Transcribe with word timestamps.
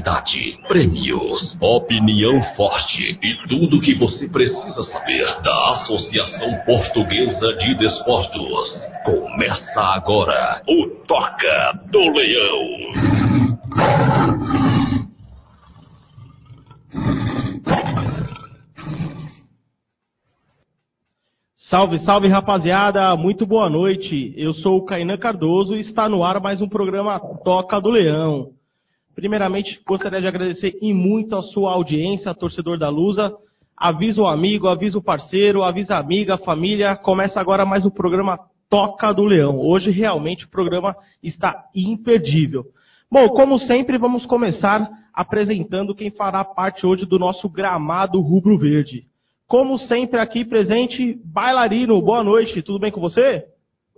interatividade, 0.00 0.58
prêmios, 0.66 1.56
opinião 1.60 2.42
forte 2.56 3.18
e 3.22 3.48
tudo 3.48 3.76
o 3.76 3.80
que 3.80 3.94
você 3.94 4.28
precisa 4.28 4.82
saber 4.84 5.24
da 5.42 5.70
Associação 5.72 6.56
Portuguesa 6.64 7.54
de 7.58 7.74
Desportos. 7.76 8.88
Começa 9.04 9.80
agora 9.80 10.62
o 10.66 10.86
Toca 11.06 11.72
do 11.90 12.10
Leão. 12.10 13.60
Salve, 21.68 21.98
salve 22.00 22.26
rapaziada, 22.26 23.14
muito 23.16 23.46
boa 23.46 23.70
noite. 23.70 24.34
Eu 24.36 24.52
sou 24.52 24.78
o 24.78 24.84
Cainan 24.84 25.16
Cardoso 25.18 25.76
e 25.76 25.80
está 25.80 26.08
no 26.08 26.24
ar 26.24 26.40
mais 26.40 26.60
um 26.60 26.68
programa 26.68 27.20
Toca 27.44 27.80
do 27.80 27.90
Leão. 27.90 28.59
Primeiramente, 29.14 29.80
gostaria 29.86 30.20
de 30.20 30.28
agradecer 30.28 30.78
em 30.80 30.94
muito 30.94 31.36
a 31.36 31.42
sua 31.42 31.72
audiência, 31.72 32.34
torcedor 32.34 32.78
da 32.78 32.88
Lusa. 32.88 33.32
Avisa 33.76 34.22
o 34.22 34.26
amigo, 34.26 34.68
avisa 34.68 34.98
o 34.98 35.02
parceiro, 35.02 35.62
avisa 35.62 35.94
a 35.94 35.98
amiga, 35.98 36.34
a 36.34 36.38
família. 36.38 36.96
Começa 36.96 37.40
agora 37.40 37.64
mais 37.64 37.84
um 37.84 37.90
programa 37.90 38.38
Toca 38.68 39.12
do 39.12 39.24
Leão. 39.24 39.58
Hoje 39.58 39.90
realmente 39.90 40.44
o 40.44 40.50
programa 40.50 40.94
está 41.22 41.64
imperdível. 41.74 42.64
Bom, 43.10 43.28
como 43.30 43.58
sempre, 43.58 43.98
vamos 43.98 44.24
começar 44.26 44.88
apresentando 45.12 45.94
quem 45.94 46.10
fará 46.10 46.44
parte 46.44 46.86
hoje 46.86 47.04
do 47.04 47.18
nosso 47.18 47.48
gramado 47.48 48.20
rubro-verde. 48.20 49.04
Como 49.48 49.76
sempre 49.78 50.20
aqui 50.20 50.44
presente, 50.44 51.18
bailarino, 51.24 52.00
boa 52.00 52.22
noite, 52.22 52.62
tudo 52.62 52.78
bem 52.78 52.92
com 52.92 53.00
você? 53.00 53.44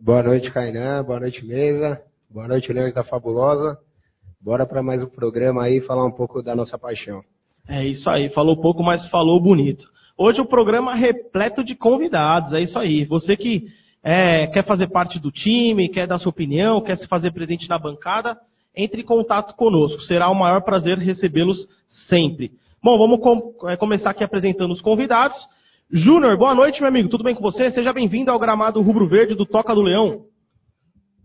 Boa 0.01 0.23
noite, 0.23 0.51
Kainan, 0.51 1.05
boa 1.05 1.21
noite, 1.21 1.45
mesa, 1.45 2.01
boa 2.31 2.49
noite, 2.49 2.73
Leões 2.73 2.95
da 2.95 3.05
Fabulosa. 3.05 3.79
Bora 4.45 4.67
para 4.67 4.83
mais 4.83 5.01
um 5.01 5.07
programa 5.07 5.63
aí 5.63 5.81
falar 5.83 6.05
um 6.05 6.11
pouco 6.11 6.43
da 6.43 6.53
nossa 6.53 6.77
paixão. 6.77 7.23
É 7.69 7.87
isso 7.87 8.11
aí, 8.11 8.29
falou 8.31 8.61
pouco, 8.61 8.83
mas 8.83 9.09
falou 9.09 9.41
bonito. 9.41 9.85
Hoje 10.19 10.41
o 10.41 10.45
programa 10.45 10.95
é 10.95 10.97
repleto 10.97 11.63
de 11.63 11.77
convidados, 11.77 12.53
é 12.53 12.61
isso 12.61 12.77
aí. 12.77 13.05
Você 13.05 13.37
que 13.37 13.69
é, 14.03 14.49
quer 14.49 14.65
fazer 14.65 14.89
parte 14.89 15.21
do 15.21 15.31
time, 15.31 15.89
quer 15.89 16.09
dar 16.09 16.19
sua 16.19 16.31
opinião, 16.31 16.81
quer 16.81 16.97
se 16.97 17.07
fazer 17.07 17.31
presente 17.31 17.69
na 17.69 17.79
bancada, 17.79 18.37
entre 18.77 19.03
em 19.03 19.05
contato 19.05 19.55
conosco. 19.55 20.01
Será 20.03 20.29
o 20.29 20.35
maior 20.35 20.63
prazer 20.63 20.99
recebê-los 20.99 21.65
sempre. 22.09 22.51
Bom, 22.83 22.99
vamos 22.99 23.21
com, 23.21 23.69
é, 23.69 23.77
começar 23.77 24.11
aqui 24.11 24.25
apresentando 24.25 24.73
os 24.73 24.81
convidados. 24.81 25.37
Júnior, 25.89 26.37
boa 26.37 26.53
noite, 26.53 26.81
meu 26.81 26.89
amigo. 26.89 27.09
Tudo 27.09 27.23
bem 27.23 27.37
com 27.37 27.43
você? 27.43 27.71
Seja 27.71 27.93
bem-vindo 27.93 28.29
ao 28.29 28.41
gramado 28.41 28.83
rubro-verde 28.83 29.37
do 29.37 29.47
Toca 29.47 29.73
do 29.73 29.83
Leão. 29.83 30.32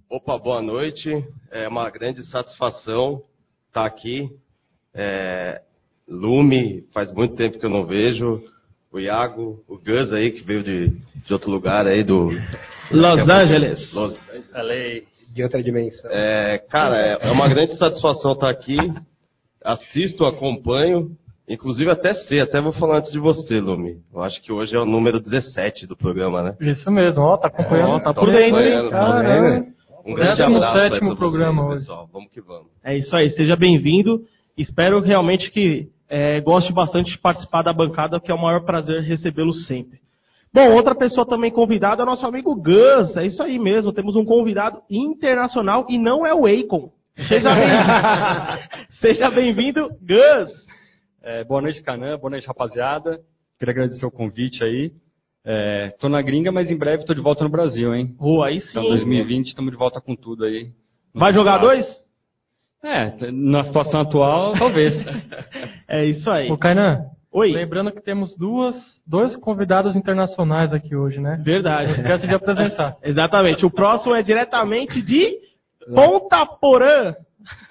Opa, 0.10 0.38
boa 0.38 0.62
noite. 0.62 1.22
É 1.52 1.68
uma 1.68 1.90
grande 1.90 2.24
satisfação 2.28 3.24
estar 3.68 3.86
aqui. 3.86 4.30
É, 4.96 5.62
Lume, 6.08 6.86
faz 6.94 7.12
muito 7.12 7.36
tempo 7.36 7.60
que 7.60 7.66
eu 7.66 7.70
não 7.70 7.86
vejo. 7.86 8.42
O 8.90 9.02
Iago, 9.02 9.62
o 9.68 9.78
Gus 9.78 10.14
aí, 10.14 10.32
que 10.32 10.46
veio 10.46 10.64
de, 10.64 10.92
de 11.26 11.34
outro 11.34 11.52
lugar 11.52 11.86
aí 11.86 12.06
do. 12.06 12.30
Los 12.90 13.30
Angeles. 13.30 13.94
Los 13.94 14.18
LA. 14.54 15.02
De 15.36 15.44
outra 15.44 15.62
dimensão. 15.62 16.10
É, 16.10 16.58
cara, 16.70 16.96
é, 16.96 17.28
é 17.28 17.32
uma 17.32 17.50
grande 17.50 17.78
satisfação 17.78 18.32
estar 18.32 18.50
aqui. 18.50 18.78
Assisto, 19.62 20.26
acompanho. 20.26 21.12
Inclusive 21.50 21.92
até 21.92 22.14
sei, 22.14 22.40
até 22.40 22.62
vou 22.62 22.72
falar 22.72 23.00
antes 23.00 23.12
de 23.12 23.20
você, 23.20 23.60
Lume. 23.60 23.98
Eu 24.14 24.22
acho 24.22 24.42
que 24.42 24.54
hoje 24.54 24.74
é 24.74 24.80
o 24.80 24.86
número 24.86 25.20
17 25.20 25.86
do 25.86 25.98
programa, 25.98 26.44
né? 26.44 26.56
Isso 26.62 26.90
mesmo, 26.90 27.24
ó, 27.24 27.36
tá 27.36 27.50
acompanhando. 27.50 27.92
Ó, 27.92 28.00
tá 28.00 28.14
por 28.14 28.32
dentro, 28.32 28.58
hein? 28.58 28.90
vendo. 28.90 29.77
Um 30.08 30.14
grande 30.16 30.42
abraço 30.42 30.78
aí 30.78 30.90
sétimo 30.90 31.10
pra 31.10 31.18
programa 31.18 31.62
vocês, 31.64 31.72
hoje. 31.72 31.80
pessoal. 31.82 32.10
Vamos 32.12 32.32
que 32.32 32.42
vamos. 32.42 32.68
É 32.84 32.98
isso 32.98 33.16
aí, 33.16 33.30
seja 33.32 33.56
bem-vindo. 33.56 34.22
Espero 34.58 35.02
realmente 35.02 35.52
que 35.52 35.90
é, 36.10 36.40
goste 36.42 36.72
bastante 36.74 37.12
de 37.12 37.18
participar 37.20 37.62
da 37.62 37.74
bancada, 37.74 38.20
que 38.20 38.32
é 38.32 38.34
o 38.34 38.42
maior 38.42 38.64
prazer 38.64 39.02
recebê-lo 39.04 39.54
sempre. 39.54 40.00
Bom, 40.54 40.72
outra 40.74 40.96
pessoa 40.96 41.26
também 41.28 41.52
convidada 41.52 42.02
é 42.02 42.04
o 42.04 42.08
nosso 42.08 42.26
amigo 42.26 42.56
Gus. 42.56 43.16
É 43.18 43.26
isso 43.26 43.44
aí 43.44 43.60
mesmo, 43.60 43.92
temos 43.92 44.16
um 44.16 44.24
convidado 44.26 44.82
internacional 44.90 45.86
e 45.90 45.98
não 46.00 46.26
é 46.26 46.34
o 46.34 46.46
Akon. 46.48 46.90
Seja 47.28 47.54
bem- 47.54 47.68
Seja 49.02 49.30
bem-vindo, 49.30 49.90
Gus. 50.02 50.52
É, 51.22 51.44
boa 51.44 51.62
noite, 51.62 51.84
Canã. 51.84 52.18
Boa 52.18 52.30
noite, 52.32 52.48
rapaziada. 52.48 53.20
Queria 53.60 53.74
agradecer 53.74 54.06
o 54.06 54.12
convite 54.12 54.64
aí. 54.64 54.92
É, 55.50 55.92
tô 55.98 56.10
na 56.10 56.22
gringa, 56.22 56.52
mas 56.52 56.70
em 56.70 56.78
breve 56.78 57.06
tô 57.06 57.14
de 57.14 57.22
volta 57.22 57.42
no 57.46 57.50
Brasil, 57.50 57.96
hein? 57.96 58.14
Rua, 58.20 58.48
aí 58.48 58.60
sim. 58.60 58.72
Então, 58.72 58.84
2020, 58.84 59.48
estamos 59.48 59.72
de 59.72 59.78
volta 59.78 60.02
com 60.02 60.14
tudo 60.14 60.44
aí. 60.44 60.72
Vai 61.16 61.34
jogar 61.34 61.60
dois? 61.60 61.86
É, 62.84 63.32
na 63.32 63.64
situação 63.64 64.02
atual, 64.02 64.54
talvez. 64.58 64.94
É 65.90 66.04
isso 66.04 66.30
aí. 66.30 66.52
Ô, 66.52 66.58
Kainan, 66.58 67.06
Oi. 67.32 67.50
lembrando 67.54 67.94
que 67.94 68.02
temos 68.02 68.38
duas, 68.38 68.76
dois 69.08 69.38
convidados 69.38 69.96
internacionais 69.96 70.74
aqui 70.74 70.98
hoje, 70.98 71.22
né? 71.22 71.42
Verdade. 71.46 71.92
Não 71.92 71.96
esquece 71.96 72.28
de 72.28 72.36
apresentar. 72.36 72.98
Exatamente. 73.02 73.66
O 73.66 73.72
próximo 73.72 74.14
é 74.14 74.22
diretamente 74.22 75.02
de 75.02 75.38
Ponta 75.96 76.46
Porã. 76.46 77.16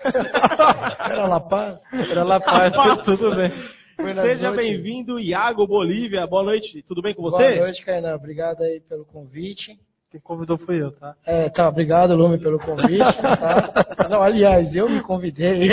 Era 0.03 1.27
La 1.27 1.41
Paz. 1.41 1.79
Era 1.93 2.25
La 2.25 2.41
Paz, 2.41 2.75
tudo 3.05 3.37
bem. 3.37 3.53
Seja 3.97 4.53
bem-vindo, 4.53 5.19
Iago 5.19 5.67
Bolívia. 5.67 6.27
Boa 6.27 6.43
noite. 6.43 6.83
Tudo 6.83 7.01
bem 7.01 7.15
com 7.15 7.23
você? 7.23 7.55
Boa 7.55 7.61
noite, 7.63 7.83
Kainan. 7.83 8.15
Obrigado 8.15 8.63
aí 8.63 8.79
pelo 8.81 9.07
convite. 9.07 9.79
Quem 10.11 10.21
convidou 10.21 10.59
fui 10.59 10.83
eu, 10.83 10.93
tá? 10.93 11.17
É, 11.27 11.49
tá, 11.49 11.67
obrigado, 11.67 12.15
Lume, 12.15 12.39
pelo 12.39 12.59
convite. 12.59 12.99
Tá? 12.99 13.87
Não, 14.11 14.23
aliás, 14.23 14.77
eu 14.77 14.89
me 14.89 15.01
convidei. 15.01 15.71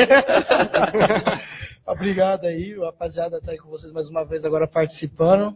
obrigado 1.85 2.45
aí, 2.45 2.77
o 2.77 2.85
rapaziada 2.85 3.41
tá 3.41 3.51
aí 3.51 3.57
com 3.57 3.69
vocês 3.69 3.91
mais 3.91 4.09
uma 4.09 4.23
vez 4.23 4.45
agora 4.45 4.67
participando. 4.67 5.55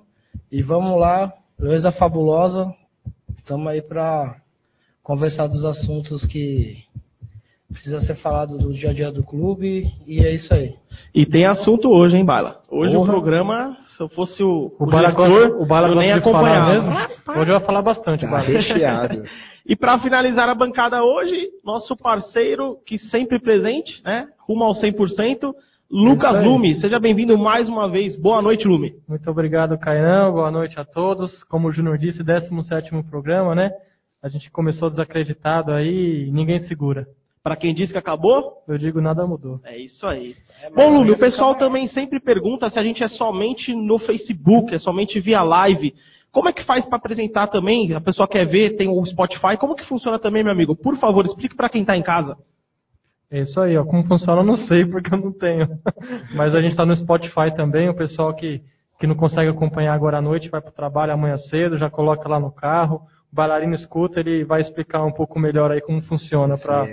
E 0.52 0.62
vamos 0.62 1.00
lá, 1.00 1.34
Luísa 1.58 1.92
Fabulosa. 1.92 2.72
Estamos 3.38 3.68
aí 3.68 3.82
para 3.82 4.42
conversar 5.02 5.48
dos 5.48 5.64
assuntos 5.64 6.26
que 6.26 6.84
precisa 7.72 8.00
ser 8.02 8.16
falado 8.16 8.58
do 8.58 8.74
dia 8.74 8.90
a 8.90 8.94
dia 8.94 9.12
do 9.12 9.24
clube. 9.24 9.86
E 10.06 10.20
é 10.20 10.34
isso 10.34 10.54
aí. 10.54 10.74
E 11.14 11.26
tem 11.26 11.46
assunto 11.46 11.90
hoje, 11.90 12.18
hein, 12.18 12.26
Bala? 12.26 12.62
Hoje 12.72 12.94
Porra. 12.94 13.04
o 13.10 13.12
programa, 13.12 13.78
se 13.96 14.02
eu 14.02 14.10
fosse 14.10 14.42
o, 14.44 14.72
O 14.80 14.84
o 14.84 14.86
Bala 14.88 15.08
gestor, 15.08 15.28
gosta, 15.30 15.56
o 15.58 15.66
Bala 15.66 15.88
eu 15.90 15.96
nem 15.96 16.12
acompanhava. 16.12 16.72
mesmo. 16.74 16.92
Hoje 16.92 17.52
eu 17.52 17.58
vou 17.58 17.66
falar 17.66 17.82
bastante, 17.82 18.22
Tá 18.26 18.32
Bala. 18.32 18.44
recheado. 18.44 19.24
E 19.66 19.76
para 19.76 20.00
finalizar 20.00 20.48
a 20.48 20.56
bancada 20.56 21.04
hoje, 21.04 21.50
nosso 21.64 21.96
parceiro, 21.98 22.78
que 22.86 22.98
sempre 22.98 23.38
presente, 23.40 24.02
né? 24.04 24.28
Rumo 24.48 24.64
ao 24.64 24.74
100%, 24.74 25.54
Lucas 25.92 26.36
aí. 26.38 26.46
Lume. 26.46 26.76
Seja 26.76 27.00
bem-vindo 27.00 27.38
mais 27.38 27.68
uma 27.70 27.90
vez. 27.90 28.16
Boa 28.20 28.42
noite, 28.42 28.68
Lume. 28.68 28.94
Muito 29.08 29.30
obrigado, 29.30 29.78
Kainan. 29.78 30.32
Boa 30.32 30.52
noite 30.52 30.80
a 30.80 30.86
todos. 30.86 31.44
Como 31.46 31.68
o 31.68 31.72
Júnior 31.72 31.98
disse, 31.98 32.24
17 32.24 32.92
programa, 33.10 33.54
né? 33.56 33.72
A 34.24 34.30
gente 34.30 34.50
começou 34.52 34.90
desacreditado 34.90 35.72
aí 35.72 36.28
e 36.28 36.32
ninguém 36.32 36.60
segura. 36.60 37.06
Para 37.44 37.56
quem 37.56 37.74
disse 37.74 37.94
que 37.94 37.98
acabou, 37.98 38.64
Eu 38.68 38.78
digo, 38.78 39.00
nada 39.00 39.26
mudou. 39.26 39.60
É 39.64 39.78
isso 39.78 40.06
aí. 40.06 40.36
Bom, 40.76 40.98
Lume, 40.98 41.12
o 41.12 41.18
pessoal 41.18 41.56
também 41.56 41.88
sempre 41.88 42.20
pergunta 42.20 42.70
se 42.70 42.78
a 42.78 42.84
gente 42.84 43.04
é 43.04 43.08
somente 43.08 43.74
no 43.74 43.98
Facebook, 44.00 44.74
é 44.74 44.80
somente 44.80 45.20
via 45.20 45.42
live. 45.42 45.94
Como 46.32 46.50
é 46.50 46.54
que 46.54 46.64
faz 46.64 46.86
para 46.86 46.98
apresentar 46.98 47.48
também? 47.48 47.94
A 47.94 48.02
pessoa 48.02 48.28
quer 48.28 48.46
ver, 48.46 48.76
tem 48.76 48.88
o 48.88 49.06
Spotify. 49.06 49.58
Como 49.58 49.76
que 49.76 49.86
funciona 49.86 50.20
também, 50.20 50.44
meu 50.44 50.52
amigo? 50.52 50.76
Por 50.76 50.98
favor, 50.98 51.26
explique 51.26 51.56
para 51.56 51.70
quem 51.70 51.82
está 51.82 51.96
em 51.96 52.04
casa. 52.04 52.38
É 53.32 53.42
isso 53.42 53.60
aí, 53.60 53.78
ó. 53.78 53.84
Como 53.84 54.04
funciona, 54.06 54.42
eu 54.42 54.46
não 54.46 54.58
sei, 54.58 54.86
porque 54.86 55.14
eu 55.14 55.18
não 55.18 55.32
tenho. 55.32 55.68
Mas 56.36 56.54
a 56.54 56.62
gente 56.62 56.72
está 56.72 56.86
no 56.86 56.96
Spotify 56.96 57.54
também. 57.56 57.90
O 57.90 57.96
pessoal 57.96 58.34
que, 58.34 58.62
que 59.00 59.08
não 59.08 59.16
consegue 59.16 59.50
acompanhar 59.50 59.94
agora 59.94 60.18
à 60.18 60.22
noite 60.22 60.50
vai 60.50 60.62
para 60.62 60.70
o 60.70 60.76
trabalho 60.76 61.14
amanhã 61.14 61.38
cedo, 61.38 61.78
já 61.78 61.90
coloca 61.90 62.28
lá 62.30 62.40
no 62.40 62.52
carro. 62.52 63.02
O 63.32 63.36
bailarino 63.36 63.76
escuta, 63.76 64.20
ele 64.20 64.46
vai 64.46 64.62
explicar 64.62 65.04
um 65.04 65.12
pouco 65.12 65.40
melhor 65.40 65.72
aí 65.72 65.82
como 65.82 66.02
funciona. 66.04 66.58
Pra... 66.58 66.86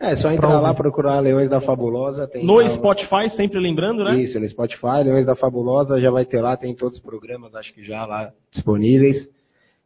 É, 0.00 0.16
só 0.16 0.30
entrar 0.32 0.58
lá, 0.60 0.72
procurar 0.72 1.20
Leões 1.20 1.50
da 1.50 1.60
Fabulosa. 1.60 2.26
No 2.42 2.54
lá- 2.54 2.70
Spotify, 2.70 3.28
sempre 3.36 3.60
lembrando, 3.60 4.02
né? 4.02 4.18
Isso, 4.18 4.40
no 4.40 4.48
Spotify, 4.48 5.04
Leões 5.04 5.26
da 5.26 5.36
Fabulosa, 5.36 6.00
já 6.00 6.10
vai 6.10 6.24
ter 6.24 6.40
lá, 6.40 6.56
tem 6.56 6.74
todos 6.74 6.96
os 6.96 7.02
programas, 7.02 7.54
acho 7.54 7.74
que 7.74 7.84
já 7.84 8.06
lá 8.06 8.30
disponíveis. 8.50 9.28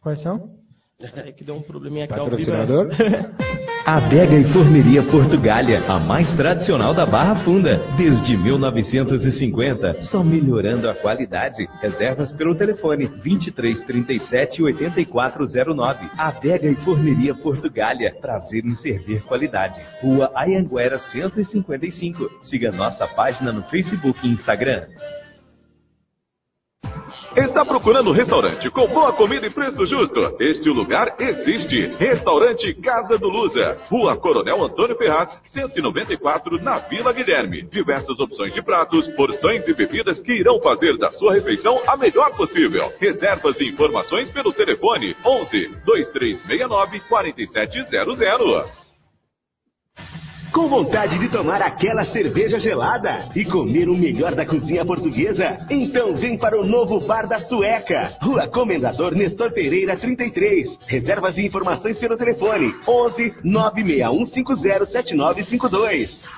Quais 0.00 0.22
são? 0.22 0.57
É 1.00 1.30
que 1.30 1.44
deu 1.44 1.54
um 1.54 1.62
probleminha 1.62 2.06
aqui 2.06 2.18
ao 2.18 2.28
vivo. 2.28 2.50
né? 2.50 3.32
Adega 3.86 4.34
e 4.34 4.52
Forneria 4.52 5.00
Portugália, 5.04 5.80
a 5.88 5.96
mais 6.00 6.34
tradicional 6.34 6.92
da 6.92 7.06
Barra 7.06 7.44
Funda, 7.44 7.80
desde 7.96 8.36
1950, 8.36 10.02
só 10.10 10.24
melhorando 10.24 10.90
a 10.90 10.96
qualidade. 10.96 11.68
Reservas 11.80 12.32
pelo 12.32 12.56
telefone 12.56 13.06
23 13.22 13.80
37 13.84 14.60
8409. 14.60 16.10
Adega 16.18 16.68
e 16.68 16.74
Forneria 16.84 17.32
Portugália, 17.32 18.12
prazer 18.20 18.64
em 18.64 18.74
servir 18.74 19.22
qualidade. 19.22 19.80
Rua 20.02 20.32
Ayanguera 20.34 20.98
155. 20.98 22.28
Siga 22.42 22.72
nossa 22.72 23.06
página 23.06 23.52
no 23.52 23.62
Facebook 23.70 24.18
e 24.26 24.32
Instagram. 24.32 24.84
Está 27.36 27.64
procurando 27.64 28.10
um 28.10 28.12
restaurante 28.12 28.68
com 28.70 28.86
boa 28.88 29.12
comida 29.12 29.46
e 29.46 29.50
preço 29.50 29.84
justo? 29.86 30.36
Este 30.40 30.68
lugar 30.68 31.14
existe. 31.18 31.86
Restaurante 31.98 32.74
Casa 32.82 33.18
do 33.18 33.28
Lusa. 33.28 33.78
Rua 33.88 34.16
Coronel 34.16 34.64
Antônio 34.64 34.96
Ferraz, 34.96 35.28
194, 35.46 36.62
na 36.62 36.78
Vila 36.80 37.12
Guilherme. 37.12 37.62
Diversas 37.62 38.18
opções 38.20 38.52
de 38.52 38.62
pratos, 38.62 39.08
porções 39.08 39.66
e 39.66 39.74
bebidas 39.74 40.20
que 40.20 40.32
irão 40.32 40.60
fazer 40.60 40.96
da 40.98 41.10
sua 41.12 41.34
refeição 41.34 41.80
a 41.86 41.96
melhor 41.96 42.36
possível. 42.36 42.92
Reservas 42.98 43.58
e 43.60 43.68
informações 43.68 44.30
pelo 44.30 44.52
telefone 44.52 45.16
11 45.24 45.68
2369 45.84 47.00
4700. 47.08 48.88
Com 50.52 50.66
vontade 50.66 51.18
de 51.18 51.28
tomar 51.28 51.60
aquela 51.60 52.04
cerveja 52.06 52.58
gelada 52.58 53.28
e 53.36 53.44
comer 53.44 53.88
o 53.88 53.96
melhor 53.96 54.34
da 54.34 54.46
cozinha 54.46 54.84
portuguesa? 54.84 55.58
Então 55.68 56.16
vem 56.16 56.38
para 56.38 56.58
o 56.58 56.64
novo 56.64 57.00
Bar 57.06 57.28
da 57.28 57.40
Sueca, 57.40 58.16
Rua 58.22 58.48
Comendador 58.48 59.14
Nestor 59.14 59.52
Pereira 59.52 59.96
33. 59.96 60.66
Reservas 60.86 61.36
e 61.36 61.46
informações 61.46 61.98
pelo 61.98 62.16
telefone 62.16 62.74
11 62.86 63.34
96150 63.44 64.86
7952. 64.86 66.37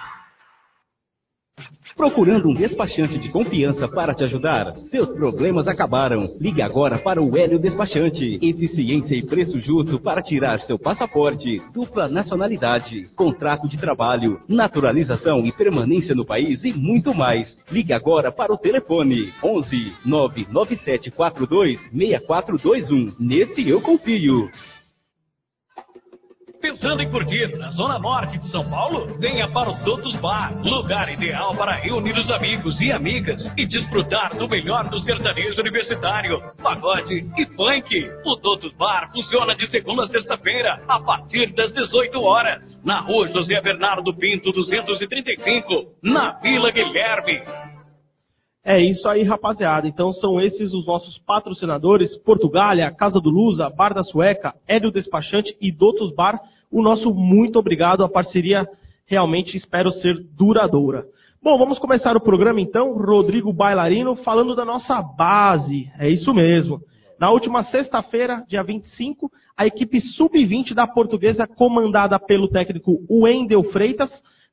Procurando 2.00 2.48
um 2.48 2.54
despachante 2.54 3.18
de 3.18 3.28
confiança 3.28 3.86
para 3.86 4.14
te 4.14 4.24
ajudar? 4.24 4.74
Seus 4.90 5.10
problemas 5.10 5.68
acabaram. 5.68 6.34
Ligue 6.40 6.62
agora 6.62 6.96
para 6.96 7.22
o 7.22 7.36
Hélio 7.36 7.58
Despachante. 7.58 8.38
Eficiência 8.40 9.14
e 9.14 9.22
preço 9.22 9.60
justo 9.60 10.00
para 10.00 10.22
tirar 10.22 10.62
seu 10.62 10.78
passaporte, 10.78 11.60
dupla 11.74 12.08
nacionalidade, 12.08 13.04
contrato 13.14 13.68
de 13.68 13.76
trabalho, 13.76 14.40
naturalização 14.48 15.44
e 15.44 15.52
permanência 15.52 16.14
no 16.14 16.24
país 16.24 16.64
e 16.64 16.72
muito 16.72 17.12
mais. 17.12 17.54
Ligue 17.70 17.92
agora 17.92 18.32
para 18.32 18.50
o 18.50 18.56
telefone 18.56 19.30
11 19.44 19.92
99742 20.06 21.78
6421. 21.92 23.12
Nesse 23.20 23.68
eu 23.68 23.78
confio. 23.82 24.48
Pensando 26.60 27.02
em 27.02 27.10
curtir 27.10 27.56
na 27.56 27.70
Zona 27.70 27.98
Norte 27.98 28.38
de 28.38 28.46
São 28.50 28.68
Paulo? 28.68 29.18
Venha 29.18 29.50
para 29.50 29.70
o 29.70 29.82
Totos 29.82 30.14
Bar, 30.16 30.52
lugar 30.62 31.10
ideal 31.10 31.56
para 31.56 31.76
reunir 31.76 32.16
os 32.18 32.30
amigos 32.30 32.78
e 32.82 32.92
amigas 32.92 33.40
e 33.56 33.66
desfrutar 33.66 34.36
do 34.36 34.46
melhor 34.46 34.86
do 34.90 34.98
sertanejo 35.00 35.58
universitário, 35.58 36.38
pagode 36.62 37.26
e 37.38 37.46
funk. 37.56 38.10
O 38.26 38.36
Totos 38.36 38.76
Bar 38.76 39.10
funciona 39.10 39.54
de 39.54 39.66
segunda 39.70 40.02
a 40.02 40.06
sexta-feira, 40.06 40.82
a 40.86 41.00
partir 41.00 41.50
das 41.54 41.72
18 41.72 42.20
horas, 42.20 42.60
na 42.84 43.00
rua 43.00 43.26
José 43.28 43.58
Bernardo 43.62 44.14
Pinto 44.14 44.52
235, 44.52 45.94
na 46.02 46.38
Vila 46.40 46.70
Guilherme. 46.70 47.69
É 48.64 48.78
isso 48.78 49.08
aí, 49.08 49.22
rapaziada. 49.22 49.88
Então 49.88 50.12
são 50.12 50.40
esses 50.40 50.72
os 50.74 50.86
nossos 50.86 51.18
patrocinadores: 51.18 52.16
Portugália, 52.18 52.90
Casa 52.90 53.20
do 53.20 53.30
Lusa, 53.30 53.70
Bar 53.70 53.94
da 53.94 54.02
Sueca, 54.02 54.54
Hélio 54.68 54.90
Despachante 54.90 55.56
e 55.60 55.72
Dotos 55.72 56.14
Bar. 56.14 56.38
O 56.70 56.82
nosso 56.82 57.14
muito 57.14 57.58
obrigado. 57.58 58.04
A 58.04 58.08
parceria 58.08 58.68
realmente 59.06 59.56
espero 59.56 59.90
ser 59.90 60.14
duradoura. 60.36 61.04
Bom, 61.42 61.56
vamos 61.56 61.78
começar 61.78 62.16
o 62.16 62.20
programa 62.20 62.60
então. 62.60 62.92
Rodrigo 62.92 63.50
Bailarino 63.50 64.14
falando 64.16 64.54
da 64.54 64.64
nossa 64.64 65.00
base. 65.00 65.90
É 65.98 66.08
isso 66.08 66.34
mesmo. 66.34 66.80
Na 67.18 67.30
última 67.30 67.64
sexta-feira, 67.64 68.44
dia 68.46 68.62
25, 68.62 69.30
a 69.56 69.66
equipe 69.66 70.00
sub-20 70.00 70.74
da 70.74 70.86
Portuguesa, 70.86 71.46
comandada 71.46 72.18
pelo 72.18 72.48
técnico 72.48 72.98
Wendel 73.10 73.62
Freitas, 73.64 74.10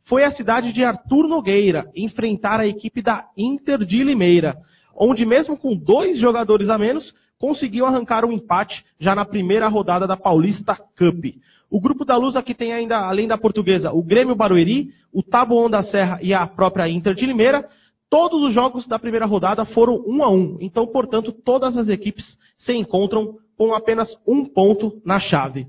foi 0.07 0.23
à 0.23 0.31
cidade 0.31 0.71
de 0.73 0.83
Arthur 0.83 1.27
Nogueira 1.27 1.85
enfrentar 1.95 2.59
a 2.59 2.67
equipe 2.67 3.01
da 3.01 3.25
Inter 3.37 3.79
de 3.79 4.03
Limeira, 4.03 4.57
onde 4.95 5.25
mesmo 5.25 5.57
com 5.57 5.75
dois 5.75 6.17
jogadores 6.17 6.69
a 6.69 6.77
menos, 6.77 7.13
conseguiu 7.37 7.85
arrancar 7.85 8.25
um 8.25 8.31
empate 8.31 8.83
já 8.99 9.13
na 9.13 9.25
primeira 9.25 9.67
rodada 9.67 10.07
da 10.07 10.17
Paulista 10.17 10.75
Cup. 10.97 11.25
O 11.69 11.81
grupo 11.81 12.05
da 12.05 12.15
Luz 12.15 12.35
aqui 12.35 12.53
tem 12.53 12.71
ainda, 12.71 12.97
além 12.99 13.27
da 13.27 13.37
portuguesa, 13.37 13.91
o 13.91 14.01
Grêmio 14.01 14.35
Barueri, 14.35 14.89
o 15.13 15.21
Taboão 15.21 15.69
da 15.69 15.83
Serra 15.83 16.19
e 16.21 16.33
a 16.33 16.47
própria 16.47 16.87
Inter 16.87 17.13
de 17.13 17.25
Limeira. 17.25 17.67
Todos 18.09 18.41
os 18.41 18.53
jogos 18.53 18.87
da 18.87 18.97
primeira 18.97 19.25
rodada 19.25 19.65
foram 19.65 20.01
um 20.07 20.23
a 20.23 20.31
um. 20.31 20.57
Então, 20.61 20.87
portanto, 20.87 21.33
todas 21.33 21.75
as 21.75 21.89
equipes 21.89 22.25
se 22.57 22.73
encontram 22.73 23.35
com 23.57 23.73
apenas 23.73 24.15
um 24.25 24.45
ponto 24.45 25.01
na 25.05 25.19
chave. 25.19 25.67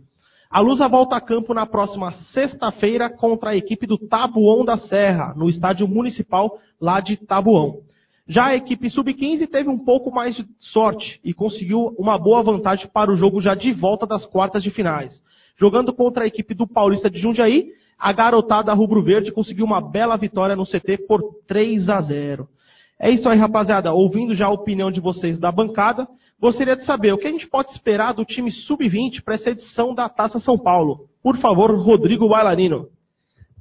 A 0.50 0.60
Lusa 0.60 0.88
volta 0.88 1.14
a 1.14 1.20
campo 1.20 1.52
na 1.52 1.66
próxima 1.66 2.10
sexta-feira 2.32 3.10
contra 3.10 3.50
a 3.50 3.56
equipe 3.56 3.86
do 3.86 3.98
Tabuão 3.98 4.64
da 4.64 4.78
Serra, 4.78 5.34
no 5.36 5.46
estádio 5.46 5.86
municipal 5.86 6.58
lá 6.80 7.00
de 7.00 7.18
Tabuão. 7.18 7.80
Já 8.26 8.46
a 8.46 8.56
equipe 8.56 8.88
sub-15 8.88 9.46
teve 9.46 9.68
um 9.68 9.78
pouco 9.78 10.10
mais 10.10 10.34
de 10.34 10.46
sorte 10.58 11.20
e 11.22 11.34
conseguiu 11.34 11.94
uma 11.98 12.16
boa 12.16 12.42
vantagem 12.42 12.88
para 12.88 13.12
o 13.12 13.16
jogo 13.16 13.42
já 13.42 13.54
de 13.54 13.72
volta 13.72 14.06
das 14.06 14.24
quartas 14.24 14.62
de 14.62 14.70
finais. 14.70 15.22
Jogando 15.58 15.92
contra 15.92 16.24
a 16.24 16.26
equipe 16.26 16.54
do 16.54 16.66
Paulista 16.66 17.10
de 17.10 17.18
Jundiaí, 17.18 17.66
a 17.98 18.10
garotada 18.14 18.72
rubro-verde 18.72 19.30
conseguiu 19.30 19.66
uma 19.66 19.82
bela 19.82 20.16
vitória 20.16 20.56
no 20.56 20.64
CT 20.64 21.06
por 21.06 21.20
3 21.46 21.90
a 21.90 22.00
0. 22.00 22.48
É 22.98 23.10
isso 23.10 23.28
aí, 23.28 23.38
rapaziada. 23.38 23.92
Ouvindo 23.92 24.34
já 24.34 24.46
a 24.46 24.52
opinião 24.52 24.90
de 24.90 25.00
vocês 25.00 25.38
da 25.38 25.52
bancada, 25.52 26.08
gostaria 26.40 26.76
de 26.76 26.84
saber 26.84 27.12
o 27.12 27.18
que 27.18 27.26
a 27.26 27.30
gente 27.30 27.48
pode 27.48 27.70
esperar 27.70 28.12
do 28.12 28.24
time 28.24 28.50
sub-20 28.50 29.22
para 29.24 29.34
essa 29.34 29.50
edição 29.50 29.94
da 29.94 30.08
Taça 30.08 30.38
São 30.38 30.58
Paulo. 30.58 31.08
Por 31.22 31.38
favor, 31.38 31.74
Rodrigo 31.74 32.28
Bailarino. 32.28 32.88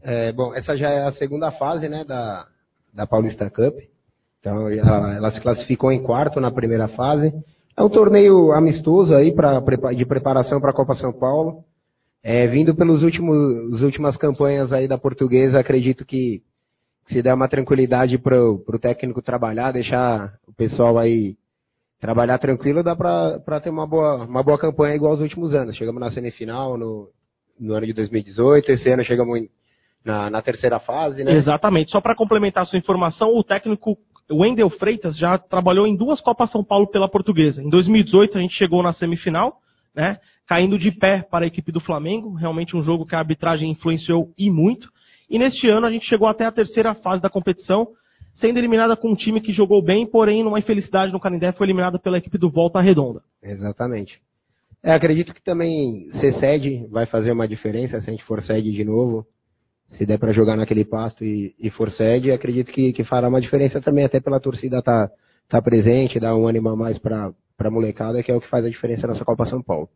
É, 0.01 0.31
bom, 0.31 0.53
essa 0.53 0.77
já 0.77 0.89
é 0.89 1.03
a 1.03 1.11
segunda 1.13 1.51
fase 1.51 1.89
né, 1.89 2.03
da, 2.03 2.45
da 2.93 3.07
Paulista 3.07 3.49
Cup. 3.49 3.75
Então, 4.39 4.69
ela, 4.69 5.15
ela 5.15 5.31
se 5.31 5.41
classificou 5.41 5.91
em 5.91 6.03
quarto 6.03 6.39
na 6.39 6.51
primeira 6.51 6.87
fase. 6.89 7.33
É 7.75 7.83
um 7.83 7.89
torneio 7.89 8.51
amistoso 8.53 9.13
aí 9.13 9.33
pra, 9.33 9.59
de 9.93 10.05
preparação 10.05 10.61
para 10.61 10.71
a 10.71 10.73
Copa 10.73 10.95
São 10.95 11.11
Paulo. 11.11 11.63
É, 12.23 12.47
vindo 12.47 12.75
pelas 12.75 13.03
últimas 13.03 14.17
campanhas 14.17 14.73
aí 14.73 14.87
da 14.87 14.97
portuguesa, 14.97 15.59
acredito 15.59 16.05
que 16.05 16.41
se 17.07 17.21
der 17.21 17.33
uma 17.33 17.47
tranquilidade 17.47 18.17
para 18.17 18.37
o 18.41 18.79
técnico 18.79 19.21
trabalhar, 19.21 19.71
deixar 19.71 20.33
o 20.47 20.53
pessoal 20.53 20.97
aí 20.97 21.37
trabalhar 22.07 22.37
tranquilo, 22.37 22.81
dá 22.81 22.95
para 22.95 23.59
ter 23.59 23.69
uma 23.69 23.85
boa, 23.85 24.23
uma 24.23 24.41
boa 24.41 24.57
campanha 24.57 24.95
igual 24.95 25.11
aos 25.11 25.19
últimos 25.19 25.53
anos. 25.53 25.75
Chegamos 25.75 25.99
na 25.99 26.09
semifinal 26.09 26.77
no, 26.77 27.09
no 27.59 27.73
ano 27.73 27.85
de 27.85 27.91
2018, 27.91 28.71
esse 28.71 28.89
ano 28.89 29.03
chegamos 29.03 29.37
em, 29.37 29.49
na, 30.05 30.29
na, 30.29 30.41
terceira 30.41 30.79
fase, 30.79 31.25
né? 31.25 31.33
Exatamente. 31.33 31.91
Só 31.91 31.99
para 31.99 32.15
complementar 32.15 32.63
a 32.63 32.65
sua 32.65 32.79
informação, 32.79 33.35
o 33.35 33.43
técnico 33.43 33.97
Wendel 34.31 34.69
Freitas 34.69 35.17
já 35.17 35.37
trabalhou 35.37 35.85
em 35.85 35.97
duas 35.97 36.21
Copas 36.21 36.49
São 36.49 36.63
Paulo 36.63 36.87
pela 36.87 37.09
Portuguesa. 37.09 37.61
Em 37.61 37.69
2018 37.69 38.37
a 38.37 38.41
gente 38.41 38.53
chegou 38.53 38.81
na 38.81 38.93
semifinal, 38.93 39.57
né? 39.93 40.17
Caindo 40.47 40.79
de 40.79 40.91
pé 40.91 41.27
para 41.29 41.43
a 41.43 41.47
equipe 41.49 41.73
do 41.73 41.81
Flamengo, 41.81 42.33
realmente 42.35 42.77
um 42.77 42.81
jogo 42.81 43.05
que 43.05 43.15
a 43.17 43.19
arbitragem 43.19 43.69
influenciou 43.69 44.31
e 44.37 44.49
muito. 44.49 44.87
E 45.29 45.37
neste 45.37 45.69
ano 45.69 45.85
a 45.85 45.91
gente 45.91 46.05
chegou 46.05 46.29
até 46.29 46.45
a 46.45 46.53
terceira 46.53 46.95
fase 46.95 47.21
da 47.21 47.29
competição, 47.29 47.85
sendo 48.39 48.57
eliminada 48.57 48.95
com 48.95 49.11
um 49.11 49.15
time 49.15 49.41
que 49.41 49.51
jogou 49.51 49.83
bem, 49.83 50.05
porém, 50.05 50.43
numa 50.43 50.59
infelicidade 50.59 51.11
no 51.11 51.19
Canindé, 51.19 51.51
foi 51.51 51.65
eliminada 51.65 51.99
pela 51.99 52.17
equipe 52.17 52.37
do 52.37 52.49
Volta 52.49 52.79
Redonda. 52.79 53.21
Exatamente. 53.41 54.19
É, 54.83 54.93
acredito 54.93 55.33
que 55.33 55.43
também 55.43 56.09
ser 56.19 56.33
sede 56.33 56.87
vai 56.89 57.05
fazer 57.05 57.31
uma 57.31 57.47
diferença 57.47 57.99
se 57.99 58.09
a 58.09 58.11
gente 58.11 58.23
for 58.23 58.41
sede 58.43 58.71
de 58.71 58.83
novo. 58.83 59.25
Se 59.89 60.05
der 60.05 60.19
para 60.19 60.33
jogar 60.33 60.57
naquele 60.57 60.83
pasto 60.83 61.23
e, 61.23 61.55
e 61.57 61.69
for 61.69 61.89
sede, 61.91 62.31
acredito 62.31 62.71
que, 62.71 62.91
que, 62.91 63.03
fará 63.03 63.29
uma 63.29 63.41
diferença 63.41 63.81
também, 63.81 64.03
até 64.03 64.19
pela 64.19 64.39
torcida 64.39 64.79
estar 64.79 65.07
tá, 65.07 65.13
tá 65.47 65.61
presente, 65.61 66.19
dar 66.19 66.35
um 66.35 66.45
ânimo 66.47 66.69
a 66.69 66.75
mais 66.75 66.99
para 66.99 67.33
a 67.57 67.71
molecada, 67.71 68.21
que 68.21 68.29
é 68.29 68.35
o 68.35 68.41
que 68.41 68.49
faz 68.49 68.65
a 68.65 68.69
diferença 68.69 69.07
nessa 69.07 69.23
Copa 69.23 69.45
São 69.45 69.63
Paulo. 69.63 69.87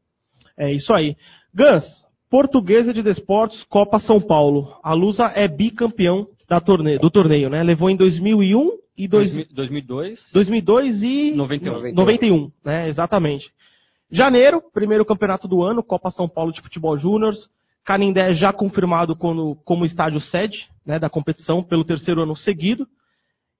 É 0.57 0.71
isso 0.71 0.93
aí. 0.93 1.15
Gans, 1.53 1.83
Portuguesa 2.29 2.93
de 2.93 3.03
Desportos, 3.03 3.61
Copa 3.65 3.99
São 3.99 4.21
Paulo. 4.21 4.79
A 4.81 4.93
Lusa 4.93 5.25
é 5.35 5.47
bicampeão 5.47 6.25
torneio, 6.59 6.99
do 6.99 7.09
torneio, 7.09 7.49
né? 7.49 7.63
Levou 7.63 7.89
em 7.89 7.95
2001 7.95 8.71
e 8.97 9.07
dois, 9.07 9.47
2002. 9.49 10.19
2002 10.33 11.03
e 11.03 11.31
91. 11.33 11.93
91, 11.93 12.51
né? 12.65 12.89
Exatamente. 12.89 13.49
Janeiro, 14.11 14.61
primeiro 14.73 15.05
campeonato 15.05 15.47
do 15.47 15.63
ano, 15.63 15.81
Copa 15.81 16.11
São 16.11 16.27
Paulo 16.27 16.51
de 16.51 16.61
Futebol 16.61 16.97
Júnior. 16.97 17.33
Canindé 17.83 18.33
já 18.33 18.53
confirmado 18.53 19.15
como, 19.15 19.55
como 19.63 19.85
estádio 19.85 20.19
sede 20.19 20.67
né, 20.85 20.99
da 20.99 21.09
competição 21.09 21.63
pelo 21.63 21.83
terceiro 21.83 22.21
ano 22.21 22.35
seguido. 22.35 22.87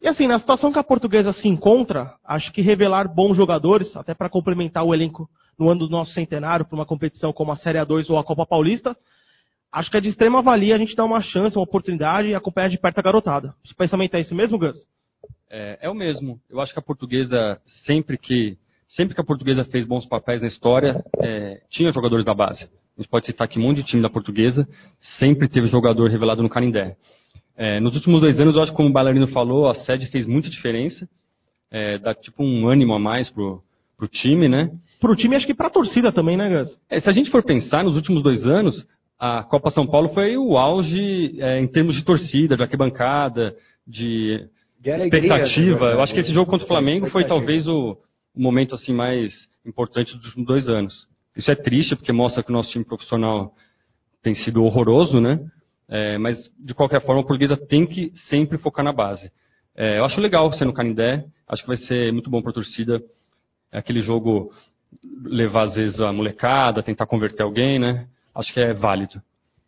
E 0.02 0.08
assim, 0.08 0.28
na 0.28 0.40
situação 0.40 0.72
que 0.72 0.80
a 0.80 0.84
portuguesa 0.84 1.32
se 1.32 1.48
encontra, 1.48 2.16
acho 2.26 2.52
que 2.52 2.62
revelar 2.62 3.08
bons 3.08 3.38
jogadores, 3.38 3.96
até 3.96 4.14
para 4.14 4.30
complementar 4.30 4.84
o 4.84 4.94
elenco 4.94 5.30
no 5.58 5.70
ano 5.70 5.82
do 5.82 5.90
nosso 5.90 6.12
centenário, 6.12 6.66
para 6.66 6.76
uma 6.76 6.86
competição 6.86 7.32
como 7.32 7.52
a 7.52 7.56
Série 7.56 7.78
A2 7.78 8.10
ou 8.10 8.18
a 8.18 8.24
Copa 8.24 8.46
Paulista, 8.46 8.98
acho 9.72 9.90
que 9.90 9.98
é 9.98 10.02
de 10.02 10.10
extrema 10.10 10.42
valia 10.42 10.76
a 10.76 10.78
gente 10.78 10.96
dar 10.96 11.06
uma 11.06 11.22
chance, 11.22 11.56
uma 11.56 11.64
oportunidade 11.64 12.28
e 12.28 12.36
acompanhar 12.36 12.70
de 12.70 12.78
perto 12.78 13.00
a 13.00 13.02
garotada. 13.02 13.54
O 13.70 13.76
pensamento 13.76 14.16
é 14.16 14.20
esse 14.20 14.34
mesmo, 14.34 14.58
Gus? 14.58 14.76
É, 15.50 15.80
é 15.82 15.90
o 15.90 15.96
mesmo. 15.96 16.40
Eu 16.50 16.60
acho 16.60 16.74
que 16.74 16.80
a 16.80 16.82
portuguesa, 16.82 17.60
sempre 17.86 18.18
que, 18.18 18.58
sempre 18.88 19.14
que 19.16 19.22
a 19.22 19.24
portuguesa 19.24 19.66
fez 19.66 19.86
bons 19.86 20.06
papéis 20.06 20.42
na 20.42 20.48
história, 20.48 21.04
é, 21.22 21.62
tinha 21.70 21.92
jogadores 21.92 22.26
da 22.26 22.34
base. 22.34 22.64
A 22.98 23.02
gente 23.02 23.10
pode 23.10 23.26
citar 23.26 23.48
que 23.48 23.58
um 23.58 23.64
monte 23.64 23.78
de 23.78 23.84
time 23.84 24.02
da 24.02 24.10
portuguesa 24.10 24.68
sempre 25.20 25.48
teve 25.48 25.68
jogador 25.68 26.10
revelado 26.10 26.44
no 26.44 26.50
Canindé. 26.50 26.96
É, 27.56 27.80
nos 27.80 27.96
últimos 27.96 28.22
dois 28.22 28.40
anos, 28.40 28.56
eu 28.56 28.62
acho 28.62 28.72
que 28.72 28.78
como 28.78 28.90
o 28.90 28.94
bailarino 28.94 29.28
falou, 29.28 29.68
a 29.68 29.74
sede 29.74 30.08
fez 30.08 30.26
muita 30.26 30.50
diferença. 30.50 31.08
É, 31.70 31.98
dá 31.98 32.14
tipo 32.14 32.44
um 32.44 32.68
ânimo 32.68 32.94
a 32.94 33.00
mais 33.00 33.30
pro, 33.30 33.62
pro 33.98 34.08
time, 34.08 34.50
né? 34.50 34.70
Pro 35.00 35.16
time, 35.16 35.36
acho 35.36 35.46
que 35.46 35.54
pra 35.54 35.70
torcida 35.70 36.12
também, 36.12 36.36
né, 36.36 36.50
Gus? 36.50 36.78
É, 36.90 37.00
se 37.00 37.10
a 37.10 37.14
gente 37.14 37.30
for 37.30 37.44
pensar, 37.44 37.84
nos 37.84 37.96
últimos 37.96 38.24
dois 38.24 38.46
anos, 38.46 38.86
a 39.24 39.44
Copa 39.44 39.70
São 39.70 39.86
Paulo 39.86 40.10
foi 40.10 40.36
o 40.36 40.58
auge 40.58 41.40
é, 41.40 41.60
em 41.60 41.68
termos 41.68 41.96
de 41.96 42.04
torcida, 42.04 42.58
de 42.58 42.64
arquibancada, 42.64 43.56
de, 43.86 44.50
expectativa. 44.84 45.90
né? 45.90 45.94
Eu 45.94 46.02
acho 46.02 46.12
que 46.12 46.22
esse 46.22 46.34
jogo 46.34 46.50
contra 46.50 46.66
o 46.66 46.68
Flamengo 46.68 47.08
foi 47.12 47.24
talvez 47.24 47.68
o, 47.68 47.96
o 48.36 48.42
momento 48.42 48.74
assim 48.74 48.92
mais 48.92 49.32
importante 49.64 50.18
dos 50.18 50.26
últimos 50.26 50.48
dois 50.48 50.68
anos. 50.68 51.08
Isso 51.38 51.52
é 51.52 51.56
triste 51.56 51.96
porque 51.96 52.12
mostra 52.12 52.42
que 52.42 52.50
o 52.50 52.54
nosso 52.54 52.72
time 52.72 52.84
profissional 52.84 53.54
tem 54.24 54.34
sido 54.34 54.64
horroroso, 54.64 55.22
né? 55.22 55.40
É, 55.88 56.18
mas 56.18 56.38
de 56.58 56.74
qualquer 56.74 57.02
forma 57.02 57.22
a 57.22 57.24
portuguesa 57.24 57.56
tem 57.56 57.86
que 57.86 58.12
sempre 58.28 58.58
focar 58.58 58.84
na 58.84 58.92
base. 58.92 59.32
É, 59.78 60.00
eu 60.00 60.06
acho 60.06 60.20
legal 60.20 60.52
ser 60.54 60.66
no 60.66 60.74
Canindé, 60.74 61.24
acho 61.48 61.62
que 61.62 61.68
vai 61.68 61.78
ser 61.78 62.12
muito 62.12 62.32
bom 62.32 62.42
para 62.42 62.50
a 62.50 62.56
torcida. 62.56 63.00
É 63.72 63.78
aquele 63.78 64.00
jogo 64.00 64.52
levar 65.24 65.66
às 65.68 65.76
vezes 65.76 66.02
a 66.02 66.12
molecada, 66.12 66.82
tentar 66.82 67.06
converter 67.06 67.44
alguém, 67.44 67.78
né? 67.78 68.08
Acho 68.34 68.54
que 68.54 68.60
é 68.60 68.74
válido. 68.74 69.22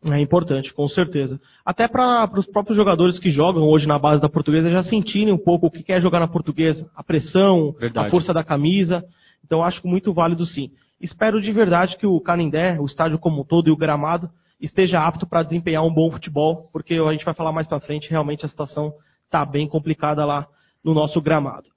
É 0.05 0.19
importante, 0.19 0.73
com 0.73 0.87
certeza. 0.89 1.39
Até 1.65 1.87
para 1.87 2.29
os 2.37 2.45
próprios 2.45 2.75
jogadores 2.75 3.17
que 3.19 3.29
jogam 3.29 3.63
hoje 3.63 3.87
na 3.87 3.97
base 3.97 4.21
da 4.21 4.27
portuguesa 4.27 4.69
já 4.69 4.83
sentirem 4.83 5.33
um 5.33 5.37
pouco 5.37 5.67
o 5.67 5.71
que 5.71 5.91
é 5.93 6.01
jogar 6.01 6.19
na 6.19 6.27
portuguesa, 6.27 6.89
a 6.93 7.01
pressão, 7.01 7.73
Verdade. 7.79 8.07
a 8.07 8.11
força 8.11 8.33
da 8.33 8.43
camisa. 8.43 9.03
Então 9.45 9.63
acho 9.63 9.85
muito 9.87 10.13
válido 10.13 10.45
sim. 10.45 10.71
Espero 10.99 11.41
de 11.41 11.51
verdade 11.51 11.97
que 11.97 12.05
o 12.05 12.19
Canindé, 12.19 12.77
o 12.79 12.85
estádio 12.85 13.17
como 13.17 13.41
um 13.41 13.45
todo 13.45 13.69
e 13.69 13.71
o 13.71 13.77
gramado 13.77 14.29
esteja 14.59 15.05
apto 15.05 15.27
para 15.27 15.43
desempenhar 15.43 15.85
um 15.85 15.93
bom 15.93 16.11
futebol, 16.11 16.65
porque 16.71 16.95
a 16.95 17.11
gente 17.11 17.25
vai 17.25 17.33
falar 17.33 17.51
mais 17.51 17.67
para 17.67 17.79
frente, 17.79 18.09
realmente 18.09 18.45
a 18.45 18.49
situação 18.49 18.93
está 19.25 19.45
bem 19.45 19.67
complicada 19.67 20.25
lá 20.25 20.47
no 20.83 20.93
nosso 20.93 21.21
gramado. 21.21 21.69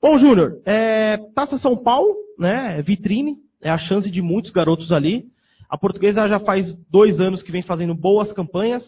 Bom, 0.00 0.18
Júnior, 0.18 0.60
é, 0.66 1.16
Taça 1.34 1.56
São 1.58 1.76
Paulo, 1.76 2.14
né, 2.38 2.78
é 2.78 2.82
vitrine, 2.82 3.36
é 3.62 3.70
a 3.70 3.78
chance 3.78 4.10
de 4.10 4.20
muitos 4.20 4.50
garotos 4.50 4.92
ali. 4.92 5.24
A 5.68 5.78
portuguesa 5.78 6.28
já 6.28 6.40
faz 6.40 6.76
dois 6.90 7.20
anos 7.20 7.42
que 7.42 7.52
vem 7.52 7.62
fazendo 7.62 7.94
boas 7.94 8.32
campanhas, 8.32 8.82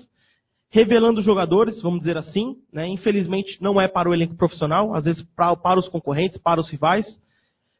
revelando 0.70 1.22
jogadores, 1.22 1.80
vamos 1.80 2.00
dizer 2.00 2.16
assim. 2.16 2.56
Né? 2.72 2.86
Infelizmente, 2.88 3.58
não 3.60 3.80
é 3.80 3.88
para 3.88 4.08
o 4.08 4.14
elenco 4.14 4.36
profissional, 4.36 4.94
às 4.94 5.04
vezes 5.04 5.22
para, 5.34 5.56
para 5.56 5.80
os 5.80 5.88
concorrentes, 5.88 6.38
para 6.38 6.60
os 6.60 6.68
rivais. 6.68 7.06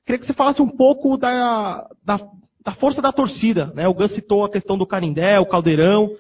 Queria 0.05 0.19
que 0.19 0.27
você 0.27 0.35
falasse 0.35 0.63
um 0.63 0.69
pouco 0.69 1.17
da, 1.17 1.89
da, 2.05 2.21
da 2.65 2.73
força 2.75 3.03
da 3.03 3.13
torcida. 3.13 3.73
Né? 3.75 3.89
O 3.89 3.95
Gus 3.95 4.15
citou 4.15 4.45
a 4.45 4.51
questão 4.51 4.79
do 4.79 4.87
Canindé, 4.87 5.39
o 5.41 5.47
Caldeirão. 5.47 6.11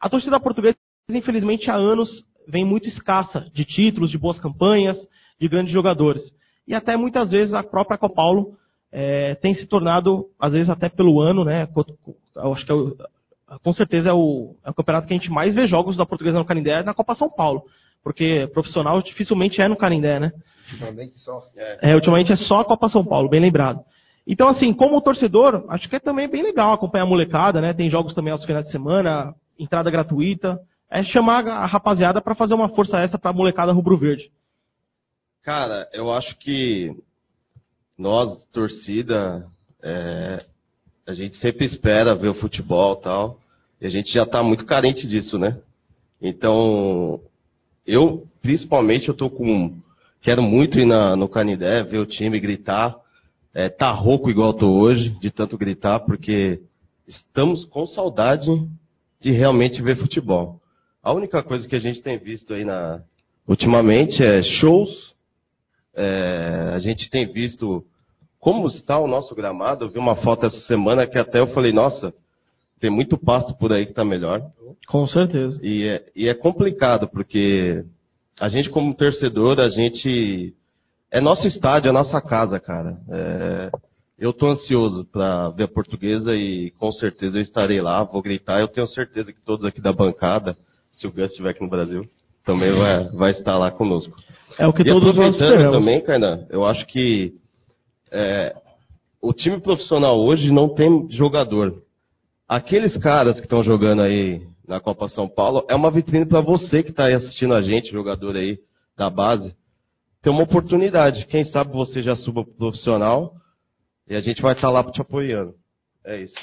A 0.00 0.08
torcida 0.08 0.38
portuguesa, 0.38 0.76
infelizmente, 1.10 1.70
há 1.70 1.74
anos 1.74 2.24
vem 2.46 2.64
muito 2.64 2.88
escassa 2.88 3.46
de 3.54 3.64
títulos, 3.64 4.10
de 4.10 4.18
boas 4.18 4.38
campanhas, 4.38 4.98
de 5.40 5.48
grandes 5.48 5.72
jogadores. 5.72 6.22
E 6.66 6.74
até 6.74 6.96
muitas 6.96 7.30
vezes 7.30 7.54
a 7.54 7.62
própria 7.62 7.98
Copa 7.98 8.14
Paulo 8.14 8.56
é, 8.92 9.34
tem 9.36 9.54
se 9.54 9.66
tornado, 9.66 10.26
às 10.38 10.52
vezes 10.52 10.68
até 10.68 10.88
pelo 10.88 11.20
ano, 11.20 11.44
né? 11.44 11.66
Eu 12.36 12.52
acho 12.52 12.66
que 12.66 12.72
é 12.72 12.74
o, 12.74 12.96
com 13.62 13.72
certeza 13.72 14.10
é 14.10 14.12
o, 14.12 14.54
é 14.64 14.70
o 14.70 14.74
campeonato 14.74 15.06
que 15.06 15.14
a 15.14 15.16
gente 15.16 15.30
mais 15.30 15.54
vê 15.54 15.66
jogos 15.66 15.96
da 15.96 16.04
portuguesa 16.04 16.38
no 16.38 16.44
Canindé 16.44 16.80
é 16.80 16.82
na 16.82 16.94
Copa 16.94 17.14
São 17.14 17.30
Paulo. 17.30 17.62
Porque 18.04 18.48
profissional 18.52 19.00
dificilmente 19.00 19.62
é 19.62 19.68
no 19.68 19.76
Canindé, 19.76 20.20
né? 20.20 20.32
Ultimamente 20.72 21.18
só. 21.18 21.42
É, 21.80 21.94
ultimamente 21.94 22.32
é 22.32 22.36
só 22.36 22.60
a 22.60 22.64
Copa 22.64 22.88
São 22.88 23.04
Paulo, 23.04 23.28
bem 23.28 23.40
lembrado. 23.40 23.80
Então, 24.26 24.48
assim, 24.48 24.72
como 24.72 25.00
torcedor, 25.00 25.64
acho 25.68 25.88
que 25.88 25.96
é 25.96 26.00
também 26.00 26.28
bem 26.28 26.42
legal 26.42 26.72
acompanhar 26.72 27.04
a 27.04 27.08
molecada, 27.08 27.60
né? 27.60 27.72
Tem 27.72 27.90
jogos 27.90 28.14
também 28.14 28.32
aos 28.32 28.44
finais 28.44 28.66
de 28.66 28.72
semana, 28.72 29.34
entrada 29.58 29.90
gratuita. 29.90 30.60
É 30.90 31.02
chamar 31.02 31.46
a 31.48 31.66
rapaziada 31.66 32.20
para 32.20 32.34
fazer 32.34 32.54
uma 32.54 32.68
força 32.68 32.98
extra 32.98 33.18
para 33.18 33.30
a 33.30 33.34
molecada 33.34 33.72
rubro-verde. 33.72 34.30
Cara, 35.42 35.88
eu 35.92 36.12
acho 36.12 36.38
que 36.38 36.94
nós, 37.98 38.44
torcida, 38.52 39.46
é, 39.82 40.44
a 41.06 41.14
gente 41.14 41.36
sempre 41.36 41.66
espera 41.66 42.14
ver 42.14 42.28
o 42.28 42.34
futebol 42.34 42.98
e 42.98 43.02
tal. 43.02 43.40
E 43.80 43.86
a 43.86 43.90
gente 43.90 44.12
já 44.12 44.22
está 44.22 44.42
muito 44.42 44.64
carente 44.64 45.06
disso, 45.06 45.38
né? 45.38 45.58
Então, 46.20 47.20
eu, 47.86 48.26
principalmente, 48.40 49.08
eu 49.08 49.14
tô 49.14 49.28
com. 49.28 49.76
Quero 50.20 50.42
muito 50.42 50.78
ir 50.78 50.86
na, 50.86 51.16
no 51.16 51.28
Canidé, 51.28 51.82
ver 51.82 51.98
o 51.98 52.06
time 52.06 52.38
gritar. 52.38 52.96
É, 53.52 53.68
tá 53.68 53.90
rouco 53.90 54.30
igual 54.30 54.54
tô 54.54 54.70
hoje, 54.70 55.10
de 55.20 55.30
tanto 55.30 55.58
gritar, 55.58 56.00
porque 56.00 56.60
estamos 57.06 57.64
com 57.66 57.86
saudade 57.86 58.48
de 59.20 59.30
realmente 59.30 59.82
ver 59.82 59.96
futebol. 59.96 60.60
A 61.02 61.12
única 61.12 61.42
coisa 61.42 61.66
que 61.66 61.76
a 61.76 61.80
gente 61.80 62.00
tem 62.00 62.16
visto 62.18 62.54
aí 62.54 62.64
na, 62.64 63.02
ultimamente 63.46 64.22
é 64.22 64.42
shows. 64.42 65.11
É, 65.94 66.72
a 66.74 66.78
gente 66.78 67.08
tem 67.10 67.26
visto 67.30 67.84
como 68.38 68.66
está 68.66 68.98
o 68.98 69.06
nosso 69.06 69.34
gramado. 69.34 69.84
Eu 69.84 69.90
vi 69.90 69.98
uma 69.98 70.16
foto 70.16 70.46
essa 70.46 70.60
semana 70.62 71.06
que 71.06 71.18
até 71.18 71.40
eu 71.40 71.48
falei, 71.48 71.72
nossa, 71.72 72.12
tem 72.80 72.90
muito 72.90 73.16
pasto 73.16 73.54
por 73.54 73.72
aí 73.72 73.84
que 73.84 73.92
está 73.92 74.04
melhor. 74.04 74.42
Com 74.88 75.06
certeza. 75.06 75.58
E 75.62 75.86
é, 75.86 76.04
e 76.16 76.28
é 76.28 76.34
complicado, 76.34 77.08
porque 77.08 77.84
a 78.40 78.48
gente, 78.48 78.70
como 78.70 78.94
torcedor, 78.94 79.60
a 79.60 79.68
gente. 79.68 80.54
É 81.10 81.20
nosso 81.20 81.46
estádio, 81.46 81.90
é 81.90 81.92
nossa 81.92 82.20
casa, 82.20 82.58
cara. 82.58 82.98
É, 83.08 83.70
eu 84.18 84.30
estou 84.30 84.50
ansioso 84.50 85.04
para 85.04 85.50
ver 85.50 85.64
a 85.64 85.68
portuguesa 85.68 86.34
e 86.34 86.70
com 86.72 86.90
certeza 86.90 87.38
eu 87.38 87.42
estarei 87.42 87.80
lá, 87.80 88.02
vou 88.02 88.22
gritar. 88.22 88.60
Eu 88.60 88.68
tenho 88.68 88.86
certeza 88.86 89.32
que 89.32 89.40
todos 89.40 89.64
aqui 89.64 89.80
da 89.80 89.92
bancada, 89.92 90.56
se 90.92 91.06
o 91.06 91.12
Gus 91.12 91.30
estiver 91.30 91.50
aqui 91.50 91.62
no 91.62 91.70
Brasil, 91.70 92.08
também 92.44 92.72
vai, 92.72 93.08
vai 93.10 93.30
estar 93.30 93.58
lá 93.58 93.70
conosco. 93.70 94.16
É 94.58 94.66
o 94.66 94.72
que 94.72 94.82
e 94.82 94.84
todos 94.84 95.16
nós 95.16 95.34
esperamos. 95.34 95.78
também, 95.78 96.00
Kainan, 96.02 96.46
eu 96.50 96.64
acho 96.64 96.86
que 96.86 97.32
é, 98.10 98.54
o 99.20 99.32
time 99.32 99.60
profissional 99.60 100.18
hoje 100.18 100.50
não 100.50 100.68
tem 100.68 101.08
jogador. 101.10 101.82
Aqueles 102.48 102.96
caras 102.98 103.36
que 103.36 103.46
estão 103.46 103.62
jogando 103.62 104.02
aí 104.02 104.42
na 104.66 104.80
Copa 104.80 105.08
São 105.08 105.28
Paulo 105.28 105.64
é 105.68 105.74
uma 105.74 105.90
vitrine 105.90 106.26
para 106.26 106.40
você 106.40 106.82
que 106.82 106.90
está 106.90 107.06
aí 107.06 107.14
assistindo 107.14 107.54
a 107.54 107.62
gente, 107.62 107.90
jogador 107.90 108.36
aí 108.36 108.58
da 108.96 109.08
base, 109.08 109.54
ter 110.20 110.30
uma 110.30 110.42
oportunidade. 110.42 111.26
Quem 111.26 111.44
sabe 111.44 111.72
você 111.72 112.02
já 112.02 112.14
suba 112.14 112.44
pro 112.44 112.54
profissional 112.54 113.32
e 114.08 114.14
a 114.14 114.20
gente 114.20 114.42
vai 114.42 114.52
estar 114.52 114.70
lá 114.70 114.84
te 114.90 115.00
apoiando. 115.00 115.54
É 116.04 116.20
isso. 116.20 116.34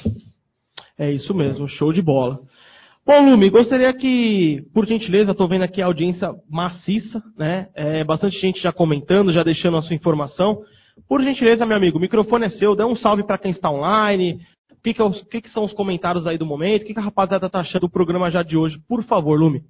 É 0.98 1.12
isso 1.12 1.34
mesmo, 1.34 1.68
show 1.68 1.94
de 1.94 2.02
bola. 2.02 2.40
Bom, 3.10 3.26
Lume, 3.28 3.50
gostaria 3.50 3.92
que, 3.92 4.62
por 4.72 4.86
gentileza, 4.86 5.32
estou 5.32 5.50
vendo 5.50 5.64
aqui 5.64 5.82
a 5.82 5.88
audiência 5.88 6.30
maciça, 6.48 7.20
né? 7.36 7.68
É, 7.74 8.04
bastante 8.04 8.40
gente 8.40 8.62
já 8.62 8.72
comentando, 8.72 9.32
já 9.32 9.42
deixando 9.42 9.78
a 9.78 9.82
sua 9.82 9.96
informação. 9.96 10.62
Por 11.08 11.20
gentileza, 11.20 11.66
meu 11.66 11.76
amigo, 11.76 11.98
o 11.98 12.02
microfone 12.02 12.46
é 12.46 12.50
seu, 12.50 12.76
dá 12.76 12.86
um 12.86 12.96
salve 12.96 13.24
para 13.24 13.40
quem 13.40 13.50
está 13.50 13.72
online. 13.72 14.40
O 14.72 14.82
que, 14.84 14.94
que, 14.94 15.02
é 15.02 15.10
que 15.32 15.42
que 15.42 15.50
são 15.50 15.64
os 15.64 15.74
comentários 15.74 16.28
aí 16.28 16.38
do 16.38 16.46
momento? 16.46 16.84
O 16.84 16.86
que, 16.86 17.00
a 17.00 17.02
rapaziada 17.02 17.48
está 17.48 17.62
achando 17.62 17.82
do 17.82 17.90
programa 17.90 18.30
já 18.30 18.44
de 18.44 18.56
hoje? 18.56 18.78
Por 18.88 19.04
favor, 19.04 19.40
Lume. 19.40 19.64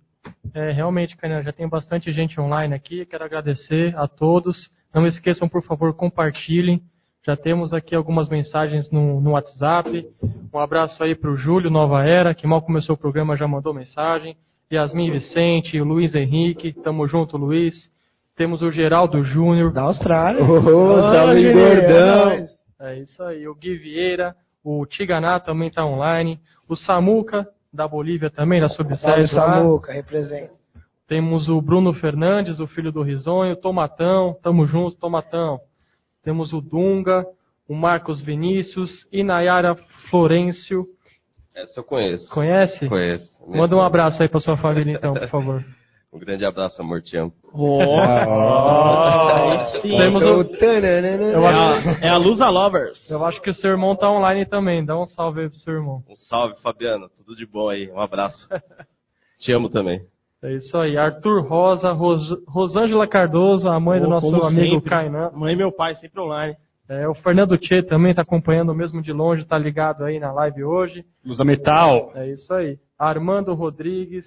É, 0.53 0.74
realmente, 0.74 1.15
Canan, 1.15 1.41
já 1.41 1.53
tem 1.53 1.69
bastante 1.69 2.12
gente 2.12 2.41
online 2.41 2.75
aqui. 2.75 3.05
Quero 3.05 3.24
agradecer 3.24 3.98
a 3.98 4.05
todos. 4.05 4.58
Não 4.93 5.08
esqueçam, 5.08 5.48
por 5.48 5.63
favor, 5.63 5.93
compartilhem. 5.93 6.81
Já 7.29 7.38
temos 7.38 7.74
aqui 7.75 7.93
algumas 7.93 8.27
mensagens 8.27 8.89
no, 8.89 9.21
no 9.21 9.33
WhatsApp. 9.33 10.03
Um 10.51 10.57
abraço 10.57 11.03
aí 11.03 11.13
para 11.13 11.29
o 11.29 11.38
Júlio 11.38 11.69
Nova 11.69 12.03
Era, 12.03 12.33
que 12.33 12.48
mal 12.48 12.59
começou 12.59 12.95
o 12.95 12.98
programa 12.98 13.38
já 13.38 13.48
mandou 13.48 13.71
mensagem. 13.71 14.36
Yasmin 14.74 15.12
Vicente, 15.12 15.79
o 15.79 15.83
Luiz 15.83 16.15
Henrique. 16.15 16.74
Tamo 16.74 17.07
junto, 17.07 17.38
Luiz. 17.38 17.75
Temos 18.36 18.63
o 18.63 18.71
Geraldo 18.71 19.24
Júnior. 19.24 19.71
Da 19.71 19.83
Austrália. 19.83 20.43
Ô, 20.43 21.01
salve, 21.12 21.53
Júnior, 21.53 21.75
gordão. 21.75 22.48
é 22.79 22.98
isso 22.98 23.21
aí. 23.21 23.48
O 23.48 23.53
Gui 23.53 23.75
Vieira, 23.75 24.36
o 24.63 24.83
Tiganá 24.88 25.39
também 25.39 25.67
está 25.67 25.86
online. 25.86 26.39
O 26.67 26.75
Samuca, 26.75 27.47
da 27.71 27.88
Bolívia 27.88 28.32
também, 28.32 28.60
da 28.60 28.69
Salve, 28.69 28.95
Sub-7. 28.95 29.36
lá. 29.36 29.53
Samuca, 29.53 29.93
representa. 29.93 30.53
Temos 31.08 31.47
o 31.47 31.62
Bruno 31.62 31.93
Fernandes, 31.93 32.60
o 32.60 32.65
filho 32.65 32.91
do 32.91 33.03
Risonho, 33.03 33.56
Tomatão, 33.56 34.36
tamo 34.41 34.65
junto, 34.65 34.97
Tomatão. 34.97 35.60
Temos 36.23 36.53
o 36.53 36.62
Dunga, 36.62 37.25
o 37.67 37.75
Marcos 37.75 38.21
Vinícius 38.21 39.08
e 39.12 39.23
Nayara 39.23 39.75
Florencio. 40.10 40.86
Essa 41.55 41.79
eu 41.79 41.84
conheço. 41.84 42.29
Conhece? 42.34 42.88
Conheço. 42.88 43.27
Manda 43.47 43.75
um 43.75 43.82
abraço 43.82 44.21
aí 44.21 44.29
pra 44.29 44.39
sua 44.39 44.58
família 44.58 44.93
então, 44.93 45.13
por 45.13 45.27
favor. 45.29 45.65
Um 46.12 46.17
grande 46.17 46.43
abraço, 46.43 46.82
amor, 46.82 47.03
te 47.03 47.15
amo. 47.15 47.32
Aí 49.32 49.82
sim. 49.82 49.95
Temos 49.95 50.23
o... 50.23 50.41
Eu 50.41 51.43
É 51.43 51.47
acho, 51.47 51.88
a, 51.89 52.08
é 52.08 52.10
a 52.10 52.17
Lusa 52.17 52.49
Lovers. 52.49 53.08
eu 53.12 53.23
acho 53.23 53.39
que 53.41 53.51
o 53.51 53.53
seu 53.53 53.69
irmão 53.69 53.95
tá 53.95 54.10
online 54.10 54.43
também. 54.43 54.84
Dá 54.84 54.99
um 54.99 55.05
salve 55.05 55.41
aí 55.41 55.49
pro 55.49 55.60
seu 55.60 55.71
irmão. 55.75 56.03
Um 56.10 56.15
salve, 56.15 56.60
Fabiano. 56.63 57.08
Tudo 57.15 57.36
de 57.36 57.45
bom 57.45 57.69
aí. 57.69 57.91
Um 57.91 57.99
abraço. 57.99 58.49
te 59.38 59.51
amo 59.51 59.69
também. 59.69 60.01
É 60.41 60.54
isso 60.54 60.78
aí. 60.78 60.97
Arthur 60.97 61.41
Rosa, 61.41 61.91
Ros... 61.91 62.21
Rosângela 62.47 63.08
Cardoso, 63.08 63.67
a 63.67 63.80
mãe 63.80 63.99
do 63.99 64.06
Pô, 64.06 64.12
nosso 64.12 64.36
amigo 64.36 64.75
sempre. 64.75 64.89
Kainan. 64.89 65.32
Mãe 65.36 65.54
e 65.54 65.58
meu 65.58 65.71
pai, 65.71 65.95
sempre 65.95 66.21
online. 66.21 66.56
É, 66.88 67.08
o 67.08 67.13
Fernando 67.13 67.58
Tchê 67.58 67.84
também 67.84 68.15
tá 68.15 68.23
acompanhando 68.23 68.73
mesmo 68.73 69.02
de 69.02 69.12
longe, 69.12 69.45
tá 69.45 69.58
ligado 69.58 70.04
aí 70.04 70.19
na 70.19 70.32
live 70.32 70.63
hoje. 70.63 71.06
Usa 71.23 71.43
metal. 71.43 72.12
É 72.15 72.28
isso 72.32 72.52
aí. 72.52 72.80
Armando 72.97 73.54
Rodrigues, 73.54 74.25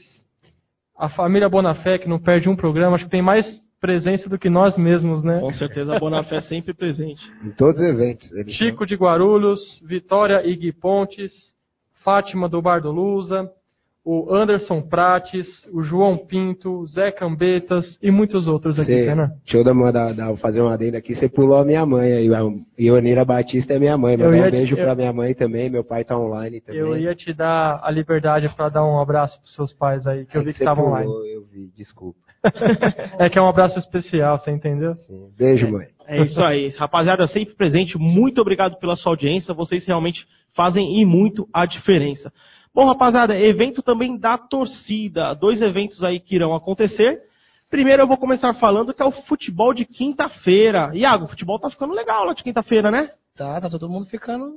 a 0.96 1.08
família 1.08 1.48
Bonafé, 1.48 1.98
que 1.98 2.08
não 2.08 2.20
perde 2.20 2.48
um 2.48 2.54
programa, 2.54 2.94
acho 2.94 3.06
que 3.06 3.10
tem 3.10 3.22
mais 3.22 3.44
presença 3.80 4.28
do 4.28 4.38
que 4.38 4.48
nós 4.48 4.78
mesmos, 4.78 5.24
né? 5.24 5.40
Com 5.40 5.52
certeza 5.52 5.96
a 5.96 5.98
Bonafé 5.98 6.40
sempre 6.42 6.72
presente. 6.72 7.20
Em 7.44 7.50
todos 7.50 7.80
os 7.80 7.88
eventos. 7.88 8.30
Chico 8.54 8.86
de 8.86 8.94
Guarulhos, 8.94 9.58
Vitória 9.84 10.46
Igui 10.46 10.72
Pontes, 10.72 11.32
Fátima 12.04 12.48
do 12.48 12.62
Bar 12.62 12.80
do 12.80 12.92
Lusa, 12.92 13.50
o 14.04 14.34
Anderson 14.34 14.82
Prates, 14.82 15.46
o 15.72 15.80
João 15.82 16.16
Pinto, 16.16 16.80
o 16.80 16.86
Zé 16.88 17.12
Cambetas 17.12 17.96
e 18.02 18.10
muitos 18.10 18.48
outros 18.48 18.76
aqui, 18.78 18.92
Cê, 18.92 19.04
Fernando. 19.04 19.30
deixa 19.44 19.56
eu 19.58 19.62
dar 19.64 19.72
uma, 19.72 19.92
dar, 19.92 20.12
dar- 20.12 20.36
fazer 20.38 20.60
uma 20.60 20.74
adenda 20.74 20.98
aqui. 20.98 21.14
Você 21.14 21.28
pulou 21.28 21.56
a 21.56 21.64
minha 21.64 21.86
mãe 21.86 22.12
aí. 22.12 22.28
Ionira 22.78 23.24
Batista 23.24 23.74
é 23.74 23.78
minha 23.78 23.96
mãe. 23.96 24.16
Eu 24.18 24.34
ia 24.34 24.46
um 24.46 24.50
beijo 24.50 24.76
eu- 24.76 24.84
pra 24.84 24.94
minha 24.96 25.12
mãe 25.12 25.34
também. 25.34 25.70
Meu 25.70 25.84
pai 25.84 26.04
tá 26.04 26.18
online 26.18 26.60
também. 26.60 26.80
Eu 26.80 26.96
ia 26.98 27.14
te 27.14 27.32
dar 27.32 27.80
a 27.82 27.90
liberdade 27.92 28.48
para 28.48 28.68
dar 28.68 28.84
um 28.84 28.98
abraço 29.00 29.38
pros 29.40 29.54
seus 29.54 29.72
pais 29.72 30.04
aí, 30.06 30.26
que 30.26 30.36
eu 30.36 30.40
É 30.40 30.44
vi 30.44 30.50
que 30.52 30.58
você 30.58 30.64
estavam 30.64 30.84
pulou, 30.84 30.98
online. 30.98 31.32
Eu 31.32 31.42
vi, 31.44 31.70
desculpa. 31.76 32.18
É 33.20 33.28
que 33.30 33.38
é 33.38 33.42
um 33.42 33.46
abraço 33.48 33.78
especial, 33.78 34.36
você 34.36 34.50
entendeu? 34.50 34.94
Beijo, 35.38 35.70
mãe. 35.70 35.86
É 36.08 36.22
isso 36.24 36.42
aí. 36.44 36.70
Rapaziada, 36.76 37.24
sempre 37.28 37.54
presente. 37.54 37.96
Muito 37.96 38.40
obrigado 38.40 38.76
pela 38.80 38.96
sua 38.96 39.12
audiência. 39.12 39.54
Vocês 39.54 39.86
realmente 39.86 40.26
fazem 40.56 41.00
e 41.00 41.06
muito 41.06 41.46
a 41.54 41.64
diferença. 41.66 42.32
Bom, 42.74 42.86
rapaziada, 42.86 43.38
evento 43.38 43.82
também 43.82 44.18
da 44.18 44.38
torcida. 44.38 45.34
Dois 45.34 45.60
eventos 45.60 46.02
aí 46.02 46.18
que 46.18 46.34
irão 46.34 46.54
acontecer. 46.54 47.20
Primeiro 47.70 48.02
eu 48.02 48.06
vou 48.06 48.16
começar 48.16 48.52
falando 48.54 48.92
que 48.94 49.02
é 49.02 49.04
o 49.04 49.12
futebol 49.12 49.74
de 49.74 49.84
quinta-feira. 49.84 50.90
Iago, 50.94 51.24
o 51.24 51.28
futebol 51.28 51.58
tá 51.58 51.70
ficando 51.70 51.94
legal 51.94 52.24
lá 52.24 52.34
de 52.34 52.42
quinta-feira, 52.42 52.90
né? 52.90 53.10
Tá, 53.36 53.60
tá 53.60 53.68
todo 53.68 53.88
mundo 53.88 54.06
ficando 54.06 54.52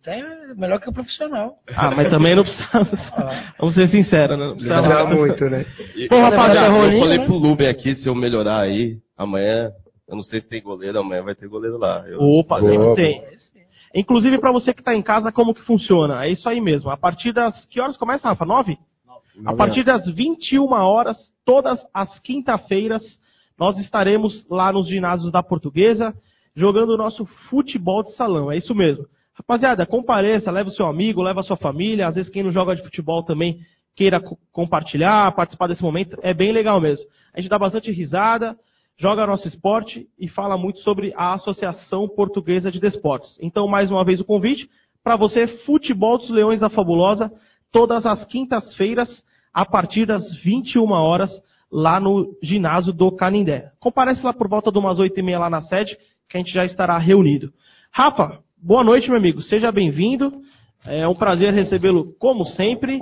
até 0.00 0.22
melhor 0.56 0.80
que 0.80 0.88
o 0.88 0.92
profissional. 0.92 1.56
Ah, 1.74 1.90
mas 1.94 2.10
também 2.10 2.34
não 2.34 2.42
precisa. 2.42 2.68
Vamos 3.58 3.74
ser 3.74 3.88
sinceros, 3.88 4.38
né? 4.38 4.46
Não 4.46 4.54
precisa 4.54 4.80
lá. 4.80 5.06
muito, 5.06 5.44
né? 5.44 5.64
Pô, 6.08 6.20
rapaziada, 6.20 6.66
eu 6.66 6.72
rolinho, 6.72 7.00
falei 7.00 7.18
né? 7.18 7.24
pro 7.24 7.34
Luben 7.36 7.68
aqui, 7.68 7.94
se 7.94 8.08
eu 8.08 8.14
melhorar 8.14 8.60
aí, 8.60 8.98
amanhã, 9.16 9.70
eu 10.08 10.16
não 10.16 10.22
sei 10.22 10.40
se 10.40 10.48
tem 10.48 10.62
goleiro, 10.62 10.98
amanhã 10.98 11.22
vai 11.22 11.34
ter 11.34 11.48
goleiro 11.48 11.78
lá. 11.78 12.04
Eu- 12.06 12.20
Opa, 12.20 12.60
sempre 12.60 12.94
tem. 12.94 13.22
Inclusive 13.94 14.38
para 14.38 14.50
você 14.52 14.72
que 14.74 14.80
está 14.80 14.94
em 14.94 15.02
casa, 15.02 15.30
como 15.30 15.54
que 15.54 15.62
funciona? 15.62 16.24
É 16.24 16.30
isso 16.30 16.48
aí 16.48 16.60
mesmo. 16.60 16.90
A 16.90 16.96
partir 16.96 17.32
das 17.32 17.64
que 17.66 17.80
horas 17.80 17.96
começa, 17.96 18.28
Rafa? 18.28 18.44
Nove? 18.44 18.76
A 19.46 19.52
partir 19.54 19.84
das 19.84 20.06
21 20.06 20.64
horas, 20.72 21.16
todas 21.44 21.78
as 21.92 22.18
quinta-feiras, 22.20 23.02
nós 23.58 23.78
estaremos 23.78 24.46
lá 24.50 24.72
nos 24.72 24.88
ginásios 24.88 25.30
da 25.30 25.42
Portuguesa, 25.42 26.14
jogando 26.56 26.90
o 26.90 26.96
nosso 26.96 27.24
futebol 27.48 28.02
de 28.02 28.12
salão. 28.14 28.50
É 28.50 28.56
isso 28.56 28.74
mesmo. 28.74 29.04
Rapaziada, 29.34 29.84
compareça, 29.86 30.50
leva 30.50 30.68
o 30.68 30.72
seu 30.72 30.86
amigo, 30.86 31.22
leva 31.22 31.40
a 31.40 31.44
sua 31.44 31.56
família. 31.56 32.06
Às 32.06 32.14
vezes 32.14 32.30
quem 32.30 32.42
não 32.42 32.50
joga 32.52 32.74
de 32.76 32.82
futebol 32.82 33.22
também 33.24 33.58
queira 33.96 34.20
co- 34.20 34.38
compartilhar, 34.52 35.32
participar 35.32 35.66
desse 35.68 35.82
momento. 35.82 36.16
É 36.22 36.32
bem 36.34 36.52
legal 36.52 36.80
mesmo. 36.80 37.04
A 37.32 37.40
gente 37.40 37.50
dá 37.50 37.58
bastante 37.58 37.90
risada, 37.90 38.56
joga 38.96 39.26
nosso 39.26 39.48
esporte 39.48 40.06
e 40.18 40.28
fala 40.28 40.56
muito 40.56 40.78
sobre 40.80 41.12
a 41.16 41.34
Associação 41.34 42.08
Portuguesa 42.08 42.70
de 42.70 42.80
Desportos. 42.80 43.36
Então, 43.40 43.66
mais 43.66 43.90
uma 43.90 44.04
vez 44.04 44.20
o 44.20 44.24
convite 44.24 44.68
para 45.02 45.16
você, 45.16 45.46
Futebol 45.64 46.18
dos 46.18 46.30
Leões 46.30 46.60
da 46.60 46.70
Fabulosa, 46.70 47.30
todas 47.70 48.06
as 48.06 48.24
quintas-feiras, 48.24 49.24
a 49.52 49.66
partir 49.66 50.06
das 50.06 50.22
21 50.42 50.90
horas, 50.90 51.30
lá 51.70 51.98
no 51.98 52.36
ginásio 52.42 52.92
do 52.92 53.10
Canindé. 53.10 53.72
Comparece 53.80 54.24
lá 54.24 54.32
por 54.32 54.48
volta 54.48 54.70
de 54.70 54.78
umas 54.78 54.98
8 54.98 55.18
e 55.18 55.22
meia 55.22 55.40
lá 55.40 55.50
na 55.50 55.60
sede, 55.60 55.96
que 56.28 56.36
a 56.36 56.40
gente 56.40 56.52
já 56.52 56.64
estará 56.64 56.96
reunido. 56.98 57.52
Rafa, 57.92 58.38
boa 58.56 58.84
noite, 58.84 59.08
meu 59.08 59.18
amigo. 59.18 59.40
Seja 59.42 59.70
bem-vindo. 59.70 60.32
É 60.86 61.06
um 61.06 61.14
prazer 61.14 61.52
recebê-lo 61.52 62.14
como 62.18 62.44
sempre. 62.44 63.00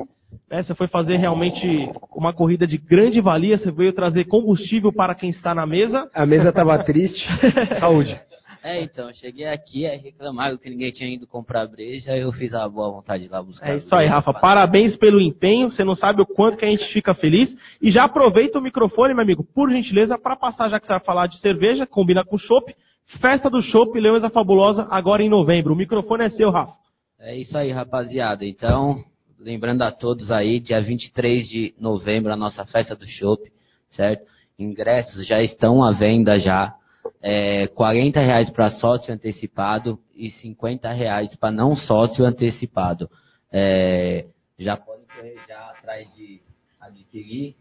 Né? 0.51 0.63
Você 0.63 0.75
foi 0.75 0.87
fazer 0.87 1.17
realmente 1.17 1.91
uma 2.15 2.33
corrida 2.33 2.67
de 2.67 2.77
grande 2.79 3.21
valia. 3.21 3.57
Você 3.57 3.71
veio 3.71 3.93
trazer 3.93 4.25
combustível 4.25 4.93
para 4.93 5.15
quem 5.15 5.31
está 5.31 5.55
na 5.55 5.67
mesa. 5.67 6.09
A 6.15 6.27
mesa 6.27 6.53
tava 6.53 6.79
triste. 6.85 7.27
Saúde. 7.81 8.21
É, 8.65 8.81
então, 8.81 9.13
cheguei 9.13 9.49
aqui, 9.49 9.87
aí 9.87 9.99
reclamaram 9.99 10.57
que 10.57 10.71
ninguém 10.71 10.93
tinha 10.93 11.13
ido 11.13 11.27
comprar 11.27 11.67
breja, 11.67 12.17
eu 12.17 12.31
fiz 12.31 12.55
a 12.55 12.69
boa 12.69 12.93
vontade 12.93 13.25
de 13.25 13.29
ir 13.29 13.33
lá 13.33 13.43
buscar. 13.43 13.69
É 13.69 13.79
isso 13.79 13.93
aí, 13.93 14.07
Rafa. 14.07 14.33
Parabéns 14.33 14.97
pelo 14.97 15.21
empenho. 15.21 15.69
Você 15.69 15.83
não 15.83 15.97
sabe 15.97 16.23
o 16.23 16.27
quanto 16.27 16.57
que 16.57 16.65
a 16.65 16.71
gente 16.71 16.85
fica 16.93 17.13
feliz. 17.13 17.53
E 17.81 17.91
já 17.91 18.05
aproveita 18.05 18.61
o 18.61 18.63
microfone, 18.63 19.15
meu 19.15 19.23
amigo, 19.25 19.45
por 19.53 19.69
gentileza, 19.69 20.17
para 20.17 20.37
passar, 20.37 20.69
já 20.69 20.79
que 20.79 20.87
você 20.87 20.93
vai 20.93 21.01
falar 21.01 21.27
de 21.27 21.39
cerveja, 21.41 21.87
combina 21.87 22.25
com 22.25 22.39
chopp. 22.39 22.73
Festa 23.21 23.51
do 23.51 23.61
Chopp 23.61 23.99
Leões 23.99 24.23
da 24.23 24.31
Fabulosa, 24.31 24.87
agora 24.89 25.25
em 25.25 25.29
novembro. 25.29 25.73
O 25.73 25.77
microfone 25.77 26.25
é 26.25 26.31
seu, 26.31 26.51
Rafa. 26.51 26.73
É 27.19 27.37
isso 27.37 27.59
aí, 27.59 27.73
rapaziada. 27.73 28.45
Então, 28.45 29.03
lembrando 29.43 29.83
a 29.83 29.91
todos 29.91 30.31
aí, 30.31 30.61
dia 30.61 30.81
23 30.81 31.49
de 31.49 31.75
novembro, 31.79 32.33
a 32.33 32.37
nossa 32.37 32.65
festa 32.65 32.95
do 32.95 33.07
Chopp, 33.07 33.43
certo? 33.91 34.25
Ingressos 34.59 35.27
já 35.27 35.43
estão 35.43 35.83
à 35.83 35.93
venda 35.93 36.39
já. 36.39 36.75
É, 37.21 37.67
40 37.69 38.21
reais 38.21 38.49
para 38.51 38.71
sócio 38.73 39.13
antecipado 39.13 39.99
e 40.15 40.31
50 40.31 40.93
reais 40.93 41.35
para 41.37 41.51
não 41.51 41.75
sócio 41.75 42.25
antecipado. 42.25 43.11
É, 43.53 44.27
já 44.59 44.77
podem 44.77 45.05
correr 45.07 45.37
já 45.49 45.71
atrás 45.71 46.15
de 46.15 46.41
adquirir. 46.81 47.55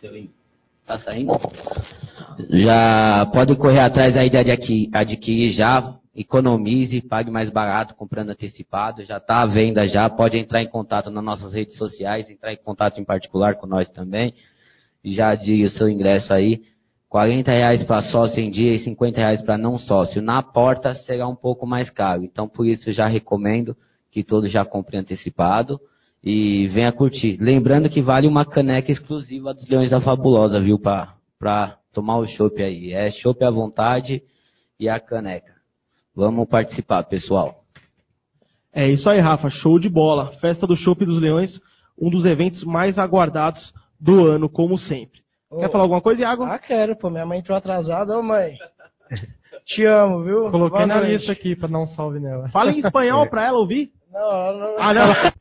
Seu 0.00 0.16
in- 0.16 0.30
Tá 0.86 0.98
saindo? 0.98 1.32
Já 2.50 3.26
pode 3.32 3.54
correr 3.56 3.80
atrás 3.80 4.16
aí 4.16 4.28
de 4.28 4.36
adqui- 4.38 4.90
adquirir 4.92 5.52
já, 5.52 5.94
economize, 6.14 7.00
pague 7.02 7.30
mais 7.30 7.50
barato 7.50 7.94
comprando 7.94 8.30
antecipado, 8.30 9.04
já 9.04 9.18
está 9.18 9.42
à 9.42 9.46
venda 9.46 9.86
já, 9.86 10.08
pode 10.10 10.38
entrar 10.38 10.62
em 10.62 10.68
contato 10.68 11.10
nas 11.10 11.22
nossas 11.22 11.52
redes 11.52 11.76
sociais, 11.76 12.28
entrar 12.28 12.52
em 12.52 12.56
contato 12.56 13.00
em 13.00 13.04
particular 13.04 13.54
com 13.56 13.66
nós 13.66 13.90
também, 13.90 14.34
e 15.04 15.14
já 15.14 15.30
adquire 15.30 15.64
o 15.64 15.70
seu 15.70 15.88
ingresso 15.88 16.32
aí, 16.32 16.62
40 17.08 17.50
reais 17.50 17.82
para 17.84 18.02
sócio 18.02 18.40
em 18.40 18.50
dia 18.50 18.74
e 18.74 18.78
50 18.80 19.18
reais 19.18 19.42
para 19.42 19.58
não 19.58 19.78
sócio. 19.78 20.22
Na 20.22 20.42
porta 20.42 20.94
será 20.94 21.26
um 21.26 21.34
pouco 21.34 21.66
mais 21.66 21.90
caro, 21.90 22.22
então 22.24 22.48
por 22.48 22.66
isso 22.66 22.92
já 22.92 23.06
recomendo 23.06 23.76
que 24.10 24.22
todos 24.22 24.50
já 24.50 24.64
comprem 24.64 25.00
antecipado 25.00 25.80
e 26.22 26.68
venha 26.68 26.92
curtir. 26.92 27.36
Lembrando 27.40 27.88
que 27.88 28.02
vale 28.02 28.26
uma 28.26 28.44
caneca 28.44 28.92
exclusiva 28.92 29.54
dos 29.54 29.68
Leões 29.68 29.90
da 29.90 30.00
Fabulosa, 30.00 30.60
viu, 30.60 30.78
para 30.78 31.78
tomar 31.92 32.18
o 32.18 32.26
chopp 32.26 32.62
aí. 32.62 32.92
É 32.92 33.10
chopp 33.10 33.42
à 33.44 33.50
vontade 33.50 34.22
e 34.78 34.88
a 34.88 35.00
caneca. 35.00 35.59
Vamos 36.20 36.46
participar, 36.50 37.02
pessoal. 37.04 37.54
É 38.74 38.86
isso 38.86 39.08
aí, 39.08 39.18
Rafa. 39.20 39.48
Show 39.48 39.78
de 39.78 39.88
bola. 39.88 40.32
Festa 40.38 40.66
do 40.66 40.76
Chopp 40.76 41.02
dos 41.06 41.18
Leões, 41.18 41.50
um 41.98 42.10
dos 42.10 42.26
eventos 42.26 42.62
mais 42.62 42.98
aguardados 42.98 43.72
do 43.98 44.26
ano, 44.26 44.46
como 44.46 44.76
sempre. 44.76 45.20
Quer 45.58 45.68
Ô. 45.68 45.70
falar 45.70 45.84
alguma 45.84 46.02
coisa, 46.02 46.20
Iago? 46.20 46.44
Ah, 46.44 46.58
quero, 46.58 46.94
pô. 46.94 47.08
Minha 47.08 47.24
mãe 47.24 47.38
entrou 47.38 47.56
atrasada. 47.56 48.18
Ô, 48.18 48.22
mãe. 48.22 48.52
Te 49.64 49.82
amo, 49.86 50.22
viu? 50.22 50.50
Coloquei 50.50 50.84
Boa 50.84 50.86
na 50.86 50.96
noite. 50.96 51.12
lista 51.12 51.32
aqui 51.32 51.56
pra 51.56 51.68
dar 51.68 51.78
um 51.78 51.86
salve 51.86 52.20
nela. 52.20 52.50
Fala 52.50 52.70
em 52.70 52.80
espanhol 52.80 53.26
pra 53.26 53.46
ela 53.46 53.58
ouvir. 53.58 53.90
Não, 54.12 54.20
ela 54.20 54.58
não. 54.58 54.76
Ah, 54.78 54.94
não. 54.94 55.40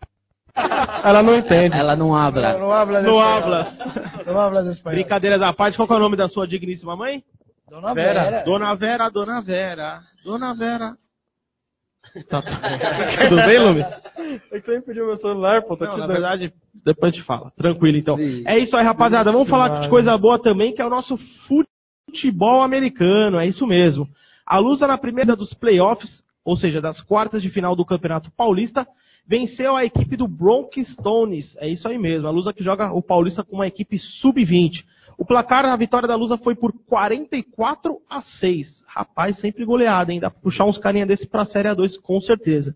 Ela 1.06 1.24
não 1.24 1.36
entende. 1.38 1.78
Ela 1.78 1.96
não 1.96 2.08
Não, 2.10 2.16
habla. 2.18 2.58
não 2.58 2.72
habla 2.72 3.02
de 3.02 3.08
Não 3.08 3.18
hablas. 3.20 3.78
Não 4.26 4.38
habla 4.40 4.64
de 4.64 4.70
espanhol. 4.72 4.96
Brincadeiras 5.00 5.42
à 5.42 5.54
parte, 5.54 5.78
qual 5.78 5.88
que 5.88 5.94
é 5.94 5.98
o 5.98 6.00
nome 6.00 6.18
da 6.18 6.28
sua 6.28 6.46
digníssima 6.46 6.98
mãe? 6.98 7.24
Dona 7.70 7.94
Vera. 7.94 8.24
Vera. 8.24 8.44
Dona 8.44 8.76
Vera, 8.76 9.10
Dona 9.10 9.42
Vera, 9.42 10.02
Dona 10.24 10.54
Vera. 10.54 10.98
Tá, 12.28 12.42
tá. 12.42 12.52
Tudo 13.30 13.36
bem, 13.46 13.60
Lume? 13.60 13.82
É 14.52 14.60
que 14.60 14.66
você 14.66 14.78
me 14.78 14.82
pediu 14.82 15.06
meu 15.06 15.18
celular, 15.18 15.62
pô, 15.64 15.78
tô 15.78 15.86
Não, 15.86 15.92
te 15.92 16.00
na 16.00 16.08
dando. 16.08 16.14
verdade, 16.14 16.54
depois 16.84 17.14
te 17.14 17.22
fala. 17.22 17.52
Tranquilo, 17.52 17.98
então. 17.98 18.18
Sim. 18.18 18.44
É 18.48 18.58
isso 18.58 18.76
aí, 18.76 18.84
rapaziada. 18.84 19.32
Vamos 19.32 19.50
falar 19.50 19.82
de 19.82 19.90
coisa 19.90 20.18
boa 20.18 20.40
também, 20.40 20.74
que 20.74 20.82
é 20.82 20.86
o 20.86 20.90
nosso 20.90 21.18
futebol 21.48 22.62
americano. 22.62 23.40
É 23.40 23.46
isso 23.48 23.66
mesmo. 23.68 24.08
A 24.46 24.58
Lusa, 24.58 24.88
na 24.88 24.98
primeira 24.98 25.36
dos 25.36 25.54
playoffs, 25.54 26.24
ou 26.44 26.58
seja, 26.58 26.82
das 26.82 27.00
quartas 27.02 27.42
de 27.42 27.50
final 27.50 27.76
do 27.76 27.86
Campeonato 27.86 28.32
Paulista, 28.32 28.88
venceu 29.28 29.76
a 29.76 29.86
equipe 29.86 30.18
do 30.18 30.28
Bronx 30.28 30.76
Stones. 30.94 31.56
É 31.60 31.68
isso 31.68 31.88
aí 31.88 32.00
mesmo, 32.00 32.28
a 32.28 32.32
Lusa 32.32 32.52
que 32.52 32.64
joga 32.64 32.92
o 32.92 33.04
Paulista 33.04 33.44
com 33.44 33.58
uma 33.58 33.68
equipe 33.68 34.00
sub-20. 34.00 34.84
O 35.20 35.26
placar, 35.26 35.66
a 35.66 35.76
vitória 35.76 36.08
da 36.08 36.16
Lusa 36.16 36.38
foi 36.38 36.56
por 36.56 36.72
44 36.88 37.98
a 38.10 38.22
6. 38.22 38.86
Rapaz, 38.88 39.38
sempre 39.42 39.66
goleada, 39.66 40.14
hein? 40.14 40.20
Dá 40.22 40.32
pra 40.32 40.40
puxar 40.40 40.64
uns 40.64 40.78
carinha 40.78 41.06
desse 41.06 41.28
pra 41.28 41.44
Série 41.44 41.68
A2, 41.68 42.00
com 42.02 42.22
certeza. 42.22 42.74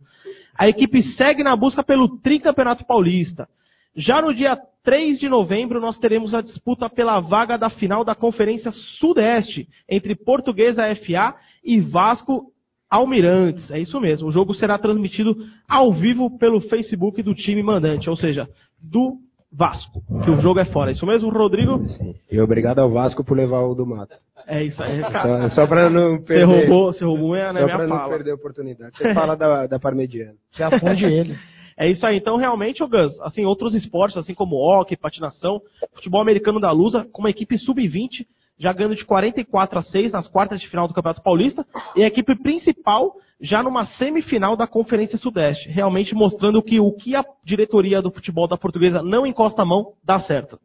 A 0.53 0.67
equipe 0.67 1.01
segue 1.15 1.41
na 1.41 1.55
busca 1.55 1.81
pelo 1.81 2.19
tricampeonato 2.19 2.85
paulista. 2.85 3.47
Já 3.95 4.21
no 4.21 4.33
dia 4.33 4.59
3 4.83 5.21
de 5.21 5.29
novembro, 5.29 5.79
nós 5.79 5.97
teremos 5.97 6.33
a 6.33 6.41
disputa 6.41 6.89
pela 6.89 7.21
vaga 7.21 7.57
da 7.57 7.69
final 7.69 8.03
da 8.03 8.13
Conferência 8.13 8.71
Sudeste 8.99 9.65
entre 9.87 10.13
Portuguesa 10.13 10.83
FA 10.97 11.35
e 11.63 11.79
Vasco 11.79 12.51
Almirantes. 12.89 13.71
É 13.71 13.79
isso 13.79 14.01
mesmo. 14.01 14.27
O 14.27 14.31
jogo 14.31 14.53
será 14.53 14.77
transmitido 14.77 15.33
ao 15.65 15.93
vivo 15.93 16.37
pelo 16.37 16.59
Facebook 16.59 17.23
do 17.23 17.33
time 17.33 17.63
mandante, 17.63 18.09
ou 18.09 18.17
seja, 18.17 18.49
do 18.81 19.17
Vasco, 19.55 20.01
que 20.23 20.31
o 20.31 20.39
jogo 20.41 20.59
é 20.59 20.65
fora. 20.65 20.89
É 20.89 20.93
isso 20.93 21.05
mesmo, 21.05 21.29
Rodrigo? 21.29 21.83
Sim. 21.85 22.15
E 22.31 22.39
obrigado 22.39 22.79
ao 22.79 22.89
Vasco 22.89 23.23
por 23.23 23.37
levar 23.37 23.61
o 23.61 23.75
do 23.75 23.85
Mato. 23.85 24.15
É 24.47 24.63
isso 24.63 24.81
aí, 24.83 25.01
Só, 25.01 25.09
cara. 25.11 25.49
só 25.51 25.67
pra 25.67 25.89
não 25.89 26.17
Você 26.17 26.23
perder. 26.25 26.43
roubou, 26.45 26.91
você 26.91 27.05
roubou 27.05 27.33
a 27.35 27.47
Só 27.47 27.53
minha 27.53 27.65
pra 27.77 27.87
não 27.87 27.97
fala. 27.97 28.09
perder 28.15 28.31
a 28.31 28.35
oportunidade. 28.35 28.97
Você 28.97 29.13
fala 29.13 29.35
da, 29.35 29.67
da 29.67 29.79
Parmegiana. 29.79 30.33
Você 30.51 30.63
afunde 30.63 31.05
ele. 31.05 31.35
É 31.77 31.89
isso 31.89 32.05
aí. 32.05 32.17
Então, 32.17 32.35
realmente, 32.37 32.83
o 32.83 32.87
Gus, 32.87 33.19
assim, 33.21 33.45
outros 33.45 33.73
esportes, 33.73 34.17
assim 34.17 34.33
como 34.33 34.57
hockey, 34.57 34.95
patinação, 34.97 35.61
futebol 35.95 36.21
americano 36.21 36.59
da 36.59 36.71
Lusa, 36.71 37.07
com 37.11 37.21
uma 37.21 37.29
equipe 37.29 37.57
sub-20, 37.57 38.25
já 38.57 38.71
ganhando 38.71 38.95
de 38.95 39.05
44 39.05 39.79
a 39.79 39.81
6 39.81 40.11
nas 40.11 40.27
quartas 40.27 40.61
de 40.61 40.67
final 40.67 40.87
do 40.87 40.93
Campeonato 40.93 41.21
Paulista, 41.21 41.65
e 41.95 42.03
a 42.03 42.07
equipe 42.07 42.35
principal 42.41 43.13
já 43.41 43.61
numa 43.61 43.85
semifinal 43.85 44.55
da 44.55 44.65
Conferência 44.65 45.17
Sudeste, 45.17 45.67
realmente 45.69 46.15
mostrando 46.15 46.61
que 46.61 46.79
o 46.79 46.91
que 46.93 47.15
a 47.15 47.25
diretoria 47.43 48.01
do 48.01 48.11
futebol 48.11 48.47
da 48.47 48.57
portuguesa 48.57 49.01
não 49.01 49.25
encosta 49.25 49.61
a 49.63 49.65
mão, 49.65 49.93
dá 50.03 50.19
certo. 50.21 50.57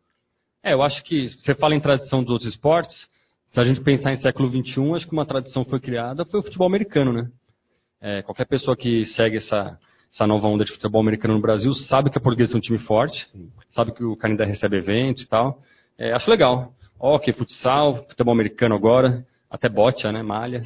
É, 0.63 0.75
eu 0.75 0.83
acho 0.83 1.03
que 1.03 1.29
você 1.29 1.55
fala 1.55 1.75
em 1.75 1.81
tradição 1.81 2.23
dos 2.23 2.31
outros 2.31 2.49
esportes, 2.49 3.09
se 3.49 3.59
a 3.59 3.65
gente 3.65 3.81
pensar 3.81 4.13
em 4.13 4.19
século 4.19 4.49
XXI, 4.49 4.93
acho 4.95 5.07
que 5.07 5.13
uma 5.13 5.27
tradição 5.27 5.65
foi 5.65 5.81
criada, 5.81 6.25
foi 6.27 6.41
o 6.41 6.43
futebol 6.43 6.67
americano, 6.67 7.13
né? 7.13 7.29
É, 8.01 8.23
qualquer 8.23 8.47
pessoa 8.47 8.77
que 8.77 9.07
segue 9.07 9.39
essa, 9.39 9.79
essa 10.13 10.27
nova 10.27 10.47
onda 10.47 10.65
de 10.65 10.73
futebol 10.73 11.01
americano 11.01 11.35
no 11.35 11.41
Brasil 11.41 11.73
sabe 11.73 12.11
que 12.11 12.19
a 12.19 12.21
portuguesa 12.21 12.55
é 12.55 12.57
um 12.57 12.61
time 12.61 12.79
forte, 12.79 13.27
sabe 13.71 13.93
que 13.93 14.05
o 14.05 14.17
Canindé 14.17 14.45
recebe 14.45 14.77
eventos 14.77 15.23
e 15.25 15.29
tal. 15.29 15.59
É, 15.99 16.13
acho 16.13 16.31
legal. 16.31 16.73
Hockey, 17.01 17.33
futsal, 17.33 18.05
futebol 18.09 18.35
americano 18.35 18.75
agora, 18.75 19.25
até 19.51 19.69
bote, 19.69 20.07
né? 20.11 20.23
Malha. 20.23 20.65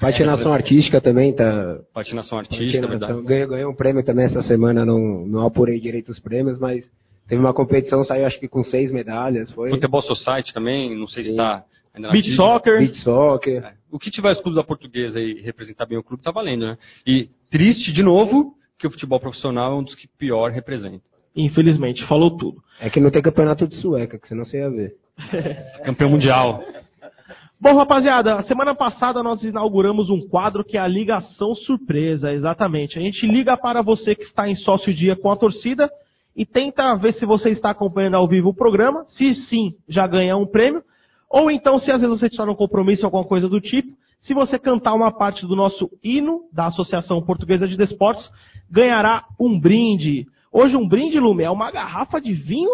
Patinação 0.00 0.52
artística 0.52 1.00
também 1.00 1.34
tá. 1.34 1.80
Patinação 1.92 2.38
artística, 2.38 2.84
é 2.84 2.88
verdade. 2.88 3.22
Ganhou, 3.22 3.48
ganhou 3.48 3.72
um 3.72 3.74
prêmio 3.74 4.04
também 4.04 4.26
essa 4.26 4.42
semana, 4.42 4.84
não, 4.84 5.26
não 5.26 5.46
apurei 5.46 5.80
direito 5.80 6.10
os 6.10 6.20
prêmios, 6.20 6.58
mas 6.58 6.88
teve 7.26 7.40
uma 7.40 7.54
competição, 7.54 8.04
saiu 8.04 8.26
acho 8.26 8.38
que 8.38 8.46
com 8.46 8.62
seis 8.64 8.92
medalhas. 8.92 9.50
Foi. 9.50 9.70
Futebol 9.70 10.02
Society 10.02 10.52
também, 10.52 10.96
não 10.96 11.08
sei 11.08 11.24
se 11.24 11.30
Sim. 11.30 11.40
ainda 11.40 11.64
na 11.98 12.12
Beach 12.12 12.34
soccer. 12.36 12.78
Beach 12.78 12.98
soccer. 12.98 13.64
É. 13.64 13.72
O 13.90 13.98
que 13.98 14.10
tiver 14.10 14.30
os 14.30 14.40
clubes 14.40 14.56
da 14.56 14.64
portuguesa 14.64 15.20
e 15.20 15.40
representar 15.40 15.86
bem 15.86 15.98
o 15.98 16.02
clube, 16.02 16.22
tá 16.22 16.30
valendo, 16.30 16.66
né? 16.66 16.78
E 17.06 17.28
triste, 17.50 17.92
de 17.92 18.02
novo, 18.02 18.54
que 18.78 18.86
o 18.86 18.90
futebol 18.90 19.18
profissional 19.18 19.72
é 19.72 19.76
um 19.76 19.82
dos 19.82 19.94
que 19.94 20.06
pior 20.06 20.50
representa. 20.50 21.02
Infelizmente, 21.34 22.06
falou 22.06 22.36
tudo. 22.36 22.62
É 22.80 22.90
que 22.90 23.00
não 23.00 23.10
tem 23.10 23.22
campeonato 23.22 23.66
de 23.66 23.76
sueca, 23.76 24.18
que 24.18 24.28
senão 24.28 24.44
você 24.44 24.58
ia 24.58 24.70
ver. 24.70 24.94
Campeão 25.84 26.10
mundial. 26.10 26.62
Bom, 27.60 27.74
rapaziada, 27.76 28.42
semana 28.44 28.72
passada 28.72 29.20
nós 29.22 29.42
inauguramos 29.42 30.10
um 30.10 30.20
quadro 30.28 30.64
que 30.64 30.76
é 30.76 30.80
a 30.80 30.86
ligação 30.86 31.54
surpresa, 31.56 32.32
exatamente. 32.32 32.98
A 32.98 33.02
gente 33.02 33.26
liga 33.26 33.56
para 33.56 33.82
você 33.82 34.14
que 34.14 34.22
está 34.22 34.48
em 34.48 34.54
sócio 34.54 34.94
dia 34.94 35.16
com 35.16 35.30
a 35.30 35.36
torcida 35.36 35.90
e 36.36 36.46
tenta 36.46 36.94
ver 36.94 37.14
se 37.14 37.26
você 37.26 37.50
está 37.50 37.70
acompanhando 37.70 38.14
ao 38.14 38.28
vivo 38.28 38.50
o 38.50 38.54
programa. 38.54 39.04
Se 39.08 39.34
sim, 39.34 39.74
já 39.88 40.06
ganha 40.06 40.36
um 40.36 40.46
prêmio. 40.46 40.84
Ou 41.28 41.50
então, 41.50 41.80
se 41.80 41.90
às 41.90 42.00
vezes 42.00 42.16
você 42.16 42.26
está 42.26 42.46
num 42.46 42.54
compromisso 42.54 43.02
ou 43.02 43.06
alguma 43.08 43.24
coisa 43.24 43.48
do 43.48 43.60
tipo, 43.60 43.92
se 44.20 44.32
você 44.34 44.56
cantar 44.56 44.94
uma 44.94 45.10
parte 45.10 45.44
do 45.44 45.56
nosso 45.56 45.90
hino 46.02 46.42
da 46.52 46.66
Associação 46.66 47.20
Portuguesa 47.22 47.66
de 47.66 47.76
Desportos, 47.76 48.30
ganhará 48.70 49.24
um 49.38 49.58
brinde. 49.58 50.26
Hoje 50.52 50.76
um 50.76 50.88
brinde, 50.88 51.18
Lume, 51.18 51.42
é 51.42 51.50
uma 51.50 51.72
garrafa 51.72 52.20
de 52.20 52.32
vinho? 52.32 52.70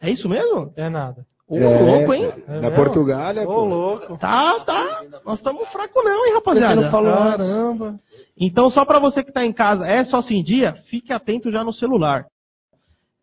É 0.00 0.08
isso 0.08 0.28
mesmo? 0.28 0.72
É 0.76 0.88
nada. 0.88 1.26
Ô, 1.46 1.58
É, 1.58 1.80
louco, 1.80 2.14
hein? 2.14 2.32
É 2.48 2.52
da 2.54 2.60
mesmo? 2.62 2.76
Portugália, 2.76 3.42
Ô, 3.42 3.46
pô. 3.46 3.64
louco. 3.64 4.18
Tá, 4.18 4.60
tá. 4.60 5.02
Nós 5.24 5.38
estamos 5.38 5.68
fracos 5.70 6.02
não, 6.04 6.26
hein, 6.26 6.34
rapaziada? 6.34 6.74
Você 6.74 6.80
não 6.80 6.90
falou. 6.90 7.12
Caramba. 7.14 8.00
Então, 8.38 8.70
só 8.70 8.84
para 8.84 8.98
você 8.98 9.22
que 9.22 9.30
está 9.30 9.44
em 9.44 9.52
casa, 9.52 9.86
é 9.86 10.02
só 10.04 10.20
em 10.30 10.42
dia, 10.42 10.74
fique 10.88 11.12
atento 11.12 11.50
já 11.52 11.62
no 11.62 11.72
celular. 11.72 12.24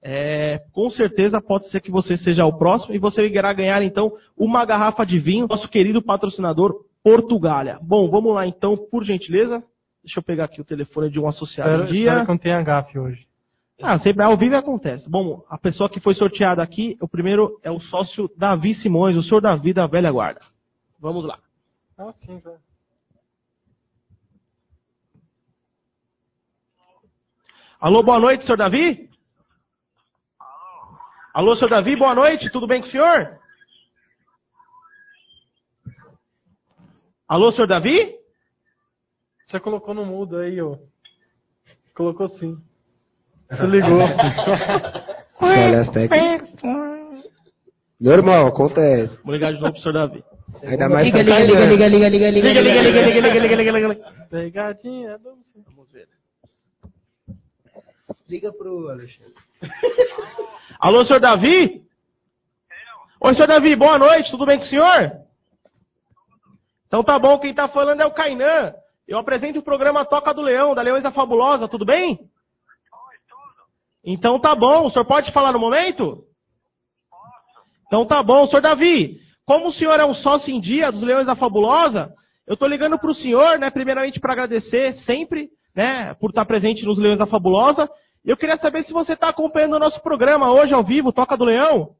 É, 0.04 0.60
com 0.74 0.90
certeza 0.90 1.40
pode 1.42 1.70
ser 1.70 1.80
que 1.80 1.92
você 1.92 2.18
seja 2.18 2.44
o 2.46 2.58
próximo 2.58 2.94
e 2.96 2.98
você 2.98 3.28
irá 3.28 3.54
ganhar 3.54 3.84
então 3.84 4.12
uma 4.36 4.66
garrafa 4.66 5.06
de 5.06 5.20
vinho, 5.20 5.48
nosso 5.48 5.68
querido 5.70 6.02
patrocinador 6.02 6.74
Portugália. 7.04 7.78
Bom, 7.82 8.10
vamos 8.10 8.34
lá 8.34 8.48
então, 8.48 8.76
por 8.90 9.04
gentileza. 9.04 9.64
Deixa 10.04 10.20
eu 10.20 10.24
pegar 10.24 10.46
aqui 10.46 10.60
o 10.60 10.66
telefone 10.66 11.10
de 11.12 11.20
um 11.20 11.28
associado 11.28 11.70
Espero, 11.70 11.84
em 11.94 11.98
espero 12.00 12.16
dia. 12.16 12.26
que 12.26 12.32
não 12.32 12.38
tenha 12.38 12.62
gafe 12.64 12.98
hoje. 12.98 13.28
Ah, 13.84 13.98
sempre 13.98 14.24
ao 14.24 14.38
vivo 14.38 14.56
acontece. 14.56 15.10
Bom, 15.10 15.44
a 15.50 15.58
pessoa 15.58 15.90
que 15.90 16.00
foi 16.00 16.14
sorteada 16.14 16.62
aqui, 16.62 16.98
o 17.02 17.08
primeiro 17.08 17.60
é 17.64 17.72
o 17.72 17.80
sócio 17.80 18.30
Davi 18.38 18.76
Simões, 18.76 19.18
o 19.18 19.24
senhor 19.24 19.42
Davi 19.42 19.74
da 19.74 19.88
velha 19.88 20.12
guarda. 20.12 20.42
Vamos 21.00 21.26
lá. 21.26 21.40
Ah, 21.98 22.14
sim, 22.14 22.38
velho. 22.40 22.60
Alô, 27.80 28.04
boa 28.04 28.20
noite, 28.20 28.46
senhor 28.46 28.58
Davi? 28.58 29.10
Alô, 31.34 31.56
senhor 31.56 31.70
Davi, 31.70 31.96
boa 31.96 32.14
noite, 32.14 32.52
tudo 32.52 32.68
bem 32.68 32.82
com 32.82 32.88
o 32.88 32.92
senhor? 32.92 33.40
Alô, 37.28 37.52
senhor 37.52 37.66
Davi? 37.66 38.16
Você 39.48 39.60
colocou 39.60 39.96
no 39.96 40.06
mudo 40.06 40.38
aí, 40.38 40.62
ó. 40.62 40.78
Colocou 41.96 42.30
sim. 42.30 42.62
Você 43.52 43.66
ligou. 43.68 44.00
Olha 45.42 45.82
as 45.82 45.92
técnicas. 45.92 46.50
Normal, 48.00 48.48
acontece. 48.48 49.20
Vou 49.24 49.34
ligar 49.34 49.54
de 49.54 49.60
novo 49.60 49.74
pro 49.74 49.82
senhor 49.82 49.94
Davi. 49.94 50.24
Ainda 50.64 50.90
mais 50.90 51.06
Liga, 51.06 51.18
tá 51.18 51.40
liga, 51.40 51.66
liga, 51.66 51.66
liga, 51.66 51.88
liga, 51.88 52.10
liga, 52.10 52.32
liga, 52.32 52.48
Liga, 52.48 52.62
liga, 52.62 52.82
liga, 52.82 53.02
liga, 53.02 53.20
liga, 53.20 53.40
liga, 53.40 53.56
liga, 53.56 53.72
liga, 53.72 53.88
liga. 53.88 54.12
Pegadinha 54.30 55.18
Vamos 55.20 55.92
ver. 55.92 56.08
Liga 58.28 58.52
pro 58.54 58.90
Alexandre. 58.90 59.34
Alô, 60.80 61.06
senhor 61.06 61.20
Davi? 61.20 61.84
Oi, 63.20 63.34
senhor 63.36 63.48
Davi, 63.48 63.76
boa 63.76 64.00
noite, 64.00 64.32
tudo 64.32 64.46
bem 64.46 64.58
com 64.58 64.66
o 64.66 64.68
senhor? 64.68 65.12
Então 66.88 67.04
tá 67.04 67.20
bom, 67.20 67.38
quem 67.38 67.54
tá 67.54 67.68
falando 67.68 68.02
é 68.02 68.06
o 68.06 68.14
Kainan. 68.14 68.74
Eu 69.08 69.20
apresento 69.20 69.60
o 69.60 69.64
programa 69.64 70.06
Toca 70.06 70.34
do 70.34 70.42
Leão, 70.42 70.74
da 70.74 70.82
Leões 70.82 71.04
da 71.04 71.12
Fabulosa, 71.12 71.68
tudo 71.68 71.86
bem? 71.86 72.31
Então 74.04 74.40
tá 74.40 74.56
bom, 74.56 74.86
o 74.86 74.90
senhor 74.90 75.06
pode 75.06 75.32
falar 75.32 75.52
no 75.52 75.60
momento? 75.60 76.24
Então 77.88 78.06
tá 78.06 78.24
bom, 78.24 78.48
senhor 78.48 78.62
Davi, 78.62 79.20
como 79.46 79.68
o 79.68 79.74
senhor 79.74 80.00
é 80.00 80.06
um 80.06 80.14
sócio 80.14 80.54
em 80.54 80.60
dia 80.60 80.92
dos 80.92 81.04
Leões 81.04 81.28
da 81.28 81.36
Fabulosa, 81.36 82.14
eu 82.48 82.58
tô 82.58 82.66
ligando 82.66 82.98
pro 82.98 83.14
senhor, 83.14 83.60
né, 83.60 83.70
primeiramente 83.70 84.20
para 84.20 84.34
agradecer 84.34 84.94
sempre, 85.06 85.50
né, 85.76 86.14
por 86.16 86.30
estar 86.30 86.46
presente 86.46 86.86
nos 86.86 86.98
Leões 86.98 87.20
da 87.20 87.28
Fabulosa. 87.28 87.90
E 88.26 88.30
eu 88.30 88.38
queria 88.38 88.58
saber 88.58 88.84
se 88.84 88.94
você 88.94 89.14
está 89.14 89.30
acompanhando 89.30 89.76
o 89.76 89.80
nosso 89.80 90.02
programa 90.02 90.52
hoje 90.52 90.74
ao 90.74 90.84
vivo, 90.84 91.12
Toca 91.12 91.38
do 91.38 91.46
Leão. 91.46 91.96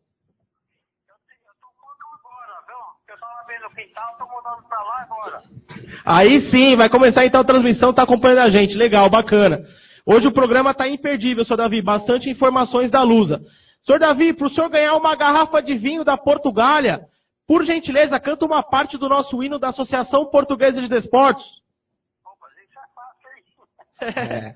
Aí 6.06 6.50
sim, 6.50 6.76
vai 6.76 6.90
começar 6.90 7.26
então 7.26 7.42
a 7.42 7.46
transmissão, 7.46 7.94
tá 7.94 8.04
acompanhando 8.04 8.40
a 8.40 8.50
gente. 8.50 8.76
Legal, 8.76 9.10
bacana. 9.10 9.64
Hoje 10.06 10.28
o 10.28 10.32
programa 10.32 10.74
tá 10.74 10.88
imperdível, 10.88 11.44
senhor 11.44 11.58
Davi. 11.58 11.82
Bastante 11.82 12.30
informações 12.30 12.90
da 12.90 13.04
Lusa. 13.04 13.42
Senhor 13.86 14.00
Davi, 14.00 14.34
para 14.34 14.48
o 14.48 14.50
senhor 14.50 14.70
ganhar 14.70 14.96
uma 14.96 15.16
garrafa 15.16 15.62
de 15.62 15.76
vinho 15.76 16.04
da 16.04 16.18
Portugália, 16.18 17.02
por 17.48 17.64
gentileza, 17.64 18.20
canta 18.20 18.46
uma 18.46 18.64
parte 18.64 18.98
do 18.98 19.10
nosso 19.10 19.44
hino 19.44 19.60
da 19.60 19.70
Associação 19.70 20.26
Portuguesa 20.30 20.82
de 20.82 20.88
Desportos. 20.88 21.44
É. 24.04 24.56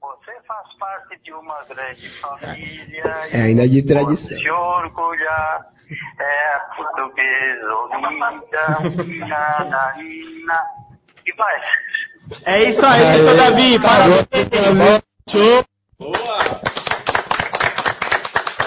Você 0.00 0.40
faz 0.46 0.74
parte 0.78 1.18
de 1.22 1.32
uma 1.32 1.62
grande 1.64 2.20
família. 2.20 3.04
É, 3.30 3.42
ainda 3.42 3.68
de 3.68 3.82
tradição. 3.82 4.28
Pode 4.28 4.42
se 4.42 4.50
orgulhar. 4.50 5.66
É 6.18 6.58
portuguesa 6.74 7.74
unida. 7.76 9.26
nananina. 9.28 10.62
E 11.26 11.36
mais. 11.36 11.62
É 12.44 12.70
isso 12.70 12.84
aí, 12.84 13.18
senhor 13.18 13.36
Davi. 13.36 13.80
Parabéns. 13.80 14.26
Show. 15.30 15.64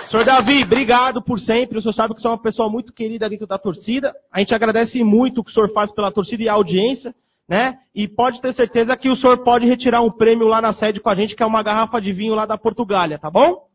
Senhor 0.10 0.26
Davi, 0.26 0.64
obrigado 0.64 1.22
por 1.22 1.40
sempre. 1.40 1.78
O 1.78 1.82
senhor 1.82 1.94
sabe 1.94 2.14
que 2.14 2.22
você 2.22 2.28
é 2.28 2.32
uma 2.32 2.42
pessoa 2.42 2.70
muito 2.70 2.92
querida 2.92 3.30
dentro 3.30 3.48
da 3.48 3.58
torcida. 3.58 4.14
A 4.32 4.40
gente 4.40 4.54
agradece 4.54 5.02
muito 5.04 5.40
o 5.40 5.44
que 5.44 5.52
o 5.52 5.54
senhor 5.54 5.72
faz 5.72 5.92
pela 5.94 6.12
torcida 6.12 6.44
e 6.44 6.50
a 6.50 6.54
audiência. 6.54 7.14
né? 7.48 7.80
E 7.96 8.08
pode 8.08 8.42
ter 8.42 8.54
certeza 8.54 8.96
que 8.98 9.10
o 9.10 9.16
senhor 9.16 9.38
pode 9.44 9.66
retirar 9.66 10.02
um 10.02 10.12
prêmio 10.12 10.48
lá 10.48 10.62
na 10.62 10.74
sede 10.74 11.00
com 11.00 11.10
a 11.10 11.16
gente, 11.16 11.36
que 11.36 11.44
é 11.44 11.46
uma 11.46 11.64
garrafa 11.64 12.00
de 12.02 12.12
vinho 12.14 12.34
lá 12.36 12.46
da 12.46 12.58
Portugália, 12.58 13.20
tá 13.20 13.30
bom? 13.30 13.68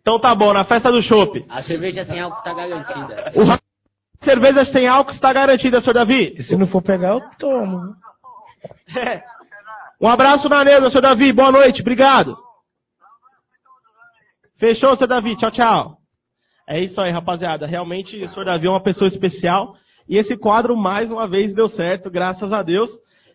Então 0.00 0.18
tá 0.18 0.34
bom, 0.34 0.52
na 0.52 0.64
festa 0.64 0.90
do 0.90 1.02
chopp. 1.02 1.44
A 1.48 1.62
cerveja 1.62 2.04
tem 2.06 2.20
álcool, 2.20 2.42
tá 2.42 2.54
garantida. 2.54 3.32
O 4.22 4.26
ra- 4.26 4.32
cerveja 4.32 4.64
sem 4.66 4.86
álcool 4.86 5.12
está 5.12 5.32
garantida, 5.32 5.80
senhor 5.80 5.94
Davi. 5.94 6.34
E 6.36 6.42
se 6.42 6.56
não 6.56 6.66
for 6.66 6.82
pegar, 6.82 7.10
eu 7.10 7.20
tomo. 7.38 7.94
É. 8.96 9.22
Um 10.02 10.08
abraço 10.08 10.48
na 10.48 10.64
mesa, 10.64 10.88
senhor 10.88 11.02
Davi. 11.02 11.30
Boa 11.30 11.52
noite, 11.52 11.82
obrigado. 11.82 12.34
Fechou, 14.58 14.96
senhor 14.96 15.08
Davi. 15.08 15.36
Tchau, 15.36 15.50
tchau. 15.50 15.96
É 16.66 16.80
isso 16.82 16.98
aí, 17.02 17.10
rapaziada. 17.12 17.66
Realmente, 17.66 18.16
o 18.24 18.30
senhor 18.30 18.46
Davi 18.46 18.66
é 18.66 18.70
uma 18.70 18.82
pessoa 18.82 19.08
especial. 19.08 19.76
E 20.08 20.16
esse 20.16 20.38
quadro, 20.38 20.74
mais 20.74 21.10
uma 21.12 21.28
vez, 21.28 21.52
deu 21.54 21.68
certo, 21.68 22.10
graças 22.10 22.50
a 22.50 22.62
Deus. 22.62 22.88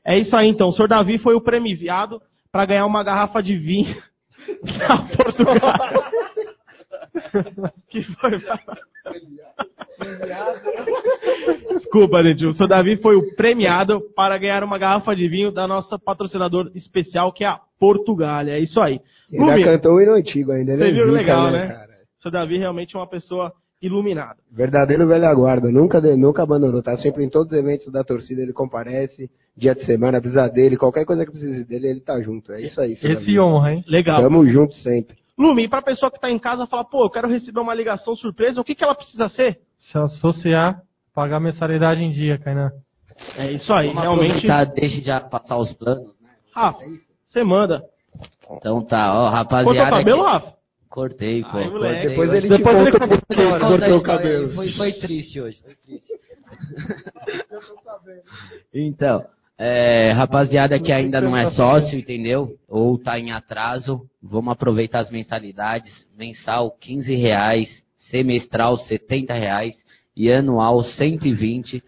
É 0.04 0.18
isso 0.18 0.36
aí, 0.36 0.48
então. 0.48 0.70
O 0.70 0.74
senhor 0.74 0.88
Davi 0.88 1.20
foi 1.20 1.36
o 1.36 1.42
premiado 1.42 2.20
para 2.52 2.66
ganhar 2.66 2.88
uma 2.88 3.04
garrafa 3.04 3.44
de 3.44 3.56
vinho 3.56 3.96
da 4.80 4.98
Portugal. 5.16 5.60
que 7.90 8.04
foi... 8.04 8.32
Desculpa, 11.70 12.24
gente. 12.24 12.46
O 12.46 12.54
senhor 12.54 12.68
Davi 12.68 12.98
foi 12.98 13.16
o 13.16 13.36
premiado 13.36 14.02
para 14.16 14.38
ganhar 14.38 14.64
uma 14.64 14.78
garrafa 14.78 15.16
de 15.16 15.28
vinho 15.28 15.52
da 15.52 15.68
nossa 15.68 15.98
patrocinador 15.98 16.72
especial, 16.76 17.32
que 17.32 17.44
é 17.44 17.48
a 17.48 17.60
Portugália. 17.80 18.54
É 18.54 18.60
isso 18.60 18.80
aí. 18.82 19.00
Ele 19.32 19.44
Lumi, 19.44 19.64
cantou 19.64 19.94
o 19.96 20.02
hino 20.02 20.14
antigo 20.14 20.52
ainda. 20.52 20.74
ele 20.74 20.82
você 20.84 20.90
é 20.90 20.94
viu 20.94 21.12
legal, 21.12 21.52
né? 21.52 21.68
cara? 21.68 21.90
O 22.18 22.22
senhor 22.22 22.32
Davi 22.32 22.58
realmente 22.58 22.96
é 22.96 23.00
uma 23.00 23.08
pessoa 23.08 23.52
iluminada. 23.82 24.38
Verdadeiro 24.52 25.08
velho 25.08 25.26
aguarda, 25.26 25.70
nunca, 25.70 26.02
de- 26.02 26.16
nunca 26.16 26.42
abandonou, 26.44 26.82
tá 26.82 26.98
sempre 26.98 27.24
em 27.24 27.30
todos 27.30 27.52
os 27.52 27.58
eventos 27.58 27.92
da 27.92 28.04
torcida, 28.04 28.42
ele 28.42 28.54
comparece, 28.54 29.30
dia 29.56 29.76
de 29.76 29.86
semana, 29.86 30.20
precisa 30.20 30.48
dele, 30.48 30.78
qualquer 30.78 31.06
coisa 31.06 31.26
que 31.26 31.32
precise 31.32 31.64
dele, 31.66 31.88
ele 31.90 32.00
tá 32.02 32.20
junto, 32.22 32.52
é 32.52 32.62
isso 32.62 32.80
aí. 32.82 32.96
seu 32.96 33.12
Esse 33.12 33.20
Davi. 33.26 33.40
honra, 33.40 33.74
hein? 33.74 33.84
Legal. 33.88 34.22
Tamo 34.22 34.46
junto 34.48 34.74
sempre. 34.76 35.18
Lumi, 35.38 35.68
para 35.68 35.80
a 35.80 35.84
pessoa 35.84 36.10
que 36.10 36.18
está 36.18 36.32
em 36.32 36.40
casa 36.40 36.66
falar, 36.66 36.86
pô, 36.86 37.06
eu 37.06 37.10
quero 37.10 37.28
receber 37.28 37.60
uma 37.60 37.74
ligação 37.74 38.16
surpresa, 38.16 38.62
o 38.62 38.64
que, 38.64 38.74
que 38.74 38.84
ela 38.84 38.96
precisa 38.96 39.28
ser? 39.28 39.60
Se 39.78 39.98
associar, 39.98 40.82
pagar 41.14 41.40
mensalidade 41.40 42.02
em 42.02 42.12
dia, 42.12 42.38
Kainan. 42.38 42.72
É 43.38 43.52
isso 43.52 43.72
aí, 43.74 43.88
Vamos 43.88 44.02
realmente. 44.02 44.48
deixa 44.76 45.02
já 45.02 45.22
passar 45.22 45.58
os 45.58 45.72
planos. 45.74 46.14
Rafa, 46.54 46.84
você 47.26 47.44
manda. 47.44 47.84
Então 48.52 48.82
tá, 48.86 49.22
ó, 49.22 49.30
rapaziada. 49.30 49.66
Cortou 49.66 49.88
o 49.88 49.90
cabelo, 49.90 50.24
que- 50.24 50.30
Rafa? 50.30 50.56
Cortei, 50.90 51.42
pô. 51.42 51.58
Ai, 51.58 51.70
moleque. 51.70 52.08
Depois 52.08 52.34
ele 52.34 52.48
Depois 52.48 52.78
ele 52.78 52.92
conta 52.92 53.14
ele 53.30 53.60
cortou 53.60 53.98
o 53.98 54.04
cabelo. 54.04 54.54
Foi, 54.54 54.70
foi 54.72 54.94
triste 54.94 55.42
hoje, 55.42 55.62
foi 55.62 55.76
triste. 55.76 56.14
então, 58.74 59.26
é, 59.58 60.12
rapaziada 60.12 60.80
que 60.80 60.92
ainda 60.92 61.22
não 61.22 61.36
é 61.36 61.50
sócio, 61.52 61.98
entendeu? 61.98 62.56
Ou 62.68 62.98
tá 62.98 63.20
em 63.20 63.32
atraso, 63.32 64.02
vamos 64.22 64.52
aproveitar 64.52 65.00
as 65.00 65.10
mensalidades. 65.10 65.94
Mensal 66.18 66.72
15 66.80 67.16
reais, 67.16 67.70
semestral 68.10 68.78
70 68.78 69.34
reais 69.34 69.74
e 70.16 70.32
anual 70.32 70.84
120. 70.84 71.84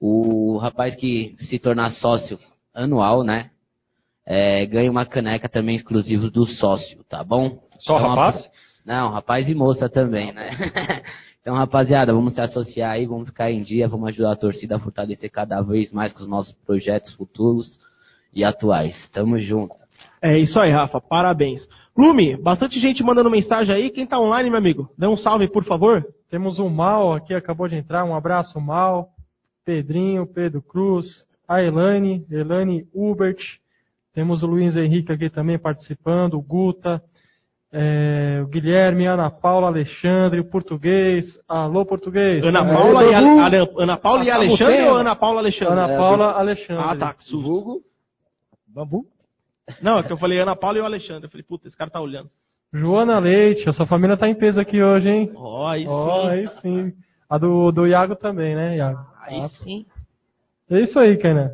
O 0.00 0.56
rapaz 0.58 0.96
que 0.96 1.36
se 1.40 1.58
tornar 1.58 1.90
sócio 1.92 2.38
anual, 2.74 3.22
né? 3.22 3.50
é, 4.26 4.64
ganha 4.66 4.90
uma 4.90 5.04
caneca 5.04 5.48
também 5.48 5.76
exclusiva 5.76 6.30
do 6.30 6.46
sócio, 6.46 7.04
tá 7.08 7.22
bom? 7.24 7.60
Só 7.80 7.96
Então, 7.96 8.08
rapaz? 8.08 8.50
Não, 8.84 9.10
rapaz 9.10 9.48
e 9.48 9.54
moça 9.54 9.88
também, 9.88 10.32
né? 10.32 10.50
então, 11.42 11.56
rapaziada, 11.56 12.14
vamos 12.14 12.34
se 12.34 12.40
associar 12.40 12.92
aí, 12.92 13.04
vamos 13.04 13.28
ficar 13.28 13.50
em 13.50 13.64
dia, 13.64 13.88
vamos 13.88 14.08
ajudar 14.10 14.30
a 14.30 14.36
torcida 14.36 14.76
a 14.76 14.78
fortalecer 14.78 15.28
cada 15.28 15.60
vez 15.60 15.90
mais 15.90 16.12
com 16.12 16.20
os 16.20 16.28
nossos 16.28 16.52
projetos 16.64 17.12
futuros 17.14 17.80
e 18.32 18.44
atuais. 18.44 18.94
Tamo 19.12 19.36
junto. 19.40 19.74
É 20.22 20.38
isso 20.38 20.58
aí, 20.60 20.70
Rafa, 20.70 21.00
parabéns. 21.00 21.66
Lume, 21.98 22.36
bastante 22.36 22.78
gente 22.78 23.02
mandando 23.02 23.28
mensagem 23.28 23.74
aí. 23.74 23.90
Quem 23.90 24.06
tá 24.06 24.20
online, 24.20 24.50
meu 24.50 24.58
amigo? 24.60 24.88
Dê 24.96 25.08
um 25.08 25.16
salve, 25.16 25.48
por 25.48 25.64
favor. 25.64 26.06
Temos 26.30 26.60
o 26.60 26.70
Mal 26.70 27.12
aqui, 27.12 27.34
acabou 27.34 27.66
de 27.66 27.74
entrar. 27.74 28.04
Um 28.04 28.14
abraço, 28.14 28.60
Mal. 28.60 29.08
Pedrinho, 29.64 30.24
Pedro 30.26 30.62
Cruz, 30.62 31.06
a 31.48 31.60
Elane, 31.60 32.24
Elane 32.30 32.86
Hubert. 32.94 33.42
Temos 34.14 34.44
o 34.44 34.46
Luiz 34.46 34.76
Henrique 34.76 35.12
aqui 35.12 35.28
também 35.28 35.58
participando, 35.58 36.34
o 36.34 36.42
Guta, 36.42 37.02
é, 37.72 38.40
o 38.42 38.46
Guilherme, 38.48 39.06
Ana 39.06 39.30
Paula, 39.30 39.68
Alexandre, 39.68 40.40
o 40.40 40.44
português. 40.44 41.24
Alô, 41.48 41.84
português. 41.86 42.44
Ana 42.44 42.60
É, 42.60 42.74
Paula, 42.74 43.04
e, 43.04 43.12
Babu. 43.12 43.40
Ale- 43.40 43.56
Ana, 43.56 43.70
Ana 43.78 43.96
Paula 43.96 44.24
e 44.24 44.30
Alexandre 44.30 44.82
ou 44.88 44.96
Ana 44.96 45.16
Paula 45.16 45.36
e 45.36 45.40
Alexandre? 45.40 45.72
Ana 45.72 45.92
É, 45.92 45.96
Paula, 45.96 46.26
Alexandre. 46.32 46.84
Ah, 46.86 46.96
tá. 46.96 47.14
susto. 47.18 47.80
Bambu? 48.68 49.04
Não, 49.80 49.98
é 49.98 50.02
que 50.02 50.12
eu 50.12 50.16
falei 50.18 50.38
Ana 50.38 50.54
Paula 50.56 50.78
e 50.78 50.80
o 50.80 50.84
Alexandre. 50.84 51.24
Eu 51.26 51.30
falei, 51.30 51.44
puta, 51.48 51.66
esse 51.66 51.76
cara 51.76 51.90
tá 51.90 52.00
olhando. 52.00 52.28
Joana 52.74 53.18
Leite, 53.18 53.68
a 53.68 53.72
sua 53.72 53.86
família 53.86 54.16
tá 54.16 54.28
em 54.28 54.34
peso 54.34 54.58
aqui 54.60 54.82
hoje, 54.82 55.08
hein? 55.08 55.30
Ó, 55.36 55.66
aí 55.68 55.84
Ó, 55.86 56.22
sim. 56.22 56.28
aí 56.28 56.48
sim. 56.60 56.92
A 57.28 57.38
do, 57.38 57.70
do 57.70 57.86
Iago 57.86 58.16
também, 58.16 58.54
né, 58.54 58.76
Iago? 58.76 58.98
Aí 59.26 59.40
sim. 59.62 59.86
É 60.70 60.80
isso 60.80 60.98
aí, 60.98 61.16
Kainan. 61.18 61.50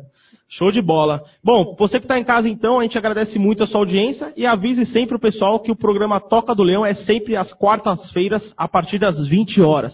Show 0.49 0.71
de 0.71 0.81
bola. 0.81 1.21
Bom, 1.43 1.75
você 1.77 1.99
que 1.99 2.05
está 2.05 2.17
em 2.17 2.23
casa 2.23 2.49
então, 2.49 2.79
a 2.79 2.83
gente 2.83 2.97
agradece 2.97 3.37
muito 3.37 3.63
a 3.63 3.67
sua 3.67 3.81
audiência 3.81 4.33
e 4.35 4.45
avise 4.47 4.83
sempre 4.87 5.15
o 5.15 5.19
pessoal 5.19 5.59
que 5.59 5.71
o 5.71 5.75
programa 5.75 6.19
Toca 6.19 6.55
do 6.55 6.63
Leão 6.63 6.83
é 6.85 6.93
sempre 6.95 7.35
às 7.35 7.53
quartas-feiras, 7.53 8.51
a 8.57 8.67
partir 8.67 8.97
das 8.97 9.27
20 9.27 9.61
horas. 9.61 9.93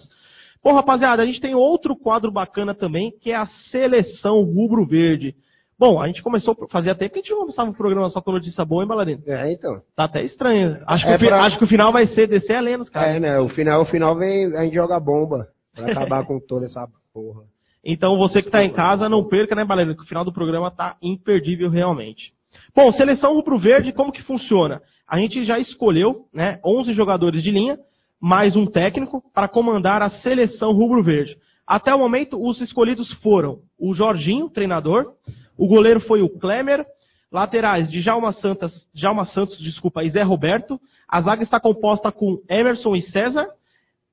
Bom, 0.64 0.74
rapaziada, 0.74 1.22
a 1.22 1.26
gente 1.26 1.42
tem 1.42 1.54
outro 1.54 1.96
quadro 1.96 2.32
bacana 2.32 2.74
também, 2.74 3.12
que 3.22 3.32
é 3.32 3.36
a 3.36 3.46
Seleção 3.70 4.42
Rubro-Verde. 4.44 5.36
Bom, 5.78 6.02
a 6.02 6.08
gente 6.08 6.24
começou, 6.24 6.56
fazia 6.72 6.96
tempo 6.96 7.14
que 7.14 7.20
a 7.20 7.22
gente 7.22 7.32
não 7.32 7.40
começava 7.42 7.70
um 7.70 7.74
programa 7.74 8.08
só 8.08 8.22
com 8.22 8.32
notícia 8.32 8.64
boa, 8.64 8.82
hein, 8.82 8.88
Balarinho? 8.88 9.22
É, 9.28 9.52
então. 9.52 9.82
Tá 9.94 10.06
até 10.06 10.24
estranho. 10.24 10.78
Acho, 10.88 11.06
É 11.06 11.18
que, 11.18 11.26
o 11.26 11.28
pra- 11.28 11.44
acho 11.44 11.58
que 11.58 11.66
o 11.66 11.68
final 11.68 11.92
vai 11.92 12.08
ser 12.08 12.28
descer 12.28 12.56
a 12.56 12.62
Lenos, 12.62 12.90
cara. 12.90 13.10
É, 13.10 13.20
né? 13.20 13.40
O 13.40 13.50
final, 13.50 13.82
o 13.82 13.86
final 13.86 14.16
vem, 14.16 14.56
a 14.56 14.64
gente 14.64 14.74
joga 14.74 14.98
bomba 15.02 15.48
pra 15.76 15.92
acabar 15.92 16.26
com 16.26 16.40
toda 16.40 16.66
essa 16.66 16.88
porra. 17.14 17.42
Então 17.86 18.18
você 18.18 18.42
que 18.42 18.48
está 18.48 18.64
em 18.64 18.74
casa, 18.74 19.08
não 19.08 19.28
perca, 19.28 19.54
né, 19.54 19.64
Balena? 19.64 19.96
Que 19.96 20.02
o 20.02 20.08
final 20.08 20.26
do 20.26 20.34
programa 20.34 20.72
tá 20.72 20.98
imperdível 21.02 21.70
realmente. 21.70 22.34
Bom, 22.76 22.92
seleção 22.92 23.34
rubro-verde, 23.34 23.94
como 23.94 24.12
que 24.12 24.24
funciona? 24.24 24.82
A 25.08 25.20
gente 25.20 25.44
já 25.44 25.60
escolheu, 25.60 26.26
né, 26.34 26.60
11 26.66 26.94
jogadores 26.94 27.44
de 27.44 27.52
linha, 27.52 27.78
mais 28.20 28.56
um 28.56 28.66
técnico, 28.66 29.22
para 29.34 29.48
comandar 29.48 30.02
a 30.02 30.10
seleção 30.10 30.72
rubro-verde. 30.72 31.38
Até 31.68 31.94
o 31.94 32.00
momento, 32.00 32.42
os 32.42 32.60
escolhidos 32.60 33.12
foram 33.22 33.60
o 33.78 33.94
Jorginho, 33.94 34.50
treinador, 34.50 35.14
o 35.58 35.68
goleiro 35.68 36.00
foi 36.00 36.22
o 36.22 36.30
Klemer, 36.30 36.86
laterais 37.32 37.92
de 37.92 38.02
Djalma 38.02 38.32
Santos, 38.34 38.88
Santos, 39.34 39.60
desculpa, 39.60 40.04
e 40.04 40.10
Zé 40.10 40.24
Roberto. 40.24 40.80
A 41.08 41.22
zaga 41.22 41.44
está 41.44 41.60
composta 41.60 42.12
com 42.12 42.42
Emerson 42.50 42.96
e 42.96 43.02
César, 43.02 43.48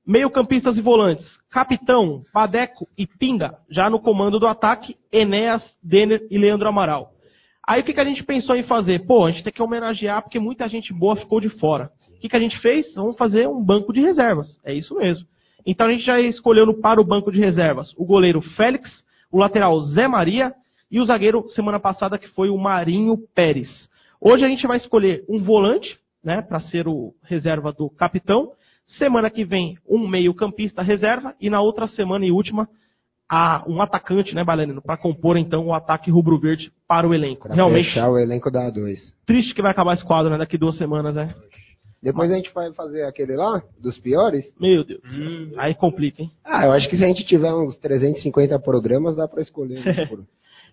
Meio-campistas 0.05 0.77
e 0.77 0.81
volantes, 0.81 1.25
Capitão, 1.49 2.23
Padeco 2.33 2.89
e 2.97 3.07
Pinga, 3.07 3.57
já 3.69 3.89
no 3.89 4.01
comando 4.01 4.37
do 4.37 4.45
ataque, 4.45 4.97
Enéas, 5.11 5.63
Denner 5.81 6.27
e 6.29 6.37
Leandro 6.37 6.67
Amaral. 6.67 7.13
Aí 7.65 7.79
o 7.79 7.83
que, 7.85 7.93
que 7.93 7.99
a 8.01 8.05
gente 8.05 8.21
pensou 8.25 8.55
em 8.57 8.63
fazer? 8.63 9.05
Pô, 9.05 9.25
a 9.25 9.31
gente 9.31 9.45
tem 9.45 9.53
que 9.53 9.63
homenagear 9.63 10.21
porque 10.21 10.39
muita 10.39 10.67
gente 10.67 10.93
boa 10.93 11.15
ficou 11.15 11.39
de 11.39 11.47
fora. 11.47 11.89
O 12.09 12.19
que, 12.19 12.27
que 12.27 12.35
a 12.35 12.39
gente 12.39 12.59
fez? 12.59 12.93
Vamos 12.95 13.15
fazer 13.15 13.47
um 13.47 13.63
banco 13.63 13.93
de 13.93 14.01
reservas. 14.01 14.59
É 14.65 14.73
isso 14.73 14.93
mesmo. 14.95 15.25
Então 15.65 15.87
a 15.87 15.91
gente 15.91 16.03
já 16.03 16.19
escolheu 16.19 16.65
no, 16.65 16.81
para 16.81 16.99
o 16.99 17.05
banco 17.05 17.31
de 17.31 17.39
reservas 17.39 17.93
o 17.97 18.05
goleiro 18.05 18.41
Félix, 18.41 19.05
o 19.31 19.39
lateral 19.39 19.79
Zé 19.81 20.09
Maria 20.09 20.53
e 20.91 20.99
o 20.99 21.05
zagueiro 21.05 21.49
semana 21.51 21.79
passada 21.79 22.17
que 22.17 22.27
foi 22.27 22.49
o 22.49 22.57
Marinho 22.57 23.17
Pérez. 23.33 23.87
Hoje 24.19 24.43
a 24.43 24.49
gente 24.49 24.67
vai 24.67 24.75
escolher 24.75 25.23
um 25.29 25.41
volante, 25.41 25.97
né, 26.21 26.41
para 26.41 26.59
ser 26.59 26.87
o 26.87 27.13
reserva 27.23 27.71
do 27.71 27.89
capitão. 27.89 28.51
Semana 28.85 29.29
que 29.29 29.43
vem, 29.45 29.77
um 29.87 30.07
meio-campista 30.07 30.81
reserva. 30.81 31.33
E 31.39 31.49
na 31.49 31.61
outra 31.61 31.87
semana 31.87 32.25
e 32.25 32.31
última, 32.31 32.67
a- 33.29 33.63
um 33.67 33.81
atacante, 33.81 34.35
né, 34.35 34.43
Balenino? 34.43 34.81
Para 34.81 34.97
compor 34.97 35.37
então 35.37 35.67
o 35.67 35.73
ataque 35.73 36.11
rubro-verde 36.11 36.71
para 36.87 37.07
o 37.07 37.13
elenco. 37.13 37.47
Pra 37.47 37.55
Realmente 37.55 37.85
fechar 37.89 38.09
o 38.09 38.17
elenco 38.19 38.51
da 38.51 38.69
A2. 38.71 38.97
triste 39.25 39.53
que 39.55 39.61
vai 39.61 39.71
acabar 39.71 39.93
esse 39.93 40.05
quadro, 40.05 40.31
né? 40.31 40.37
Daqui 40.37 40.57
duas 40.57 40.77
semanas, 40.77 41.15
né? 41.15 41.33
Depois 42.01 42.29
a 42.29 42.35
gente 42.35 42.53
vai 42.53 42.71
fazer 42.73 43.03
aquele 43.03 43.33
lá, 43.37 43.63
dos 43.81 43.97
piores. 43.97 44.43
Meu 44.59 44.83
Deus. 44.83 45.01
Aí 45.57 45.73
complica, 45.73 46.21
hein? 46.21 46.29
Ah, 46.43 46.65
eu 46.65 46.73
acho 46.73 46.89
que 46.89 46.97
se 46.97 47.03
a 47.03 47.07
gente 47.07 47.25
tiver 47.25 47.53
uns 47.53 47.77
350 47.77 48.59
programas, 48.59 49.15
dá 49.15 49.25
pra 49.25 49.41
escolher. 49.41 49.79
por- 50.09 50.25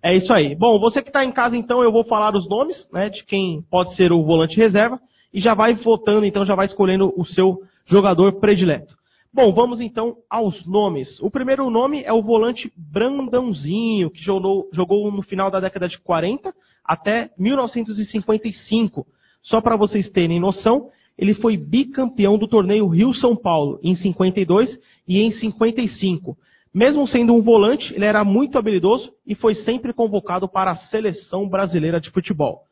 É 0.02 0.16
isso 0.16 0.32
aí. 0.32 0.56
Bom, 0.56 0.80
você 0.80 1.00
que 1.00 1.08
está 1.10 1.24
em 1.24 1.30
casa, 1.30 1.56
então, 1.56 1.84
eu 1.84 1.92
vou 1.92 2.04
falar 2.04 2.34
os 2.34 2.48
nomes, 2.48 2.88
né, 2.92 3.08
de 3.08 3.24
quem 3.24 3.62
pode 3.70 3.94
ser 3.94 4.10
o 4.10 4.24
volante 4.24 4.56
reserva 4.56 4.98
e 5.32 5.40
já 5.40 5.54
vai 5.54 5.74
votando, 5.74 6.26
então, 6.26 6.44
já 6.44 6.56
vai 6.56 6.66
escolhendo 6.66 7.12
o 7.16 7.24
seu 7.24 7.62
jogador 7.86 8.40
predileto. 8.40 8.94
Bom, 9.32 9.52
vamos 9.52 9.80
então 9.80 10.16
aos 10.28 10.66
nomes. 10.66 11.20
O 11.20 11.30
primeiro 11.30 11.70
nome 11.70 12.02
é 12.02 12.12
o 12.12 12.22
volante 12.22 12.72
Brandãozinho, 12.76 14.10
que 14.10 14.20
jogou, 14.20 14.68
jogou 14.72 15.10
no 15.12 15.22
final 15.22 15.50
da 15.50 15.60
década 15.60 15.88
de 15.88 15.98
40 15.98 16.52
até 16.84 17.30
1955. 17.38 19.06
Só 19.40 19.60
para 19.60 19.76
vocês 19.76 20.10
terem 20.10 20.40
noção, 20.40 20.88
ele 21.16 21.34
foi 21.34 21.56
bicampeão 21.56 22.36
do 22.36 22.48
torneio 22.48 22.88
Rio-São 22.88 23.36
Paulo 23.36 23.78
em 23.82 23.94
52 23.94 24.76
e 25.06 25.20
em 25.20 25.30
55. 25.30 26.36
Mesmo 26.72 27.06
sendo 27.06 27.34
um 27.34 27.42
volante, 27.42 27.94
ele 27.94 28.04
era 28.04 28.24
muito 28.24 28.58
habilidoso 28.58 29.12
e 29.26 29.34
foi 29.34 29.54
sempre 29.54 29.92
convocado 29.92 30.48
para 30.48 30.72
a 30.72 30.76
seleção 30.76 31.48
brasileira 31.48 32.00
de 32.00 32.10
futebol. 32.10 32.62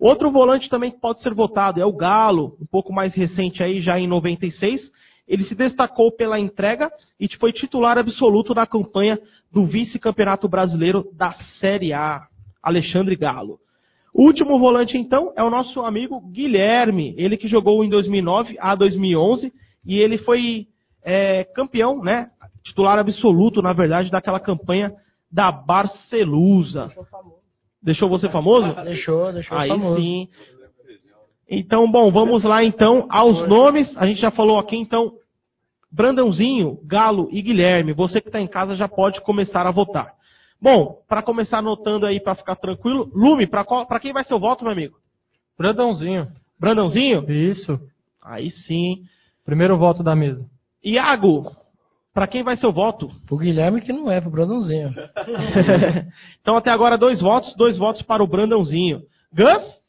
Outro 0.00 0.30
volante 0.30 0.70
também 0.70 0.90
que 0.90 0.98
pode 0.98 1.20
ser 1.20 1.34
votado 1.34 1.78
é 1.78 1.84
o 1.84 1.92
Galo, 1.92 2.56
um 2.58 2.64
pouco 2.64 2.90
mais 2.90 3.14
recente 3.14 3.62
aí, 3.62 3.80
já 3.80 3.98
em 3.98 4.06
96. 4.06 4.90
Ele 5.28 5.44
se 5.44 5.54
destacou 5.54 6.10
pela 6.10 6.40
entrega 6.40 6.90
e 7.20 7.28
foi 7.36 7.52
titular 7.52 7.98
absoluto 7.98 8.54
na 8.54 8.66
campanha 8.66 9.18
do 9.52 9.66
vice-campeonato 9.66 10.48
brasileiro 10.48 11.06
da 11.12 11.34
Série 11.60 11.92
A, 11.92 12.22
Alexandre 12.62 13.14
Galo. 13.14 13.58
O 14.14 14.22
último 14.22 14.58
volante, 14.58 14.96
então, 14.96 15.34
é 15.36 15.42
o 15.42 15.50
nosso 15.50 15.82
amigo 15.82 16.18
Guilherme, 16.32 17.14
ele 17.18 17.36
que 17.36 17.46
jogou 17.46 17.84
em 17.84 17.90
2009 17.90 18.56
a 18.58 18.74
2011 18.74 19.52
e 19.84 19.98
ele 19.98 20.16
foi 20.16 20.66
é, 21.04 21.44
campeão, 21.44 22.02
né, 22.02 22.30
titular 22.64 22.98
absoluto, 22.98 23.60
na 23.60 23.74
verdade, 23.74 24.10
daquela 24.10 24.40
campanha 24.40 24.94
da 25.30 25.52
Barcelusa. 25.52 26.88
Deixou 27.82 28.08
você 28.08 28.28
famoso? 28.28 28.74
Deixou, 28.84 29.32
deixou 29.32 29.56
Aí 29.56 29.68
famoso. 29.68 30.00
sim. 30.00 30.28
Então, 31.48 31.90
bom, 31.90 32.12
vamos 32.12 32.44
lá 32.44 32.62
então 32.62 33.06
aos 33.10 33.48
nomes. 33.48 33.96
A 33.96 34.06
gente 34.06 34.20
já 34.20 34.30
falou 34.30 34.58
aqui, 34.58 34.76
então, 34.76 35.12
Brandãozinho, 35.90 36.78
Galo 36.84 37.28
e 37.32 37.42
Guilherme. 37.42 37.92
Você 37.92 38.20
que 38.20 38.28
está 38.28 38.40
em 38.40 38.46
casa 38.46 38.76
já 38.76 38.86
pode 38.86 39.20
começar 39.22 39.66
a 39.66 39.70
votar. 39.70 40.14
Bom, 40.62 40.98
para 41.08 41.22
começar 41.22 41.58
anotando 41.58 42.06
aí 42.06 42.20
para 42.20 42.34
ficar 42.34 42.54
tranquilo, 42.54 43.10
Lume, 43.14 43.46
para 43.46 43.98
quem 44.00 44.12
vai 44.12 44.22
ser 44.24 44.34
o 44.34 44.38
voto, 44.38 44.62
meu 44.62 44.72
amigo? 44.72 44.96
Brandãozinho. 45.58 46.28
Brandãozinho? 46.58 47.28
Isso. 47.30 47.80
Aí 48.22 48.50
sim. 48.50 49.02
Primeiro 49.44 49.76
voto 49.78 50.02
da 50.02 50.14
mesa. 50.14 50.46
Iago, 50.84 51.50
para 52.12 52.26
quem 52.26 52.42
vai 52.42 52.56
ser 52.56 52.66
o 52.66 52.72
voto? 52.72 53.10
O 53.30 53.38
Guilherme 53.38 53.80
que 53.80 53.92
não 53.92 54.10
é, 54.10 54.20
pro 54.20 54.30
Brandãozinho. 54.30 54.92
então 56.40 56.56
até 56.56 56.70
agora 56.70 56.98
dois 56.98 57.20
votos, 57.20 57.54
dois 57.54 57.76
votos 57.76 58.02
para 58.02 58.22
o 58.22 58.26
Brandãozinho. 58.26 59.02
Gus? 59.32 59.80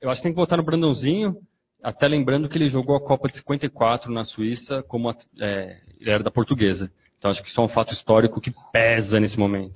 Eu 0.00 0.10
acho 0.10 0.20
que 0.20 0.24
tem 0.24 0.32
que 0.32 0.40
votar 0.40 0.58
no 0.58 0.64
Brandãozinho, 0.64 1.36
até 1.82 2.06
lembrando 2.06 2.48
que 2.48 2.58
ele 2.58 2.68
jogou 2.68 2.96
a 2.96 3.00
Copa 3.00 3.28
de 3.28 3.36
54 3.36 4.12
na 4.12 4.24
Suíça 4.24 4.82
como 4.84 5.10
é, 5.40 5.76
ele 6.00 6.10
era 6.10 6.22
da 6.22 6.30
portuguesa. 6.30 6.90
Então 7.18 7.30
acho 7.30 7.42
que 7.42 7.48
isso 7.48 7.60
é 7.60 7.64
um 7.64 7.68
fato 7.68 7.92
histórico 7.92 8.40
que 8.40 8.52
pesa 8.72 9.18
nesse 9.18 9.38
momento. 9.38 9.74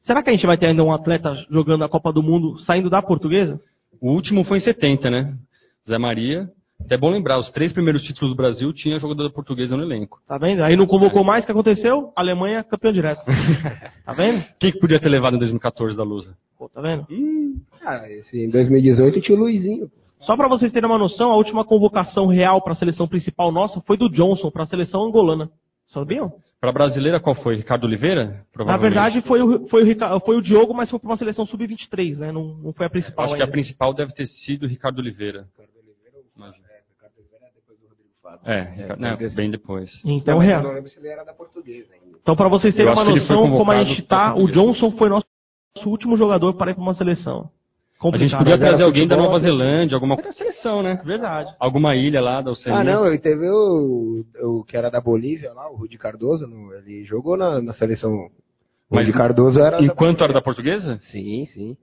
Será 0.00 0.22
que 0.22 0.30
a 0.30 0.32
gente 0.32 0.46
vai 0.46 0.56
ter 0.56 0.66
ainda 0.66 0.82
um 0.82 0.92
atleta 0.92 1.34
jogando 1.50 1.84
a 1.84 1.88
Copa 1.88 2.12
do 2.12 2.22
Mundo 2.22 2.58
saindo 2.60 2.88
da 2.88 3.02
portuguesa? 3.02 3.60
O 4.00 4.12
último 4.12 4.44
foi 4.44 4.58
em 4.58 4.62
70, 4.62 5.10
né? 5.10 5.34
Zé 5.86 5.98
Maria. 5.98 6.48
Até 6.84 6.94
é 6.94 6.98
bom 6.98 7.10
lembrar, 7.10 7.38
os 7.38 7.50
três 7.50 7.72
primeiros 7.72 8.02
títulos 8.02 8.30
do 8.30 8.36
Brasil 8.36 8.72
tinha 8.72 8.98
jogador 8.98 9.30
portuguesa 9.30 9.76
no 9.76 9.82
elenco. 9.82 10.20
Tá 10.26 10.38
vendo? 10.38 10.62
Aí 10.62 10.76
não 10.76 10.86
convocou 10.86 11.22
mais, 11.22 11.44
o 11.44 11.46
que 11.46 11.52
aconteceu? 11.52 12.12
Alemanha 12.16 12.64
campeão 12.64 12.92
direto. 12.92 13.22
tá 14.04 14.12
vendo? 14.12 14.44
Quem 14.58 14.72
que 14.72 14.78
podia 14.80 14.98
ter 14.98 15.08
levado 15.08 15.36
em 15.36 15.38
2014 15.38 15.96
da 15.96 16.02
Lusa? 16.02 16.36
Pô, 16.58 16.68
tá 16.68 16.80
vendo? 16.80 17.06
Ah, 17.84 18.10
esse, 18.10 18.44
em 18.44 18.50
2018 18.50 19.20
tinha 19.20 19.38
o 19.38 19.40
Luizinho. 19.40 19.88
Só 20.20 20.36
para 20.36 20.48
vocês 20.48 20.70
terem 20.70 20.88
uma 20.88 20.98
noção, 20.98 21.30
a 21.30 21.36
última 21.36 21.64
convocação 21.64 22.26
real 22.26 22.60
para 22.60 22.72
a 22.72 22.76
seleção 22.76 23.08
principal 23.08 23.50
nossa 23.50 23.80
foi 23.82 23.96
do 23.96 24.08
Johnson 24.10 24.50
para 24.50 24.64
a 24.64 24.66
seleção 24.66 25.04
angolana. 25.04 25.48
Sabiam? 25.88 26.32
Para 26.60 26.72
brasileira, 26.72 27.18
qual 27.18 27.34
foi? 27.34 27.56
Ricardo 27.56 27.84
Oliveira? 27.84 28.44
Na 28.54 28.76
verdade, 28.76 29.22
foi 29.22 29.40
o, 29.42 29.66
foi, 29.68 29.94
o, 29.94 30.20
foi 30.20 30.36
o 30.36 30.42
Diogo, 30.42 30.74
mas 30.74 30.90
foi 30.90 30.98
para 30.98 31.08
uma 31.08 31.16
seleção 31.16 31.46
sub-23, 31.46 32.18
né? 32.18 32.30
Não, 32.30 32.54
não 32.58 32.72
foi 32.74 32.84
a 32.84 32.90
principal. 32.90 33.24
Acho 33.24 33.34
que 33.34 33.40
a 33.40 33.44
ainda. 33.44 33.52
principal 33.52 33.94
deve 33.94 34.12
ter 34.12 34.26
sido 34.26 34.66
Ricardo 34.66 34.98
Oliveira. 34.98 35.46
É, 38.44 38.60
Ricardo- 38.62 39.00
não, 39.00 39.16
bem 39.36 39.50
depois. 39.50 39.90
Então, 40.04 40.38
mas 40.38 40.46
real. 40.46 40.60
eu 40.62 40.68
não 40.68 40.74
lembro 40.74 40.88
se 40.90 40.98
ele 40.98 41.08
era 41.08 41.24
da 41.24 41.32
portuguesa 41.34 41.92
ainda. 41.92 42.18
Então, 42.22 42.34
para 42.34 42.48
vocês 42.48 42.74
terem 42.74 42.88
Eu 42.90 42.94
uma 42.96 43.04
noção 43.04 43.50
como 43.50 43.70
a 43.70 43.82
gente 43.84 44.02
tá, 44.02 44.34
o 44.34 44.46
Johnson 44.48 44.90
foi 44.92 45.08
nosso, 45.08 45.26
nosso 45.76 45.88
último 45.90 46.16
jogador 46.16 46.54
para 46.54 46.70
ir 46.70 46.74
para 46.74 46.82
uma 46.82 46.94
seleção. 46.94 47.50
A 48.02 48.16
gente 48.16 48.30
Complicado. 48.32 48.38
podia 48.38 48.54
era 48.54 48.62
trazer 48.66 48.82
alguém 48.84 49.06
da 49.06 49.14
futebol, 49.14 49.32
Nova 49.34 49.44
Zelândia, 49.44 49.94
alguma 49.94 50.14
coisa 50.14 50.30
da 50.30 50.34
seleção, 50.34 50.82
né? 50.82 50.98
Verdade. 51.04 51.54
Alguma 51.60 51.94
ilha 51.94 52.18
lá 52.22 52.40
da 52.40 52.50
Oceania. 52.50 52.80
Ah, 52.80 52.84
não, 52.84 53.06
ele 53.06 53.18
teve 53.18 53.46
o, 53.46 54.24
o 54.42 54.64
que 54.64 54.74
era 54.74 54.90
da 54.90 55.02
Bolívia 55.02 55.52
lá, 55.52 55.70
o 55.70 55.76
Rudi 55.76 55.98
Cardoso, 55.98 56.46
no- 56.46 56.72
ele 56.76 57.04
jogou 57.04 57.36
na, 57.36 57.60
na 57.60 57.74
seleção. 57.74 58.10
O 58.10 58.30
Mas 58.96 59.04
Rudi 59.06 59.18
Cardoso 59.18 59.60
era. 59.60 59.76
da 59.76 59.82
Enquanto 59.84 60.24
era 60.24 60.32
da 60.32 60.40
portuguesa? 60.40 60.98
Sim, 61.02 61.44
sim. 61.44 61.76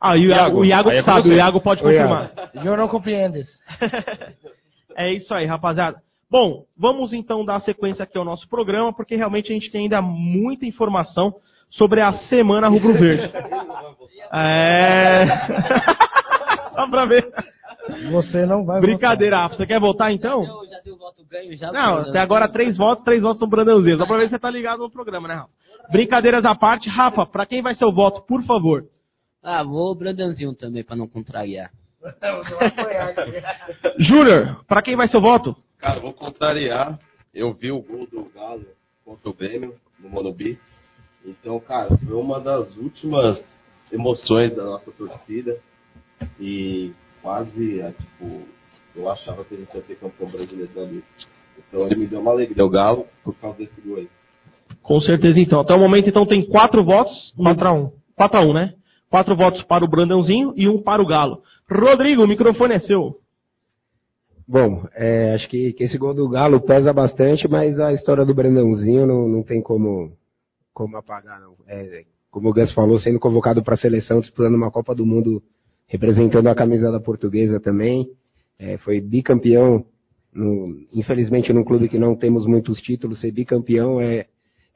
Ah, 0.00 0.16
e 0.16 0.26
o 0.26 0.30
Iago, 0.30 0.60
o 0.60 0.64
Iago 0.64 0.90
é 0.92 1.02
sabe, 1.02 1.22
você. 1.22 1.34
o 1.34 1.36
Iago 1.36 1.60
pode 1.60 1.82
confirmar. 1.82 2.30
Eu 2.64 2.76
não 2.76 2.86
compreendes. 2.86 3.48
É 4.96 5.12
isso 5.12 5.32
aí, 5.34 5.44
rapaziada. 5.44 6.00
Bom, 6.30 6.64
vamos 6.76 7.12
então 7.12 7.44
dar 7.44 7.60
sequência 7.60 8.02
aqui 8.02 8.16
ao 8.16 8.24
nosso 8.24 8.48
programa, 8.48 8.92
porque 8.92 9.14
realmente 9.14 9.52
a 9.52 9.54
gente 9.54 9.70
tem 9.70 9.82
ainda 9.82 10.00
muita 10.00 10.64
informação 10.66 11.34
sobre 11.70 12.00
a 12.00 12.12
Semana 12.28 12.68
Rubro-Verde. 12.68 13.30
É... 14.32 15.24
Só 16.74 16.90
pra 16.90 17.06
ver. 17.06 17.30
Você 18.10 18.44
não 18.44 18.64
vai 18.64 18.80
Brincadeira, 18.80 19.38
Rafa. 19.38 19.54
Você 19.54 19.66
quer 19.66 19.78
voltar 19.78 20.12
então? 20.12 20.42
Eu 20.42 20.68
já 20.68 20.80
dei 20.80 20.92
o 20.92 20.96
voto 20.96 21.24
ganho 21.30 21.56
já. 21.56 21.70
Não, 21.70 21.98
até 21.98 22.18
agora 22.18 22.48
três 22.48 22.76
votos, 22.76 23.04
três 23.04 23.22
votos 23.22 23.38
são 23.38 23.48
Brandãozinho. 23.48 23.96
Só 23.96 24.04
pra 24.04 24.16
ver 24.18 24.24
se 24.24 24.30
você 24.30 24.38
tá 24.40 24.50
ligado 24.50 24.80
no 24.80 24.90
programa, 24.90 25.28
né, 25.28 25.34
Rafa? 25.34 25.50
Brincadeiras 25.92 26.44
à 26.44 26.56
parte. 26.56 26.88
Rafa, 26.88 27.24
pra 27.24 27.46
quem 27.46 27.62
vai 27.62 27.76
ser 27.76 27.84
o 27.84 27.92
voto, 27.92 28.22
por 28.22 28.42
favor? 28.42 28.84
Ah, 29.42 29.62
vou 29.62 29.92
o 29.92 29.94
Brandãozinho 29.94 30.54
também, 30.54 30.82
pra 30.82 30.96
não 30.96 31.06
contrariar. 31.06 31.70
Júnior, 33.98 34.64
pra 34.66 34.82
quem 34.82 34.96
vai 34.96 35.08
ser 35.08 35.18
o 35.18 35.20
voto? 35.20 35.56
Cara, 35.78 36.00
vou 36.00 36.12
contrariar. 36.12 36.98
Eu 37.34 37.52
vi 37.52 37.70
o 37.70 37.82
gol 37.82 38.06
do 38.06 38.30
Galo 38.34 38.64
contra 39.04 39.28
o 39.28 39.34
Grêmio 39.34 39.74
no 39.98 40.08
Monobi. 40.08 40.58
Então, 41.24 41.58
cara, 41.60 41.96
foi 41.98 42.14
uma 42.14 42.40
das 42.40 42.74
últimas 42.76 43.42
emoções 43.92 44.54
da 44.54 44.64
nossa 44.64 44.90
torcida. 44.92 45.58
E 46.40 46.92
quase, 47.20 47.80
é, 47.80 47.92
tipo, 47.92 48.42
eu 48.94 49.10
achava 49.10 49.44
que 49.44 49.54
a 49.54 49.58
gente 49.58 49.74
ia 49.74 49.82
ser 49.82 49.96
campeão 49.96 50.30
brasileiro 50.30 50.80
ali. 50.80 51.04
Então 51.58 51.86
ele 51.86 51.96
me 51.96 52.06
deu 52.06 52.20
uma 52.20 52.30
alegria, 52.30 52.64
o 52.64 52.70
Galo, 52.70 53.06
por 53.24 53.34
causa 53.36 53.58
desse 53.58 53.80
gol 53.80 53.98
aí. 53.98 54.08
Com 54.82 55.00
certeza, 55.00 55.40
então. 55.40 55.60
Até 55.60 55.74
o 55.74 55.78
momento, 55.78 56.08
então, 56.08 56.24
tem 56.24 56.46
quatro 56.46 56.84
votos. 56.84 57.32
4x1. 57.38 57.92
4x1, 58.18 58.54
né? 58.54 58.74
Quatro 59.10 59.36
votos 59.36 59.62
para 59.62 59.84
o 59.84 59.88
Brandãozinho 59.88 60.52
e 60.56 60.68
um 60.68 60.82
para 60.82 61.02
o 61.02 61.06
Galo. 61.06 61.42
Rodrigo, 61.70 62.22
o 62.24 62.28
microfone 62.28 62.74
é 62.74 62.78
seu. 62.78 63.20
Bom, 64.46 64.86
é, 64.94 65.34
acho 65.34 65.48
que, 65.48 65.72
que 65.72 65.84
esse 65.84 65.98
gol 65.98 66.14
do 66.14 66.28
Galo 66.28 66.60
pesa 66.60 66.92
bastante, 66.92 67.48
mas 67.48 67.80
a 67.80 67.92
história 67.92 68.24
do 68.24 68.34
Brandãozinho 68.34 69.04
não, 69.04 69.28
não 69.28 69.42
tem 69.42 69.60
como, 69.60 70.12
como 70.72 70.96
apagar, 70.96 71.40
não. 71.40 71.54
É, 71.66 72.04
como 72.30 72.50
o 72.50 72.52
Gus 72.54 72.72
falou, 72.72 72.98
sendo 73.00 73.18
convocado 73.18 73.62
para 73.64 73.74
a 73.74 73.78
seleção, 73.78 74.20
disputando 74.20 74.54
uma 74.54 74.70
Copa 74.70 74.94
do 74.94 75.04
Mundo, 75.04 75.42
representando 75.88 76.46
a 76.48 76.54
camisa 76.54 76.92
da 76.92 77.00
portuguesa 77.00 77.58
também. 77.58 78.08
É, 78.58 78.78
foi 78.78 79.00
bicampeão, 79.00 79.84
no- 80.32 80.86
infelizmente 80.92 81.52
num 81.52 81.64
clube 81.64 81.88
que 81.88 81.98
não 81.98 82.14
temos 82.14 82.46
muitos 82.46 82.80
títulos, 82.80 83.20
ser 83.20 83.32
bicampeão 83.32 84.00
é, 84.00 84.26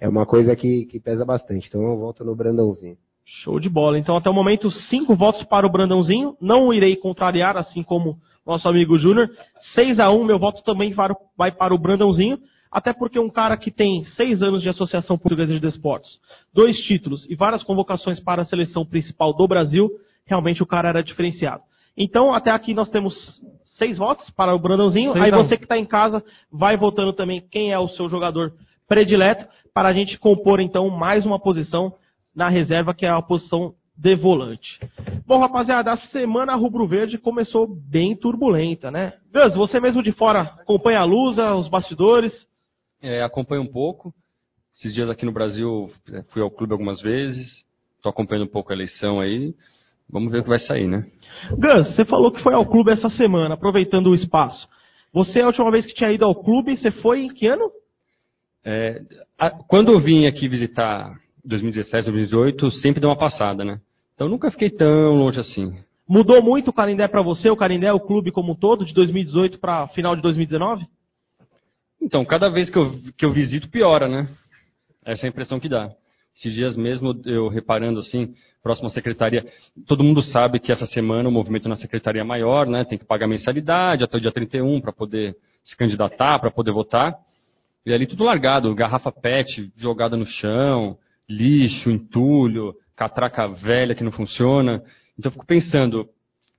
é 0.01 0.09
uma 0.09 0.26
coisa 0.26 0.57
que, 0.57 0.86
que 0.86 0.99
pesa 0.99 1.24
bastante. 1.24 1.68
Então 1.68 1.82
eu 1.82 1.97
volto 1.97 2.24
no 2.24 2.34
Brandãozinho. 2.34 2.97
Show 3.42 3.60
de 3.60 3.68
bola. 3.68 3.98
Então, 3.98 4.16
até 4.16 4.28
o 4.28 4.34
momento, 4.34 4.70
cinco 4.70 5.14
votos 5.14 5.44
para 5.44 5.66
o 5.66 5.70
Brandãozinho. 5.70 6.36
Não 6.40 6.72
irei 6.72 6.96
contrariar, 6.96 7.56
assim 7.56 7.82
como 7.82 8.16
nosso 8.44 8.68
amigo 8.68 8.98
Júnior. 8.98 9.30
6 9.74 10.00
a 10.00 10.10
1 10.10 10.24
meu 10.24 10.38
voto 10.38 10.62
também 10.64 10.92
vai- 10.92 11.52
para 11.52 11.72
o 11.74 11.78
Brandãozinho. 11.78 12.38
Até 12.72 12.92
porque 12.92 13.18
um 13.18 13.30
cara 13.30 13.56
que 13.56 13.70
tem 13.70 14.04
seis 14.04 14.42
anos 14.42 14.62
de 14.62 14.68
Associação 14.68 15.18
Portuguesa 15.18 15.52
de 15.52 15.60
Desportos, 15.60 16.08
dois 16.54 16.76
títulos 16.84 17.24
e 17.28 17.34
várias 17.34 17.62
convocações 17.64 18.20
para 18.20 18.42
a 18.42 18.44
seleção 18.44 18.84
principal 18.84 19.32
do 19.34 19.46
Brasil, 19.48 19.88
realmente 20.24 20.62
o 20.62 20.66
cara 20.66 20.88
era 20.88 21.02
diferenciado. 21.02 21.62
Então, 21.96 22.32
até 22.32 22.50
aqui 22.52 22.72
nós 22.72 22.88
temos 22.88 23.14
seis 23.64 23.98
votos 23.98 24.30
para 24.30 24.54
o 24.54 24.58
Brandãozinho. 24.58 25.12
Seis 25.12 25.24
Aí 25.24 25.30
você 25.32 25.56
que 25.56 25.64
está 25.64 25.76
em 25.76 25.84
casa 25.84 26.24
vai 26.50 26.76
votando 26.76 27.12
também 27.12 27.40
quem 27.50 27.72
é 27.72 27.78
o 27.78 27.88
seu 27.88 28.08
jogador 28.08 28.52
predileto 28.88 29.46
para 29.74 29.88
a 29.88 29.92
gente 29.92 30.18
compor 30.18 30.60
então 30.60 30.88
mais 30.90 31.24
uma 31.26 31.38
posição 31.40 31.92
na 32.34 32.48
reserva, 32.48 32.94
que 32.94 33.04
é 33.06 33.08
a 33.10 33.20
posição 33.22 33.74
de 33.96 34.16
volante. 34.16 34.78
Bom, 35.26 35.38
rapaziada, 35.38 35.92
a 35.92 35.96
semana 35.96 36.54
rubro-verde 36.54 37.18
começou 37.18 37.66
bem 37.66 38.16
turbulenta, 38.16 38.90
né? 38.90 39.12
Gus, 39.32 39.54
você 39.54 39.78
mesmo 39.78 40.02
de 40.02 40.10
fora 40.12 40.40
acompanha 40.40 41.00
a 41.00 41.04
Lusa, 41.04 41.54
os 41.54 41.68
bastidores. 41.68 42.32
É, 43.02 43.22
acompanho 43.22 43.62
um 43.62 43.66
pouco. 43.70 44.12
Esses 44.74 44.94
dias 44.94 45.10
aqui 45.10 45.26
no 45.26 45.32
Brasil, 45.32 45.90
é, 46.12 46.22
fui 46.30 46.40
ao 46.40 46.50
clube 46.50 46.72
algumas 46.72 47.00
vezes. 47.02 47.64
Estou 47.96 48.08
acompanhando 48.10 48.44
um 48.46 48.50
pouco 48.52 48.72
a 48.72 48.74
eleição 48.74 49.20
aí. 49.20 49.54
Vamos 50.08 50.32
ver 50.32 50.38
o 50.38 50.42
que 50.42 50.48
vai 50.48 50.58
sair, 50.58 50.88
né? 50.88 51.04
Gus, 51.50 51.94
você 51.94 52.04
falou 52.04 52.32
que 52.32 52.42
foi 52.42 52.54
ao 52.54 52.66
clube 52.66 52.90
essa 52.90 53.10
semana, 53.10 53.54
aproveitando 53.54 54.08
o 54.08 54.14
espaço. 54.14 54.66
Você, 55.12 55.40
a 55.40 55.46
última 55.46 55.70
vez 55.70 55.84
que 55.84 55.94
tinha 55.94 56.10
ido 56.10 56.24
ao 56.24 56.34
clube, 56.34 56.76
você 56.76 56.90
foi 56.90 57.22
em 57.24 57.28
que 57.34 57.46
ano? 57.46 57.70
É, 58.64 59.02
a- 59.38 59.50
quando 59.50 59.92
eu 59.92 60.00
vim 60.00 60.26
aqui 60.26 60.48
visitar 60.48 61.12
2017, 61.45 62.05
2018, 62.11 62.70
sempre 62.72 63.01
deu 63.01 63.11
uma 63.11 63.16
passada, 63.16 63.64
né? 63.64 63.80
Então 64.14 64.28
nunca 64.28 64.51
fiquei 64.51 64.70
tão 64.70 65.14
longe 65.14 65.41
assim. 65.41 65.74
Mudou 66.09 66.43
muito 66.43 66.68
o 66.68 66.72
Carindé 66.72 67.07
para 67.07 67.22
você, 67.22 67.49
o 67.49 67.57
Carindé, 67.57 67.93
o 67.93 68.01
clube 68.01 68.32
como 68.32 68.53
um 68.53 68.57
todo, 68.57 68.84
de 68.84 68.93
2018 68.93 69.59
para 69.59 69.86
final 69.88 70.16
de 70.16 70.22
2019? 70.22 70.84
Então, 72.03 72.24
cada 72.24 72.49
vez 72.49 72.68
que 72.68 72.78
eu, 72.78 72.99
que 73.16 73.24
eu 73.24 73.32
visito, 73.32 73.68
piora, 73.68 74.09
né? 74.09 74.28
Essa 75.05 75.24
é 75.24 75.28
a 75.28 75.30
impressão 75.30 75.61
que 75.61 75.68
dá. 75.68 75.91
Esses 76.34 76.53
dias 76.53 76.76
mesmo, 76.76 77.20
eu 77.24 77.49
reparando 77.49 78.01
assim, 78.01 78.34
próxima 78.62 78.88
secretaria, 78.88 79.45
todo 79.86 80.03
mundo 80.03 80.22
sabe 80.22 80.59
que 80.59 80.72
essa 80.72 80.86
semana 80.86 81.28
o 81.28 81.32
movimento 81.32 81.68
na 81.68 81.76
secretaria 81.76 82.22
é 82.22 82.24
maior, 82.24 82.66
né? 82.66 82.84
Tem 82.84 82.99
que 82.99 83.05
pagar 83.05 83.26
mensalidade 83.26 84.05
até 84.05 84.16
o 84.16 84.20
dia 84.20 84.32
31 84.32 84.80
para 84.80 84.93
poder 84.93 85.36
se 85.62 85.76
candidatar, 85.76 86.38
para 86.38 86.51
poder 86.51 86.72
votar. 86.72 87.14
E 87.84 87.93
ali 87.93 88.07
tudo 88.07 88.24
largado, 88.24 88.74
garrafa 88.74 89.12
PET 89.12 89.72
jogada 89.76 90.16
no 90.16 90.26
chão, 90.26 90.97
lixo, 91.30 91.90
entulho, 91.90 92.74
catraca 92.96 93.46
velha 93.46 93.94
que 93.94 94.02
não 94.02 94.10
funciona. 94.10 94.82
Então 95.16 95.28
eu 95.28 95.32
fico 95.32 95.46
pensando, 95.46 96.02
o 96.02 96.08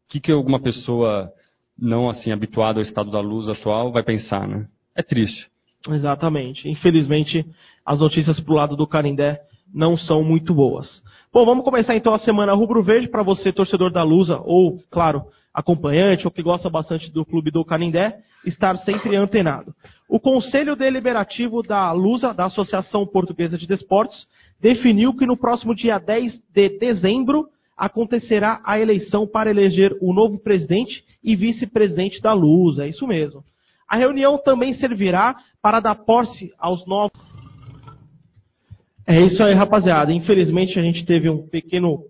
que, 0.07 0.19
que 0.19 0.31
alguma 0.31 0.59
pessoa 0.59 1.29
não 1.77 2.09
assim 2.09 2.31
habituada 2.31 2.79
ao 2.79 2.83
estado 2.83 3.11
da 3.11 3.19
luz 3.19 3.49
atual 3.49 3.91
vai 3.91 4.03
pensar, 4.03 4.47
né? 4.47 4.67
É 4.95 5.03
triste. 5.03 5.49
Exatamente. 5.89 6.69
Infelizmente, 6.69 7.45
as 7.85 7.99
notícias 7.99 8.39
pro 8.39 8.53
lado 8.53 8.75
do 8.75 8.87
Carindé 8.87 9.41
não 9.73 9.97
são 9.97 10.23
muito 10.23 10.53
boas. 10.53 11.01
Bom, 11.33 11.45
vamos 11.45 11.63
começar 11.63 11.95
então 11.95 12.13
a 12.13 12.19
semana 12.19 12.53
rubro-verde 12.53 13.07
para 13.07 13.23
você, 13.23 13.51
torcedor 13.51 13.91
da 13.91 14.03
Lusa, 14.03 14.39
ou, 14.43 14.79
claro, 14.89 15.23
acompanhante, 15.53 16.25
ou 16.25 16.31
que 16.31 16.41
gosta 16.41 16.69
bastante 16.69 17.11
do 17.11 17.25
clube 17.25 17.51
do 17.51 17.65
Canindé, 17.65 18.19
estar 18.45 18.75
sempre 18.77 19.15
antenado. 19.15 19.73
O 20.09 20.19
Conselho 20.19 20.75
Deliberativo 20.75 21.61
da 21.61 21.91
Lusa, 21.91 22.33
da 22.33 22.45
Associação 22.45 23.05
Portuguesa 23.05 23.57
de 23.57 23.67
Desportos, 23.67 24.27
definiu 24.59 25.13
que 25.15 25.25
no 25.25 25.37
próximo 25.37 25.75
dia 25.75 25.97
10 25.97 26.41
de 26.53 26.69
dezembro 26.77 27.47
acontecerá 27.77 28.61
a 28.63 28.79
eleição 28.79 29.25
para 29.25 29.49
eleger 29.49 29.91
o 30.01 30.13
novo 30.13 30.37
presidente 30.39 31.03
e 31.23 31.35
vice-presidente 31.35 32.21
da 32.21 32.33
Lusa. 32.33 32.85
É 32.85 32.89
isso 32.89 33.07
mesmo. 33.07 33.43
A 33.87 33.97
reunião 33.97 34.37
também 34.37 34.73
servirá 34.73 35.35
para 35.61 35.79
dar 35.79 35.95
posse 35.95 36.51
aos 36.57 36.85
novos. 36.85 37.19
É 39.05 39.19
isso 39.19 39.41
aí, 39.43 39.53
rapaziada. 39.53 40.13
Infelizmente 40.13 40.79
a 40.79 40.81
gente 40.81 41.05
teve 41.05 41.29
um 41.29 41.47
pequeno, 41.47 42.05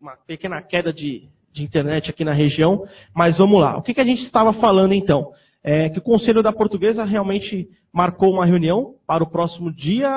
uma 0.00 0.16
pequena 0.16 0.60
queda 0.62 0.92
de, 0.92 1.28
de 1.52 1.62
internet 1.62 2.10
aqui 2.10 2.24
na 2.24 2.32
região, 2.32 2.84
mas 3.14 3.38
vamos 3.38 3.60
lá. 3.60 3.76
O 3.76 3.82
que, 3.82 3.94
que 3.94 4.00
a 4.00 4.04
gente 4.04 4.22
estava 4.22 4.52
falando 4.52 4.92
então? 4.92 5.32
É 5.62 5.88
que 5.90 5.98
o 5.98 6.02
Conselho 6.02 6.42
da 6.42 6.52
Portuguesa 6.52 7.04
realmente 7.04 7.68
marcou 7.92 8.32
uma 8.32 8.46
reunião 8.46 8.94
para 9.06 9.22
o 9.22 9.30
próximo 9.30 9.70
dia, 9.70 10.10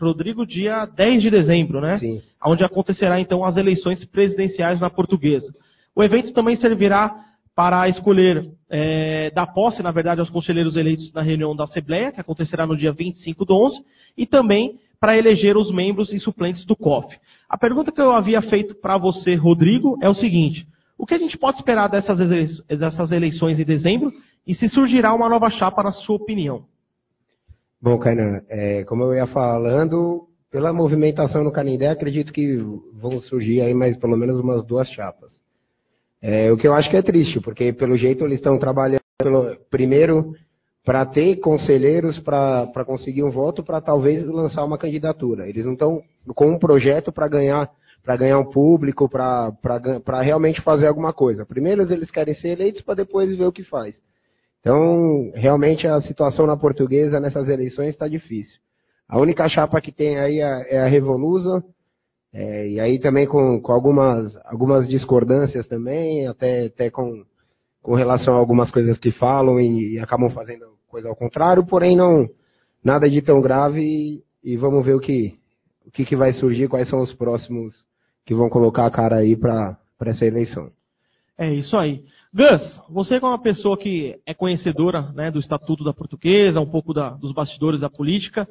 Rodrigo, 0.00 0.46
dia 0.46 0.86
10 0.86 1.22
de 1.22 1.30
dezembro, 1.30 1.80
né? 1.80 1.98
Sim. 1.98 2.22
Onde 2.44 2.64
acontecerá 2.64 3.20
então 3.20 3.44
as 3.44 3.56
eleições 3.56 4.04
presidenciais 4.06 4.80
na 4.80 4.90
Portuguesa. 4.90 5.52
O 5.94 6.02
evento 6.02 6.32
também 6.32 6.56
servirá 6.56 7.14
para 7.54 7.88
escolher, 7.88 8.48
é, 8.70 9.30
dar 9.34 9.48
posse, 9.48 9.82
na 9.82 9.90
verdade, 9.90 10.20
aos 10.20 10.30
conselheiros 10.30 10.76
eleitos 10.76 11.12
na 11.12 11.22
reunião 11.22 11.56
da 11.56 11.64
Assembleia, 11.64 12.12
que 12.12 12.20
acontecerá 12.20 12.66
no 12.66 12.76
dia 12.76 12.92
25 12.92 13.44
do 13.44 13.54
11, 13.54 13.80
e 14.16 14.26
também 14.26 14.78
para 15.00 15.16
eleger 15.16 15.56
os 15.56 15.72
membros 15.72 16.12
e 16.12 16.18
suplentes 16.18 16.64
do 16.64 16.76
COF. 16.76 17.16
A 17.48 17.58
pergunta 17.58 17.92
que 17.92 18.00
eu 18.00 18.12
havia 18.12 18.42
feito 18.42 18.74
para 18.76 18.96
você, 18.96 19.34
Rodrigo, 19.34 19.98
é 20.00 20.08
o 20.08 20.14
seguinte: 20.14 20.66
o 20.98 21.06
que 21.06 21.14
a 21.14 21.18
gente 21.18 21.38
pode 21.38 21.58
esperar 21.58 21.88
dessas, 21.88 22.18
eleições, 22.18 22.66
dessas 22.68 23.12
eleições 23.12 23.60
em 23.60 23.64
dezembro 23.64 24.12
e 24.44 24.54
se 24.54 24.68
surgirá 24.68 25.14
uma 25.14 25.28
nova 25.28 25.48
chapa, 25.48 25.82
na 25.82 25.92
sua 25.92 26.16
opinião? 26.16 26.64
Bom, 27.80 27.96
Kainan, 27.98 28.42
é, 28.48 28.82
como 28.84 29.04
eu 29.04 29.14
ia 29.14 29.26
falando, 29.28 30.26
pela 30.50 30.72
movimentação 30.72 31.44
no 31.44 31.52
Canindé, 31.52 31.88
acredito 31.88 32.32
que 32.32 32.56
vão 32.94 33.20
surgir 33.20 33.60
aí 33.60 33.72
mais 33.72 33.96
pelo 33.96 34.16
menos 34.16 34.38
umas 34.40 34.64
duas 34.64 34.88
chapas. 34.88 35.32
É, 36.20 36.50
o 36.50 36.56
que 36.56 36.66
eu 36.66 36.74
acho 36.74 36.90
que 36.90 36.96
é 36.96 37.02
triste, 37.02 37.40
porque 37.40 37.72
pelo 37.72 37.96
jeito 37.96 38.24
eles 38.24 38.38
estão 38.38 38.58
trabalhando 38.58 39.00
pelo, 39.18 39.56
primeiro 39.70 40.34
para 40.84 41.06
ter 41.06 41.36
conselheiros 41.36 42.18
para 42.18 42.84
conseguir 42.84 43.22
um 43.22 43.30
voto 43.30 43.62
para 43.62 43.80
talvez 43.80 44.26
lançar 44.26 44.64
uma 44.64 44.78
candidatura. 44.78 45.48
Eles 45.48 45.64
não 45.64 45.74
estão 45.74 46.02
com 46.34 46.48
um 46.48 46.58
projeto 46.58 47.12
para 47.12 47.28
ganhar 47.28 47.70
para 48.02 48.16
ganhar 48.16 48.38
um 48.38 48.50
público, 48.50 49.08
para 49.08 50.20
realmente 50.22 50.60
fazer 50.62 50.86
alguma 50.86 51.12
coisa. 51.12 51.44
Primeiro 51.44 51.82
eles 51.92 52.10
querem 52.10 52.34
ser 52.34 52.48
eleitos 52.48 52.82
para 52.82 52.94
depois 52.94 53.36
ver 53.36 53.44
o 53.44 53.52
que 53.52 53.62
faz. 53.62 54.00
Então, 54.60 55.30
realmente 55.34 55.86
a 55.86 56.00
situação 56.00 56.46
na 56.46 56.56
portuguesa 56.56 57.20
nessas 57.20 57.48
eleições 57.48 57.90
está 57.90 58.08
difícil. 58.08 58.58
A 59.08 59.18
única 59.18 59.48
chapa 59.48 59.80
que 59.80 59.92
tem 59.92 60.18
aí 60.18 60.40
é, 60.40 60.76
é 60.76 60.80
a 60.80 60.86
Revolusa, 60.86 61.62
é, 62.32 62.68
e 62.68 62.80
aí 62.80 62.98
também 62.98 63.26
com, 63.26 63.60
com 63.60 63.72
algumas, 63.72 64.36
algumas 64.44 64.86
discordâncias 64.86 65.66
também, 65.66 66.26
até, 66.26 66.66
até 66.66 66.90
com, 66.90 67.24
com 67.82 67.94
relação 67.94 68.34
a 68.34 68.38
algumas 68.38 68.70
coisas 68.70 68.98
que 68.98 69.10
falam 69.10 69.58
e, 69.58 69.94
e 69.94 69.98
acabam 69.98 70.30
fazendo 70.30 70.66
coisa 70.88 71.08
ao 71.08 71.16
contrário, 71.16 71.64
porém 71.64 71.96
não 71.96 72.28
nada 72.84 73.08
de 73.08 73.22
tão 73.22 73.40
grave 73.40 73.80
e, 73.80 74.22
e 74.42 74.56
vamos 74.56 74.84
ver 74.84 74.94
o 74.94 75.00
que, 75.00 75.38
o 75.86 75.90
que, 75.90 76.04
que 76.04 76.16
vai 76.16 76.32
surgir, 76.32 76.68
quais 76.68 76.88
são 76.88 77.00
os 77.00 77.14
próximos 77.14 77.74
que 78.28 78.34
vão 78.34 78.50
colocar 78.50 78.84
a 78.84 78.90
cara 78.90 79.16
aí 79.16 79.34
para 79.34 79.78
essa 80.02 80.26
eleição. 80.26 80.70
É 81.38 81.50
isso 81.50 81.74
aí. 81.78 82.04
Gus, 82.30 82.78
você 82.90 83.14
é 83.14 83.18
uma 83.20 83.40
pessoa 83.40 83.78
que 83.78 84.20
é 84.26 84.34
conhecedora 84.34 85.00
né, 85.14 85.30
do 85.30 85.38
Estatuto 85.38 85.82
da 85.82 85.94
Portuguesa, 85.94 86.60
um 86.60 86.68
pouco 86.68 86.92
da, 86.92 87.08
dos 87.08 87.32
bastidores 87.32 87.80
da 87.80 87.88
política. 87.88 88.46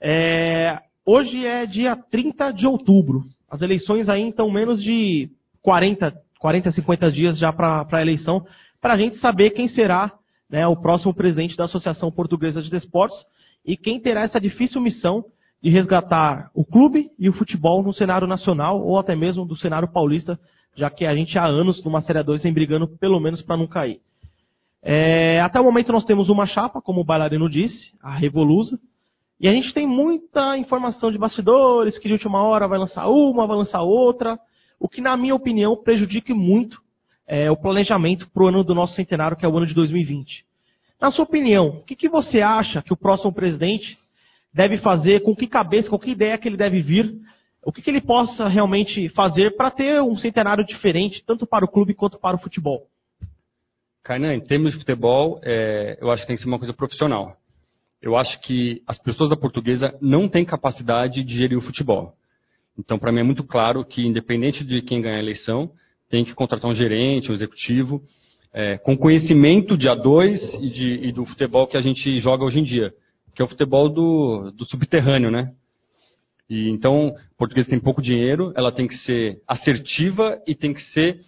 É, 0.00 0.78
hoje 1.04 1.44
é 1.44 1.66
dia 1.66 1.94
30 1.94 2.52
de 2.52 2.66
outubro. 2.66 3.22
As 3.50 3.60
eleições 3.60 4.08
aí 4.08 4.30
estão 4.30 4.50
menos 4.50 4.82
de 4.82 5.28
40, 5.60 6.10
40 6.38 6.70
50 6.70 7.12
dias 7.12 7.38
já 7.38 7.52
para 7.52 7.86
a 7.86 8.00
eleição, 8.00 8.46
para 8.80 8.94
a 8.94 8.96
gente 8.96 9.18
saber 9.18 9.50
quem 9.50 9.68
será 9.68 10.10
né, 10.48 10.66
o 10.66 10.74
próximo 10.74 11.12
presidente 11.12 11.54
da 11.54 11.64
Associação 11.64 12.10
Portuguesa 12.10 12.62
de 12.62 12.70
Desportos 12.70 13.18
e 13.62 13.76
quem 13.76 14.00
terá 14.00 14.22
essa 14.22 14.40
difícil 14.40 14.80
missão 14.80 15.22
de 15.62 15.70
resgatar 15.70 16.50
o 16.54 16.64
clube 16.64 17.10
e 17.18 17.28
o 17.28 17.32
futebol 17.32 17.82
no 17.82 17.92
cenário 17.92 18.26
nacional 18.26 18.80
ou 18.80 18.98
até 18.98 19.16
mesmo 19.16 19.44
do 19.44 19.56
cenário 19.56 19.92
paulista, 19.92 20.38
já 20.76 20.88
que 20.88 21.04
a 21.04 21.14
gente 21.14 21.36
há 21.38 21.44
anos 21.44 21.82
numa 21.84 22.00
Série 22.00 22.22
2 22.22 22.42
vem 22.42 22.52
brigando 22.52 22.86
pelo 22.86 23.18
menos 23.18 23.42
para 23.42 23.56
não 23.56 23.66
cair. 23.66 24.00
É, 24.82 25.40
até 25.40 25.60
o 25.60 25.64
momento 25.64 25.92
nós 25.92 26.04
temos 26.04 26.28
uma 26.28 26.46
chapa, 26.46 26.80
como 26.80 27.00
o 27.00 27.04
bailarino 27.04 27.50
disse, 27.50 27.92
a 28.00 28.14
Revolusa, 28.14 28.78
e 29.40 29.48
a 29.48 29.52
gente 29.52 29.72
tem 29.72 29.86
muita 29.86 30.56
informação 30.56 31.10
de 31.10 31.18
bastidores, 31.18 31.98
que 31.98 32.08
de 32.08 32.14
última 32.14 32.42
hora 32.42 32.66
vai 32.68 32.78
lançar 32.78 33.08
uma, 33.08 33.46
vai 33.46 33.56
lançar 33.56 33.82
outra, 33.82 34.38
o 34.78 34.88
que 34.88 35.00
na 35.00 35.16
minha 35.16 35.34
opinião 35.34 35.76
prejudica 35.76 36.34
muito 36.34 36.80
é, 37.26 37.50
o 37.50 37.56
planejamento 37.56 38.28
para 38.30 38.44
o 38.44 38.48
ano 38.48 38.64
do 38.64 38.74
nosso 38.74 38.94
centenário, 38.94 39.36
que 39.36 39.44
é 39.44 39.48
o 39.48 39.56
ano 39.56 39.66
de 39.66 39.74
2020. 39.74 40.44
Na 41.00 41.10
sua 41.10 41.24
opinião, 41.24 41.68
o 41.68 41.84
que, 41.84 41.94
que 41.94 42.08
você 42.08 42.40
acha 42.40 42.82
que 42.82 42.92
o 42.92 42.96
próximo 42.96 43.32
presidente 43.32 43.96
deve 44.52 44.78
fazer, 44.78 45.20
com 45.22 45.34
que 45.34 45.46
cabeça, 45.46 45.90
com 45.90 45.98
que 45.98 46.10
ideia 46.10 46.38
que 46.38 46.48
ele 46.48 46.56
deve 46.56 46.80
vir, 46.80 47.14
o 47.62 47.72
que, 47.72 47.82
que 47.82 47.90
ele 47.90 48.00
possa 48.00 48.48
realmente 48.48 49.08
fazer 49.10 49.56
para 49.56 49.70
ter 49.70 50.00
um 50.00 50.16
centenário 50.16 50.64
diferente, 50.64 51.22
tanto 51.26 51.46
para 51.46 51.64
o 51.64 51.68
clube 51.68 51.94
quanto 51.94 52.18
para 52.18 52.36
o 52.36 52.40
futebol? 52.40 52.86
Kainan, 54.02 54.34
em 54.34 54.40
termos 54.40 54.72
de 54.72 54.78
futebol, 54.78 55.40
é, 55.42 55.98
eu 56.00 56.10
acho 56.10 56.22
que 56.22 56.28
tem 56.28 56.36
que 56.36 56.42
ser 56.42 56.48
uma 56.48 56.58
coisa 56.58 56.72
profissional. 56.72 57.36
Eu 58.00 58.16
acho 58.16 58.40
que 58.40 58.80
as 58.86 58.96
pessoas 58.98 59.28
da 59.28 59.36
portuguesa 59.36 59.94
não 60.00 60.28
têm 60.28 60.44
capacidade 60.44 61.22
de 61.22 61.34
gerir 61.36 61.58
o 61.58 61.62
futebol. 61.62 62.14
Então, 62.78 62.98
para 62.98 63.10
mim 63.10 63.20
é 63.20 63.24
muito 63.24 63.42
claro 63.42 63.84
que, 63.84 64.06
independente 64.06 64.64
de 64.64 64.80
quem 64.80 65.02
ganhar 65.02 65.16
a 65.16 65.22
eleição, 65.22 65.70
tem 66.08 66.24
que 66.24 66.32
contratar 66.32 66.70
um 66.70 66.74
gerente, 66.74 67.30
um 67.30 67.34
executivo, 67.34 68.00
é, 68.54 68.78
com 68.78 68.96
conhecimento 68.96 69.76
de 69.76 69.88
A2 69.88 70.58
e, 70.60 70.70
de, 70.70 71.08
e, 71.08 71.12
do 71.12 71.24
futebol 71.26 71.66
que 71.66 71.76
a 71.76 71.82
gente 71.82 72.18
joga 72.18 72.44
hoje 72.44 72.60
em 72.60 72.62
dia, 72.62 72.94
que 73.38 73.42
é 73.42 73.44
o 73.44 73.48
futebol 73.48 73.88
do, 73.88 74.50
do 74.50 74.64
subterrâneo, 74.64 75.30
né? 75.30 75.52
E, 76.50 76.68
então, 76.70 77.14
a 77.16 77.38
portuguesa 77.38 77.70
tem 77.70 77.78
pouco 77.78 78.02
dinheiro, 78.02 78.52
ela 78.56 78.72
tem 78.72 78.88
que 78.88 78.96
ser 78.96 79.40
assertiva 79.46 80.42
e 80.44 80.56
tem 80.56 80.74
que 80.74 80.80
ser 80.80 81.20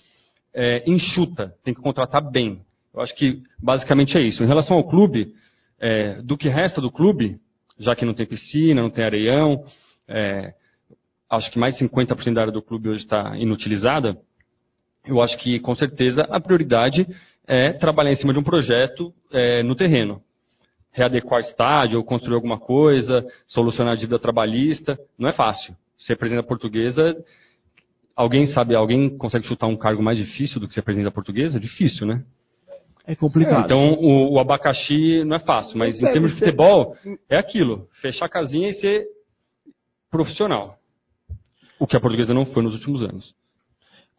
é, 0.53 0.83
enxuta, 0.91 1.55
tem 1.63 1.73
que 1.73 1.81
contratar 1.81 2.21
bem. 2.29 2.63
Eu 2.93 3.01
acho 3.01 3.15
que 3.15 3.41
basicamente 3.63 4.19
é 4.19 4.23
isso. 4.23 4.43
Em 4.43 4.49
relação 4.49 4.77
ao 4.77 4.89
clube, 4.89 5.33
é, 5.79 6.21
do 6.23 6.37
que 6.37 6.49
resta 6.49 6.81
do 6.81 6.91
clube, 6.91 7.39
já 7.79 7.95
que 7.95 8.05
não 8.05 8.13
tem 8.13 8.27
piscina, 8.27 8.83
não 8.83 8.91
tem 8.91 9.05
areião, 9.05 9.63
é, 10.09 10.53
acho 11.31 11.49
que 11.53 11.61
mais 11.61 11.79
50% 11.79 12.35
da 12.35 12.41
área 12.41 12.53
do 12.53 12.61
clube 12.61 12.89
hoje 12.89 13.05
está 13.05 13.39
inutilizada 13.39 14.19
eu 15.07 15.21
acho 15.23 15.39
que, 15.39 15.59
com 15.61 15.75
certeza, 15.75 16.23
a 16.31 16.39
prioridade 16.39 17.07
é 17.47 17.73
trabalhar 17.73 18.13
em 18.13 18.17
cima 18.17 18.33
de 18.33 18.39
um 18.39 18.43
projeto 18.43 19.13
é, 19.33 19.63
no 19.63 19.75
terreno. 19.75 20.21
Readequar 20.93 21.41
estádio, 21.41 21.99
ou 21.99 22.05
construir 22.05 22.35
alguma 22.35 22.59
coisa, 22.59 23.25
solucionar 23.47 23.95
a 23.95 23.97
dívida 23.97 24.19
trabalhista, 24.19 24.99
não 25.19 25.29
é 25.29 25.33
fácil. 25.33 25.75
Ser 25.97 26.17
presidente 26.17 26.43
da 26.43 26.49
portuguesa, 26.49 27.17
alguém 28.17 28.47
sabe, 28.47 28.75
alguém 28.75 29.17
consegue 29.17 29.47
chutar 29.47 29.67
um 29.67 29.77
cargo 29.77 30.03
mais 30.03 30.19
difícil 30.19 30.61
do 30.61 30.67
que 30.67 30.75
ser 30.75 30.83
presidente 30.83 31.07
da 31.07 31.11
portuguesa? 31.11 31.61
Difícil, 31.61 32.07
né? 32.07 32.23
É 33.07 33.15
complicado. 33.15 33.65
Então, 33.65 33.95
o, 33.95 34.35
o 34.35 34.39
abacaxi 34.39 35.25
não 35.25 35.37
é 35.37 35.41
fácil, 35.41 35.79
mas 35.79 36.01
em 36.01 36.13
termos 36.13 36.33
de 36.33 36.39
futebol, 36.39 36.97
é 37.29 37.37
aquilo: 37.37 37.89
fechar 38.01 38.27
a 38.27 38.29
casinha 38.29 38.69
e 38.69 38.75
ser 38.75 39.07
profissional. 40.11 40.77
O 41.79 41.87
que 41.87 41.97
a 41.97 42.01
portuguesa 42.01 42.35
não 42.35 42.45
foi 42.45 42.63
nos 42.63 42.75
últimos 42.75 43.03
anos. 43.03 43.35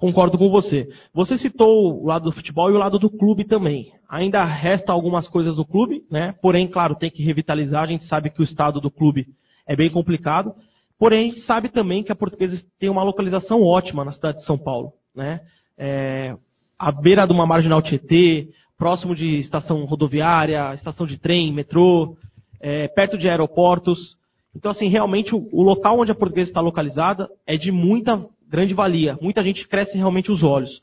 Concordo 0.01 0.35
com 0.35 0.49
você. 0.49 0.89
Você 1.13 1.37
citou 1.37 2.01
o 2.01 2.07
lado 2.07 2.23
do 2.23 2.31
futebol 2.31 2.71
e 2.71 2.73
o 2.73 2.77
lado 2.79 2.97
do 2.97 3.07
clube 3.07 3.43
também. 3.43 3.91
Ainda 4.09 4.43
resta 4.43 4.91
algumas 4.91 5.27
coisas 5.27 5.55
do 5.55 5.63
clube, 5.63 6.01
né? 6.09 6.33
Porém, 6.41 6.67
claro, 6.67 6.95
tem 6.95 7.11
que 7.11 7.21
revitalizar. 7.21 7.83
A 7.83 7.85
gente 7.85 8.05
sabe 8.05 8.31
que 8.31 8.41
o 8.41 8.43
estado 8.43 8.81
do 8.81 8.89
clube 8.89 9.27
é 9.67 9.75
bem 9.75 9.91
complicado. 9.91 10.55
Porém, 10.97 11.29
a 11.29 11.33
gente 11.35 11.41
sabe 11.41 11.69
também 11.69 12.01
que 12.01 12.11
a 12.11 12.15
portuguesa 12.15 12.59
tem 12.79 12.89
uma 12.89 13.03
localização 13.03 13.61
ótima 13.61 14.03
na 14.03 14.11
cidade 14.11 14.39
de 14.39 14.45
São 14.45 14.57
Paulo. 14.57 14.93
Né? 15.15 15.41
É, 15.77 16.35
à 16.79 16.91
beira 16.91 17.27
de 17.27 17.33
uma 17.33 17.45
marginal 17.45 17.79
Tietê, 17.79 18.49
próximo 18.79 19.13
de 19.13 19.37
estação 19.37 19.85
rodoviária, 19.85 20.73
estação 20.73 21.05
de 21.05 21.19
trem, 21.19 21.53
metrô, 21.53 22.17
é, 22.59 22.87
perto 22.87 23.19
de 23.19 23.29
aeroportos. 23.29 24.17
Então, 24.55 24.71
assim, 24.71 24.87
realmente 24.87 25.35
o, 25.35 25.47
o 25.51 25.61
local 25.61 25.99
onde 25.99 26.11
a 26.11 26.15
portuguesa 26.15 26.49
está 26.49 26.59
localizada 26.59 27.29
é 27.45 27.55
de 27.55 27.71
muita 27.71 28.25
grande 28.51 28.73
valia. 28.73 29.17
Muita 29.21 29.41
gente 29.41 29.65
cresce 29.65 29.97
realmente 29.97 30.29
os 30.29 30.43
olhos. 30.43 30.81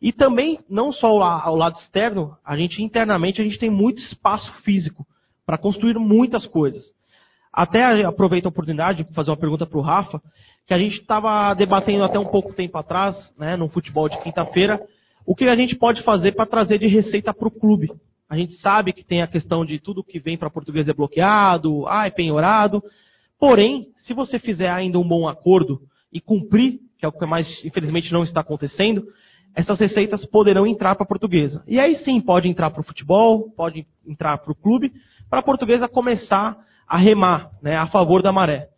E 0.00 0.12
também, 0.12 0.60
não 0.70 0.92
só 0.92 1.20
ao, 1.20 1.56
lado 1.56 1.76
externo, 1.76 2.36
a 2.44 2.56
gente 2.56 2.80
internamente 2.80 3.40
a 3.40 3.44
gente 3.44 3.58
tem 3.58 3.68
muito 3.68 4.00
espaço 4.00 4.52
físico 4.62 5.04
para 5.44 5.58
construir 5.58 5.98
muitas 5.98 6.46
coisas. 6.46 6.94
Até 7.52 8.04
aproveito 8.04 8.46
a 8.46 8.50
oportunidade 8.50 9.02
de 9.02 9.12
fazer 9.12 9.30
uma 9.30 9.36
pergunta 9.36 9.66
para 9.66 9.78
o 9.78 9.82
Rafa, 9.82 10.22
que 10.66 10.72
a 10.72 10.78
gente 10.78 11.00
estava 11.00 11.52
debatendo 11.54 12.04
até 12.04 12.18
um 12.18 12.26
pouco 12.26 12.52
tempo 12.52 12.78
atrás, 12.78 13.16
né, 13.36 13.56
no 13.56 13.68
futebol 13.68 14.08
de 14.08 14.20
quinta-feira, 14.22 14.80
o 15.26 15.34
que 15.34 15.44
a 15.46 15.56
gente 15.56 15.74
pode 15.74 16.02
fazer 16.02 16.32
para 16.32 16.46
trazer 16.46 16.78
de 16.78 16.86
receita 16.86 17.34
para 17.34 17.48
o 17.48 17.50
clube. 17.50 17.90
A 18.28 18.36
gente 18.36 18.52
sabe 18.54 18.92
que 18.92 19.04
tem 19.04 19.22
a 19.22 19.26
questão 19.26 19.64
de 19.64 19.80
tudo 19.80 20.04
que 20.04 20.20
vem 20.20 20.36
para 20.36 20.50
português 20.50 20.88
é 20.88 20.92
bloqueado, 20.92 21.88
ah, 21.88 22.06
é 22.06 22.10
penhorado. 22.10 22.82
Porém, 23.40 23.88
se 23.96 24.14
você 24.14 24.38
fizer 24.38 24.70
ainda 24.70 24.98
um 24.98 25.08
bom 25.08 25.26
acordo 25.26 25.80
e 26.12 26.20
cumprir, 26.20 26.78
que 26.98 27.06
é 27.06 27.08
o 27.08 27.12
que 27.12 27.24
mais, 27.24 27.46
infelizmente, 27.64 28.12
não 28.12 28.24
está 28.24 28.40
acontecendo, 28.40 29.06
essas 29.54 29.78
receitas 29.78 30.26
poderão 30.26 30.66
entrar 30.66 30.94
para 30.94 31.04
a 31.04 31.08
portuguesa. 31.08 31.62
E 31.66 31.78
aí 31.78 31.94
sim, 31.96 32.20
pode 32.20 32.48
entrar 32.48 32.70
para 32.70 32.80
o 32.80 32.84
futebol, 32.84 33.50
pode 33.56 33.86
entrar 34.06 34.36
para 34.38 34.52
o 34.52 34.54
clube, 34.54 34.92
para 35.30 35.40
a 35.40 35.42
portuguesa 35.42 35.88
começar 35.88 36.56
a 36.86 36.96
remar 36.96 37.50
né, 37.62 37.76
a 37.76 37.86
favor 37.86 38.22
da 38.22 38.32
maré. 38.32 38.68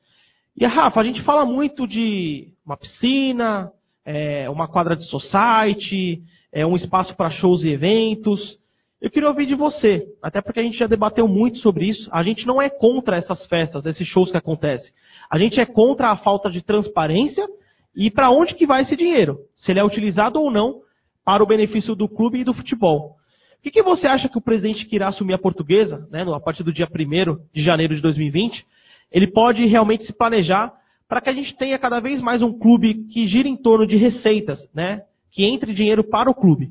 E 0.57 0.67
Rafa, 0.67 1.01
a 1.01 1.05
gente 1.05 1.23
fala 1.23 1.47
muito 1.47 1.87
de 1.87 2.49
uma 2.65 2.77
piscina, 2.77 3.73
é, 4.05 4.49
uma 4.51 4.69
quadra 4.69 4.97
de 4.97 5.05
society, 5.05 6.23
é, 6.53 6.67
um 6.67 6.77
espaço 6.77 7.17
para 7.17 7.31
shows 7.31 7.63
e 7.65 7.71
eventos. 7.71 8.59
Eu 9.01 9.11
queria 9.11 9.29
ouvir 9.29 9.47
de 9.47 9.55
você, 9.55 10.05
até 10.23 10.43
porque 10.43 10.61
a 10.61 10.63
gente 10.63 10.77
já 10.77 10.87
debateu 10.87 11.27
muito 11.27 11.59
sobre 11.59 11.89
isso. 11.89 12.09
A 12.13 12.23
gente 12.23 12.47
não 12.47 12.61
é 12.61 12.69
contra 12.69 13.17
essas 13.17 13.47
festas, 13.47 13.87
esses 13.87 14.07
shows 14.07 14.31
que 14.31 14.37
acontecem. 14.37 14.93
A 15.31 15.39
gente 15.39 15.59
é 15.59 15.65
contra 15.65 16.11
a 16.11 16.17
falta 16.17 16.51
de 16.51 16.61
transparência 16.61 17.47
e 17.95 18.11
para 18.11 18.31
onde 18.31 18.55
que 18.55 18.67
vai 18.67 18.83
esse 18.83 18.97
dinheiro? 18.97 19.39
Se 19.57 19.71
ele 19.71 19.81
é 19.81 19.85
utilizado 19.85 20.41
ou 20.41 20.51
não 20.51 20.81
para 21.25 21.43
o 21.43 21.47
benefício 21.47 21.95
do 21.95 22.09
clube 22.09 22.41
e 22.41 22.45
do 22.45 22.55
futebol. 22.55 23.17
O 23.59 23.63
que, 23.63 23.71
que 23.71 23.83
você 23.83 24.07
acha 24.07 24.29
que 24.29 24.39
o 24.39 24.43
presidente 24.43 24.87
que 24.87 24.97
irá 24.97 25.09
assumir 25.09 25.35
a 25.35 25.39
portuguesa, 25.39 26.09
né, 26.11 26.23
a 26.23 26.41
partir 26.41 26.63
do 26.63 26.73
dia 26.73 26.89
1 26.89 27.37
de 27.53 27.63
janeiro 27.63 27.95
de 27.95 28.01
2020, 28.01 28.65
ele 29.13 29.27
pode 29.27 29.67
realmente 29.67 30.05
se 30.05 30.17
planejar 30.17 30.73
para 31.07 31.21
que 31.21 31.29
a 31.29 31.33
gente 31.33 31.57
tenha 31.57 31.79
cada 31.79 32.01
vez 32.01 32.21
mais 32.21 32.41
um 32.41 32.59
clube 32.59 33.07
que 33.13 33.29
gira 33.29 33.49
em 33.49 33.57
torno 33.57 33.87
de 33.87 33.97
receitas, 33.97 34.59
né, 34.75 35.03
que 35.31 35.45
entre 35.45 35.75
dinheiro 35.75 36.03
para 36.03 36.31
o 36.31 36.35
clube? 36.35 36.71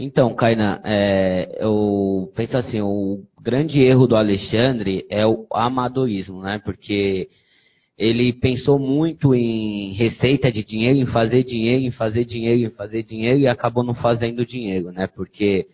Então, 0.00 0.32
Kainan, 0.32 0.80
é, 0.84 1.58
eu 1.58 2.30
penso 2.36 2.56
assim, 2.56 2.80
o 2.80 3.24
grande 3.42 3.82
erro 3.82 4.06
do 4.06 4.14
Alexandre 4.14 5.04
é 5.10 5.26
o 5.26 5.44
amadorismo, 5.52 6.40
né? 6.40 6.60
Porque 6.64 7.28
ele 7.98 8.32
pensou 8.32 8.78
muito 8.78 9.34
em 9.34 9.92
receita 9.94 10.52
de 10.52 10.62
dinheiro, 10.62 10.98
em 10.98 11.06
fazer 11.06 11.42
dinheiro, 11.42 11.82
em 11.82 11.90
fazer 11.90 12.24
dinheiro, 12.24 12.62
em 12.62 12.70
fazer 12.70 13.02
dinheiro 13.02 13.40
e 13.40 13.48
acabou 13.48 13.82
não 13.82 13.94
fazendo 13.94 14.46
dinheiro, 14.46 14.92
né? 14.92 15.08
Porque 15.08 15.66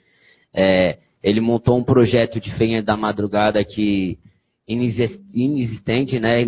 é, 0.54 0.96
ele 1.22 1.40
montou 1.40 1.76
um 1.76 1.84
projeto 1.84 2.40
de 2.40 2.50
feira 2.56 2.82
da 2.82 2.96
madrugada 2.96 3.62
que 3.62 4.18
inexistente, 4.66 6.18
né? 6.18 6.46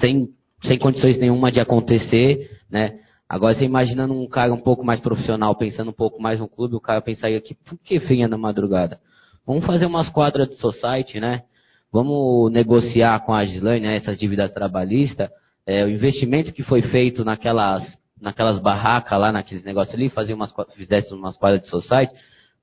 Sem, 0.00 0.28
sem 0.64 0.76
condições 0.76 1.18
nenhuma 1.18 1.52
de 1.52 1.60
acontecer, 1.60 2.50
né? 2.68 2.98
Agora 3.28 3.54
você 3.54 3.64
imaginando 3.64 4.12
um 4.12 4.26
cara 4.26 4.52
um 4.52 4.60
pouco 4.60 4.84
mais 4.84 4.98
profissional, 4.98 5.54
pensando 5.54 5.90
um 5.90 5.94
pouco 5.94 6.20
mais 6.20 6.40
no 6.40 6.48
clube, 6.48 6.74
o 6.74 6.80
cara 6.80 7.00
pensaria 7.00 7.40
que 7.40 7.54
por 7.54 7.78
que 7.78 8.00
feira 8.00 8.28
da 8.28 8.38
madrugada? 8.38 8.98
Vamos 9.46 9.64
fazer 9.64 9.86
umas 9.86 10.08
quadras 10.08 10.48
de 10.48 10.56
society, 10.56 11.20
né? 11.20 11.42
Vamos 11.92 12.52
negociar 12.52 13.20
com 13.20 13.34
a 13.34 13.44
Gislaine 13.44 13.86
né, 13.86 13.96
essas 13.96 14.18
dívidas 14.18 14.52
trabalhistas, 14.52 15.28
é, 15.66 15.84
o 15.84 15.88
investimento 15.88 16.52
que 16.52 16.62
foi 16.62 16.82
feito 16.82 17.24
naquelas, 17.24 17.84
naquelas 18.20 18.58
barracas 18.58 19.18
lá, 19.18 19.32
naqueles 19.32 19.64
negócios 19.64 19.94
ali, 19.94 20.10
umas, 20.32 20.52
fizesse 20.74 21.12
umas 21.12 21.36
quadras 21.36 21.62
de 21.62 21.68
society, 21.68 22.12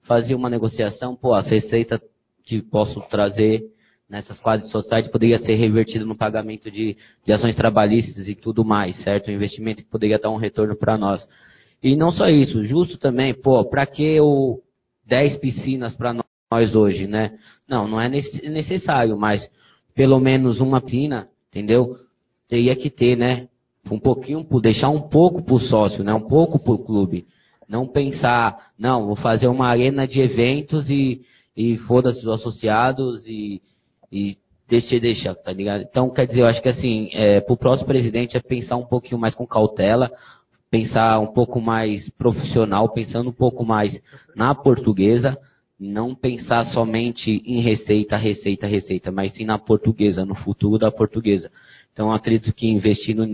fazia 0.04 0.36
uma 0.36 0.50
negociação, 0.50 1.16
pô, 1.16 1.34
a 1.34 1.42
receita 1.42 2.02
que 2.44 2.62
posso 2.62 3.02
trazer 3.10 3.64
nessas 4.10 4.40
quadras 4.40 4.68
de 4.68 4.72
society 4.72 5.10
poderia 5.10 5.40
ser 5.40 5.56
revertido 5.56 6.06
no 6.06 6.16
pagamento 6.16 6.70
de, 6.70 6.96
de 7.26 7.34
ações 7.34 7.56
trabalhistas 7.56 8.28
e 8.28 8.36
tudo 8.36 8.64
mais, 8.64 8.96
certo? 9.04 9.30
Um 9.30 9.34
investimento 9.34 9.84
que 9.84 9.90
poderia 9.90 10.20
dar 10.20 10.30
um 10.30 10.38
retorno 10.38 10.76
para 10.76 10.98
nós. 10.98 11.28
E 11.82 11.96
não 11.96 12.12
só 12.12 12.28
isso, 12.28 12.64
justo 12.64 12.98
também, 12.98 13.34
pô, 13.34 13.66
para 13.66 13.86
que 13.86 14.20
o 14.20 14.62
10 15.06 15.38
piscinas 15.38 15.96
para 15.96 16.14
nós? 16.14 16.25
Nós 16.56 16.76
hoje, 16.76 17.06
né? 17.08 17.34
Não, 17.68 17.88
não 17.88 18.00
é 18.00 18.10
necessário, 18.10 19.18
mas 19.18 19.48
pelo 19.94 20.20
menos 20.20 20.60
uma 20.62 20.80
pina, 20.80 21.28
entendeu? 21.50 21.96
Teria 22.48 22.76
que 22.76 22.90
ter, 22.90 23.18
né? 23.18 23.48
Um 23.90 24.00
pouquinho, 24.00 24.46
deixar 24.62 24.90
um 24.90 25.02
pouco 25.02 25.44
para 25.44 25.56
o 25.56 25.60
sócio, 25.60 26.04
né? 26.04 26.14
Um 26.14 26.28
pouco 26.28 26.58
para 26.58 26.74
o 26.74 26.80
clube. 26.80 27.26
Não 27.68 27.88
pensar, 27.88 28.58
não, 28.78 29.08
vou 29.08 29.16
fazer 29.16 29.48
uma 29.48 29.68
arena 29.68 30.08
de 30.08 30.22
eventos 30.22 30.90
e, 30.90 31.22
e 31.58 31.78
foda-se 31.80 32.20
os 32.20 32.40
associados 32.40 33.26
e, 33.28 33.62
e 34.12 34.38
deixa, 34.68 35.00
deixa, 35.00 35.36
tá 35.36 35.52
ligado? 35.52 35.82
Então, 35.82 36.10
quer 36.10 36.28
dizer, 36.28 36.42
eu 36.42 36.48
acho 36.48 36.62
que 36.62 36.70
assim, 36.70 37.10
é, 37.14 37.42
para 37.42 37.54
o 37.54 37.58
próximo 37.58 37.88
presidente 37.88 38.38
é 38.38 38.40
pensar 38.40 38.78
um 38.78 38.86
pouquinho 38.86 39.20
mais 39.20 39.34
com 39.34 39.48
cautela, 39.48 40.12
pensar 40.70 41.20
um 41.20 41.34
pouco 41.34 41.60
mais 41.60 42.08
profissional, 42.12 42.90
pensando 42.90 43.30
um 43.30 43.34
pouco 43.34 43.66
mais 43.66 44.00
na 44.36 44.54
portuguesa, 44.54 45.38
não 45.80 46.16
pensar 46.16 46.66
somente 46.68 47.42
em 47.46 47.62
receita, 47.62 48.16
receita, 48.16 48.66
receita, 48.66 49.12
mas 49.12 49.34
sim 49.34 49.46
na 49.46 49.60
portuguesa, 49.60 50.26
no 50.26 50.36
futuro 50.36 50.78
da 50.78 50.92
portuguesa. 50.92 51.52
Então, 51.92 52.12
acredito 52.12 52.54
que 52.54 52.68
investindo 52.68 53.26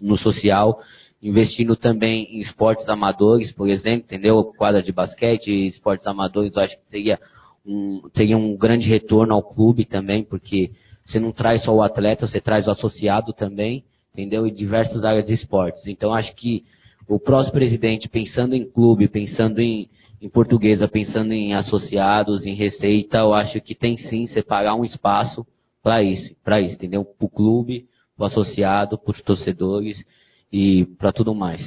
no, 0.00 0.16
social, 0.16 0.78
investindo 1.22 1.76
também 1.76 2.24
em 2.30 2.40
esportes 2.40 2.88
amadores, 2.88 3.52
por 3.52 3.68
exemplo, 3.68 4.04
entendeu? 4.06 4.44
Quadra 4.56 4.82
de 4.82 4.92
basquete, 4.92 5.68
esportes 5.68 6.06
amadores, 6.06 6.54
eu 6.54 6.62
acho 6.62 6.78
que 6.78 6.86
seria 6.86 7.18
um, 7.66 8.08
teria 8.14 8.36
um 8.36 8.56
grande 8.56 8.88
retorno 8.88 9.34
ao 9.34 9.42
clube 9.42 9.84
também, 9.84 10.24
porque 10.24 10.70
você 11.04 11.18
não 11.18 11.32
traz 11.32 11.62
só 11.64 11.74
o 11.74 11.82
atleta, 11.82 12.26
você 12.26 12.40
traz 12.40 12.66
o 12.66 12.70
associado 12.70 13.32
também, 13.32 13.84
entendeu? 14.12 14.46
E 14.46 14.50
diversas 14.50 15.04
áreas 15.04 15.24
de 15.24 15.32
esportes. 15.32 15.86
Então, 15.86 16.12
acho 16.14 16.34
que 16.34 16.64
o 17.08 17.18
próximo 17.18 17.54
presidente, 17.54 18.08
pensando 18.08 18.54
em 18.54 18.68
clube, 18.68 19.08
pensando 19.08 19.60
em 19.60 19.88
em 20.20 20.28
portuguesa, 20.28 20.88
pensando 20.88 21.32
em 21.32 21.54
associados, 21.54 22.44
em 22.44 22.54
receita, 22.54 23.18
eu 23.18 23.32
acho 23.32 23.60
que 23.60 23.74
tem 23.74 23.96
sim 23.96 24.26
separar 24.26 24.74
um 24.74 24.84
espaço 24.84 25.46
para 25.82 26.02
isso, 26.02 26.34
para 26.42 26.60
isso, 26.60 26.74
entendeu? 26.74 27.04
Para 27.04 27.26
o 27.26 27.30
clube, 27.30 27.86
para 28.16 28.24
o 28.24 28.26
associado, 28.26 28.98
para 28.98 29.12
os 29.12 29.22
torcedores 29.22 30.04
e 30.52 30.86
para 30.98 31.12
tudo 31.12 31.34
mais. 31.34 31.62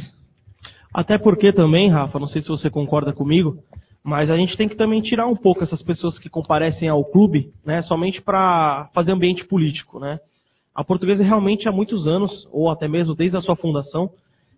Até 0.94 1.18
porque 1.18 1.54
também, 1.54 1.89
Rafa, 1.89 2.20
não 2.20 2.28
sei 2.28 2.42
se 2.42 2.50
você 2.50 2.70
concorda 2.70 3.14
comigo, 3.14 3.58
mas 4.04 4.30
a 4.30 4.36
gente 4.36 4.58
tem 4.58 4.68
que 4.68 4.76
também 4.76 5.02
tirar 5.02 5.28
um 5.28 5.36
pouco 5.36 5.64
essas 5.64 5.82
pessoas 5.82 6.20
que 6.20 6.30
comparecem 6.30 6.89
ao 6.89 7.06
clube, 7.06 7.54
né, 7.66 7.82
somente 7.84 8.22
para 8.22 8.89
fazer 8.94 9.14
ambiente 9.14 9.46
político, 9.46 10.00
né? 10.00 10.20
A 10.76 10.84
portuguesa 10.84 11.24
realmente 11.24 11.70
há 11.70 11.72
muitos 11.72 12.08
anos, 12.08 12.48
ou 12.52 12.70
até 12.70 12.88
mesmo 12.88 13.16
desde 13.16 13.38
a 13.38 13.42
sua 13.42 13.56
fundação, 13.56 14.10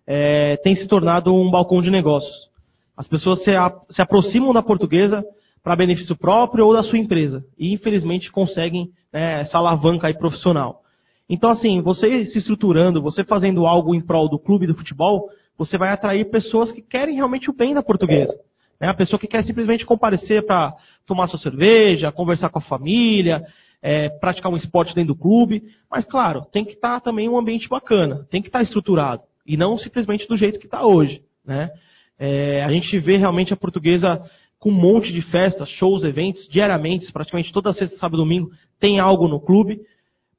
é, 0.06 0.56
tem 0.58 0.74
se 0.74 0.86
tornado 0.86 1.34
um 1.34 1.50
balcão 1.50 1.80
de 1.80 1.90
negócios. 1.90 2.48
As 2.96 3.08
pessoas 3.08 3.42
se, 3.42 3.50
a, 3.54 3.72
se 3.90 4.00
aproximam 4.00 4.52
da 4.52 4.62
portuguesa 4.62 5.24
para 5.62 5.74
benefício 5.74 6.16
próprio 6.16 6.66
ou 6.66 6.72
da 6.72 6.82
sua 6.82 6.98
empresa. 6.98 7.44
E 7.58 7.72
infelizmente 7.72 8.30
conseguem 8.30 8.90
né, 9.12 9.40
essa 9.40 9.58
alavanca 9.58 10.06
aí 10.06 10.14
profissional. 10.14 10.80
Então, 11.28 11.50
assim, 11.50 11.80
você 11.80 12.26
se 12.26 12.38
estruturando, 12.38 13.00
você 13.00 13.24
fazendo 13.24 13.66
algo 13.66 13.94
em 13.94 14.00
prol 14.00 14.28
do 14.28 14.38
clube 14.38 14.66
do 14.66 14.74
futebol, 14.74 15.28
você 15.56 15.78
vai 15.78 15.88
atrair 15.88 16.30
pessoas 16.30 16.70
que 16.70 16.82
querem 16.82 17.16
realmente 17.16 17.48
o 17.48 17.54
bem 17.54 17.72
da 17.72 17.82
portuguesa. 17.82 18.34
Né? 18.78 18.88
A 18.88 18.94
pessoa 18.94 19.18
que 19.18 19.26
quer 19.26 19.42
simplesmente 19.44 19.86
comparecer 19.86 20.44
para 20.44 20.74
tomar 21.06 21.26
sua 21.28 21.38
cerveja, 21.38 22.12
conversar 22.12 22.50
com 22.50 22.58
a 22.58 22.62
família, 22.62 23.42
é, 23.82 24.08
praticar 24.08 24.52
um 24.52 24.56
esporte 24.56 24.94
dentro 24.94 25.14
do 25.14 25.20
clube. 25.20 25.62
Mas, 25.90 26.04
claro, 26.04 26.44
tem 26.52 26.64
que 26.64 26.72
estar 26.72 26.94
tá 26.94 27.00
também 27.00 27.28
um 27.28 27.38
ambiente 27.38 27.68
bacana, 27.68 28.26
tem 28.30 28.42
que 28.42 28.48
estar 28.48 28.58
tá 28.58 28.62
estruturado. 28.62 29.22
E 29.46 29.56
não 29.56 29.76
simplesmente 29.76 30.26
do 30.26 30.36
jeito 30.36 30.58
que 30.58 30.66
está 30.66 30.86
hoje. 30.86 31.22
Né? 31.44 31.70
É, 32.18 32.64
a 32.64 32.70
gente 32.70 32.98
vê 32.98 33.16
realmente 33.16 33.52
a 33.52 33.56
portuguesa 33.56 34.22
com 34.58 34.70
um 34.70 34.74
monte 34.74 35.12
de 35.12 35.20
festas, 35.22 35.68
shows, 35.68 36.04
eventos, 36.04 36.48
diariamente, 36.48 37.12
praticamente 37.12 37.52
toda 37.52 37.72
sexta, 37.72 37.98
sábado 37.98 38.22
e 38.22 38.24
domingo 38.24 38.50
tem 38.80 38.98
algo 38.98 39.28
no 39.28 39.40
clube. 39.40 39.80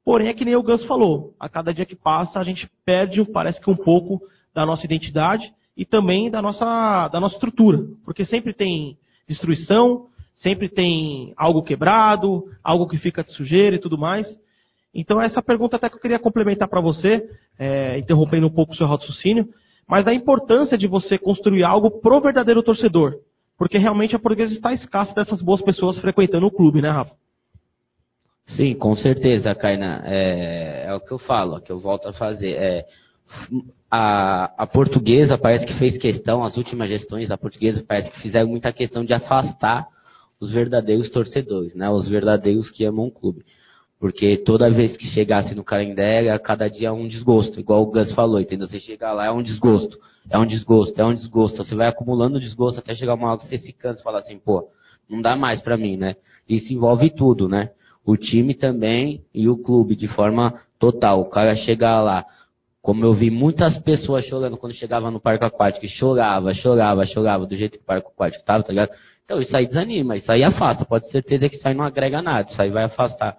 Porém, 0.04 0.28
é 0.28 0.34
que 0.34 0.44
nem 0.44 0.54
o 0.54 0.62
Gus 0.62 0.84
falou, 0.84 1.34
a 1.38 1.48
cada 1.48 1.74
dia 1.74 1.84
que 1.84 1.96
passa 1.96 2.38
a 2.38 2.44
gente 2.44 2.68
perde, 2.84 3.24
parece 3.24 3.60
que 3.60 3.70
um 3.70 3.76
pouco 3.76 4.20
da 4.54 4.64
nossa 4.64 4.84
identidade 4.84 5.52
e 5.76 5.84
também 5.84 6.30
da 6.30 6.40
nossa, 6.40 7.08
da 7.08 7.20
nossa 7.20 7.34
estrutura. 7.34 7.84
Porque 8.04 8.24
sempre 8.24 8.52
tem 8.52 8.96
destruição, 9.28 10.06
sempre 10.34 10.68
tem 10.68 11.34
algo 11.36 11.62
quebrado, 11.62 12.44
algo 12.62 12.88
que 12.88 12.98
fica 12.98 13.24
de 13.24 13.32
sujeira 13.32 13.76
e 13.76 13.80
tudo 13.80 13.98
mais. 13.98 14.26
Então, 14.98 15.20
essa 15.20 15.42
pergunta 15.42 15.76
até 15.76 15.90
que 15.90 15.96
eu 15.96 16.00
queria 16.00 16.18
complementar 16.18 16.66
para 16.68 16.80
você, 16.80 17.28
é, 17.58 17.98
interrompendo 17.98 18.46
um 18.46 18.50
pouco 18.50 18.72
o 18.72 18.76
seu 18.76 18.86
raciocínio, 18.86 19.46
mas 19.86 20.06
da 20.06 20.14
importância 20.14 20.76
de 20.76 20.86
você 20.86 21.18
construir 21.18 21.62
algo 21.64 22.00
pro 22.00 22.20
verdadeiro 22.20 22.62
torcedor. 22.62 23.14
Porque 23.58 23.76
realmente 23.76 24.16
a 24.16 24.18
portuguesa 24.18 24.54
está 24.54 24.72
escassa 24.72 25.14
dessas 25.14 25.42
boas 25.42 25.60
pessoas 25.60 25.98
frequentando 25.98 26.46
o 26.46 26.50
clube, 26.50 26.80
né, 26.80 26.88
Rafa? 26.88 27.14
Sim, 28.46 28.74
com 28.74 28.96
certeza, 28.96 29.54
Kainan. 29.54 30.02
É, 30.04 30.86
é 30.86 30.94
o 30.94 31.00
que 31.00 31.12
eu 31.12 31.18
falo, 31.18 31.58
é 31.58 31.60
que 31.60 31.70
eu 31.70 31.78
volto 31.78 32.08
a 32.08 32.12
fazer. 32.14 32.52
É, 32.52 32.86
a, 33.90 34.52
a 34.56 34.66
portuguesa 34.66 35.36
parece 35.36 35.66
que 35.66 35.78
fez 35.78 35.98
questão, 35.98 36.42
as 36.42 36.56
últimas 36.56 36.88
gestões 36.88 37.28
da 37.28 37.36
portuguesa 37.36 37.84
parece 37.86 38.10
que 38.10 38.20
fizeram 38.20 38.48
muita 38.48 38.72
questão 38.72 39.04
de 39.04 39.12
afastar 39.12 39.86
os 40.40 40.50
verdadeiros 40.50 41.10
torcedores, 41.10 41.74
né? 41.74 41.90
Os 41.90 42.08
verdadeiros 42.08 42.70
que 42.70 42.84
amam 42.84 43.06
o 43.06 43.10
clube. 43.10 43.44
Porque 43.98 44.36
toda 44.38 44.70
vez 44.70 44.94
que 44.96 45.06
chegasse 45.06 45.54
no 45.54 45.64
calendário, 45.64 46.32
a 46.32 46.38
cada 46.38 46.68
dia 46.68 46.88
é 46.88 46.92
um 46.92 47.08
desgosto, 47.08 47.58
igual 47.58 47.82
o 47.82 47.90
Gus 47.90 48.12
falou, 48.12 48.38
entendeu? 48.40 48.68
Você 48.68 48.78
chega 48.78 49.10
lá, 49.12 49.26
é 49.26 49.30
um 49.30 49.42
desgosto, 49.42 49.98
é 50.28 50.38
um 50.38 50.46
desgosto, 50.46 51.00
é 51.00 51.04
um 51.04 51.14
desgosto. 51.14 51.64
Você 51.64 51.74
vai 51.74 51.88
acumulando 51.88 52.38
desgosto 52.38 52.78
até 52.78 52.94
chegar 52.94 53.14
uma 53.14 53.30
hora 53.30 53.38
que 53.38 53.46
você 53.46 53.56
se 53.56 53.72
cansa 53.72 54.00
e 54.00 54.04
fala 54.04 54.18
assim, 54.18 54.38
pô, 54.38 54.68
não 55.08 55.22
dá 55.22 55.34
mais 55.34 55.62
pra 55.62 55.78
mim, 55.78 55.96
né? 55.96 56.16
Isso 56.48 56.72
envolve 56.72 57.08
tudo, 57.10 57.48
né? 57.48 57.70
O 58.04 58.16
time 58.16 58.54
também 58.54 59.24
e 59.34 59.48
o 59.48 59.56
clube, 59.56 59.96
de 59.96 60.08
forma 60.08 60.52
total. 60.78 61.20
O 61.20 61.30
cara 61.30 61.56
chega 61.56 62.00
lá, 62.00 62.24
como 62.82 63.04
eu 63.04 63.14
vi 63.14 63.30
muitas 63.30 63.78
pessoas 63.78 64.26
chorando 64.26 64.58
quando 64.58 64.74
chegava 64.74 65.10
no 65.10 65.18
parque 65.18 65.44
aquático, 65.44 65.88
chorava, 65.88 66.52
chorava, 66.52 67.06
chorava, 67.06 67.46
do 67.46 67.56
jeito 67.56 67.78
que 67.78 67.82
o 67.82 67.86
parque 67.86 68.08
aquático 68.08 68.42
estava, 68.42 68.62
tá 68.62 68.70
ligado? 68.70 68.90
Então 69.24 69.40
isso 69.40 69.56
aí 69.56 69.66
desanima, 69.66 70.16
isso 70.16 70.30
aí 70.30 70.44
afasta. 70.44 70.84
Pode 70.84 71.06
ter 71.06 71.12
certeza 71.12 71.48
que 71.48 71.56
isso 71.56 71.66
aí 71.66 71.74
não 71.74 71.84
agrega 71.84 72.20
nada, 72.20 72.48
isso 72.48 72.60
aí 72.60 72.70
vai 72.70 72.84
afastar. 72.84 73.36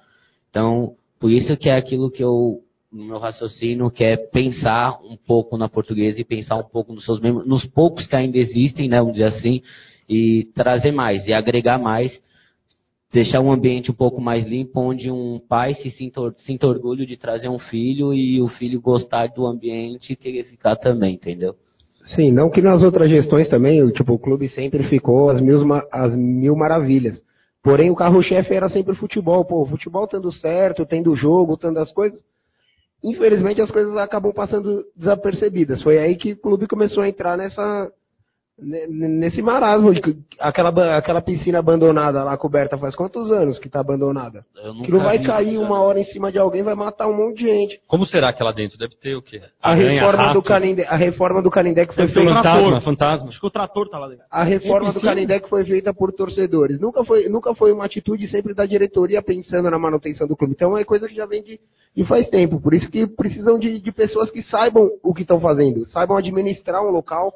Então, 0.49 0.95
por 1.19 1.31
isso 1.31 1.57
que 1.57 1.69
é 1.69 1.75
aquilo 1.75 2.11
que 2.11 2.23
eu, 2.23 2.61
no 2.91 3.05
meu 3.05 3.17
raciocínio, 3.17 3.91
que 3.91 4.03
é 4.03 4.17
pensar 4.17 4.99
um 5.03 5.17
pouco 5.17 5.57
na 5.57 5.67
portuguesa 5.67 6.19
e 6.19 6.25
pensar 6.25 6.57
um 6.57 6.63
pouco 6.63 6.93
nos 6.93 7.05
seus 7.05 7.19
membros, 7.19 7.47
nos 7.47 7.65
poucos 7.65 8.05
que 8.07 8.15
ainda 8.15 8.37
existem, 8.37 8.87
né, 8.87 8.99
vamos 8.99 9.13
dizer 9.13 9.27
assim, 9.27 9.61
e 10.09 10.49
trazer 10.55 10.91
mais, 10.91 11.27
e 11.27 11.33
agregar 11.33 11.77
mais, 11.77 12.17
deixar 13.11 13.41
um 13.41 13.51
ambiente 13.51 13.91
um 13.91 13.95
pouco 13.95 14.21
mais 14.21 14.47
limpo, 14.47 14.79
onde 14.79 15.09
um 15.09 15.39
pai 15.39 15.73
se 15.75 15.89
sinta, 15.91 16.21
sinta 16.37 16.67
orgulho 16.67 17.05
de 17.05 17.17
trazer 17.17 17.49
um 17.49 17.59
filho 17.59 18.13
e 18.13 18.41
o 18.41 18.47
filho 18.47 18.81
gostar 18.81 19.27
do 19.27 19.45
ambiente 19.45 20.13
e 20.13 20.15
querer 20.15 20.45
ficar 20.45 20.75
também, 20.75 21.15
entendeu? 21.15 21.55
Sim, 22.15 22.31
não 22.31 22.49
que 22.49 22.61
nas 22.61 22.83
outras 22.83 23.09
gestões 23.09 23.49
também, 23.49 23.85
tipo, 23.91 24.13
o 24.13 24.19
clube 24.19 24.47
sempre 24.49 24.83
ficou 24.83 25.29
as 25.29 25.41
mil, 25.41 25.59
as 25.91 26.15
mil 26.15 26.55
maravilhas. 26.55 27.21
Porém, 27.67 27.91
o 27.91 27.95
carro-chefe 27.95 28.53
era 28.53 28.69
sempre 28.69 28.93
o 28.93 28.95
futebol. 28.95 29.43
Pô, 29.43 29.63
o 29.63 29.65
futebol 29.65 30.07
tendo 30.07 30.31
certo, 30.31 30.85
tendo 30.85 31.13
jogo, 31.13 31.57
tendo 31.57 31.77
as 31.79 31.91
coisas. 31.91 32.17
Infelizmente, 33.03 33.61
as 33.61 33.69
coisas 33.69 33.93
acabam 33.97 34.31
passando 34.31 34.85
desapercebidas. 34.95 35.83
Foi 35.83 35.97
aí 35.97 36.15
que 36.15 36.31
o 36.31 36.37
clube 36.37 36.65
começou 36.65 37.03
a 37.03 37.09
entrar 37.09 37.37
nessa, 37.37 37.91
nesse 38.59 39.41
marasmo, 39.41 39.93
de 39.93 40.01
aquela, 40.39 40.97
aquela 40.97 41.21
piscina 41.21 41.59
abandonada 41.59 42.23
lá 42.23 42.35
coberta 42.37 42.77
faz 42.77 42.95
quantos 42.95 43.31
anos 43.31 43.59
que 43.59 43.67
está 43.67 43.79
abandonada? 43.79 44.43
Aquilo 44.81 44.99
vai 44.99 45.19
cair 45.19 45.53
isso, 45.53 45.61
uma 45.61 45.79
hora 45.79 45.99
em 45.99 46.03
cima 46.05 46.31
de 46.31 46.39
alguém, 46.39 46.63
vai 46.63 46.73
matar 46.73 47.07
um 47.07 47.15
monte 47.15 47.37
de 47.37 47.47
gente. 47.47 47.81
Como 47.85 48.05
será 48.05 48.33
que 48.33 48.43
lá 48.43 48.51
dentro 48.51 48.77
deve 48.77 48.95
ter 48.95 49.15
o 49.15 49.21
quê? 49.21 49.41
A, 49.61 49.75
reforma, 49.75 50.33
do 50.33 50.41
Canindé, 50.41 50.85
a 50.87 50.95
reforma 50.95 51.41
do 51.41 51.51
Canindé 51.51 51.85
que 51.85 51.93
foi 51.93 52.07
feita... 52.07 52.33
Fantasma, 52.33 52.81
fantasma. 52.81 53.29
Acho 53.29 53.39
que 53.39 53.47
o 53.47 53.51
trator 53.51 53.89
tá 53.89 53.99
lá 53.99 54.07
dentro. 54.07 54.25
A 54.29 54.43
reforma 54.43 54.91
do 54.91 55.01
Canindé 55.01 55.39
que 55.39 55.49
foi 55.49 55.63
feita 55.63 55.93
por 55.93 56.11
torcedores. 56.11 56.79
Nunca 56.79 57.03
foi, 57.03 57.29
nunca 57.29 57.53
foi 57.53 57.71
uma 57.71 57.85
atitude 57.85 58.27
sempre 58.27 58.55
da 58.55 58.65
diretoria 58.65 59.21
pensando 59.21 59.69
na 59.69 59.77
manutenção 59.77 60.27
do 60.27 60.35
clube. 60.35 60.53
Então 60.53 60.75
é 60.75 60.83
coisa 60.83 61.07
que 61.07 61.15
já 61.15 61.27
vem 61.27 61.43
de, 61.43 61.59
de 61.95 62.05
faz 62.05 62.27
tempo. 62.29 62.59
Por 62.59 62.73
isso 62.73 62.89
que 62.89 63.05
precisam 63.05 63.59
de, 63.59 63.79
de 63.79 63.91
pessoas 63.91 64.31
que 64.31 64.41
saibam 64.41 64.89
o 65.03 65.13
que 65.13 65.21
estão 65.21 65.39
fazendo, 65.39 65.85
saibam 65.85 66.17
administrar 66.17 66.81
um 66.81 66.89
local 66.89 67.31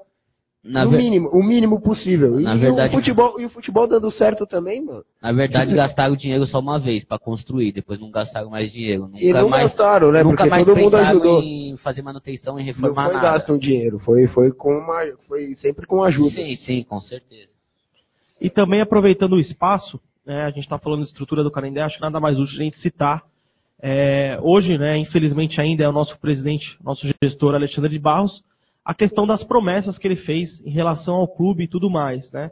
na 0.64 0.86
no 0.86 0.92
ver... 0.92 0.98
mínimo, 0.98 1.30
o 1.30 1.44
mínimo 1.44 1.82
possível. 1.82 2.40
Na 2.40 2.56
e, 2.56 2.60
verdade, 2.60 2.94
o 2.94 3.00
futebol, 3.00 3.42
e 3.42 3.46
o 3.46 3.50
futebol 3.50 3.88
dando 3.88 4.12
certo 4.12 4.46
também, 4.46 4.84
mano. 4.84 5.04
Na 5.22 5.32
verdade, 5.32 5.74
gastaram 5.76 6.16
dinheiro 6.16 6.46
só 6.46 6.60
uma 6.60 6.80
vez 6.80 7.04
para 7.04 7.18
construir, 7.18 7.72
depois 7.72 8.00
não 8.00 8.12
gastaram 8.12 8.52
mais 8.52 8.72
dinheiro. 8.72 9.08
Nunca 9.08 9.24
e 9.24 9.34
não 9.34 9.50
mais, 9.50 9.70
gastaram, 9.70 10.12
né? 10.12 10.24
Nunca 10.24 10.38
Porque 10.38 10.50
mais 10.50 10.66
todo 10.66 10.78
mundo 10.78 10.96
ajudou. 10.98 11.42
em 11.42 11.76
fazer 11.78 12.04
manutenção 12.04 12.60
e 12.60 12.64
reformar 12.64 13.06
não 13.06 13.12
foi 13.12 13.22
nada. 13.22 13.34
gasto 13.34 13.54
um 13.54 13.58
dinheiro, 13.58 13.98
foi, 14.00 14.28
foi, 14.28 14.52
com 14.52 14.72
uma, 14.72 15.02
foi 15.28 15.56
sempre 15.56 15.88
com 15.88 16.04
ajuda. 16.04 16.36
Sim, 16.36 16.56
sim, 16.56 16.84
com 16.84 17.00
certeza. 17.02 17.52
E 18.40 18.50
também 18.50 18.82
aproveitando 18.82 19.34
o 19.34 19.40
espaço, 19.40 20.00
né, 20.26 20.44
a 20.44 20.50
gente 20.50 20.64
está 20.64 20.78
falando 20.78 21.02
de 21.02 21.08
estrutura 21.08 21.44
do 21.44 21.52
Canindé, 21.52 21.82
acho 21.82 22.00
nada 22.00 22.20
mais 22.20 22.40
útil 22.40 22.60
a 22.60 22.64
gente 22.64 22.80
citar. 22.80 23.24
É, 23.82 24.38
hoje, 24.44 24.78
né, 24.78 24.96
infelizmente 25.00 25.60
ainda 25.60 25.84
é 25.84 25.90
o 25.90 25.92
nosso 25.92 26.20
presidente, 26.20 26.78
nosso 26.84 27.08
gestor 27.24 27.56
Alexandre 27.56 27.90
de 27.90 27.98
Barros, 27.98 28.44
a 28.84 28.94
questão 28.94 29.28
das 29.28 29.44
promessas 29.44 29.98
que 29.98 30.08
ele 30.08 30.16
fez 30.16 30.60
em 30.66 30.72
relação 30.72 31.16
ao 31.16 31.28
clube 31.28 31.64
e 31.64 31.68
tudo 31.68 31.90
mais, 31.90 32.32
né? 32.32 32.50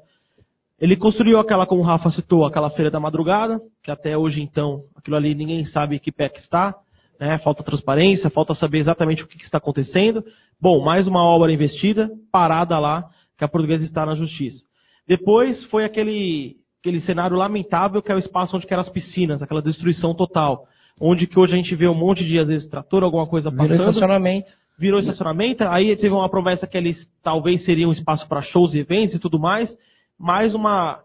Ele 0.79 0.95
construiu 0.95 1.39
aquela, 1.39 1.65
como 1.65 1.81
o 1.81 1.85
Rafa 1.85 2.09
citou, 2.09 2.45
aquela 2.45 2.69
feira 2.69 2.89
da 2.89 2.99
madrugada, 2.99 3.59
que 3.83 3.91
até 3.91 4.17
hoje 4.17 4.41
então, 4.41 4.83
aquilo 4.95 5.17
ali 5.17 5.35
ninguém 5.35 5.65
sabe 5.65 5.99
que 5.99 6.11
pé 6.11 6.29
que 6.29 6.39
está, 6.39 6.73
né? 7.19 7.37
Falta 7.39 7.63
transparência, 7.63 8.29
falta 8.29 8.55
saber 8.55 8.77
exatamente 8.77 9.23
o 9.23 9.27
que, 9.27 9.37
que 9.37 9.43
está 9.43 9.57
acontecendo. 9.57 10.23
Bom, 10.61 10.83
mais 10.83 11.07
uma 11.07 11.23
obra 11.23 11.51
investida, 11.51 12.09
parada 12.31 12.79
lá, 12.79 13.09
que 13.37 13.43
a 13.43 13.47
portuguesa 13.47 13.83
está 13.83 14.05
na 14.05 14.15
justiça. 14.15 14.63
Depois 15.07 15.63
foi 15.65 15.83
aquele, 15.83 16.57
aquele 16.79 17.01
cenário 17.01 17.35
lamentável 17.35 18.01
que 18.01 18.11
é 18.11 18.15
o 18.15 18.19
espaço 18.19 18.55
onde 18.55 18.67
eram 18.69 18.81
as 18.81 18.89
piscinas, 18.89 19.41
aquela 19.41 19.61
destruição 19.61 20.13
total. 20.13 20.65
Onde 21.01 21.27
que 21.27 21.39
hoje 21.39 21.53
a 21.53 21.55
gente 21.55 21.75
vê 21.75 21.87
um 21.87 21.95
monte 21.95 22.25
de, 22.25 22.39
às 22.39 22.47
vezes, 22.47 22.67
trator, 22.67 23.03
alguma 23.03 23.25
coisa 23.25 23.49
passando. 23.49 23.69
Virou 23.69 23.89
estacionamento 23.89 24.49
virou 24.79 24.99
estacionamento, 24.99 25.63
aí 25.65 25.95
teve 25.97 26.13
uma 26.13 26.29
promessa 26.29 26.65
que 26.65 26.77
eles 26.77 26.97
talvez 27.21 27.65
seriam 27.65 27.89
um 27.89 27.93
espaço 27.93 28.27
para 28.27 28.41
shows 28.41 28.73
e 28.73 28.79
eventos 28.79 29.13
e 29.13 29.19
tudo 29.19 29.37
mais, 29.37 29.69
mais 30.17 30.55
uma 30.55 31.01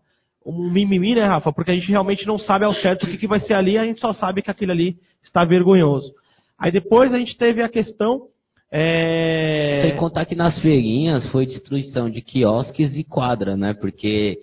um 0.46 0.70
mimimi, 0.70 1.14
né, 1.14 1.24
Rafa? 1.24 1.52
Porque 1.52 1.70
a 1.70 1.74
gente 1.74 1.88
realmente 1.88 2.26
não 2.26 2.38
sabe 2.38 2.66
ao 2.66 2.74
certo 2.74 3.04
o 3.04 3.06
que, 3.06 3.16
que 3.16 3.26
vai 3.26 3.40
ser 3.40 3.54
ali, 3.54 3.78
a 3.78 3.84
gente 3.84 4.00
só 4.00 4.12
sabe 4.12 4.42
que 4.42 4.50
aquilo 4.50 4.72
ali 4.72 4.96
está 5.22 5.42
vergonhoso. 5.44 6.12
Aí 6.58 6.70
depois 6.70 7.12
a 7.12 7.18
gente 7.18 7.36
teve 7.36 7.62
a 7.62 7.68
questão. 7.68 8.28
É... 8.70 9.82
Sem 9.82 9.96
contar 9.96 10.26
que 10.26 10.34
nas 10.34 10.60
feirinhas 10.60 11.26
foi 11.30 11.46
destruição 11.46 12.10
de 12.10 12.20
quiosques 12.20 12.94
e 12.94 13.04
quadra, 13.04 13.56
né? 13.56 13.72
Porque 13.72 14.38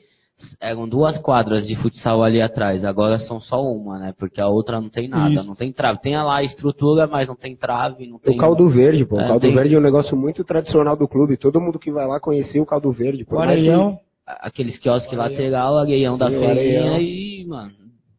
eram 0.59 0.87
duas 0.87 1.17
quadras 1.19 1.67
de 1.67 1.75
futsal 1.75 2.23
ali 2.23 2.41
atrás, 2.41 2.83
agora 2.83 3.17
são 3.19 3.39
só 3.39 3.61
uma, 3.61 3.99
né? 3.99 4.13
Porque 4.17 4.39
a 4.41 4.47
outra 4.47 4.79
não 4.79 4.89
tem 4.89 5.07
nada, 5.07 5.33
Isso. 5.33 5.47
não 5.47 5.55
tem 5.55 5.71
trave. 5.71 5.99
Tem 6.01 6.15
lá 6.15 6.37
a 6.37 6.43
estrutura, 6.43 7.07
mas 7.07 7.27
não 7.27 7.35
tem 7.35 7.55
trave, 7.55 8.07
não 8.07 8.19
tem... 8.19 8.35
O 8.35 8.37
caldo 8.37 8.69
verde, 8.69 9.05
pô. 9.05 9.19
É, 9.19 9.25
o 9.25 9.27
caldo 9.27 9.41
tem... 9.41 9.53
verde 9.53 9.75
é 9.75 9.77
um 9.77 9.81
negócio 9.81 10.15
muito 10.15 10.43
tradicional 10.43 10.95
do 10.95 11.07
clube. 11.07 11.37
Todo 11.37 11.61
mundo 11.61 11.79
que 11.79 11.91
vai 11.91 12.07
lá 12.07 12.19
conhecia 12.19 12.61
o 12.61 12.65
caldo 12.65 12.91
verde. 12.91 13.25
Pô. 13.25 13.37
O 13.37 13.39
areião. 13.39 13.99
Aqueles 14.25 14.77
quiosques 14.77 15.17
lateral, 15.17 15.77
areião 15.77 16.17
da 16.17 16.29
feirinha 16.29 16.99
e, 16.99 17.45
mano, 17.45 17.71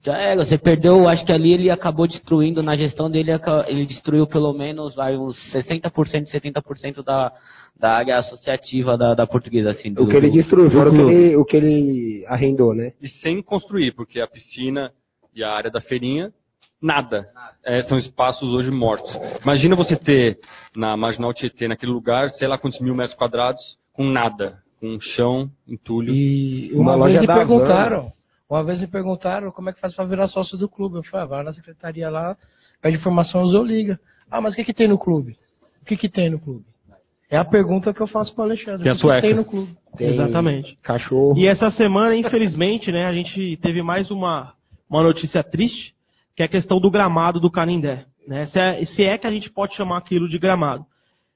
já 0.05 0.17
era. 0.17 0.45
Você 0.45 0.59
perdeu, 0.59 1.09
acho 1.09 1.25
que 1.25 1.33
ali 1.33 1.53
ele 1.53 1.71
acabou 1.71 2.07
destruindo, 2.07 2.63
na 2.63 2.75
gestão 2.75 3.11
dele, 3.11 3.31
ele 3.67 3.87
destruiu 3.87 4.27
pelo 4.27 4.53
menos 4.53 4.95
vai, 4.95 5.17
uns 5.17 5.37
60%, 5.53 6.27
70% 6.29 7.05
da, 7.05 7.33
da 7.79 7.97
área 7.97 8.19
associativa 8.19 8.97
da, 8.97 9.15
da 9.15 9.27
portuguesa. 9.27 9.71
Assim, 9.71 9.93
do, 9.93 10.05
o 10.05 10.09
que 10.09 10.17
ele 10.17 10.31
destruiu, 10.31 10.71
fora 10.71 10.91
o 10.91 10.93
que 10.93 11.01
ele, 11.01 11.37
o 11.37 11.45
que 11.45 11.57
ele 11.57 12.25
arrendou, 12.29 12.75
né? 12.75 12.93
E 13.01 13.09
sem 13.09 13.43
construir, 13.43 13.93
porque 13.93 14.21
a 14.21 14.27
piscina 14.27 14.93
e 15.35 15.43
a 15.43 15.51
área 15.51 15.71
da 15.71 15.81
feirinha, 15.81 16.33
nada. 16.81 17.29
É, 17.65 17.83
são 17.83 17.97
espaços 17.97 18.53
hoje 18.53 18.71
mortos. 18.71 19.11
Imagina 19.43 19.77
você 19.77 19.97
ter 19.97 20.39
na 20.77 20.97
Marginal 20.97 21.33
Tietê, 21.33 21.69
naquele 21.69 21.93
lugar, 21.93 22.31
sei 22.31 22.49
lá 22.49 22.59
quantos 22.59 22.81
mil 22.81 22.95
metros 22.95 23.17
quadrados, 23.17 23.63
com 23.93 24.05
nada. 24.05 24.59
Com 24.81 24.99
chão, 25.01 25.49
entulho. 25.67 26.13
E 26.13 26.73
uma, 26.75 26.97
uma 26.97 27.07
vez 27.07 27.21
me 27.21 27.27
perguntaram, 27.27 28.13
uma 28.51 28.65
vez 28.65 28.81
me 28.81 28.89
perguntaram 28.89 29.53
como 29.53 29.71
é 29.71 29.73
que 29.73 29.81
faz 29.81 29.95
para 29.95 30.05
virar 30.05 30.27
sócio 30.27 30.59
do 30.59 30.69
clube. 30.69 30.97
Eu 30.97 31.05
falei, 31.05 31.25
ah, 31.25 31.29
vai 31.29 31.45
na 31.45 31.53
secretaria 31.53 32.11
lá, 32.11 32.37
pede 32.81 32.97
informações 32.97 33.55
ou 33.55 33.65
liga. 33.65 33.99
Ah, 34.29 34.41
mas 34.41 34.55
o 34.55 34.57
que, 34.57 34.65
que 34.65 34.75
tem 34.75 34.89
no 34.89 34.99
clube? 34.99 35.37
O 35.81 35.85
que, 35.85 35.97
que 35.97 36.09
tem 36.09 36.31
no 36.31 36.41
clube? 36.41 36.65
É 37.33 37.39
a 37.39 37.47
pergunta 37.47 37.95
que 37.95 38.03
eu 38.03 38.07
faço 38.07 38.35
para 38.35 38.43
o 38.43 38.45
Alexandre. 38.45 38.83
Tem 38.83 38.93
a 38.93 38.95
sueca. 38.95 39.23
Tem 39.23 39.35
no 39.35 39.47
clube. 39.47 39.75
Tem 39.97 40.09
Exatamente. 40.09 40.77
Cachorro. 40.83 41.35
E 41.39 41.47
essa 41.47 41.71
semana, 41.71 42.15
infelizmente, 42.15 42.93
né, 42.93 43.07
a 43.07 43.13
gente 43.15 43.59
teve 43.63 43.83
mais 43.83 44.11
uma, 44.11 44.53
uma 44.89 45.03
notícia 45.03 45.43
triste, 45.43 45.95
que 46.37 46.43
é 46.43 46.45
a 46.45 46.49
questão 46.49 46.79
do 46.79 46.91
gramado 46.91 47.41
do 47.41 47.51
Canindé. 47.51 48.05
Né? 48.29 48.45
Se, 48.45 48.61
é, 48.61 48.85
se 48.85 49.03
é 49.07 49.17
que 49.17 49.27
a 49.27 49.31
gente 49.31 49.51
pode 49.51 49.75
chamar 49.75 49.97
aquilo 49.97 50.29
de 50.29 50.39
gramado. 50.39 50.85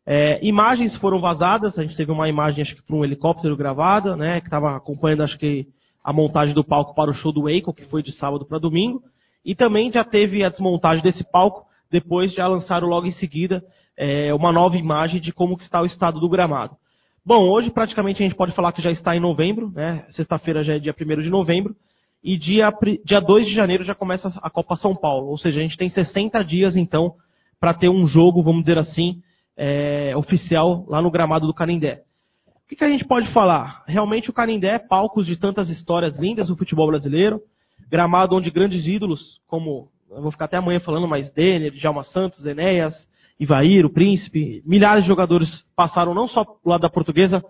É, 0.04 0.38
imagens 0.46 0.94
foram 0.98 1.18
vazadas, 1.18 1.78
a 1.78 1.82
gente 1.82 1.96
teve 1.96 2.12
uma 2.12 2.28
imagem, 2.28 2.60
acho 2.60 2.76
que 2.76 2.82
por 2.82 2.96
um 2.96 3.02
helicóptero 3.02 3.56
gravada, 3.56 4.14
né, 4.16 4.38
que 4.42 4.48
estava 4.48 4.76
acompanhando, 4.76 5.22
acho 5.22 5.38
que, 5.38 5.66
a 6.04 6.12
montagem 6.12 6.54
do 6.54 6.62
palco 6.62 6.94
para 6.94 7.10
o 7.10 7.14
show 7.14 7.32
do 7.32 7.44
Waco, 7.44 7.72
que 7.72 7.86
foi 7.86 8.02
de 8.02 8.12
sábado 8.12 8.44
para 8.44 8.58
domingo. 8.58 9.00
E 9.42 9.54
também 9.54 9.90
já 9.90 10.04
teve 10.04 10.44
a 10.44 10.50
desmontagem 10.50 11.02
desse 11.02 11.24
palco, 11.32 11.64
depois 11.90 12.34
já 12.34 12.46
lançaram 12.46 12.86
logo 12.86 13.06
em 13.06 13.12
seguida 13.12 13.64
é, 13.96 14.32
uma 14.34 14.52
nova 14.52 14.76
imagem 14.76 15.20
de 15.20 15.32
como 15.32 15.56
está 15.58 15.80
o 15.80 15.86
estado 15.86 16.20
do 16.20 16.28
gramado. 16.28 16.76
Bom, 17.24 17.48
hoje 17.48 17.70
praticamente 17.70 18.22
a 18.22 18.26
gente 18.26 18.36
pode 18.36 18.54
falar 18.54 18.72
que 18.72 18.82
já 18.82 18.90
está 18.90 19.16
em 19.16 19.20
novembro, 19.20 19.70
né? 19.70 20.04
Sexta-feira 20.10 20.62
já 20.62 20.74
é 20.74 20.78
dia 20.78 20.94
1 20.98 21.22
de 21.22 21.30
novembro. 21.30 21.74
E 22.22 22.36
dia, 22.36 22.72
dia 23.04 23.20
2 23.20 23.46
de 23.46 23.52
janeiro 23.52 23.84
já 23.84 23.94
começa 23.94 24.28
a 24.42 24.50
Copa 24.50 24.76
São 24.76 24.94
Paulo. 24.94 25.28
Ou 25.28 25.38
seja, 25.38 25.60
a 25.60 25.62
gente 25.62 25.76
tem 25.76 25.88
60 25.88 26.44
dias, 26.44 26.76
então, 26.76 27.14
para 27.58 27.74
ter 27.74 27.88
um 27.88 28.06
jogo, 28.06 28.42
vamos 28.42 28.62
dizer 28.62 28.78
assim, 28.78 29.22
é, 29.56 30.16
oficial 30.16 30.84
lá 30.88 31.00
no 31.00 31.10
gramado 31.10 31.46
do 31.46 31.54
Canindé. 31.54 32.02
O 32.46 32.68
que, 32.68 32.76
que 32.76 32.84
a 32.84 32.88
gente 32.88 33.04
pode 33.04 33.32
falar? 33.32 33.84
Realmente 33.86 34.28
o 34.28 34.32
Canindé 34.32 34.74
é 34.74 34.78
palcos 34.78 35.26
de 35.26 35.36
tantas 35.36 35.68
histórias 35.68 36.18
lindas 36.18 36.48
do 36.48 36.56
futebol 36.56 36.86
brasileiro. 36.88 37.40
Gramado 37.88 38.34
onde 38.36 38.50
grandes 38.50 38.86
ídolos, 38.86 39.40
como, 39.46 39.88
eu 40.10 40.22
vou 40.22 40.32
ficar 40.32 40.46
até 40.46 40.56
amanhã 40.56 40.80
falando, 40.80 41.06
mas 41.06 41.32
Denner, 41.32 41.72
Djalma 41.72 42.02
Santos, 42.02 42.44
Enéas, 42.44 42.94
Ivair, 43.38 43.84
o 43.84 43.92
Príncipe, 43.92 44.62
milhares 44.64 45.04
de 45.04 45.08
jogadores 45.08 45.48
passaram 45.74 46.14
não 46.14 46.26
só 46.26 46.44
do 46.44 46.56
lado 46.64 46.80
da 46.80 46.90
portuguesa, 46.90 47.44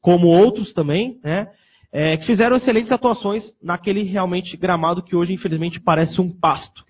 como 0.00 0.26
outros 0.26 0.72
também, 0.72 1.18
né? 1.22 1.48
é, 1.92 2.16
que 2.16 2.26
fizeram 2.26 2.56
excelentes 2.56 2.92
atuações 2.92 3.44
naquele 3.62 4.02
realmente 4.02 4.56
gramado 4.56 5.02
que 5.02 5.16
hoje, 5.16 5.32
infelizmente, 5.32 5.80
parece 5.80 6.20
um 6.20 6.30
pasto. 6.30 6.84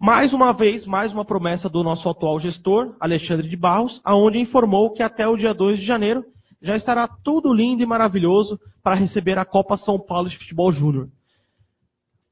Mais 0.00 0.32
uma 0.32 0.52
vez, 0.52 0.86
mais 0.86 1.12
uma 1.12 1.24
promessa 1.24 1.68
do 1.68 1.82
nosso 1.82 2.08
atual 2.08 2.38
gestor, 2.38 2.94
Alexandre 3.00 3.48
de 3.48 3.56
Barros, 3.56 4.00
aonde 4.04 4.38
informou 4.38 4.92
que 4.92 5.02
até 5.02 5.26
o 5.26 5.36
dia 5.36 5.52
2 5.52 5.80
de 5.80 5.84
janeiro 5.84 6.24
já 6.62 6.76
estará 6.76 7.08
tudo 7.08 7.52
lindo 7.52 7.82
e 7.82 7.86
maravilhoso 7.86 8.58
para 8.82 8.94
receber 8.94 9.38
a 9.38 9.44
Copa 9.44 9.76
São 9.76 9.98
Paulo 9.98 10.28
de 10.28 10.38
Futebol 10.38 10.70
Júnior. 10.72 11.08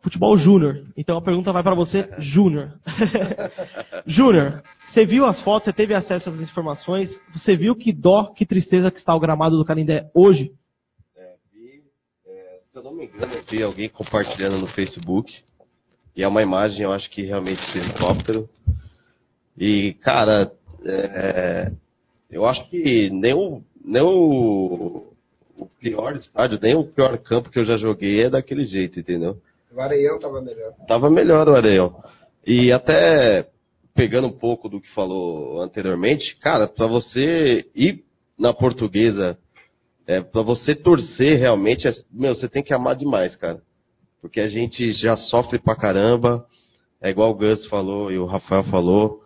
Futebol 0.07 0.37
Júnior. 0.37 0.85
Então 0.97 1.19
a 1.19 1.21
pergunta 1.21 1.53
vai 1.53 1.65
para 1.65 1.75
você, 1.75 2.09
Júnior. 2.19 2.71
Júnior, 4.07 4.63
você 4.89 5.05
viu 5.05 5.27
as 5.27 5.41
fotos, 5.41 5.65
você 5.65 5.73
teve 5.73 5.95
acesso 5.95 6.29
às 6.31 6.41
informações, 6.41 7.11
você 7.33 7.57
viu 7.57 7.75
que 7.75 7.93
dó, 7.93 8.33
que 8.33 8.47
tristeza 8.47 8.89
que 8.89 8.99
está 8.99 9.13
o 9.13 9.19
gramado 9.19 9.57
do 9.57 9.65
Canindé 9.65 10.09
hoje? 10.15 10.53
Se 12.69 12.79
eu 12.79 12.85
não 12.85 12.95
me 12.95 13.07
engano, 13.07 13.35
eu 13.35 13.43
vi 13.51 13.61
alguém 13.65 13.89
compartilhando 13.89 14.59
no 14.59 14.69
Facebook. 14.69 15.43
E 16.15 16.23
é 16.23 16.29
uma 16.29 16.41
imagem, 16.41 16.83
eu 16.83 16.93
acho 16.93 17.11
que 17.11 17.23
realmente 17.23 17.61
de 17.73 17.79
helicóptero. 17.79 18.49
E, 19.59 19.95
cara, 19.95 20.53
é, 20.85 21.73
eu 22.31 22.47
acho 22.47 22.65
que 22.71 23.11
nem 23.11 23.35
o, 23.35 23.61
nem 23.85 24.03
o, 24.03 25.05
o 25.59 25.67
pior 25.81 26.15
estádio, 26.15 26.61
nem 26.63 26.77
o 26.77 26.85
pior 26.85 27.19
campo 27.19 27.51
que 27.51 27.59
eu 27.59 27.65
já 27.65 27.77
joguei 27.77 28.23
é 28.23 28.31
daquele 28.31 28.67
jeito, 28.67 29.01
entendeu? 29.01 29.37
O 29.77 29.81
Areião 29.81 30.19
tava 30.19 30.41
melhor. 30.41 30.73
Tava 30.89 31.11
melhor 31.11 31.49
o 31.49 31.55
Areião. 31.55 32.03
E 32.47 32.73
até 32.73 33.47
pegando 33.95 34.27
um 34.27 34.33
pouco 34.33 34.71
do 34.71 34.81
que 34.81 34.89
falou 34.95 35.61
anteriormente, 35.61 36.35
cara, 36.37 36.67
para 36.67 36.87
você 36.87 37.67
ir 37.75 38.03
na 38.39 38.55
portuguesa, 38.55 39.39
é, 40.07 40.23
para 40.23 40.41
você 40.41 40.75
torcer 40.75 41.39
realmente, 41.39 41.87
é, 41.87 41.93
meu, 42.11 42.35
você 42.35 42.49
tem 42.49 42.63
que 42.63 42.73
amar 42.73 42.97
demais, 42.97 43.37
cara. 43.37 43.61
Porque 44.23 44.41
a 44.41 44.49
gente 44.49 44.93
já 44.93 45.15
sofre 45.17 45.59
pra 45.59 45.77
caramba, 45.77 46.47
é 47.03 47.11
igual 47.11 47.31
o 47.31 47.37
Gus 47.37 47.67
falou 47.67 48.11
e 48.11 48.19
o 48.19 48.25
Rafael 48.25 48.65
falou, 48.65 49.21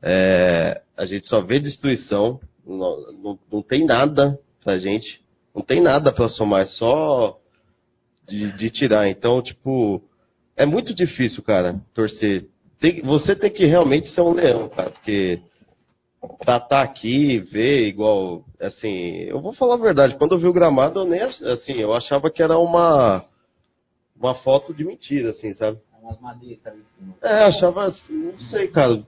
é, 0.00 0.82
a 0.96 1.04
gente 1.04 1.26
só 1.26 1.40
vê 1.40 1.58
destruição, 1.58 2.40
não, 2.64 3.12
não, 3.12 3.38
não 3.52 3.62
tem 3.62 3.84
nada 3.84 4.38
pra 4.62 4.78
gente, 4.78 5.20
não 5.52 5.62
tem 5.62 5.80
nada 5.80 6.12
pra 6.12 6.28
somar, 6.28 6.62
é 6.62 6.66
só 6.66 7.38
de, 8.28 8.52
de 8.52 8.70
tirar. 8.70 9.08
Então, 9.08 9.42
tipo, 9.42 10.02
é 10.56 10.66
muito 10.66 10.94
difícil, 10.94 11.42
cara, 11.42 11.80
torcer. 11.94 12.46
Tem- 12.80 13.00
você 13.02 13.34
tem 13.34 13.50
que 13.50 13.64
realmente 13.64 14.08
ser 14.08 14.20
um 14.20 14.32
leão, 14.32 14.68
cara, 14.68 14.90
porque 14.90 15.40
pra 16.44 16.56
estar 16.56 16.82
aqui, 16.82 17.38
ver 17.38 17.86
igual, 17.88 18.42
assim, 18.60 19.20
eu 19.22 19.40
vou 19.40 19.52
falar 19.52 19.74
a 19.74 19.78
verdade, 19.78 20.16
quando 20.16 20.32
eu 20.34 20.38
vi 20.38 20.46
o 20.46 20.52
gramado, 20.52 21.00
eu 21.00 21.04
nem, 21.04 21.20
assim, 21.20 21.74
eu 21.74 21.94
achava 21.94 22.30
que 22.30 22.42
era 22.42 22.58
uma, 22.58 23.24
uma 24.18 24.34
foto 24.36 24.74
de 24.74 24.84
mentira, 24.84 25.30
assim, 25.30 25.54
sabe? 25.54 25.78
É, 27.22 27.44
achava, 27.44 27.84
assim, 27.86 28.12
não 28.12 28.38
sei, 28.38 28.68
cara. 28.68 29.02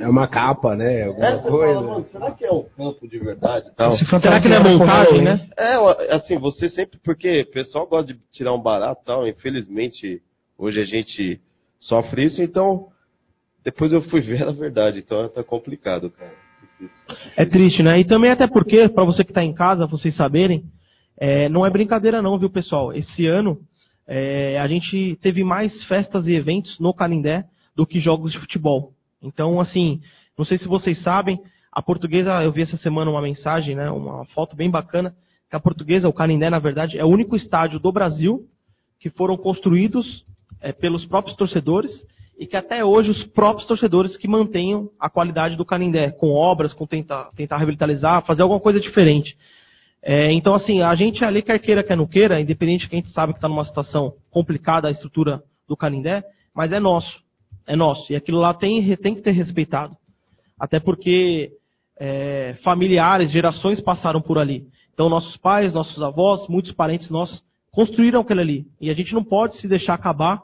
É 0.00 0.08
uma 0.08 0.26
capa, 0.26 0.74
né? 0.74 1.04
Alguma 1.04 1.26
É, 1.26 1.38
coisa. 1.40 1.80
fala, 1.80 2.04
será 2.04 2.30
que 2.32 2.44
é 2.44 2.52
um 2.52 2.64
campo 2.76 3.06
de 3.08 3.18
verdade 3.18 3.70
tal? 3.76 3.92
Se 3.92 4.04
Será 4.04 4.40
que 4.40 4.48
não 4.48 4.56
é 4.56 4.76
montagem, 4.76 5.22
né? 5.22 5.48
É, 5.56 6.14
assim, 6.16 6.36
você 6.38 6.68
sempre, 6.68 6.98
porque 7.04 7.42
o 7.42 7.52
pessoal 7.52 7.86
gosta 7.86 8.12
de 8.12 8.18
tirar 8.32 8.52
um 8.54 8.60
barato 8.60 9.02
e 9.02 9.06
tal, 9.06 9.28
infelizmente, 9.28 10.20
hoje 10.58 10.80
a 10.80 10.84
gente 10.84 11.40
sofre 11.78 12.24
isso, 12.24 12.42
então, 12.42 12.88
depois 13.64 13.92
eu 13.92 14.02
fui 14.02 14.20
ver 14.22 14.42
a 14.42 14.50
verdade, 14.50 14.98
então 14.98 15.28
tá 15.28 15.44
complicado, 15.44 16.10
cara. 16.10 16.32
Difícil. 16.80 17.02
É 17.36 17.44
triste, 17.44 17.82
né? 17.84 18.00
E 18.00 18.04
também 18.04 18.30
até 18.32 18.48
porque, 18.48 18.88
para 18.88 19.04
você 19.04 19.22
que 19.22 19.30
está 19.30 19.44
em 19.44 19.54
casa, 19.54 19.86
vocês 19.86 20.16
saberem, 20.16 20.64
é, 21.16 21.48
não 21.48 21.64
é 21.64 21.70
brincadeira 21.70 22.20
não, 22.20 22.36
viu, 22.36 22.50
pessoal? 22.50 22.92
Esse 22.92 23.28
ano, 23.28 23.60
é, 24.08 24.58
a 24.58 24.66
gente 24.66 25.16
teve 25.22 25.44
mais 25.44 25.84
festas 25.84 26.26
e 26.26 26.34
eventos 26.34 26.80
no 26.80 26.92
Canindé 26.92 27.44
do 27.76 27.86
que 27.86 28.00
jogos 28.00 28.32
de 28.32 28.38
futebol. 28.40 28.92
Então, 29.22 29.60
assim, 29.60 30.00
não 30.36 30.44
sei 30.44 30.58
se 30.58 30.66
vocês 30.66 31.02
sabem, 31.02 31.40
a 31.70 31.80
portuguesa, 31.80 32.42
eu 32.42 32.52
vi 32.52 32.62
essa 32.62 32.76
semana 32.76 33.10
uma 33.10 33.22
mensagem, 33.22 33.74
né, 33.74 33.90
uma 33.90 34.24
foto 34.26 34.54
bem 34.54 34.70
bacana, 34.70 35.14
que 35.48 35.56
a 35.56 35.60
portuguesa, 35.60 36.08
o 36.08 36.12
Canindé, 36.12 36.50
na 36.50 36.58
verdade, 36.58 36.98
é 36.98 37.04
o 37.04 37.08
único 37.08 37.36
estádio 37.36 37.78
do 37.78 37.92
Brasil 37.92 38.46
que 38.98 39.10
foram 39.10 39.36
construídos 39.36 40.24
é, 40.60 40.72
pelos 40.72 41.04
próprios 41.04 41.36
torcedores 41.36 41.90
e 42.38 42.46
que 42.46 42.56
até 42.56 42.84
hoje 42.84 43.10
os 43.10 43.24
próprios 43.24 43.66
torcedores 43.66 44.16
que 44.16 44.26
mantenham 44.26 44.90
a 44.98 45.08
qualidade 45.08 45.56
do 45.56 45.64
Canindé, 45.64 46.10
com 46.10 46.30
obras, 46.30 46.72
com 46.72 46.86
tentar, 46.86 47.30
tentar 47.36 47.58
revitalizar, 47.58 48.24
fazer 48.24 48.42
alguma 48.42 48.60
coisa 48.60 48.80
diferente. 48.80 49.36
É, 50.02 50.32
então, 50.32 50.54
assim, 50.54 50.82
a 50.82 50.94
gente 50.94 51.24
ali, 51.24 51.42
quer 51.42 51.58
queira, 51.60 51.84
quer 51.84 51.96
não 51.96 52.06
queira, 52.06 52.40
independente 52.40 52.88
que 52.88 52.96
a 52.96 52.98
gente 52.98 53.12
sabe 53.12 53.32
que 53.32 53.38
está 53.38 53.48
numa 53.48 53.64
situação 53.64 54.14
complicada 54.30 54.88
a 54.88 54.90
estrutura 54.90 55.42
do 55.68 55.76
Canindé, 55.76 56.24
mas 56.54 56.72
é 56.72 56.80
nosso. 56.80 57.22
É 57.66 57.76
nosso. 57.76 58.12
E 58.12 58.16
aquilo 58.16 58.38
lá 58.38 58.52
tem, 58.54 58.96
tem 58.96 59.14
que 59.14 59.22
ter 59.22 59.32
respeitado. 59.32 59.96
Até 60.58 60.80
porque 60.80 61.52
é, 61.98 62.56
familiares, 62.62 63.30
gerações 63.30 63.80
passaram 63.80 64.20
por 64.20 64.38
ali. 64.38 64.66
Então, 64.92 65.08
nossos 65.08 65.36
pais, 65.36 65.72
nossos 65.72 66.02
avós, 66.02 66.46
muitos 66.48 66.72
parentes 66.72 67.10
nossos 67.10 67.42
construíram 67.70 68.20
aquilo 68.20 68.40
ali. 68.40 68.66
E 68.80 68.90
a 68.90 68.94
gente 68.94 69.14
não 69.14 69.24
pode 69.24 69.56
se 69.56 69.68
deixar 69.68 69.94
acabar 69.94 70.42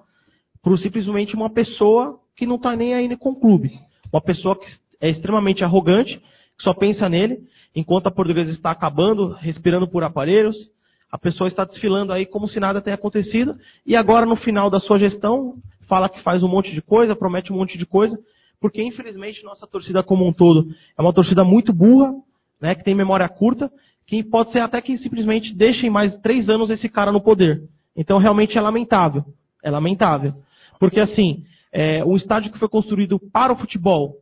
por 0.62 0.78
simplesmente 0.78 1.34
uma 1.34 1.50
pessoa 1.50 2.18
que 2.36 2.46
não 2.46 2.56
está 2.56 2.74
nem 2.74 2.94
aí 2.94 3.16
com 3.16 3.30
o 3.30 3.40
clube. 3.40 3.72
Uma 4.12 4.22
pessoa 4.22 4.58
que 4.58 4.66
é 5.00 5.08
extremamente 5.08 5.62
arrogante, 5.62 6.18
que 6.56 6.62
só 6.62 6.72
pensa 6.72 7.08
nele, 7.08 7.38
enquanto 7.74 8.06
a 8.06 8.10
portuguesa 8.10 8.50
está 8.50 8.70
acabando, 8.70 9.32
respirando 9.34 9.86
por 9.86 10.02
aparelhos, 10.02 10.56
a 11.10 11.18
pessoa 11.18 11.48
está 11.48 11.64
desfilando 11.64 12.12
aí 12.12 12.26
como 12.26 12.48
se 12.48 12.60
nada 12.60 12.80
tenha 12.80 12.94
acontecido, 12.94 13.56
e 13.86 13.96
agora 13.96 14.26
no 14.26 14.36
final 14.36 14.68
da 14.68 14.80
sua 14.80 14.98
gestão, 14.98 15.54
fala 15.88 16.08
que 16.08 16.22
faz 16.22 16.42
um 16.42 16.48
monte 16.48 16.72
de 16.72 16.82
coisa, 16.82 17.16
promete 17.16 17.52
um 17.52 17.56
monte 17.56 17.76
de 17.76 17.86
coisa, 17.86 18.16
porque 18.60 18.82
infelizmente 18.82 19.42
nossa 19.42 19.66
torcida 19.66 20.02
como 20.02 20.26
um 20.26 20.32
todo 20.32 20.68
é 20.96 21.02
uma 21.02 21.12
torcida 21.12 21.42
muito 21.42 21.72
burra, 21.72 22.12
né, 22.60 22.74
que 22.74 22.84
tem 22.84 22.94
memória 22.94 23.28
curta, 23.28 23.70
que 24.06 24.22
pode 24.22 24.52
ser 24.52 24.60
até 24.60 24.80
que 24.80 24.96
simplesmente 24.96 25.54
deixem 25.54 25.90
mais 25.90 26.16
três 26.18 26.48
anos 26.48 26.70
esse 26.70 26.88
cara 26.88 27.12
no 27.12 27.20
poder. 27.20 27.62
Então 27.96 28.18
realmente 28.18 28.56
é 28.56 28.60
lamentável. 28.60 29.24
É 29.62 29.70
lamentável. 29.70 30.34
Porque 30.78 31.00
assim, 31.00 31.44
é, 31.72 32.04
o 32.04 32.16
estádio 32.16 32.52
que 32.52 32.58
foi 32.58 32.68
construído 32.68 33.18
para 33.32 33.52
o 33.52 33.56
futebol, 33.56 34.16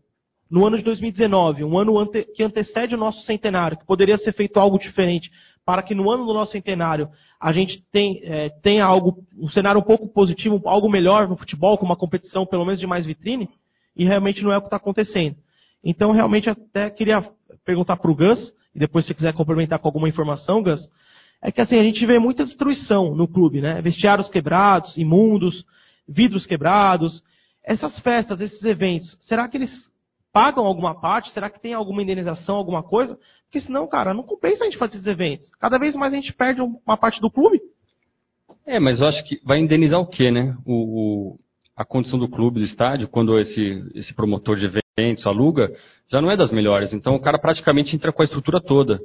no 0.51 0.67
ano 0.67 0.79
de 0.79 0.85
2019, 0.85 1.65
um 1.65 1.79
ano 1.79 1.99
ante, 1.99 2.25
que 2.35 2.43
antecede 2.43 2.95
o 2.95 2.99
nosso 2.99 3.23
centenário, 3.23 3.77
que 3.77 3.87
poderia 3.87 4.17
ser 4.17 4.33
feito 4.33 4.59
algo 4.59 4.79
diferente, 4.79 5.31
para 5.67 5.83
que 5.83 5.97
no 5.97 6.09
ano 6.09 6.25
do 6.25 6.33
nosso 6.33 6.53
centenário 6.53 7.11
a 7.41 7.53
gente 7.53 7.83
tem, 7.91 8.21
é, 8.23 8.49
tenha 8.63 8.85
algo, 8.85 9.19
um 9.37 9.49
cenário 9.49 9.81
um 9.81 9.85
pouco 9.85 10.09
positivo, 10.09 10.63
algo 10.65 10.89
melhor 10.89 11.29
no 11.29 11.37
futebol, 11.37 11.77
com 11.77 11.85
uma 11.85 11.97
competição 11.97 12.47
pelo 12.47 12.65
menos 12.65 12.79
de 12.79 12.87
mais 12.87 13.05
vitrine, 13.05 13.51
e 13.97 14.05
realmente 14.05 14.43
não 14.43 14.53
é 14.53 14.57
o 14.57 14.61
que 14.61 14.69
está 14.69 14.77
acontecendo. 14.77 15.37
Então, 15.85 16.13
realmente, 16.13 16.49
até 16.49 16.89
queria 16.89 17.29
perguntar 17.65 17.97
para 17.97 18.11
o 18.11 18.15
Gus, 18.15 18.55
e 18.75 18.79
depois 18.79 19.07
se 19.07 19.15
quiser 19.15 19.35
complementar 19.35 19.81
com 19.81 19.89
alguma 19.89 20.09
informação, 20.09 20.63
Gus, 20.63 20.81
é 21.43 21.51
que 21.51 21.61
assim, 21.61 21.79
a 21.79 21.83
gente 21.83 22.05
vê 22.07 22.19
muita 22.19 22.45
destruição 22.45 23.15
no 23.15 23.27
clube, 23.27 23.61
né? 23.61 23.83
Vestiários 23.83 24.29
quebrados, 24.29 24.97
imundos, 24.97 25.65
vidros 26.09 26.47
quebrados. 26.47 27.23
Essas 27.65 27.99
festas, 27.99 28.41
esses 28.41 28.63
eventos, 28.65 29.17
será 29.21 29.49
que 29.49 29.57
eles 29.57 29.91
pagam 30.37 30.67
alguma 30.67 31.01
parte? 31.01 31.31
Será 31.31 31.49
que 31.49 31.59
tem 31.59 31.73
alguma 31.73 32.03
indenização, 32.03 32.57
alguma 32.57 32.83
coisa? 32.83 33.19
Porque 33.45 33.59
senão, 33.59 33.89
cara, 33.89 34.13
não 34.13 34.23
compensa 34.23 34.65
a 34.65 34.67
gente 34.67 34.77
fazer 34.77 34.97
esses 34.97 35.07
eventos. 35.07 35.51
Cada 35.59 35.79
vez 35.79 35.97
mais 35.97 36.13
a 36.13 36.17
gente 36.17 36.31
perde 36.31 36.61
uma 36.61 36.97
parte 36.99 37.23
do 37.23 37.31
clube. 37.31 37.59
É, 38.67 38.79
mas 38.79 39.01
eu 39.01 39.07
acho 39.07 39.25
que 39.25 39.41
vai 39.43 39.59
indenizar 39.59 39.99
o 39.99 40.07
quê, 40.07 40.31
né? 40.31 40.55
O, 40.67 40.75
o- 40.75 41.39
a 41.75 41.87
condição 41.87 42.19
do 42.19 42.29
clube, 42.29 42.59
do 42.61 42.67
estádio, 42.67 43.09
quando 43.09 43.39
esse, 43.39 43.91
esse 43.95 44.13
promotor 44.15 44.57
de 44.57 44.67
eventos 44.99 45.27
aluga, 45.27 45.73
já 46.11 46.21
não 46.21 46.31
é 46.31 46.37
das 46.37 46.51
melhores. 46.53 46.93
Então 46.93 47.15
o 47.15 47.21
cara 47.21 47.39
praticamente 47.39 47.97
entra 47.97 48.13
com 48.13 48.21
a 48.21 48.25
estrutura 48.27 48.61
toda. 48.61 49.01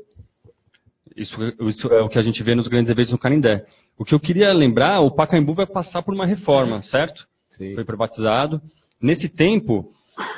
Isso, 1.16 1.34
isso 1.70 1.88
é 1.94 2.02
o 2.02 2.10
que 2.10 2.20
a 2.20 2.22
gente 2.22 2.44
vê 2.44 2.56
nos 2.56 2.68
grandes 2.68 2.90
eventos 2.92 3.12
no 3.14 3.18
Canindé. 3.20 3.66
O 3.98 4.04
que 4.04 4.14
eu 4.14 4.20
queria 4.20 4.52
lembrar, 4.52 5.00
o 5.00 5.12
Pacaembu 5.12 5.54
vai 5.54 5.66
passar 5.66 6.02
por 6.02 6.14
uma 6.14 6.26
reforma, 6.26 6.82
certo? 6.82 7.26
Foi 7.76 7.86
privatizado. 7.86 8.62
Nesse 9.02 9.30
tempo, 9.30 9.92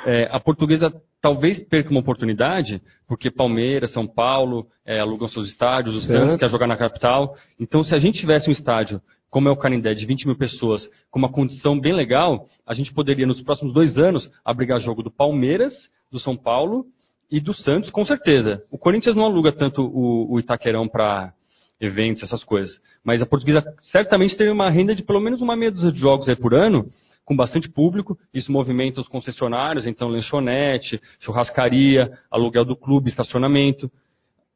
é, 0.06 0.28
a 0.30 0.38
portuguesa 0.38 0.92
talvez 1.20 1.58
perca 1.68 1.90
uma 1.90 2.00
oportunidade, 2.00 2.82
porque 3.08 3.30
Palmeiras, 3.30 3.92
São 3.92 4.06
Paulo 4.06 4.66
é, 4.84 5.00
alugam 5.00 5.28
seus 5.28 5.48
estádios, 5.48 5.96
o. 5.96 6.00
Santos 6.02 6.36
quer 6.36 6.50
jogar 6.50 6.66
na 6.66 6.76
capital. 6.76 7.34
Então, 7.58 7.82
se 7.82 7.94
a 7.94 7.98
gente 7.98 8.20
tivesse 8.20 8.48
um 8.48 8.52
estádio 8.52 9.00
como 9.34 9.48
é 9.48 9.50
o 9.50 9.56
Canindé, 9.56 9.94
de 9.94 10.06
20 10.06 10.26
mil 10.26 10.36
pessoas, 10.36 10.88
com 11.10 11.18
uma 11.18 11.28
condição 11.28 11.80
bem 11.80 11.92
legal, 11.92 12.46
a 12.64 12.72
gente 12.72 12.94
poderia, 12.94 13.26
nos 13.26 13.42
próximos 13.42 13.74
dois 13.74 13.98
anos, 13.98 14.30
abrigar 14.44 14.78
jogo 14.78 15.02
do 15.02 15.10
Palmeiras, 15.10 15.72
do 16.08 16.20
São 16.20 16.36
Paulo 16.36 16.86
e 17.28 17.40
do 17.40 17.52
Santos, 17.52 17.90
com 17.90 18.04
certeza. 18.04 18.62
O 18.70 18.78
Corinthians 18.78 19.16
não 19.16 19.24
aluga 19.24 19.50
tanto 19.50 19.82
o, 19.82 20.34
o 20.34 20.38
Itaquerão 20.38 20.86
para 20.86 21.32
eventos, 21.80 22.22
essas 22.22 22.44
coisas. 22.44 22.80
Mas 23.04 23.20
a 23.20 23.26
portuguesa 23.26 23.64
certamente 23.90 24.36
tem 24.36 24.50
uma 24.50 24.70
renda 24.70 24.94
de 24.94 25.02
pelo 25.02 25.20
menos 25.20 25.40
uma 25.40 25.56
meia 25.56 25.72
dúzia 25.72 25.90
de 25.90 25.98
jogos 25.98 26.28
aí 26.28 26.36
por 26.36 26.54
ano, 26.54 26.86
com 27.24 27.34
bastante 27.36 27.68
público. 27.68 28.18
Isso 28.32 28.52
movimenta 28.52 29.00
os 29.00 29.08
concessionários, 29.08 29.86
então 29.86 30.08
lanchonete, 30.08 31.00
churrascaria, 31.20 32.10
aluguel 32.30 32.64
do 32.64 32.76
clube, 32.76 33.08
estacionamento. 33.08 33.90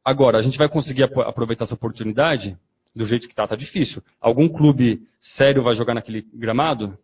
Agora, 0.03 0.37
a 0.37 0.41
gente 0.41 0.57
vai 0.57 0.69
conseguir 0.69 1.03
ap- 1.03 1.17
aproveitar 1.19 1.65
essa 1.65 1.73
oportunidade? 1.73 2.57
Do 2.95 3.05
jeito 3.05 3.27
que 3.27 3.35
tá, 3.35 3.47
tá 3.47 3.55
difícil. 3.55 4.01
Algum 4.19 4.49
clube 4.49 5.01
sério 5.19 5.61
vai 5.63 5.75
jogar 5.75 5.93
naquele 5.93 6.25
gramado? 6.33 6.97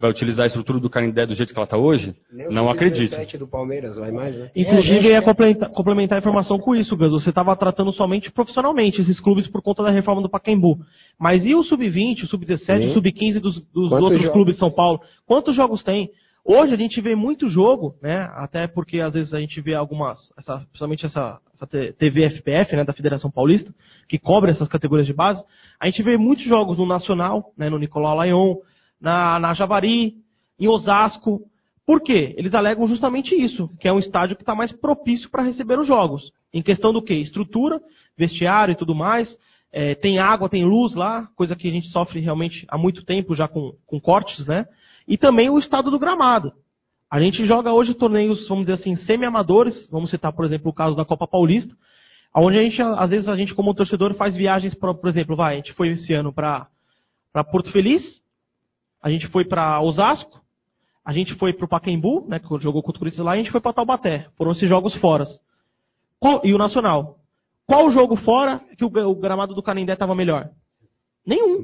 Vai 0.00 0.10
utilizar 0.10 0.44
a 0.44 0.46
estrutura 0.46 0.80
do 0.80 0.88
Canindé 0.88 1.26
do 1.26 1.34
jeito 1.34 1.52
que 1.52 1.58
ela 1.58 1.64
está 1.64 1.76
hoje? 1.76 2.14
O 2.32 2.50
Não 2.50 2.70
acredito. 2.70 3.10
17 3.10 3.36
do 3.36 3.46
Palmeiras, 3.46 3.98
vai 3.98 4.10
mais, 4.10 4.34
né? 4.34 4.50
Inclusive, 4.56 5.06
eu 5.06 5.12
ia 5.12 5.20
complementar, 5.20 5.68
complementar 5.68 6.16
a 6.16 6.20
informação 6.20 6.58
com 6.58 6.74
isso, 6.74 6.96
Gus. 6.96 7.12
Você 7.12 7.28
estava 7.28 7.54
tratando 7.54 7.92
somente 7.92 8.32
profissionalmente 8.32 9.02
esses 9.02 9.20
clubes 9.20 9.46
por 9.46 9.60
conta 9.60 9.82
da 9.82 9.90
reforma 9.90 10.22
do 10.22 10.30
Pacaembu. 10.30 10.78
Mas 11.18 11.44
e 11.44 11.54
o 11.54 11.62
Sub-20, 11.62 12.22
o 12.22 12.26
Sub-17, 12.28 12.80
Sim. 12.80 12.88
o 12.88 12.92
Sub-15 12.94 13.40
dos, 13.40 13.60
dos 13.74 13.92
outros 13.92 14.22
jogos? 14.22 14.32
clubes 14.32 14.54
de 14.54 14.60
São 14.60 14.70
Paulo? 14.70 15.02
Quantos 15.26 15.54
jogos 15.54 15.84
tem? 15.84 16.10
Hoje 16.42 16.72
a 16.72 16.76
gente 16.78 16.98
vê 17.02 17.14
muito 17.14 17.46
jogo, 17.46 17.94
né? 18.02 18.26
Até 18.36 18.66
porque 18.66 19.00
às 19.00 19.12
vezes 19.12 19.34
a 19.34 19.40
gente 19.40 19.60
vê 19.60 19.74
algumas, 19.74 20.32
essa, 20.38 20.56
principalmente 20.60 21.04
essa, 21.04 21.38
essa 21.54 21.66
TV 21.66 22.30
FPF, 22.30 22.74
né, 22.74 22.84
da 22.84 22.94
Federação 22.94 23.30
Paulista, 23.30 23.70
que 24.08 24.18
cobre 24.18 24.50
essas 24.50 24.66
categorias 24.66 25.06
de 25.06 25.12
base. 25.12 25.44
A 25.78 25.84
gente 25.90 26.02
vê 26.02 26.16
muitos 26.16 26.46
jogos 26.46 26.78
no 26.78 26.86
Nacional, 26.86 27.52
né, 27.58 27.68
no 27.68 27.78
Nicolau 27.78 28.22
Lyon, 28.22 28.56
na, 29.00 29.38
na 29.38 29.54
Javari, 29.54 30.14
em 30.58 30.68
Osasco. 30.68 31.40
Por 31.86 32.00
quê? 32.00 32.34
Eles 32.36 32.54
alegam 32.54 32.86
justamente 32.86 33.34
isso, 33.34 33.68
que 33.80 33.88
é 33.88 33.92
um 33.92 33.98
estádio 33.98 34.36
que 34.36 34.42
está 34.42 34.54
mais 34.54 34.70
propício 34.72 35.30
para 35.30 35.42
receber 35.42 35.78
os 35.78 35.86
jogos. 35.86 36.30
Em 36.52 36.62
questão 36.62 36.92
do 36.92 37.02
quê? 37.02 37.14
Estrutura, 37.14 37.80
vestiário 38.16 38.72
e 38.72 38.76
tudo 38.76 38.94
mais. 38.94 39.36
É, 39.72 39.94
tem 39.94 40.18
água, 40.18 40.48
tem 40.48 40.64
luz 40.64 40.94
lá, 40.94 41.28
coisa 41.36 41.54
que 41.54 41.68
a 41.68 41.70
gente 41.70 41.88
sofre 41.88 42.20
realmente 42.20 42.66
há 42.68 42.76
muito 42.76 43.04
tempo 43.04 43.34
já 43.34 43.46
com, 43.46 43.72
com 43.86 44.00
cortes, 44.00 44.46
né? 44.46 44.66
E 45.06 45.16
também 45.16 45.48
o 45.48 45.58
estado 45.58 45.90
do 45.90 45.98
gramado. 45.98 46.52
A 47.10 47.20
gente 47.20 47.44
joga 47.44 47.72
hoje 47.72 47.94
torneios, 47.94 48.46
vamos 48.46 48.66
dizer 48.66 48.74
assim, 48.74 48.94
semi-amadores. 48.94 49.88
Vamos 49.90 50.10
citar, 50.10 50.32
por 50.32 50.44
exemplo, 50.44 50.70
o 50.70 50.74
caso 50.74 50.96
da 50.96 51.04
Copa 51.04 51.26
Paulista, 51.26 51.74
onde 52.34 52.56
a 52.56 52.62
gente, 52.62 52.80
às 52.80 53.10
vezes, 53.10 53.28
a 53.28 53.34
gente, 53.34 53.52
como 53.52 53.74
torcedor, 53.74 54.14
faz 54.14 54.36
viagens, 54.36 54.74
pra, 54.76 54.94
por 54.94 55.08
exemplo, 55.08 55.34
vai, 55.34 55.54
a 55.54 55.56
gente 55.56 55.72
foi 55.72 55.88
esse 55.88 56.12
ano 56.12 56.32
para 56.32 56.68
Porto 57.50 57.72
Feliz, 57.72 58.22
a 59.02 59.10
gente 59.10 59.26
foi 59.28 59.44
para 59.44 59.80
Osasco, 59.80 60.40
a 61.04 61.12
gente 61.12 61.34
foi 61.34 61.52
para 61.52 61.64
o 61.64 61.68
Pacaembu, 61.68 62.26
né, 62.28 62.38
que 62.38 62.46
jogou 62.58 62.82
contra 62.82 62.98
o 62.98 63.00
Corinthians 63.00 63.24
lá, 63.24 63.36
e 63.36 63.40
a 63.40 63.42
gente 63.42 63.52
foi 63.52 63.60
para 63.60 63.72
Taubaté. 63.72 64.28
Foram 64.36 64.52
esses 64.52 64.68
jogos 64.68 64.94
fora. 64.96 65.24
Qual- 66.18 66.40
e 66.44 66.52
o 66.54 66.58
Nacional. 66.58 67.16
Qual 67.66 67.90
jogo 67.90 68.16
fora 68.16 68.60
que 68.76 68.84
o, 68.84 68.88
o 68.88 69.14
gramado 69.14 69.54
do 69.54 69.62
Canindé 69.62 69.94
estava 69.94 70.14
melhor? 70.14 70.50
Nenhum. 71.26 71.62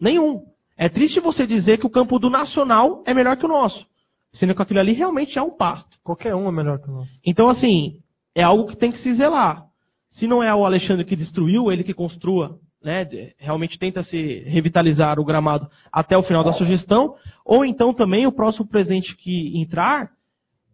Nenhum. 0.00 0.42
É 0.76 0.88
triste 0.88 1.20
você 1.20 1.46
dizer 1.46 1.78
que 1.78 1.86
o 1.86 1.90
campo 1.90 2.18
do 2.18 2.30
Nacional 2.30 3.02
é 3.06 3.14
melhor 3.14 3.36
que 3.36 3.44
o 3.44 3.48
nosso. 3.48 3.86
Sendo 4.32 4.54
que 4.54 4.62
aquilo 4.62 4.80
ali 4.80 4.92
realmente 4.92 5.38
é 5.38 5.42
um 5.42 5.50
pasto. 5.56 5.98
Qualquer 6.02 6.34
um 6.34 6.48
é 6.48 6.52
melhor 6.52 6.78
que 6.78 6.88
o 6.88 6.92
nosso. 6.92 7.12
Então, 7.24 7.48
assim, 7.48 8.00
é 8.34 8.42
algo 8.42 8.66
que 8.66 8.76
tem 8.76 8.90
que 8.90 8.98
se 8.98 9.12
zelar. 9.14 9.66
Se 10.10 10.26
não 10.26 10.42
é 10.42 10.54
o 10.54 10.64
Alexandre 10.64 11.04
que 11.04 11.16
destruiu, 11.16 11.70
ele 11.70 11.84
que 11.84 11.94
construa, 11.94 12.58
né? 12.84 13.06
Realmente 13.38 13.78
tenta 13.78 14.02
se 14.02 14.40
revitalizar 14.46 15.18
o 15.18 15.24
gramado 15.24 15.68
até 15.92 16.16
o 16.16 16.22
final 16.22 16.44
da 16.44 16.52
sugestão. 16.52 17.14
Ou 17.44 17.64
então 17.64 17.92
também 17.94 18.26
o 18.26 18.32
próximo 18.32 18.66
presidente 18.66 19.16
que 19.16 19.60
entrar, 19.60 20.10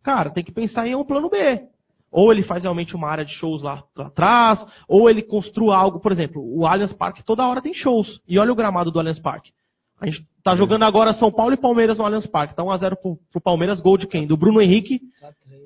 cara, 0.03 0.31
tem 0.31 0.45
que 0.45 0.53
pensar 0.53 0.87
em 0.87 0.95
um 0.95 1.05
plano 1.05 1.29
B. 1.29 1.63
Ou 2.11 2.33
ele 2.33 2.43
faz 2.43 2.63
realmente 2.63 2.97
uma 2.97 3.09
área 3.09 3.25
de 3.25 3.33
shows 3.33 3.63
lá 3.63 3.83
pra 3.95 4.07
atrás, 4.07 4.67
ou 4.89 5.11
ele 5.11 5.23
construa 5.23 5.77
algo, 5.77 6.01
por 6.01 6.11
exemplo, 6.11 6.43
o 6.43 6.67
Allianz 6.67 6.93
Parque 6.93 7.23
toda 7.23 7.47
hora 7.47 7.61
tem 7.61 7.75
shows. 7.75 8.21
E 8.27 8.39
olha 8.39 8.53
o 8.53 8.57
gramado 8.57 8.91
do 8.91 8.99
Allianz 8.99 9.19
Parque. 9.19 9.53
A 10.01 10.07
gente 10.07 10.25
tá 10.45 10.55
jogando 10.55 10.85
agora 10.85 11.13
São 11.13 11.31
Paulo 11.31 11.53
e 11.53 11.57
Palmeiras 11.57 11.99
no 11.99 12.05
Allianz 12.05 12.27
Parque. 12.27 12.55
Tá 12.55 12.63
1x0 12.63 12.97
pro, 12.97 13.19
pro 13.33 13.41
Palmeiras, 13.41 13.81
gol 13.81 13.99
de 13.99 14.07
quem? 14.07 14.27
Do 14.27 14.37
Bruno 14.37 14.63
Henrique. 14.63 15.01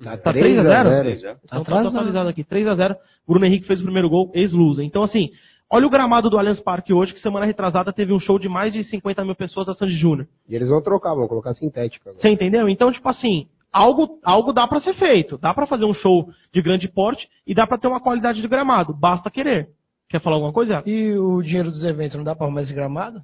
Tá 0.03 0.16
Tá 0.16 0.32
3 0.32 0.59
a 0.59 0.62
0 0.62 0.90
3x0? 0.90 1.20
já. 1.20 1.36
Então 1.45 1.64
tá 1.64 1.80
atualizado 1.80 2.28
aqui. 2.30 2.43
3x0. 2.43 2.97
Bruno 3.28 3.45
Henrique 3.45 3.66
fez 3.66 3.80
o 3.80 3.84
primeiro 3.84 4.09
gol, 4.09 4.30
ex-lusa. 4.34 4.82
Então, 4.82 5.03
assim, 5.03 5.30
olha 5.73 5.87
o 5.87 5.91
gramado 5.91 6.29
do 6.29 6.39
Allianz 6.39 6.61
Parque 6.61 6.93
hoje, 6.93 7.14
que 7.14 7.20
semana 7.20 7.47
retrasada 7.47 7.93
teve 7.93 8.12
um 8.12 8.20
show 8.20 8.39
de 8.39 8.49
mais 8.49 8.73
de 8.73 8.85
50 8.85 9.25
mil 9.25 9.35
pessoas 9.35 9.66
da 9.66 9.73
Sandy 9.73 9.95
Júnior. 9.95 10.29
E 10.47 10.55
eles 10.55 10.68
vão 10.68 10.83
trocar, 10.83 11.14
vão 11.14 11.27
colocar 11.27 11.55
sintética. 11.55 12.11
agora. 12.11 12.20
Você 12.20 12.29
entendeu? 12.29 12.68
Então, 12.68 12.93
tipo 12.93 13.09
assim, 13.09 13.49
algo, 13.73 14.18
algo 14.23 14.53
dá 14.53 14.68
pra 14.68 14.81
ser 14.81 14.95
feito. 14.95 15.39
Dá 15.39 15.55
pra 15.55 15.66
fazer 15.66 15.87
um 15.87 15.95
show 15.95 16.29
de 16.53 16.61
grande 16.61 16.89
porte 16.89 17.27
e 17.47 17.55
dá 17.55 17.66
pra 17.66 17.79
ter 17.79 17.89
uma 17.89 18.01
qualidade 18.01 18.43
de 18.43 18.47
gramado. 18.47 18.93
Basta 18.93 19.31
querer. 19.31 19.70
Quer 20.09 20.20
falar 20.20 20.37
alguma 20.37 20.53
coisa? 20.53 20.83
E 20.85 21.16
o 21.16 21.41
dinheiro 21.41 21.70
dos 21.70 21.85
eventos 21.85 22.16
não 22.16 22.25
dá 22.25 22.37
pra 22.37 22.47
arrumar 22.47 22.62
esse 22.62 22.75
gramado? 22.75 23.23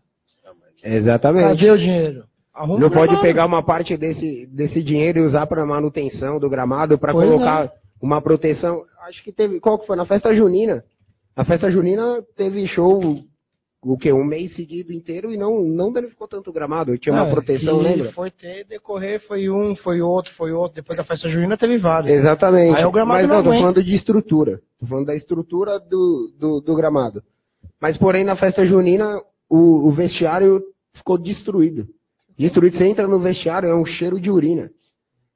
Exatamente. 0.83 1.49
Cadê 1.49 1.71
o 1.71 1.79
dinheiro? 1.79 2.25
Arruma 2.55 2.81
Não 2.81 2.89
o 2.89 2.91
pode 2.91 3.21
pegar 3.21 3.47
uma 3.47 3.63
parte 3.63 3.97
desse, 3.97 4.47
desse 4.47 4.83
dinheiro 4.83 5.19
e 5.19 5.23
usar 5.23 5.47
para 5.47 5.65
manutenção 5.67 6.41
do 6.41 6.49
gramado, 6.49 6.99
para 6.99 7.13
colocar 7.13 7.67
é. 7.67 7.73
uma 8.01 8.23
proteção. 8.23 8.83
Acho 9.07 9.23
que 9.23 9.31
teve. 9.31 9.61
Qual 9.61 9.79
que 9.79 9.87
foi? 9.87 9.97
Na 9.97 10.07
festa 10.07 10.35
junina. 10.35 10.83
Na 11.39 11.45
festa 11.45 11.71
junina 11.71 12.21
teve 12.37 12.67
show 12.67 13.01
o 13.81 13.97
que? 13.97 14.13
Um 14.13 14.25
mês 14.25 14.57
seguido 14.57 14.93
inteiro 14.93 15.33
e 15.33 15.37
não, 15.37 15.63
não 15.63 15.93
danificou 15.93 16.27
tanto 16.27 16.51
o 16.51 16.53
gramado. 16.53 16.99
Tinha 16.99 17.15
uma 17.15 17.29
É, 17.29 17.31
proteção, 17.31 17.79
que 17.79 17.85
lembra? 17.85 18.13
Foi 18.13 18.29
ter, 18.29 18.65
decorrer, 18.65 19.21
foi 19.21 19.49
um, 19.49 19.77
foi 19.77 20.03
outro, 20.03 20.35
foi 20.35 20.51
outro. 20.51 20.75
Depois 20.75 20.97
da 20.97 21.05
festa 21.05 21.29
junina 21.29 21.57
teve 21.57 21.79
vários. 21.79 22.13
Exatamente. 22.13 22.77
Aí 22.77 22.85
o 22.85 22.91
gramado 22.91 23.21
Mas 23.21 23.29
não 23.29 23.37
não, 23.37 23.45
tô 23.45 23.57
falando 23.57 23.85
de 23.85 23.95
estrutura. 23.95 24.61
Tô 24.81 24.87
falando 24.87 25.07
da 25.07 25.15
estrutura 25.15 25.79
do, 25.79 26.35
do, 26.37 26.61
do 26.61 26.75
gramado. 26.75 27.23
Mas, 27.81 27.97
porém, 27.97 28.25
na 28.25 28.35
festa 28.35 28.67
junina, 28.67 29.21
o, 29.49 29.87
o 29.87 29.93
vestiário 29.93 30.61
ficou 30.93 31.17
destruído. 31.17 31.87
Destruído. 32.37 32.77
Você 32.77 32.85
entra 32.85 33.07
no 33.07 33.21
vestiário, 33.21 33.69
é 33.69 33.77
um 33.77 33.87
cheiro 33.87 34.21
de 34.21 34.29
urina. 34.29 34.71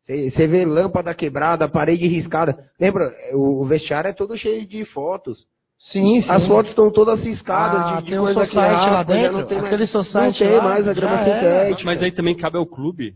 Você, 0.02 0.32
você 0.32 0.48
vê 0.48 0.64
lâmpada 0.64 1.14
quebrada, 1.14 1.68
parede 1.68 2.08
riscada. 2.08 2.58
Lembra, 2.80 3.08
o, 3.34 3.62
o 3.62 3.64
vestiário 3.64 4.08
é 4.08 4.12
todo 4.12 4.36
cheio 4.36 4.66
de 4.66 4.84
fotos. 4.86 5.46
Sim, 5.90 6.20
sim. 6.20 6.30
As 6.30 6.46
fotos 6.46 6.70
estão 6.70 6.90
todas 6.92 7.20
ciscadas 7.20 7.80
Ah, 7.80 7.96
de, 7.96 8.04
de 8.04 8.10
tem 8.10 8.20
um 8.20 8.26
society 8.28 8.60
lá 8.90 9.02
dentro? 9.02 9.38
Não 9.38 9.46
tem 9.46 9.56
mais, 9.58 9.66
Aquele 9.66 9.80
não 9.82 9.86
society 10.04 10.38
tem 10.38 10.56
lá, 10.56 10.62
mais 10.62 10.88
a 10.88 10.92
grama 10.92 11.16
já 11.16 11.20
era. 11.22 11.40
sintética. 11.64 11.84
Mas 11.84 12.02
aí 12.02 12.12
também 12.12 12.36
cabe 12.36 12.56
ao 12.56 12.64
clube, 12.66 13.14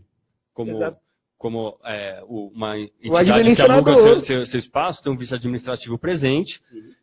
como, 0.53 0.71
Exato. 0.71 0.97
como 1.37 1.77
é, 1.85 2.21
uma 2.27 2.77
entidade 2.77 3.55
que 3.55 3.61
aluga 3.61 3.93
seu, 3.95 4.19
seu- 4.19 4.45
seu 4.47 4.59
espaço, 4.59 5.01
tem 5.01 5.11
um 5.13 5.15
vice-administrativo 5.15 5.97
presente, 5.97 6.59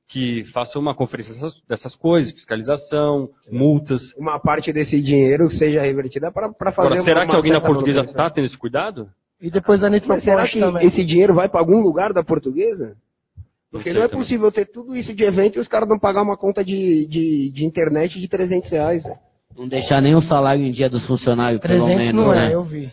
que 0.06 0.44
faça 0.52 0.78
uma 0.78 0.94
conferência 0.94 1.32
dessas, 1.32 1.54
dessas 1.66 1.96
coisas, 1.96 2.30
fiscalização, 2.32 3.30
multas. 3.50 4.02
Uma 4.18 4.38
parte 4.38 4.70
desse 4.70 5.00
dinheiro 5.00 5.48
seja 5.50 5.80
revertida 5.80 6.30
para 6.30 6.52
fazer 6.72 6.88
Agora, 6.88 7.02
será 7.02 7.20
uma 7.20 7.30
que 7.30 7.36
alguém 7.36 7.52
na 7.52 7.60
portuguesa 7.62 8.02
está 8.02 8.28
tendo 8.28 8.44
esse 8.44 8.58
cuidado? 8.58 9.08
E 9.40 9.50
depois 9.50 9.82
a 9.82 9.88
Mas 9.88 10.02
será 10.22 10.42
Nitropost 10.42 10.52
que 10.52 10.60
também. 10.60 10.86
esse 10.88 11.02
dinheiro 11.04 11.34
vai 11.34 11.48
para 11.48 11.60
algum 11.60 11.80
lugar 11.80 12.12
da 12.12 12.22
portuguesa? 12.22 12.96
Porque 13.74 13.92
não 13.92 14.02
é 14.02 14.08
também. 14.08 14.22
possível 14.22 14.52
ter 14.52 14.66
tudo 14.66 14.94
isso 14.94 15.12
de 15.12 15.24
evento 15.24 15.56
e 15.56 15.60
os 15.60 15.66
caras 15.66 15.88
não 15.88 15.98
pagar 15.98 16.22
uma 16.22 16.36
conta 16.36 16.64
de, 16.64 17.08
de, 17.08 17.50
de 17.52 17.64
internet 17.64 18.20
de 18.20 18.28
300 18.28 18.70
reais. 18.70 19.02
velho. 19.02 19.18
Não 19.56 19.66
deixar 19.66 20.00
nem 20.00 20.14
o 20.14 20.20
salário 20.20 20.64
em 20.64 20.70
dia 20.70 20.88
dos 20.88 21.04
funcionários, 21.08 21.60
pelo 21.60 21.84
300 21.86 21.96
menos, 21.96 22.24
não 22.24 22.32
né? 22.32 22.50
é, 22.50 22.54
eu 22.54 22.62
vi. 22.62 22.92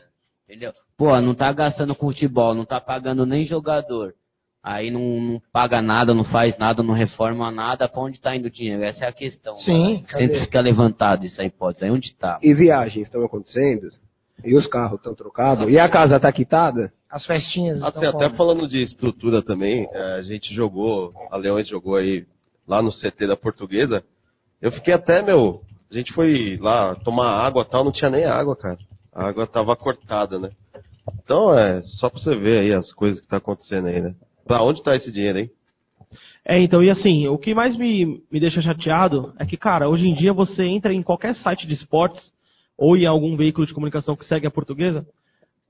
Entendeu? 0.50 0.74
Pô, 0.98 1.22
não 1.22 1.36
tá 1.36 1.52
gastando 1.54 1.94
com 1.94 2.08
futebol, 2.08 2.56
não 2.56 2.66
tá 2.66 2.82
pagando 2.82 3.28
nem 3.28 3.46
jogador. 3.46 4.16
Aí 4.64 4.90
não, 4.90 5.22
não 5.22 5.42
paga 5.54 5.84
nada, 5.84 6.16
não 6.16 6.24
faz 6.24 6.58
nada, 6.58 6.82
não 6.82 6.96
reforma 6.96 7.52
nada. 7.52 7.88
Pra 7.88 8.02
onde 8.02 8.20
tá 8.20 8.36
indo 8.36 8.48
o 8.48 8.52
dinheiro? 8.52 8.84
Essa 8.84 9.06
é 9.06 9.08
a 9.08 9.14
questão. 9.14 9.56
Sim, 9.58 9.94
né? 9.96 10.04
cadê? 10.08 10.28
Sempre 10.28 10.46
fica 10.46 10.62
levantado 10.62 11.26
essa 11.26 11.44
hipótese. 11.44 11.86
Aí 11.86 11.92
onde 11.92 12.16
tá? 12.16 12.40
E 12.42 12.54
viagens 12.56 13.06
estão 13.06 13.24
acontecendo? 13.24 13.92
E 14.44 14.56
os 14.56 14.68
carros 14.68 14.98
estão 14.98 15.14
trocados? 15.14 15.70
E 15.70 15.78
a 15.78 15.88
casa 15.90 16.16
está 16.18 16.32
quitada? 16.32 16.92
As 17.10 17.26
festinhas 17.26 17.82
Assim, 17.82 17.98
estão 18.06 18.10
até 18.10 18.26
como? 18.26 18.38
falando 18.38 18.68
de 18.68 18.82
estrutura 18.82 19.42
também, 19.42 19.88
eh, 19.92 20.16
a 20.20 20.22
gente 20.22 20.54
jogou, 20.54 21.14
a 21.30 21.38
Leões 21.38 21.68
jogou 21.68 21.96
aí 21.96 22.26
lá 22.68 22.82
no 22.82 22.92
CT 22.92 23.28
da 23.28 23.36
Portuguesa. 23.36 24.04
Eu 24.62 24.72
fiquei 24.72 24.94
até, 24.94 25.22
meu, 25.22 25.62
a 25.92 25.94
gente 25.94 26.14
foi 26.14 26.58
lá 26.62 26.96
tomar 26.96 27.46
água 27.46 27.64
e 27.64 27.66
tal, 27.70 27.84
não 27.84 27.92
tinha 27.92 28.10
nem 28.10 28.26
água, 28.26 28.56
cara. 28.56 28.78
A 29.14 29.28
água 29.28 29.46
tava 29.46 29.76
cortada, 29.76 30.40
né? 30.40 30.52
Então, 31.24 31.54
é 31.58 31.82
só 31.84 32.10
pra 32.10 32.20
você 32.20 32.36
ver 32.36 32.60
aí 32.60 32.74
as 32.74 32.92
coisas 32.94 33.20
que 33.20 33.28
tá 33.28 33.38
acontecendo 33.38 33.88
aí, 33.88 34.00
né? 34.00 34.16
Pra 34.48 34.64
onde 34.64 34.82
tá 34.82 34.96
esse 34.96 35.12
dinheiro, 35.12 35.40
hein? 35.40 35.52
É, 36.46 36.60
então, 36.62 36.82
e 36.84 36.90
assim, 36.90 37.28
o 37.28 37.38
que 37.38 37.54
mais 37.54 37.78
me, 37.78 38.24
me 38.32 38.40
deixa 38.40 38.62
chateado 38.62 39.34
é 39.38 39.46
que, 39.46 39.58
cara, 39.58 39.88
hoje 39.90 40.08
em 40.08 40.14
dia 40.14 40.34
você 40.34 40.66
entra 40.66 40.94
em 40.94 41.04
qualquer 41.04 41.36
site 41.36 41.68
de 41.68 41.74
esportes 41.74 42.32
ou 42.82 42.98
em 42.98 43.06
algum 43.06 43.38
veículo 43.38 43.68
de 43.68 43.76
comunicação 43.76 44.16
que 44.16 44.26
segue 44.26 44.48
a 44.48 44.52
portuguesa, 44.52 45.06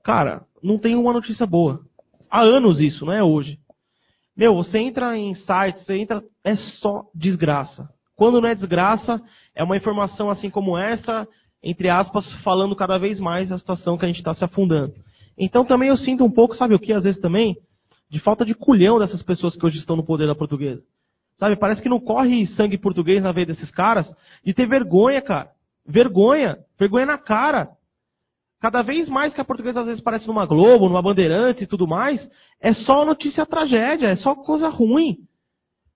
cara, 0.02 0.46
não 0.62 0.78
tem 0.78 0.96
uma 0.96 1.12
notícia 1.12 1.44
boa. 1.44 1.82
Há 2.30 2.40
anos 2.40 2.80
isso, 2.80 3.04
não 3.04 3.12
é 3.12 3.22
hoje. 3.22 3.58
Meu, 4.34 4.54
você 4.54 4.78
entra 4.78 5.14
em 5.14 5.34
sites, 5.34 5.84
você 5.84 5.98
entra, 5.98 6.24
é 6.42 6.56
só 6.56 7.04
desgraça. 7.14 7.86
Quando 8.16 8.40
não 8.40 8.48
é 8.48 8.54
desgraça, 8.54 9.20
é 9.54 9.62
uma 9.62 9.76
informação 9.76 10.30
assim 10.30 10.48
como 10.48 10.78
essa, 10.78 11.28
entre 11.62 11.90
aspas, 11.90 12.32
falando 12.42 12.74
cada 12.74 12.96
vez 12.96 13.20
mais 13.20 13.52
a 13.52 13.58
situação 13.58 13.98
que 13.98 14.06
a 14.06 14.08
gente 14.08 14.16
está 14.16 14.32
se 14.32 14.42
afundando. 14.42 14.94
Então 15.36 15.66
também 15.66 15.90
eu 15.90 15.98
sinto 15.98 16.24
um 16.24 16.30
pouco, 16.30 16.56
sabe 16.56 16.74
o 16.74 16.78
que, 16.78 16.94
às 16.94 17.04
vezes 17.04 17.20
também? 17.20 17.58
De 18.08 18.20
falta 18.20 18.42
de 18.42 18.54
culhão 18.54 18.98
dessas 18.98 19.22
pessoas 19.22 19.54
que 19.54 19.66
hoje 19.66 19.76
estão 19.76 19.96
no 19.96 20.04
poder 20.04 20.26
da 20.26 20.34
portuguesa. 20.34 20.82
Sabe, 21.36 21.56
parece 21.56 21.82
que 21.82 21.90
não 21.90 22.00
corre 22.00 22.46
sangue 22.46 22.78
português 22.78 23.22
na 23.22 23.32
veia 23.32 23.48
desses 23.48 23.70
caras 23.70 24.10
de 24.42 24.54
ter 24.54 24.66
vergonha, 24.66 25.20
cara. 25.20 25.50
Vergonha. 25.86 26.58
Vergonha 26.78 27.06
na 27.06 27.18
cara. 27.18 27.70
Cada 28.60 28.82
vez 28.82 29.08
mais 29.08 29.34
que 29.34 29.40
a 29.40 29.44
portuguesa 29.44 29.80
às 29.80 29.86
vezes 29.86 30.00
aparece 30.00 30.26
numa 30.26 30.46
Globo, 30.46 30.88
numa 30.88 31.02
Bandeirantes 31.02 31.62
e 31.62 31.66
tudo 31.66 31.86
mais, 31.86 32.30
é 32.60 32.72
só 32.72 33.04
notícia 33.04 33.44
tragédia, 33.44 34.06
é 34.06 34.16
só 34.16 34.36
coisa 34.36 34.68
ruim. 34.68 35.18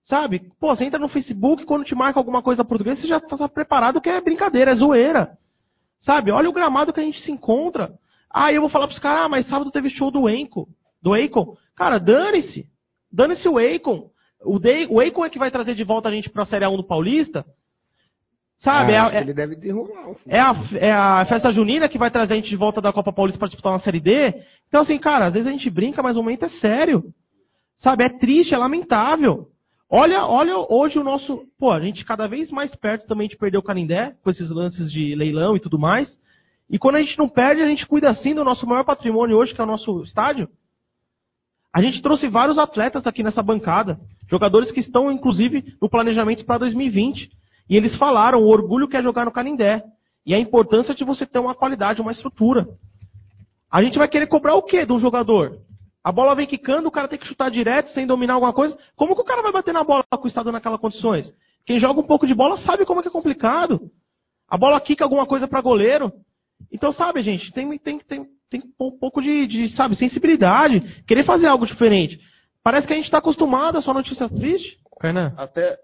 Sabe? 0.03 0.51
Pô, 0.59 0.75
você 0.75 0.83
entra 0.83 0.99
no 0.99 1.07
Facebook, 1.07 1.65
quando 1.65 1.85
te 1.85 1.95
marca 1.95 2.19
alguma 2.19 2.41
coisa 2.41 2.65
portuguesa, 2.65 3.01
você 3.01 3.07
já 3.07 3.17
está 3.17 3.47
preparado 3.47 4.01
que 4.01 4.09
é 4.09 4.19
brincadeira, 4.19 4.71
é 4.71 4.75
zoeira. 4.75 5.37
Sabe? 6.01 6.31
Olha 6.31 6.49
o 6.49 6.53
gramado 6.53 6.91
que 6.91 6.99
a 6.99 7.03
gente 7.03 7.21
se 7.21 7.31
encontra. 7.31 7.93
Ah, 8.29 8.51
eu 8.51 8.61
vou 8.61 8.69
falar 8.69 8.87
pros 8.87 8.99
caras, 8.99 9.25
ah, 9.25 9.29
mas 9.29 9.47
sábado 9.47 9.71
teve 9.71 9.89
show 9.89 10.11
do 10.11 10.29
Enco. 10.29 10.67
Do 11.01 11.13
Akon. 11.13 11.55
Cara, 11.75 11.99
dane-se. 11.99 12.65
Dane-se 13.11 13.47
o 13.47 13.57
Akon. 13.57 14.09
O, 14.43 14.59
Akon 14.99 15.25
é 15.25 15.29
que 15.29 15.39
vai 15.39 15.49
trazer 15.49 15.73
de 15.73 15.83
volta 15.83 16.09
a 16.09 16.11
gente 16.11 16.29
pra 16.29 16.45
Série 16.45 16.67
1 16.67 16.77
do 16.77 16.83
Paulista. 16.83 17.45
Sabe? 18.57 18.95
Ah, 18.95 19.09
é, 19.13 19.21
ele 19.21 19.33
deve 19.33 19.55
derrubar. 19.55 20.15
é, 20.27 20.39
a, 20.39 20.55
é 20.73 20.91
a 20.91 21.25
festa 21.25 21.51
junina 21.51 21.87
que 21.87 21.97
vai 21.97 22.09
trazer 22.09 22.33
a 22.33 22.35
gente 22.37 22.49
de 22.49 22.55
volta 22.55 22.81
da 22.81 22.91
Copa 22.91 23.13
Paulista 23.13 23.37
para 23.37 23.49
disputar 23.49 23.71
uma 23.71 23.79
Série 23.79 23.99
D. 23.99 24.33
Então, 24.67 24.81
assim, 24.81 24.97
cara, 24.97 25.27
às 25.27 25.33
vezes 25.33 25.47
a 25.47 25.51
gente 25.51 25.69
brinca, 25.69 26.01
mas 26.01 26.17
o 26.17 26.23
momento 26.23 26.45
é 26.45 26.49
sério. 26.49 27.03
Sabe? 27.75 28.03
É 28.03 28.09
triste, 28.09 28.55
é 28.55 28.57
lamentável. 28.57 29.47
Olha, 29.89 30.25
olha 30.25 30.57
hoje 30.57 30.97
o 30.97 31.03
nosso. 31.03 31.43
Pô, 31.57 31.71
a 31.71 31.79
gente 31.79 32.03
cada 32.03 32.27
vez 32.27 32.49
mais 32.49 32.75
perto 32.75 33.07
também 33.07 33.29
de 33.29 33.37
perder 33.37 33.59
o 33.59 33.63
Canindé, 33.63 34.15
com 34.23 34.29
esses 34.29 34.49
lances 34.49 34.91
de 34.91 35.15
leilão 35.15 35.55
e 35.55 35.59
tudo 35.59 35.77
mais. 35.77 36.09
E 36.69 36.79
quando 36.79 36.95
a 36.95 37.01
gente 37.01 37.17
não 37.17 37.29
perde, 37.29 37.61
a 37.61 37.67
gente 37.67 37.85
cuida 37.85 38.09
assim 38.09 38.33
do 38.33 38.43
nosso 38.43 38.67
maior 38.67 38.83
patrimônio 38.83 39.37
hoje, 39.37 39.53
que 39.53 39.61
é 39.61 39.63
o 39.63 39.67
nosso 39.67 40.01
estádio. 40.01 40.49
A 41.73 41.81
gente 41.81 42.01
trouxe 42.01 42.27
vários 42.27 42.57
atletas 42.57 43.05
aqui 43.05 43.21
nessa 43.21 43.43
bancada, 43.43 43.99
jogadores 44.29 44.71
que 44.71 44.79
estão, 44.79 45.11
inclusive, 45.11 45.75
no 45.79 45.87
planejamento 45.87 46.43
para 46.43 46.57
2020. 46.57 47.29
E 47.69 47.75
eles 47.75 47.95
falaram 47.97 48.39
o 48.39 48.47
orgulho 48.47 48.87
que 48.87 48.97
é 48.97 49.01
jogar 49.01 49.25
no 49.25 49.31
Canindé. 49.31 49.83
E 50.25 50.33
a 50.33 50.39
importância 50.39 50.93
de 50.93 51.03
você 51.03 51.25
ter 51.25 51.39
uma 51.39 51.55
qualidade, 51.55 52.01
uma 52.01 52.11
estrutura. 52.11 52.67
A 53.71 53.81
gente 53.81 53.97
vai 53.97 54.07
querer 54.07 54.27
cobrar 54.27 54.55
o 54.55 54.63
quê 54.63 54.85
de 54.85 54.93
um 54.93 54.99
jogador? 54.99 55.59
A 56.03 56.11
bola 56.11 56.35
vem 56.35 56.47
quicando, 56.47 56.87
o 56.87 56.91
cara 56.91 57.07
tem 57.07 57.19
que 57.19 57.27
chutar 57.27 57.51
direto, 57.51 57.89
sem 57.89 58.07
dominar 58.07 58.35
alguma 58.35 58.53
coisa. 58.53 58.77
Como 58.95 59.13
que 59.13 59.21
o 59.21 59.25
cara 59.25 59.41
vai 59.41 59.51
bater 59.51 59.73
na 59.73 59.83
bola 59.83 60.03
com 60.09 60.23
o 60.23 60.27
estado 60.27 60.51
naquelas 60.51 60.79
condições? 60.79 61.33
Quem 61.65 61.79
joga 61.79 61.99
um 61.99 62.07
pouco 62.07 62.25
de 62.25 62.33
bola 62.33 62.57
sabe 62.59 62.85
como 62.85 63.01
é 63.01 63.03
que 63.03 63.09
é 63.09 63.11
complicado. 63.11 63.91
A 64.49 64.57
bola 64.57 64.79
quica 64.79 65.03
alguma 65.03 65.25
coisa 65.25 65.47
para 65.47 65.59
goleiro. 65.59 66.13
Então, 66.71 66.93
sabe, 66.93 67.21
gente, 67.21 67.51
tem, 67.51 67.77
tem, 67.77 67.99
tem, 67.99 68.25
tem 68.49 68.63
um 68.79 68.97
pouco 68.97 69.21
de, 69.21 69.45
de, 69.47 69.69
sabe, 69.75 69.97
sensibilidade. 69.97 71.03
Querer 71.05 71.25
fazer 71.25 71.47
algo 71.47 71.65
diferente. 71.65 72.19
Parece 72.63 72.87
que 72.87 72.93
a 72.93 72.95
gente 72.95 73.05
está 73.05 73.17
acostumado 73.17 73.77
a 73.77 73.81
só 73.81 73.93
notícias 73.93 74.31
tristes. 74.31 74.77
Kainan, 74.99 75.33
Até, 75.37 75.77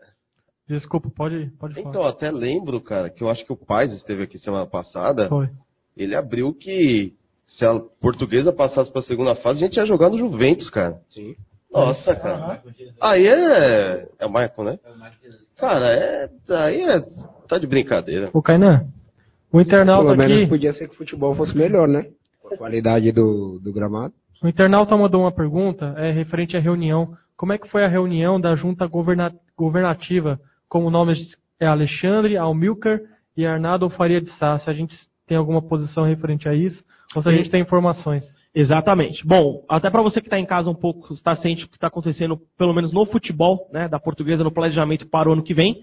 desculpa, 0.67 1.09
pode, 1.09 1.47
pode 1.59 1.75
falar. 1.75 1.89
então, 1.89 2.03
até 2.03 2.31
lembro, 2.31 2.79
cara, 2.81 3.09
que 3.09 3.23
eu 3.23 3.29
acho 3.29 3.45
que 3.45 3.53
o 3.53 3.57
Paz 3.57 3.91
esteve 3.91 4.23
aqui 4.23 4.37
semana 4.39 4.65
passada. 4.65 5.27
Foi. 5.29 5.49
Ele 5.95 6.15
abriu 6.15 6.53
que 6.53 7.13
se 7.45 7.63
a 7.65 7.79
portuguesa 8.01 8.51
passasse 8.51 8.91
para 8.91 9.01
a 9.01 9.05
segunda 9.05 9.35
fase, 9.35 9.63
a 9.63 9.67
gente 9.67 9.77
ia 9.77 9.85
jogar 9.85 10.09
no 10.09 10.17
Juventus, 10.17 10.69
cara. 10.69 10.99
Sim. 11.09 11.35
Nossa, 11.71 12.15
cara. 12.15 12.61
Aí 13.01 13.25
é. 13.27 14.07
É 14.19 14.25
o 14.25 14.29
Michael, 14.29 14.63
né? 14.63 14.79
Cara, 15.57 15.87
é. 15.87 16.29
Aí 16.49 16.81
é. 16.81 17.01
Tá 17.47 17.57
de 17.57 17.67
brincadeira. 17.67 18.29
O 18.33 18.41
Kainan, 18.41 18.85
o 19.51 19.59
internauta 19.59 20.05
Pelo 20.05 20.17
menos 20.17 20.37
aqui, 20.37 20.47
podia 20.47 20.73
ser 20.73 20.87
que 20.87 20.95
o 20.95 20.97
futebol 20.97 21.35
fosse 21.35 21.55
melhor, 21.57 21.87
né? 21.87 22.07
A 22.51 22.57
qualidade 22.57 23.11
do, 23.11 23.59
do 23.59 23.73
gramado. 23.73 24.13
o 24.41 24.47
internauta 24.47 24.95
mandou 24.97 25.21
uma 25.21 25.31
pergunta, 25.31 25.93
é 25.97 26.11
referente 26.11 26.55
à 26.55 26.59
reunião. 26.59 27.15
Como 27.35 27.53
é 27.53 27.57
que 27.57 27.67
foi 27.69 27.83
a 27.83 27.87
reunião 27.87 28.39
da 28.39 28.55
junta 28.55 28.85
governa- 28.87 29.33
governativa? 29.57 30.39
Como 30.73 30.89
nomes 30.89 31.37
é 31.59 31.67
Alexandre, 31.67 32.35
Almilcar 32.35 32.99
e 33.37 33.45
Arnaldo 33.45 33.91
Faria 33.91 34.19
de 34.19 34.31
Sá. 34.39 34.57
Se 34.57 34.67
a 34.67 34.73
gente 34.73 34.95
tem 35.27 35.37
alguma 35.37 35.61
posição 35.61 36.03
referente 36.03 36.49
a 36.49 36.55
isso, 36.55 36.83
ou 37.15 37.21
se 37.21 37.29
a 37.29 37.31
gente 37.31 37.51
tem 37.51 37.61
informações. 37.61 38.23
Exatamente. 38.55 39.23
Bom, 39.23 39.63
até 39.69 39.91
para 39.91 40.01
você 40.01 40.19
que 40.19 40.25
está 40.25 40.39
em 40.39 40.47
casa 40.47 40.71
um 40.71 40.73
pouco, 40.73 41.13
está 41.13 41.35
ciente 41.35 41.61
do 41.61 41.69
que 41.69 41.77
está 41.77 41.89
acontecendo, 41.89 42.39
pelo 42.57 42.73
menos 42.73 42.91
no 42.91 43.05
futebol, 43.05 43.69
né, 43.71 43.87
da 43.87 43.99
portuguesa, 43.99 44.43
no 44.43 44.51
planejamento 44.51 45.07
para 45.07 45.29
o 45.29 45.33
ano 45.33 45.43
que 45.43 45.53
vem. 45.53 45.75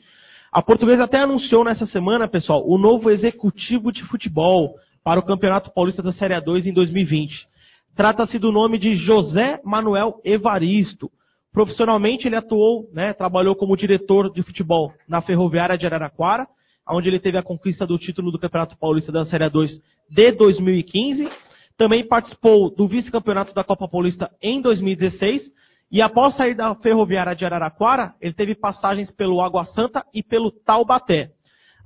A 0.50 0.60
portuguesa 0.60 1.04
até 1.04 1.20
anunciou 1.20 1.64
nessa 1.64 1.86
semana, 1.86 2.26
pessoal, 2.26 2.68
o 2.68 2.76
novo 2.76 3.10
executivo 3.10 3.92
de 3.92 4.02
futebol 4.02 4.74
para 5.04 5.20
o 5.20 5.24
Campeonato 5.24 5.72
Paulista 5.72 6.02
da 6.02 6.10
Série 6.10 6.34
A2 6.34 6.66
em 6.66 6.72
2020. 6.72 7.46
Trata-se 7.94 8.40
do 8.40 8.50
nome 8.50 8.76
de 8.76 8.96
José 8.96 9.60
Manuel 9.64 10.20
Evaristo. 10.24 11.08
Profissionalmente, 11.52 12.28
ele 12.28 12.36
atuou, 12.36 12.88
né, 12.92 13.12
trabalhou 13.12 13.56
como 13.56 13.76
diretor 13.76 14.32
de 14.32 14.42
futebol 14.42 14.92
na 15.08 15.20
Ferroviária 15.20 15.76
de 15.76 15.84
Araraquara, 15.84 16.46
onde 16.88 17.08
ele 17.08 17.20
teve 17.20 17.38
a 17.38 17.42
conquista 17.42 17.86
do 17.86 17.98
título 17.98 18.30
do 18.30 18.38
Campeonato 18.38 18.76
Paulista 18.78 19.10
da 19.10 19.24
Série 19.24 19.44
A2 19.44 19.68
de 20.08 20.32
2015. 20.32 21.28
Também 21.76 22.06
participou 22.06 22.74
do 22.74 22.86
vice-campeonato 22.86 23.54
da 23.54 23.64
Copa 23.64 23.88
Paulista 23.88 24.30
em 24.42 24.60
2016. 24.60 25.52
E 25.90 26.00
após 26.00 26.36
sair 26.36 26.54
da 26.54 26.74
Ferroviária 26.76 27.34
de 27.34 27.44
Araraquara, 27.44 28.14
ele 28.20 28.32
teve 28.32 28.54
passagens 28.54 29.10
pelo 29.10 29.40
Água 29.40 29.64
Santa 29.64 30.04
e 30.14 30.22
pelo 30.22 30.52
Taubaté. 30.52 31.30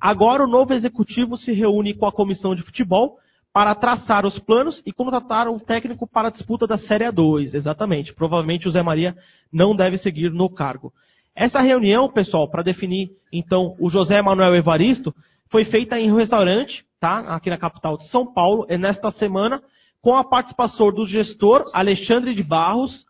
Agora 0.01 0.45
o 0.45 0.49
novo 0.49 0.75
executivo 0.75 1.37
se 1.39 1.53
reúne 1.53 1.95
com 1.95 2.07
a 2.07 2.13
comissão 2.13 2.55
de 2.55 2.63
futebol 2.63 3.17
para 3.55 3.73
traçar 3.77 4.27
os 4.27 4.37
planos 4.41 4.83
e 4.85 4.93
contratar 4.93 5.47
um 5.47 5.61
técnico 5.61 6.09
para 6.09 6.27
a 6.27 6.31
disputa 6.31 6.67
da 6.67 6.77
Série 6.77 7.05
A2. 7.05 7.55
Exatamente. 7.55 8.13
Provavelmente 8.13 8.67
o 8.67 8.71
Zé 8.73 8.83
Maria 8.83 9.15
não 9.53 9.77
deve 9.77 9.97
seguir 9.97 10.33
no 10.33 10.51
cargo. 10.51 10.93
Essa 11.37 11.61
reunião, 11.61 12.11
pessoal, 12.11 12.51
para 12.51 12.65
definir 12.65 13.11
então 13.33 13.77
o 13.79 13.89
José 13.89 14.21
Manuel 14.21 14.57
Evaristo, 14.57 15.15
foi 15.51 15.65
feita 15.65 16.01
em 16.01 16.11
um 16.11 16.17
restaurante, 16.17 16.85
tá? 16.99 17.21
Aqui 17.37 17.49
na 17.49 17.57
capital 17.57 17.97
de 17.97 18.09
São 18.09 18.27
Paulo, 18.35 18.67
e 18.69 18.77
nesta 18.77 19.13
semana, 19.13 19.63
com 20.03 20.17
a 20.17 20.25
participação 20.25 20.93
do 20.93 21.07
gestor 21.07 21.65
Alexandre 21.73 22.35
de 22.35 22.43
Barros, 22.43 23.05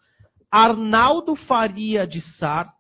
Arnaldo 0.51 1.35
Faria 1.37 2.07
de 2.07 2.21
Sar, 2.37 2.74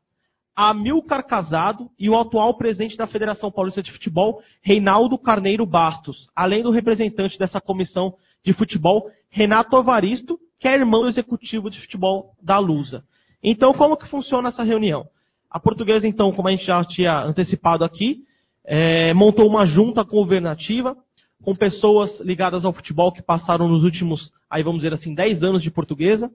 Amilcar 0.56 1.26
Casado 1.26 1.90
e 1.98 2.08
o 2.08 2.18
atual 2.18 2.56
presidente 2.56 2.96
da 2.96 3.06
Federação 3.06 3.50
Paulista 3.50 3.82
de 3.82 3.92
Futebol, 3.92 4.40
Reinaldo 4.62 5.18
Carneiro 5.18 5.66
Bastos, 5.66 6.28
além 6.34 6.62
do 6.62 6.70
representante 6.70 7.38
dessa 7.38 7.60
comissão 7.60 8.14
de 8.44 8.52
futebol, 8.52 9.10
Renato 9.30 9.76
Evaristo, 9.76 10.38
que 10.60 10.68
é 10.68 10.74
irmão 10.74 11.02
do 11.02 11.08
executivo 11.08 11.68
de 11.70 11.80
futebol 11.80 12.34
da 12.42 12.58
Lusa. 12.58 13.02
Então, 13.42 13.72
como 13.72 13.96
que 13.96 14.08
funciona 14.08 14.48
essa 14.48 14.62
reunião? 14.62 15.06
A 15.50 15.58
portuguesa, 15.58 16.06
então, 16.06 16.32
como 16.32 16.48
a 16.48 16.50
gente 16.50 16.64
já 16.64 16.84
tinha 16.84 17.20
antecipado 17.20 17.84
aqui, 17.84 18.24
eh, 18.64 19.12
montou 19.14 19.46
uma 19.46 19.66
junta 19.66 20.02
governativa 20.02 20.96
com 21.42 21.54
pessoas 21.54 22.20
ligadas 22.20 22.64
ao 22.64 22.72
futebol 22.72 23.12
que 23.12 23.22
passaram 23.22 23.68
nos 23.68 23.84
últimos, 23.84 24.32
aí 24.48 24.62
vamos 24.62 24.82
dizer 24.82 24.94
assim, 24.94 25.14
10 25.14 25.42
anos 25.42 25.62
de 25.62 25.70
portuguesa. 25.70 26.30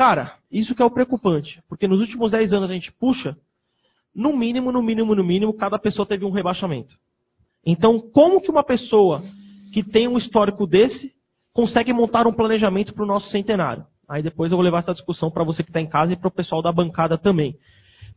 Cara, 0.00 0.36
isso 0.50 0.74
que 0.74 0.80
é 0.80 0.84
o 0.86 0.90
preocupante, 0.90 1.62
porque 1.68 1.86
nos 1.86 2.00
últimos 2.00 2.30
10 2.30 2.54
anos 2.54 2.70
a 2.70 2.72
gente 2.72 2.90
puxa, 2.90 3.36
no 4.14 4.34
mínimo, 4.34 4.72
no 4.72 4.82
mínimo, 4.82 5.14
no 5.14 5.22
mínimo, 5.22 5.52
cada 5.52 5.78
pessoa 5.78 6.06
teve 6.06 6.24
um 6.24 6.30
rebaixamento. 6.30 6.94
Então, 7.66 8.00
como 8.00 8.40
que 8.40 8.50
uma 8.50 8.64
pessoa 8.64 9.22
que 9.74 9.82
tem 9.82 10.08
um 10.08 10.16
histórico 10.16 10.66
desse 10.66 11.12
consegue 11.52 11.92
montar 11.92 12.26
um 12.26 12.32
planejamento 12.32 12.94
para 12.94 13.04
o 13.04 13.06
nosso 13.06 13.28
centenário? 13.28 13.84
Aí 14.08 14.22
depois 14.22 14.50
eu 14.50 14.56
vou 14.56 14.64
levar 14.64 14.78
essa 14.78 14.94
discussão 14.94 15.30
para 15.30 15.44
você 15.44 15.62
que 15.62 15.68
está 15.68 15.82
em 15.82 15.86
casa 15.86 16.14
e 16.14 16.16
para 16.16 16.28
o 16.28 16.32
pessoal 16.32 16.62
da 16.62 16.72
bancada 16.72 17.18
também. 17.18 17.54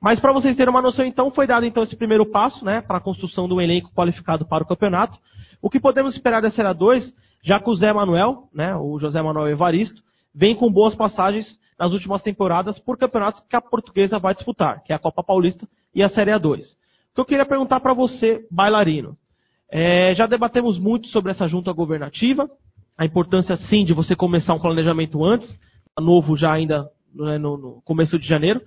Mas 0.02 0.22
para 0.22 0.32
vocês 0.32 0.56
terem 0.56 0.72
uma 0.72 0.82
noção, 0.82 1.06
então, 1.06 1.32
foi 1.32 1.46
dado 1.46 1.66
então 1.66 1.84
esse 1.84 1.98
primeiro 1.98 2.26
passo, 2.26 2.64
né, 2.64 2.80
para 2.80 3.00
a 3.00 3.02
construção 3.02 3.46
do 3.46 3.60
elenco 3.60 3.92
qualificado 3.94 4.46
para 4.46 4.64
o 4.64 4.68
campeonato. 4.68 5.20
O 5.62 5.70
que 5.70 5.82
podemos 5.82 6.16
esperar 6.16 6.42
da 6.42 6.50
Série 6.50 6.74
2, 6.74 7.14
já 7.44 7.60
que 7.60 7.70
o 7.70 7.76
Zé 7.76 7.92
Manuel, 7.92 8.48
né, 8.54 8.74
o 8.74 8.98
José 8.98 9.22
Manuel 9.22 9.50
Evaristo, 9.50 10.02
vem 10.34 10.56
com 10.56 10.72
boas 10.72 10.96
passagens 10.96 11.60
nas 11.78 11.92
últimas 11.92 12.22
temporadas 12.22 12.80
por 12.80 12.98
campeonatos 12.98 13.42
que 13.50 13.56
a 13.56 13.62
portuguesa 13.62 14.20
vai 14.20 14.34
disputar, 14.34 14.84
que 14.84 14.94
é 14.94 14.96
a 14.96 15.00
Copa 15.00 15.24
Paulista 15.24 15.68
e 15.94 16.02
a 16.02 16.10
Série 16.10 16.32
A2. 16.32 16.60
O 16.60 17.16
que 17.16 17.22
eu 17.22 17.26
queria 17.26 17.46
perguntar 17.46 17.80
para 17.80 17.94
você, 17.94 18.46
bailarino, 18.50 19.18
é, 19.70 20.14
já 20.14 20.26
debatemos 20.26 20.80
muito 20.80 21.08
sobre 21.08 21.32
essa 21.32 21.48
junta 21.48 21.72
governativa, 21.72 22.50
a 22.98 23.06
importância 23.06 23.56
sim 23.58 23.84
de 23.84 23.94
você 23.94 24.16
começar 24.16 24.54
um 24.54 24.60
planejamento 24.60 25.24
antes, 25.24 25.60
novo 26.00 26.38
já 26.38 26.52
ainda 26.52 26.88
né, 27.14 27.38
no, 27.38 27.58
no 27.58 27.82
começo 27.84 28.18
de 28.18 28.28
janeiro, 28.28 28.62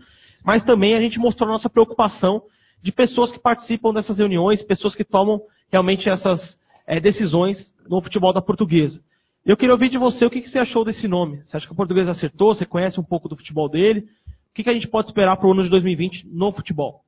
mas 0.44 0.64
também 0.64 0.94
a 0.94 1.00
gente 1.00 1.18
mostrou 1.18 1.48
a 1.48 1.52
nossa 1.52 1.70
preocupação 1.70 2.42
de 2.82 2.92
pessoas 2.92 3.32
que 3.32 3.38
participam 3.38 3.92
dessas 3.92 4.18
reuniões, 4.18 4.62
pessoas 4.62 4.94
que 4.94 5.04
tomam 5.04 5.40
realmente 5.70 6.08
essas 6.08 6.56
é, 6.86 7.00
decisões 7.00 7.74
no 7.88 8.00
futebol 8.00 8.32
da 8.32 8.40
portuguesa. 8.40 9.00
Eu 9.46 9.56
queria 9.56 9.72
ouvir 9.72 9.88
de 9.88 9.96
você 9.96 10.26
o 10.26 10.30
que, 10.30 10.40
que 10.40 10.50
você 10.50 10.58
achou 10.58 10.84
desse 10.84 11.06
nome. 11.06 11.40
Você 11.44 11.56
acha 11.56 11.66
que 11.66 11.72
o 11.72 11.76
português 11.76 12.08
acertou? 12.08 12.52
Você 12.52 12.66
conhece 12.66 12.98
um 12.98 13.04
pouco 13.04 13.28
do 13.28 13.36
futebol 13.36 13.68
dele? 13.68 14.00
O 14.50 14.54
que, 14.54 14.64
que 14.64 14.70
a 14.70 14.74
gente 14.74 14.88
pode 14.88 15.06
esperar 15.06 15.36
para 15.36 15.46
o 15.46 15.52
ano 15.52 15.62
de 15.62 15.70
2020 15.70 16.26
no 16.32 16.50
futebol? 16.50 17.02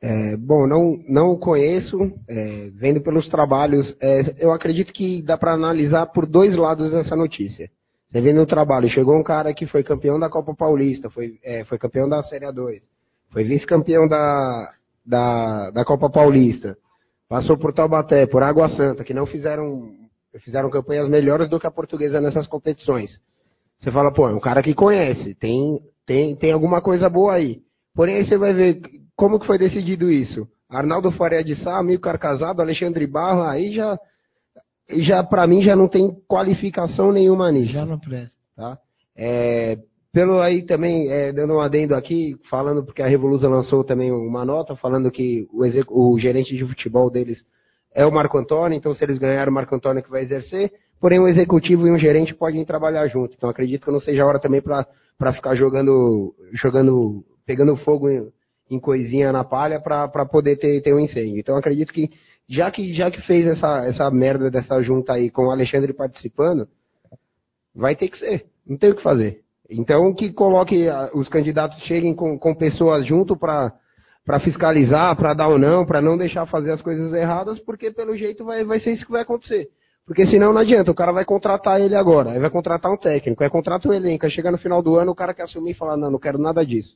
É, 0.00 0.36
bom, 0.36 0.66
não, 0.66 0.98
não 1.06 1.30
o 1.32 1.38
conheço, 1.38 1.98
é, 2.28 2.70
vendo 2.74 3.02
pelos 3.02 3.28
trabalhos, 3.28 3.96
é, 4.00 4.34
eu 4.38 4.52
acredito 4.52 4.92
que 4.92 5.22
dá 5.22 5.36
para 5.36 5.54
analisar 5.54 6.06
por 6.06 6.26
dois 6.26 6.56
lados 6.56 6.92
essa 6.94 7.14
notícia. 7.14 7.70
Você 8.08 8.20
vê 8.20 8.32
no 8.32 8.46
trabalho, 8.46 8.88
chegou 8.88 9.18
um 9.18 9.22
cara 9.22 9.52
que 9.52 9.66
foi 9.66 9.82
campeão 9.82 10.18
da 10.18 10.28
Copa 10.28 10.54
Paulista, 10.54 11.10
foi, 11.10 11.38
é, 11.42 11.64
foi 11.64 11.78
campeão 11.78 12.08
da 12.08 12.22
Série 12.22 12.46
A2, 12.46 12.80
foi 13.30 13.44
vice-campeão 13.44 14.06
da, 14.06 14.70
da, 15.04 15.70
da 15.70 15.84
Copa 15.84 16.08
Paulista, 16.10 16.76
passou 17.28 17.58
por 17.58 17.72
Taubaté, 17.72 18.26
por 18.26 18.42
Água 18.42 18.68
Santa, 18.70 19.04
que 19.04 19.14
não 19.14 19.26
fizeram, 19.26 19.90
fizeram 20.40 20.70
campanhas 20.70 21.08
melhores 21.08 21.48
do 21.48 21.60
que 21.60 21.66
a 21.66 21.70
portuguesa 21.70 22.20
nessas 22.20 22.46
competições. 22.46 23.10
Você 23.78 23.90
fala, 23.90 24.12
pô, 24.12 24.28
é 24.28 24.34
um 24.34 24.40
cara 24.40 24.62
que 24.62 24.74
conhece, 24.74 25.34
tem, 25.34 25.80
tem, 26.06 26.36
tem 26.36 26.52
alguma 26.52 26.80
coisa 26.80 27.08
boa 27.08 27.34
aí. 27.34 27.60
Porém, 27.94 28.16
aí 28.16 28.24
você 28.24 28.36
vai 28.36 28.52
ver 28.52 28.80
como 29.16 29.38
que 29.38 29.46
foi 29.46 29.58
decidido 29.58 30.10
isso. 30.10 30.48
Arnaldo 30.68 31.10
Faria 31.12 31.44
de 31.44 31.54
Sá, 31.56 31.78
amigo 31.78 32.02
casado, 32.18 32.60
Alexandre 32.60 33.06
Barro, 33.06 33.42
aí 33.42 33.72
já, 33.72 33.98
já 34.98 35.22
para 35.22 35.46
mim 35.46 35.62
já 35.62 35.76
não 35.76 35.88
tem 35.88 36.10
qualificação 36.26 37.12
nenhuma 37.12 37.52
nisso. 37.52 37.72
Já 37.72 37.86
não 37.86 37.98
presta. 37.98 38.36
Tá? 38.56 38.78
É, 39.16 39.78
pelo 40.12 40.40
aí 40.40 40.64
também, 40.64 41.08
é, 41.10 41.32
dando 41.32 41.54
um 41.54 41.60
adendo 41.60 41.94
aqui, 41.94 42.36
falando 42.48 42.84
porque 42.84 43.02
a 43.02 43.06
Revolusa 43.06 43.48
lançou 43.48 43.84
também 43.84 44.10
uma 44.10 44.44
nota, 44.44 44.74
falando 44.76 45.10
que 45.10 45.46
o, 45.52 46.12
o 46.12 46.18
gerente 46.18 46.56
de 46.56 46.66
futebol 46.66 47.10
deles 47.10 47.44
é 47.94 48.04
o 48.04 48.12
Marco 48.12 48.36
Antônio, 48.36 48.76
então 48.76 48.92
se 48.92 49.04
eles 49.04 49.18
ganharem 49.18 49.50
o 49.50 49.54
Marco 49.54 49.74
Antônio 49.74 50.02
que 50.02 50.10
vai 50.10 50.22
exercer, 50.22 50.72
porém 51.00 51.20
um 51.20 51.28
executivo 51.28 51.86
e 51.86 51.92
um 51.92 51.98
gerente 51.98 52.34
podem 52.34 52.64
trabalhar 52.64 53.06
junto. 53.06 53.34
Então 53.36 53.48
acredito 53.48 53.84
que 53.84 53.92
não 53.92 54.00
seja 54.00 54.24
a 54.24 54.26
hora 54.26 54.40
também 54.40 54.60
para 54.60 55.32
ficar 55.32 55.54
jogando, 55.54 56.34
jogando, 56.52 57.24
pegando 57.46 57.76
fogo 57.76 58.10
em, 58.10 58.28
em 58.68 58.80
coisinha 58.80 59.30
na 59.30 59.44
palha 59.44 59.80
para 59.80 60.26
poder 60.26 60.56
ter, 60.56 60.82
ter 60.82 60.92
um 60.92 60.98
incêndio. 60.98 61.38
Então 61.38 61.56
acredito 61.56 61.92
que 61.92 62.10
já 62.48 62.70
que 62.70 62.92
já 62.92 63.10
que 63.10 63.20
fez 63.22 63.46
essa, 63.46 63.86
essa 63.86 64.10
merda 64.10 64.50
dessa 64.50 64.82
junta 64.82 65.12
aí 65.12 65.30
com 65.30 65.46
o 65.46 65.50
Alexandre 65.50 65.92
participando, 65.92 66.66
vai 67.74 67.94
ter 67.94 68.08
que 68.08 68.18
ser. 68.18 68.46
Não 68.66 68.76
tem 68.76 68.90
o 68.90 68.96
que 68.96 69.02
fazer. 69.02 69.40
Então 69.70 70.12
que 70.12 70.32
coloque 70.32 70.86
os 71.14 71.28
candidatos 71.28 71.78
cheguem 71.84 72.14
com, 72.14 72.38
com 72.38 72.54
pessoas 72.54 73.06
junto 73.06 73.36
para 73.36 73.72
para 74.24 74.40
fiscalizar, 74.40 75.14
para 75.16 75.34
dar 75.34 75.48
ou 75.48 75.58
não, 75.58 75.84
para 75.84 76.00
não 76.00 76.16
deixar 76.16 76.46
fazer 76.46 76.72
as 76.72 76.80
coisas 76.80 77.12
erradas, 77.12 77.58
porque 77.60 77.90
pelo 77.90 78.16
jeito 78.16 78.44
vai, 78.44 78.64
vai 78.64 78.80
ser 78.80 78.92
isso 78.92 79.04
que 79.04 79.12
vai 79.12 79.22
acontecer. 79.22 79.68
Porque 80.06 80.26
senão 80.26 80.52
não 80.52 80.60
adianta, 80.60 80.90
o 80.90 80.94
cara 80.94 81.12
vai 81.12 81.24
contratar 81.24 81.80
ele 81.80 81.94
agora, 81.94 82.32
aí 82.32 82.38
vai 82.38 82.50
contratar 82.50 82.90
um 82.92 82.96
técnico, 82.96 83.42
aí 83.42 83.50
contrata 83.50 83.88
um 83.88 83.92
elenco, 83.92 84.24
aí 84.24 84.30
chega 84.30 84.50
no 84.50 84.58
final 84.58 84.82
do 84.82 84.96
ano 84.96 85.12
o 85.12 85.14
cara 85.14 85.34
quer 85.34 85.42
assumir 85.42 85.70
e 85.72 85.74
falar, 85.74 85.96
não, 85.96 86.10
não 86.10 86.18
quero 86.18 86.38
nada 86.38 86.64
disso. 86.64 86.94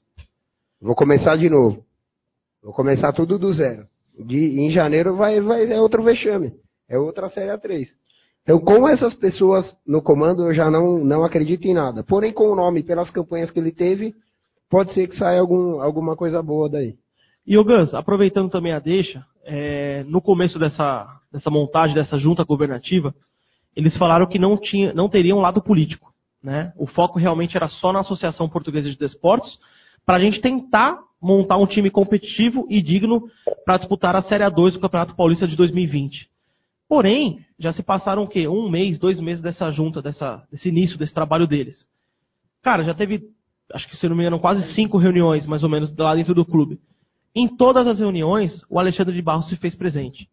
Vou 0.81 0.95
começar 0.95 1.37
de 1.37 1.49
novo. 1.51 1.85
Vou 2.63 2.73
começar 2.73 3.13
tudo 3.13 3.39
do 3.39 3.53
zero. 3.53 3.87
De, 4.19 4.61
em 4.61 4.71
janeiro 4.71 5.15
vai, 5.15 5.41
vai, 5.41 5.71
é 5.73 5.81
outro 5.81 6.03
vexame. 6.03 6.53
É 6.89 6.99
outra 6.99 7.29
Série 7.29 7.51
A3. 7.51 7.87
Então, 8.43 8.59
com 8.61 8.89
essas 8.89 9.13
pessoas 9.15 9.77
no 9.87 10.01
comando, 10.01 10.47
eu 10.47 10.55
já 10.55 10.71
não, 10.71 10.99
não 10.99 11.25
acredito 11.25 11.67
em 11.67 11.75
nada. 11.75 12.03
Porém, 12.03 12.33
com 12.33 12.51
o 12.51 12.55
nome, 12.55 12.83
pelas 12.83 13.11
campanhas 13.11 13.51
que 13.51 13.59
ele 13.59 13.73
teve, 13.73 14.15
pode 14.71 14.95
ser 14.95 15.07
que 15.07 15.17
saia 15.17 15.41
algum, 15.41 15.83
alguma 15.83 16.17
coisa 16.17 16.43
boa 16.43 16.69
daí. 16.69 16.97
E 17.49 17.57
o 17.57 17.65
Gans, 17.65 17.95
aproveitando 17.95 18.51
também 18.51 18.75
a 18.75 18.79
deixa, 18.79 19.25
é, 19.43 20.05
no 20.05 20.21
começo 20.21 20.59
dessa, 20.59 21.09
dessa 21.33 21.49
montagem, 21.49 21.95
dessa 21.95 22.19
junta 22.19 22.45
governativa, 22.45 23.15
eles 23.75 23.97
falaram 23.97 24.27
que 24.27 24.39
não, 24.39 24.55
tinha, 24.59 24.93
não 24.93 25.09
teriam 25.09 25.41
lado 25.41 25.63
político. 25.63 26.13
Né? 26.43 26.75
O 26.77 26.87
foco 26.87 27.19
realmente 27.19 27.57
era 27.57 27.67
só 27.67 27.91
na 27.91 28.01
Associação 28.01 28.51
Portuguesa 28.51 28.91
de 28.91 28.99
Desportos, 28.99 29.59
para 30.05 30.19
a 30.19 30.21
gente 30.21 30.43
tentar 30.43 30.99
montar 31.23 31.57
um 31.57 31.67
time 31.67 31.91
competitivo 31.91 32.67
e 32.69 32.83
digno 32.83 33.23
para 33.65 33.79
disputar 33.79 34.15
a 34.15 34.21
Série 34.21 34.45
A2 34.45 34.73
do 34.73 34.81
Campeonato 34.81 35.17
Paulista 35.17 35.49
de 35.49 35.57
2020. 35.57 36.29
Porém, 36.87 37.47
já 37.59 37.73
se 37.73 37.83
passaram 37.83 38.25
o 38.25 38.29
quê? 38.29 38.47
Um 38.47 38.69
mês, 38.69 38.99
dois 38.99 39.19
meses 39.23 39.43
dessa 39.43 39.71
junta, 39.71 40.03
dessa, 40.03 40.47
desse 40.53 40.69
início, 40.69 40.99
desse 40.99 41.15
trabalho 41.15 41.47
deles. 41.47 41.89
Cara, 42.63 42.85
já 42.85 42.93
teve, 42.93 43.23
acho 43.73 43.89
que 43.89 43.97
se 43.97 44.07
não 44.07 44.15
me 44.15 44.23
engano, 44.23 44.39
quase 44.39 44.75
cinco 44.75 44.99
reuniões, 44.99 45.47
mais 45.47 45.63
ou 45.63 45.71
menos, 45.71 45.97
lá 45.97 46.15
dentro 46.15 46.35
do 46.35 46.45
clube. 46.45 46.79
Em 47.35 47.49
todas 47.49 47.87
as 47.87 47.99
reuniões, 47.99 48.63
o 48.69 48.79
Alexandre 48.79 49.15
de 49.15 49.23
Barros 49.23 49.49
se 49.49 49.57
fez 49.57 49.75
presente. 49.75 50.29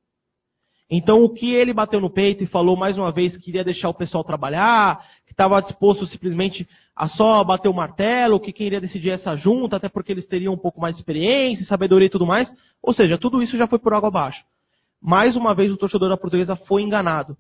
Então, 0.90 1.24
o 1.24 1.30
que 1.30 1.52
ele 1.52 1.74
bateu 1.74 2.00
no 2.00 2.10
peito 2.10 2.44
e 2.44 2.48
falou 2.48 2.78
mais 2.78 2.98
uma 2.98 3.12
vez 3.12 3.36
que 3.36 3.46
queria 3.46 3.64
deixar 3.64 3.90
o 3.90 3.94
pessoal 3.94 4.24
trabalhar, 4.24 5.04
que 5.26 5.32
estava 5.32 5.60
disposto 5.62 6.06
simplesmente 6.06 6.68
a 6.96 7.08
só 7.08 7.44
bater 7.44 7.68
o 7.68 7.74
martelo, 7.74 8.40
que 8.40 8.54
quem 8.54 8.68
iria 8.68 8.80
decidir 8.80 9.10
essa 9.10 9.36
junta, 9.36 9.78
até 9.78 9.90
porque 9.90 10.12
eles 10.12 10.28
teriam 10.28 10.54
um 10.54 10.58
pouco 10.58 10.80
mais 10.80 10.96
de 10.96 11.02
experiência, 11.02 11.66
sabedoria 11.66 12.06
e 12.06 12.12
tudo 12.12 12.26
mais. 12.26 12.54
Ou 12.82 12.94
seja, 12.94 13.18
tudo 13.18 13.42
isso 13.42 13.58
já 13.58 13.68
foi 13.68 13.80
por 13.80 13.94
água 13.94 14.10
abaixo. 14.10 14.44
Mais 15.02 15.36
uma 15.36 15.54
vez 15.54 15.72
o 15.72 15.78
torcedor 15.78 16.10
da 16.10 16.18
portuguesa 16.18 16.56
foi 16.56 16.84
enganado. 16.84 17.36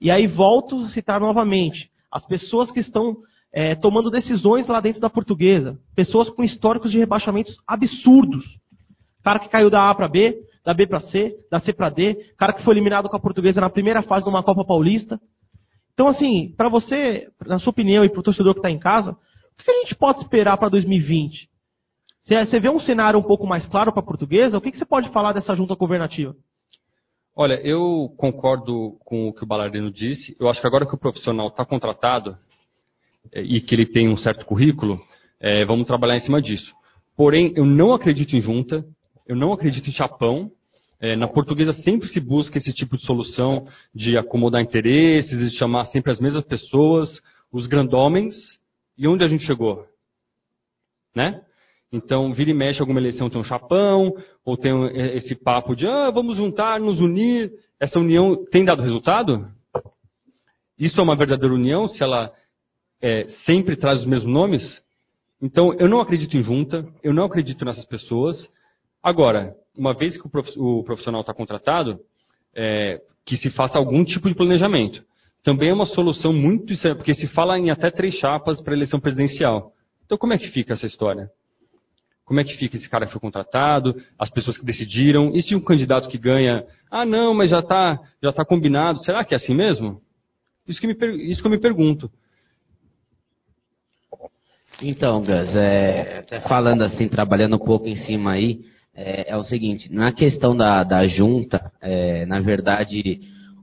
E 0.00 0.10
aí 0.10 0.26
volto 0.26 0.76
a 0.76 0.88
citar 0.88 1.20
novamente. 1.20 1.90
As 2.10 2.26
pessoas 2.26 2.70
que 2.70 2.80
estão 2.80 3.18
é, 3.52 3.74
tomando 3.74 4.10
decisões 4.10 4.66
lá 4.66 4.80
dentro 4.80 5.00
da 5.00 5.10
portuguesa, 5.10 5.78
pessoas 5.94 6.28
com 6.30 6.42
históricos 6.42 6.90
de 6.90 6.98
rebaixamentos 6.98 7.56
absurdos. 7.66 8.44
Cara 9.22 9.38
que 9.38 9.48
caiu 9.48 9.70
da 9.70 9.88
A 9.88 9.94
para 9.94 10.08
B, 10.08 10.36
da 10.64 10.74
B 10.74 10.86
para 10.86 11.00
C, 11.00 11.34
da 11.50 11.60
C 11.60 11.72
para 11.72 11.90
D, 11.90 12.14
cara 12.36 12.52
que 12.52 12.62
foi 12.62 12.74
eliminado 12.74 13.08
com 13.08 13.16
a 13.16 13.20
portuguesa 13.20 13.60
na 13.60 13.70
primeira 13.70 14.02
fase 14.02 14.24
de 14.24 14.30
uma 14.30 14.42
Copa 14.42 14.64
Paulista. 14.64 15.20
Então, 15.94 16.08
assim, 16.08 16.54
para 16.56 16.68
você, 16.68 17.28
na 17.46 17.58
sua 17.58 17.70
opinião, 17.70 18.04
e 18.04 18.08
para 18.08 18.20
o 18.20 18.22
torcedor 18.22 18.54
que 18.54 18.60
está 18.60 18.70
em 18.70 18.78
casa, 18.78 19.12
o 19.12 19.62
que 19.62 19.70
a 19.70 19.82
gente 19.82 19.94
pode 19.94 20.20
esperar 20.20 20.56
para 20.56 20.68
2020? 20.68 21.48
Você 22.22 22.60
vê 22.60 22.70
um 22.70 22.80
cenário 22.80 23.18
um 23.18 23.22
pouco 23.22 23.46
mais 23.46 23.66
claro 23.66 23.92
para 23.92 24.00
a 24.00 24.06
portuguesa? 24.06 24.56
O 24.56 24.60
que 24.60 24.72
você 24.72 24.84
pode 24.84 25.10
falar 25.10 25.32
dessa 25.32 25.54
junta 25.54 25.74
governativa? 25.74 26.34
Olha, 27.34 27.54
eu 27.54 28.14
concordo 28.16 28.96
com 29.04 29.28
o 29.28 29.32
que 29.32 29.42
o 29.42 29.46
Balarino 29.46 29.90
disse. 29.90 30.36
Eu 30.38 30.48
acho 30.48 30.60
que 30.60 30.66
agora 30.66 30.86
que 30.86 30.94
o 30.94 30.98
profissional 30.98 31.48
está 31.48 31.64
contratado 31.64 32.36
é, 33.32 33.42
e 33.42 33.60
que 33.60 33.74
ele 33.74 33.86
tem 33.86 34.08
um 34.08 34.16
certo 34.16 34.46
currículo, 34.46 35.00
é, 35.40 35.64
vamos 35.64 35.86
trabalhar 35.86 36.16
em 36.16 36.20
cima 36.20 36.40
disso. 36.40 36.72
Porém, 37.16 37.52
eu 37.56 37.64
não 37.64 37.92
acredito 37.92 38.36
em 38.36 38.40
junta, 38.40 38.84
eu 39.32 39.36
não 39.36 39.52
acredito 39.52 39.88
em 39.88 39.92
chapão, 39.92 40.50
é, 41.00 41.16
na 41.16 41.26
portuguesa 41.26 41.72
sempre 41.72 42.06
se 42.08 42.20
busca 42.20 42.58
esse 42.58 42.70
tipo 42.72 42.98
de 42.98 43.06
solução 43.06 43.66
de 43.94 44.16
acomodar 44.18 44.60
interesses, 44.60 45.38
de 45.38 45.56
chamar 45.56 45.84
sempre 45.84 46.12
as 46.12 46.20
mesmas 46.20 46.44
pessoas, 46.44 47.18
os 47.50 47.66
grandões. 47.66 48.34
E 48.96 49.08
onde 49.08 49.24
a 49.24 49.26
gente 49.26 49.44
chegou? 49.44 49.86
Né? 51.16 51.40
Então, 51.90 52.30
vira 52.32 52.50
e 52.50 52.54
mexe 52.54 52.80
alguma 52.80 53.00
eleição 53.00 53.30
tem 53.30 53.40
um 53.40 53.44
chapão, 53.44 54.14
ou 54.44 54.56
tem 54.56 54.72
esse 55.16 55.34
papo 55.34 55.74
de 55.74 55.86
ah, 55.86 56.10
vamos 56.10 56.36
juntar, 56.36 56.78
nos 56.78 57.00
unir. 57.00 57.50
Essa 57.80 57.98
união 57.98 58.44
tem 58.50 58.66
dado 58.66 58.82
resultado? 58.82 59.48
Isso 60.78 61.00
é 61.00 61.02
uma 61.02 61.16
verdadeira 61.16 61.54
união 61.54 61.88
se 61.88 62.02
ela 62.02 62.30
é, 63.00 63.26
sempre 63.46 63.76
traz 63.76 64.00
os 64.00 64.06
mesmos 64.06 64.30
nomes? 64.30 64.82
Então, 65.40 65.72
eu 65.74 65.88
não 65.88 66.02
acredito 66.02 66.36
em 66.36 66.42
junta, 66.42 66.86
eu 67.02 67.14
não 67.14 67.24
acredito 67.24 67.64
nessas 67.64 67.86
pessoas. 67.86 68.48
Agora, 69.02 69.54
uma 69.76 69.94
vez 69.94 70.16
que 70.16 70.28
o 70.56 70.84
profissional 70.84 71.22
está 71.22 71.34
contratado, 71.34 71.98
é, 72.54 73.00
que 73.24 73.36
se 73.36 73.50
faça 73.50 73.78
algum 73.78 74.04
tipo 74.04 74.28
de 74.28 74.34
planejamento. 74.34 75.02
Também 75.42 75.70
é 75.70 75.74
uma 75.74 75.86
solução 75.86 76.32
muito 76.32 76.74
porque 76.96 77.14
se 77.14 77.26
fala 77.28 77.58
em 77.58 77.70
até 77.70 77.90
três 77.90 78.14
chapas 78.14 78.60
para 78.60 78.74
eleição 78.74 79.00
presidencial. 79.00 79.72
Então, 80.04 80.16
como 80.16 80.32
é 80.32 80.38
que 80.38 80.48
fica 80.48 80.74
essa 80.74 80.86
história? 80.86 81.28
Como 82.24 82.38
é 82.38 82.44
que 82.44 82.56
fica 82.56 82.76
esse 82.76 82.88
cara 82.88 83.06
que 83.06 83.12
foi 83.12 83.20
contratado, 83.20 83.96
as 84.18 84.30
pessoas 84.30 84.56
que 84.56 84.64
decidiram? 84.64 85.34
E 85.34 85.42
se 85.42 85.54
um 85.54 85.60
candidato 85.60 86.08
que 86.08 86.16
ganha, 86.16 86.64
ah, 86.90 87.04
não, 87.04 87.34
mas 87.34 87.50
já 87.50 87.58
está 87.58 87.98
já 88.22 88.32
tá 88.32 88.44
combinado, 88.44 89.02
será 89.02 89.24
que 89.24 89.34
é 89.34 89.36
assim 89.36 89.54
mesmo? 89.54 90.00
Isso 90.66 90.80
que, 90.80 90.86
me, 90.86 90.94
isso 91.28 91.40
que 91.40 91.46
eu 91.46 91.50
me 91.50 91.60
pergunto. 91.60 92.10
Então, 94.80 95.20
Gus, 95.20 95.56
é, 95.56 96.24
falando 96.48 96.82
assim, 96.82 97.08
trabalhando 97.08 97.56
um 97.56 97.64
pouco 97.64 97.86
em 97.86 97.96
cima 97.96 98.32
aí, 98.32 98.60
é, 98.94 99.30
é 99.30 99.36
o 99.36 99.44
seguinte, 99.44 99.92
na 99.92 100.12
questão 100.12 100.56
da, 100.56 100.84
da 100.84 101.06
junta, 101.06 101.72
é, 101.80 102.26
na 102.26 102.40
verdade, 102.40 103.20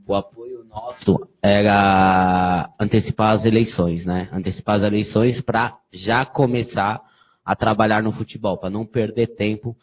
o 0.07 0.15
apoio 0.15 0.65
nosso 0.65 1.27
era 1.41 2.69
antecipar 2.80 3.34
as 3.34 3.45
eleições, 3.45 4.06
né? 4.06 4.30
Antecipar 4.31 4.77
as 4.77 4.84
eleições 4.84 5.41
para 5.41 5.76
já 5.93 6.26
começar 6.26 7.01
a 7.45 7.56
trabalhar 7.56 8.03
no 8.03 8.11
futebol, 8.11 8.57
para 8.57 8.69
não 8.69 8.85
perder 8.85 9.35
tempo 9.35 9.76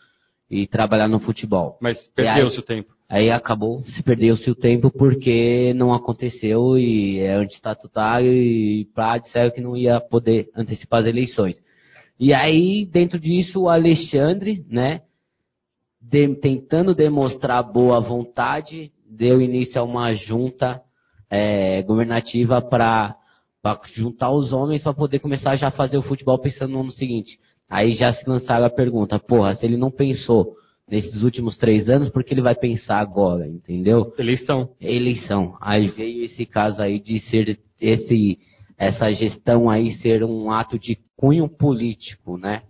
e 0.51 0.67
trabalhar 0.67 1.09
no 1.09 1.19
futebol. 1.19 1.77
Mas 1.81 2.09
perdeu-se 2.15 2.59
o 2.59 2.63
tempo. 2.63 2.95
Aí 3.09 3.31
acabou, 3.31 3.85
se 3.85 4.03
perdeu-se 4.03 4.51
o 4.51 4.55
tempo 4.55 4.91
porque 4.91 5.73
não 5.75 5.95
aconteceu 5.95 6.77
e 6.77 7.21
é 7.21 7.35
antistatutário 7.35 8.33
e 8.33 8.85
pra 8.95 9.19
disseram 9.19 9.53
que 9.53 9.61
não 9.61 9.77
ia 9.77 10.01
poder 10.01 10.49
antecipar 10.57 11.03
as 11.03 11.07
eleições. 11.07 11.57
E 12.19 12.33
aí, 12.33 12.85
dentro 12.85 13.21
disso, 13.21 13.63
o 13.63 13.69
Alexandre, 13.69 14.65
né, 14.69 15.03
de, 16.09 16.35
tentando 16.37 16.95
demonstrar 16.95 17.63
boa 17.63 18.01
vontade, 18.01 18.93
deu 19.09 19.41
início 19.41 19.81
a 19.81 19.85
uma 19.85 20.15
junta 20.15 20.81
é, 21.31 21.83
governativa 21.83 22.63
para 22.63 23.17
juntar 23.95 24.31
os 24.31 24.53
homens 24.53 24.83
para 24.83 24.95
poder 24.95 25.19
começar 25.19 25.57
já 25.57 25.69
a 25.69 25.73
fazer 25.73 25.99
o 25.99 26.03
futebol 26.03 26.39
pensando 26.39 26.83
no 26.83 26.93
seguinte. 26.93 27.39
Aí 27.69 27.95
já 27.97 28.13
se 28.13 28.29
lançaram 28.29 28.65
a 28.65 28.71
pergunta, 28.71 29.19
porra, 29.19 29.55
se 29.55 29.67
ele 29.67 29.77
não 29.77 29.91
pensou 29.91 30.55
nesses 30.89 31.23
últimos 31.23 31.57
três 31.57 31.89
anos, 31.89 32.09
porque 32.11 32.33
ele 32.33 32.41
vai 32.41 32.55
pensar 32.55 33.01
agora, 33.01 33.45
entendeu? 33.45 34.13
Eleição. 34.17 34.71
Eleição. 34.81 35.57
Aí 35.61 35.89
veio 35.89 36.25
esse 36.25 36.47
caso 36.47 36.81
aí 36.81 37.01
de 37.01 37.19
ser 37.19 37.59
esse, 37.81 38.39
essa 38.79 39.13
gestão 39.13 39.69
aí 39.69 39.91
ser 39.97 40.23
um 40.23 40.53
ato 40.53 40.79
de 40.79 40.97
cunho 41.17 41.49
político, 41.49 42.39
né? 42.39 42.63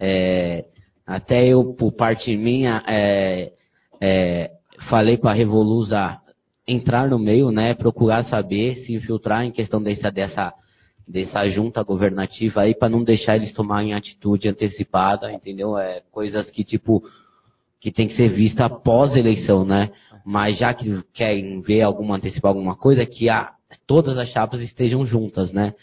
É, 0.00 0.64
até 1.06 1.46
eu, 1.46 1.74
por 1.74 1.92
parte 1.92 2.36
minha, 2.36 2.82
é, 2.86 3.52
é, 4.00 4.50
falei 4.88 5.18
para 5.18 5.30
a 5.30 5.34
Revolusa 5.34 6.18
entrar 6.66 7.08
no 7.08 7.18
meio, 7.18 7.50
né? 7.50 7.74
Procurar 7.74 8.24
saber, 8.24 8.76
se 8.76 8.94
infiltrar 8.94 9.44
em 9.44 9.52
questão 9.52 9.82
dessa, 9.82 10.10
dessa, 10.10 10.52
dessa 11.06 11.46
junta 11.48 11.82
governativa 11.82 12.62
aí, 12.62 12.74
para 12.74 12.88
não 12.88 13.04
deixar 13.04 13.36
eles 13.36 13.52
tomarem 13.52 13.92
atitude 13.92 14.48
antecipada, 14.48 15.30
entendeu? 15.30 15.78
É, 15.78 16.02
coisas 16.10 16.50
que, 16.50 16.64
tipo, 16.64 17.02
que 17.80 17.92
tem 17.92 18.08
que 18.08 18.14
ser 18.16 18.30
vista 18.30 18.64
após 18.64 19.14
eleição, 19.14 19.64
né? 19.64 19.90
Mas 20.24 20.58
já 20.58 20.72
que 20.72 21.02
querem 21.12 21.60
ver 21.60 21.82
alguma 21.82 22.16
antecipar 22.16 22.48
alguma 22.48 22.74
coisa, 22.74 23.04
que 23.04 23.28
a, 23.28 23.52
todas 23.86 24.16
as 24.16 24.30
chapas 24.30 24.62
estejam 24.62 25.04
juntas, 25.04 25.52
né? 25.52 25.74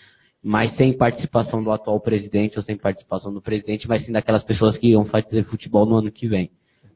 Mas 0.43 0.75
sem 0.75 0.97
participação 0.97 1.63
do 1.63 1.71
atual 1.71 1.99
presidente 1.99 2.57
ou 2.57 2.63
sem 2.63 2.75
participação 2.75 3.31
do 3.31 3.41
presidente, 3.41 3.87
mas 3.87 4.05
sim 4.05 4.11
daquelas 4.11 4.43
pessoas 4.43 4.77
que 4.77 4.87
iam 4.87 5.05
fazer 5.05 5.43
futebol 5.43 5.85
no 5.85 5.97
ano 5.97 6.11
que 6.11 6.27
vem, 6.27 6.49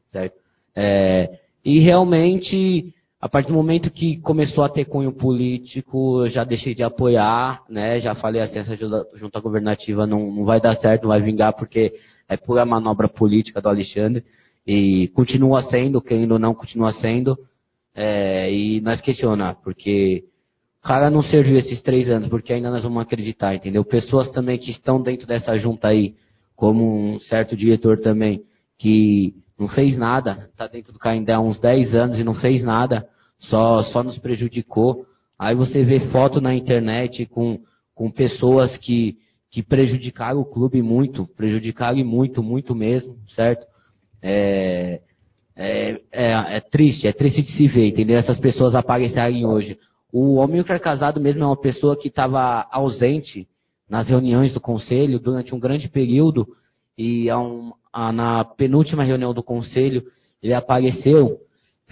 certo? 0.08 0.36
É, 0.76 1.40
e 1.64 1.80
realmente, 1.80 2.94
a 3.22 3.30
partir 3.30 3.48
do 3.50 3.54
momento 3.54 3.92
que 3.92 4.18
começou 4.18 4.64
a 4.64 4.70
ter 4.70 4.86
cunho 4.86 5.12
político, 5.12 6.26
eu 6.26 6.30
já 6.30 6.44
deixei 6.44 6.76
de 6.76 6.84
apoiar, 6.84 7.64
né? 7.70 8.00
Já 8.00 8.14
falei 8.14 8.42
assim, 8.42 8.60
essa 8.60 8.76
junta, 8.76 9.40
governativa 9.40 10.06
não, 10.06 10.32
não 10.32 10.44
vai 10.44 10.60
dar 10.60 10.76
certo, 10.76 11.04
não 11.04 11.10
vai 11.10 11.22
vingar, 11.22 11.54
porque 11.54 11.94
é 12.28 12.36
pura 12.36 12.66
manobra 12.66 13.08
política 13.08 13.62
do 13.62 13.70
Alexandre. 13.70 14.24
E 14.66 15.08
continua 15.10 15.64
sendo, 15.64 16.02
quem 16.02 16.32
ou 16.32 16.40
não 16.40 16.54
continua 16.54 16.92
sendo. 16.94 17.38
É, 17.96 18.52
e 18.52 18.82
nós 18.82 19.00
questionar, 19.00 19.56
porque 19.64 20.26
cara 20.86 21.10
não 21.10 21.24
serviu 21.24 21.58
esses 21.58 21.82
três 21.82 22.12
anos, 22.12 22.30
porque 22.30 22.54
ainda 22.54 22.70
nós 22.70 22.84
vamos 22.84 23.02
acreditar, 23.02 23.56
entendeu? 23.56 23.84
Pessoas 23.84 24.30
também 24.30 24.60
que 24.60 24.70
estão 24.70 25.02
dentro 25.02 25.26
dessa 25.26 25.58
junta 25.58 25.88
aí, 25.88 26.14
como 26.56 27.16
um 27.16 27.20
certo 27.22 27.58
diretor 27.58 28.00
também, 28.00 28.44
que 28.78 29.34
não 29.58 29.68
fez 29.68 29.98
nada, 29.98 30.48
está 30.52 30.68
dentro 30.68 30.94
do 30.94 31.00
Canindé 31.00 31.34
há 31.34 31.40
uns 31.40 31.60
10 31.60 31.96
anos 31.96 32.20
e 32.20 32.24
não 32.24 32.36
fez 32.36 32.64
nada, 32.64 33.08
só, 33.40 33.82
só 33.84 34.04
nos 34.04 34.20
prejudicou. 34.20 35.08
Aí 35.40 35.56
você 35.56 35.84
vê 35.84 36.02
foto 36.12 36.40
na 36.40 36.54
internet 36.54 37.26
com, 37.26 37.60
com 37.96 38.12
pessoas 38.12 38.78
que, 38.78 39.18
que 39.50 39.64
prejudicaram 39.64 40.40
o 40.40 40.46
clube 40.46 40.84
muito, 40.84 41.28
prejudicaram 41.36 42.06
muito, 42.06 42.44
muito 42.44 42.76
mesmo, 42.76 43.18
certo? 43.36 43.66
É, 44.22 45.02
é, 45.56 46.00
é, 46.12 46.58
é, 46.58 46.60
triste, 46.60 47.08
é 47.08 47.12
triste 47.12 47.42
de 47.42 47.52
se 47.54 47.68
ver, 47.68 47.88
entendeu? 47.88 48.18
Essas 48.18 48.40
pessoas 48.40 48.76
aparecerem 48.76 49.48
hoje. 49.48 49.80
O 50.18 50.42
é 50.42 50.80
casado 50.80 51.20
mesmo 51.20 51.44
é 51.44 51.46
uma 51.46 51.60
pessoa 51.60 51.98
que 51.98 52.08
estava 52.08 52.66
ausente 52.72 53.50
nas 53.90 54.08
reuniões 54.08 54.54
do 54.54 54.62
conselho 54.62 55.20
durante 55.20 55.54
um 55.54 55.60
grande 55.60 55.90
período 55.90 56.48
e 56.98 57.30
a 57.30 57.38
um, 57.38 57.74
a, 57.92 58.14
na 58.14 58.46
penúltima 58.46 59.04
reunião 59.04 59.34
do 59.34 59.44
conselho 59.44 60.06
ele 60.42 60.54
apareceu. 60.54 61.38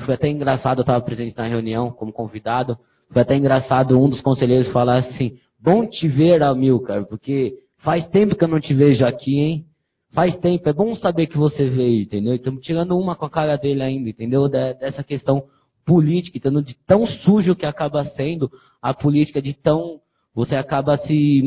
Foi 0.05 0.13
até 0.13 0.29
engraçado, 0.29 0.77
eu 0.77 0.83
estava 0.83 1.03
presente 1.03 1.35
na 1.35 1.47
reunião 1.47 1.91
como 1.91 2.13
convidado. 2.13 2.77
Foi 3.11 3.23
até 3.23 3.35
engraçado 3.35 4.01
um 4.01 4.07
dos 4.07 4.21
conselheiros 4.21 4.71
falar 4.71 4.99
assim: 4.99 5.37
Bom 5.59 5.85
te 5.85 6.07
ver, 6.07 6.41
Amilcar, 6.43 7.05
porque 7.05 7.55
faz 7.79 8.07
tempo 8.07 8.37
que 8.37 8.43
eu 8.45 8.47
não 8.47 8.61
te 8.61 8.73
vejo 8.73 9.03
aqui, 9.03 9.37
hein? 9.37 9.65
Faz 10.13 10.37
tempo, 10.37 10.69
é 10.69 10.71
bom 10.71 10.95
saber 10.95 11.27
que 11.27 11.37
você 11.37 11.67
veio, 11.67 12.03
entendeu? 12.03 12.35
Estamos 12.35 12.61
tirando 12.61 12.97
uma 12.97 13.17
com 13.17 13.25
a 13.25 13.29
cara 13.29 13.57
dele 13.57 13.83
ainda, 13.83 14.09
entendeu? 14.09 14.47
Dessa 14.47 15.03
questão 15.03 15.43
política, 15.85 16.38
entendeu? 16.38 16.61
De 16.61 16.76
tão 16.85 17.05
sujo 17.05 17.55
que 17.55 17.65
acaba 17.65 18.03
sendo 18.05 18.51
a 18.81 18.93
política, 18.93 19.41
de 19.41 19.53
tão. 19.53 19.99
Você 20.34 20.55
acaba 20.55 20.97
se, 20.97 21.41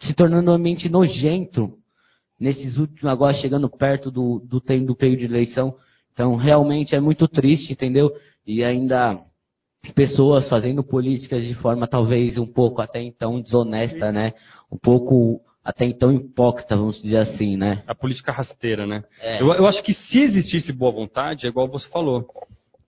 se 0.00 0.14
tornando 0.14 0.50
um 0.50 0.54
ambiente 0.54 0.88
nojento 0.88 1.74
nesses 2.38 2.76
últimos, 2.76 3.04
agora 3.04 3.34
chegando 3.34 3.68
perto 3.68 4.10
do, 4.10 4.40
do, 4.40 4.60
do 4.60 4.96
período 4.96 5.20
de 5.20 5.24
eleição. 5.24 5.76
Então, 6.12 6.36
realmente 6.36 6.94
é 6.94 7.00
muito 7.00 7.26
triste, 7.26 7.72
entendeu? 7.72 8.12
E 8.46 8.62
ainda 8.62 9.20
pessoas 9.94 10.48
fazendo 10.48 10.82
políticas 10.82 11.42
de 11.44 11.54
forma 11.54 11.86
talvez 11.86 12.38
um 12.38 12.46
pouco 12.46 12.80
até 12.80 13.02
então 13.02 13.40
desonesta, 13.40 14.10
né? 14.10 14.32
Um 14.70 14.78
pouco 14.78 15.40
até 15.64 15.84
então 15.84 16.12
hipócrita, 16.12 16.76
vamos 16.76 17.00
dizer 17.00 17.18
assim, 17.18 17.56
né? 17.56 17.82
A 17.86 17.94
política 17.94 18.32
rasteira, 18.32 18.86
né? 18.86 19.02
É. 19.20 19.40
Eu, 19.40 19.52
eu 19.54 19.66
acho 19.66 19.82
que 19.82 19.94
se 19.94 20.18
existisse 20.20 20.72
boa 20.72 20.92
vontade, 20.92 21.46
é 21.46 21.48
igual 21.48 21.68
você 21.68 21.88
falou, 21.88 22.26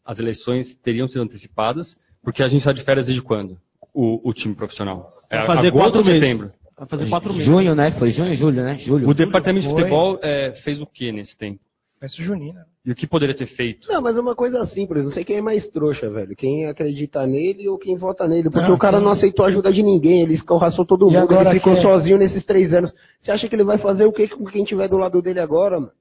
as 0.07 0.19
eleições 0.19 0.74
teriam 0.83 1.09
sido 1.09 1.23
antecipadas, 1.23 1.97
porque 2.23 2.43
a 2.43 2.49
gente 2.49 2.61
está 2.61 2.73
de 2.73 2.83
férias 2.85 3.07
desde 3.07 3.23
quando? 3.23 3.57
O, 3.93 4.28
o 4.28 4.33
time 4.33 4.55
profissional. 4.55 5.11
É 5.31 5.39
Vai 5.39 5.47
fazer 5.57 5.69
agosto 5.69 5.97
ou 5.99 6.05
meses. 6.05 6.20
setembro? 6.20 6.51
Vai 6.78 6.89
fazer 6.89 7.09
quatro 7.09 7.33
meses. 7.33 7.47
Junho, 7.47 7.74
né? 7.74 7.91
Foi 7.99 8.11
junho, 8.11 8.35
julho, 8.35 8.62
né? 8.62 8.78
Julho. 8.81 9.09
O 9.09 9.15
departamento 9.15 9.66
de 9.66 9.73
futebol 9.74 10.19
é, 10.23 10.53
fez 10.62 10.81
o 10.81 10.87
que 10.87 11.11
nesse 11.11 11.37
tempo? 11.39 11.61
Peço 11.99 12.20
junina. 12.23 12.66
E 12.85 12.93
o 12.93 12.95
que 12.95 13.07
poderia 13.07 13.35
ter 13.35 13.47
feito? 13.47 13.91
Não, 13.91 14.03
mas 14.03 14.15
é 14.16 14.20
uma 14.20 14.35
coisa 14.35 14.62
simples, 14.66 15.03
não 15.05 15.11
sei 15.11 15.24
quem 15.24 15.37
é 15.39 15.41
mais 15.41 15.66
trouxa, 15.70 16.11
velho. 16.11 16.37
Quem 16.37 16.66
acredita 16.66 17.27
nele 17.27 17.66
ou 17.69 17.78
quem 17.78 17.97
vota 17.97 18.28
nele. 18.28 18.51
Porque 18.51 18.69
Não, 18.69 18.74
o 18.74 18.78
cara 18.78 19.01
não 19.01 19.12
aceitou 19.12 19.47
a 19.47 19.49
ajuda 19.49 19.73
de 19.73 19.83
ninguém, 19.83 20.20
ele 20.23 20.35
escorraçou 20.35 20.85
todo 20.85 21.09
E 21.09 21.15
mundo, 21.15 21.23
agora 21.23 21.51
ele 21.51 21.59
ficou 21.59 21.73
é- 21.73 21.81
sozinho 21.81 22.19
nesses 22.19 22.45
três 22.45 22.73
anos. 22.74 22.93
Você 23.19 23.31
acha 23.31 23.49
que 23.49 23.55
ele 23.57 23.65
vai 23.65 23.78
fazer 23.78 24.05
o 24.05 24.12
que 24.12 24.28
com 24.28 24.45
quem 24.45 24.62
tiver 24.62 24.89
do 24.89 24.99
lado 24.99 25.23
dele 25.23 25.41
agora, 25.41 25.81
mano? 25.81 25.93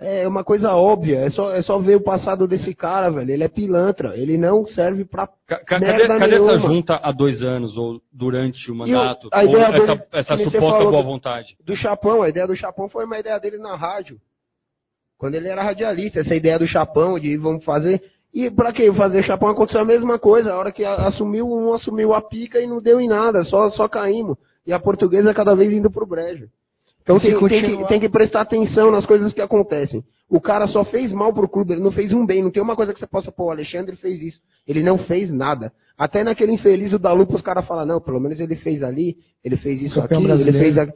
É 0.00 0.28
uma 0.28 0.44
coisa 0.44 0.72
óbvia, 0.74 1.18
é 1.18 1.30
só, 1.30 1.52
é 1.52 1.60
só 1.60 1.76
ver 1.78 1.96
o 1.96 2.00
passado 2.00 2.46
desse 2.46 2.72
cara, 2.72 3.10
velho. 3.10 3.32
Ele 3.32 3.42
é 3.42 3.48
pilantra, 3.48 4.16
ele 4.16 4.38
não 4.38 4.64
serve 4.64 5.04
pra 5.04 5.26
Ca- 5.44 5.58
cadê 5.64 5.86
cadê 6.20 6.34
essa 6.36 6.44
junta 6.68 7.00
há 7.02 7.10
dois 7.10 7.42
anos, 7.42 7.76
ou 7.76 8.00
durante 8.12 8.70
o 8.70 8.74
mandato, 8.76 9.28
ou 9.44 9.50
ideia 9.50 9.64
essa, 9.66 9.86
dele, 9.96 10.08
essa 10.12 10.36
suposta 10.50 10.78
boa 10.84 11.02
do- 11.02 11.08
vontade? 11.08 11.56
do 11.64 11.74
Chapão. 11.74 12.22
A 12.22 12.28
ideia 12.28 12.46
do 12.46 12.54
Chapão 12.54 12.88
foi 12.88 13.04
uma 13.06 13.18
ideia 13.18 13.40
dele 13.40 13.58
na 13.58 13.74
rádio. 13.74 14.18
Quando 15.18 15.34
ele 15.34 15.48
era 15.48 15.64
radialista, 15.64 16.20
essa 16.20 16.34
ideia 16.34 16.60
do 16.60 16.66
Chapão, 16.66 17.18
de 17.18 17.36
vamos 17.36 17.64
fazer. 17.64 18.00
E 18.32 18.48
pra 18.52 18.72
que 18.72 18.92
fazer 18.92 19.24
Chapão 19.24 19.48
aconteceu 19.48 19.80
a 19.80 19.84
mesma 19.84 20.16
coisa. 20.16 20.52
A 20.52 20.56
hora 20.58 20.70
que 20.70 20.84
assumiu, 20.84 21.48
um 21.48 21.72
assumiu 21.72 22.14
a 22.14 22.22
pica 22.22 22.60
e 22.60 22.68
não 22.68 22.80
deu 22.80 23.00
em 23.00 23.08
nada, 23.08 23.42
só, 23.42 23.68
só 23.70 23.88
caímos. 23.88 24.36
E 24.64 24.72
a 24.72 24.78
portuguesa 24.78 25.34
cada 25.34 25.56
vez 25.56 25.72
indo 25.72 25.90
pro 25.90 26.06
brejo. 26.06 26.46
Então 27.08 27.18
tem, 27.18 27.48
tem 27.48 27.78
que, 27.78 27.88
tem 27.88 28.00
que 28.00 28.08
prestar 28.10 28.42
atenção 28.42 28.90
nas 28.90 29.06
coisas 29.06 29.32
que 29.32 29.40
acontecem. 29.40 30.04
O 30.28 30.38
cara 30.42 30.66
só 30.66 30.84
fez 30.84 31.10
mal 31.10 31.32
pro 31.32 31.48
clube, 31.48 31.72
ele 31.72 31.80
não 31.80 31.90
fez 31.90 32.12
um 32.12 32.26
bem. 32.26 32.42
Não 32.42 32.50
tem 32.50 32.62
uma 32.62 32.76
coisa 32.76 32.92
que 32.92 32.98
você 32.98 33.06
possa 33.06 33.32
pôr, 33.32 33.46
o 33.46 33.50
Alexandre 33.50 33.96
fez 33.96 34.20
isso. 34.20 34.40
Ele 34.66 34.82
não 34.82 34.98
fez 34.98 35.32
nada. 35.32 35.72
Até 35.96 36.22
naquele 36.22 36.52
infeliz 36.52 36.92
o 36.92 36.98
da 36.98 37.10
Lupa, 37.10 37.34
os 37.34 37.40
caras 37.40 37.66
falam, 37.66 37.86
não, 37.86 38.00
pelo 38.00 38.20
menos 38.20 38.38
ele 38.38 38.56
fez 38.56 38.82
ali, 38.82 39.16
ele 39.42 39.56
fez 39.56 39.80
isso 39.80 39.98
aqui, 39.98 40.14
ele 40.14 40.52
fez 40.52 40.76
aqui. 40.76 40.92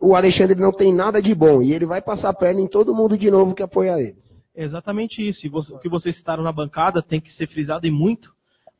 O 0.00 0.16
Alexandre 0.16 0.58
não 0.58 0.72
tem 0.72 0.92
nada 0.92 1.20
de 1.20 1.34
bom. 1.34 1.60
E 1.60 1.74
ele 1.74 1.84
vai 1.84 2.00
passar 2.00 2.30
a 2.30 2.34
perna 2.34 2.62
em 2.62 2.66
todo 2.66 2.94
mundo 2.94 3.16
de 3.18 3.30
novo 3.30 3.54
que 3.54 3.62
apoia 3.62 4.00
ele. 4.00 4.16
Exatamente 4.56 5.26
isso. 5.26 5.46
E 5.46 5.50
o 5.50 5.78
que 5.78 5.88
vocês 5.88 6.16
citaram 6.16 6.42
na 6.42 6.50
bancada 6.50 7.02
tem 7.02 7.20
que 7.20 7.30
ser 7.32 7.46
frisado 7.46 7.86
e 7.86 7.90
muito, 7.90 8.30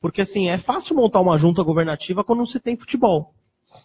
porque 0.00 0.22
assim, 0.22 0.48
é 0.48 0.56
fácil 0.56 0.96
montar 0.96 1.20
uma 1.20 1.36
junta 1.36 1.62
governativa 1.62 2.24
quando 2.24 2.40
não 2.40 2.46
se 2.46 2.58
tem 2.58 2.78
futebol. 2.78 3.34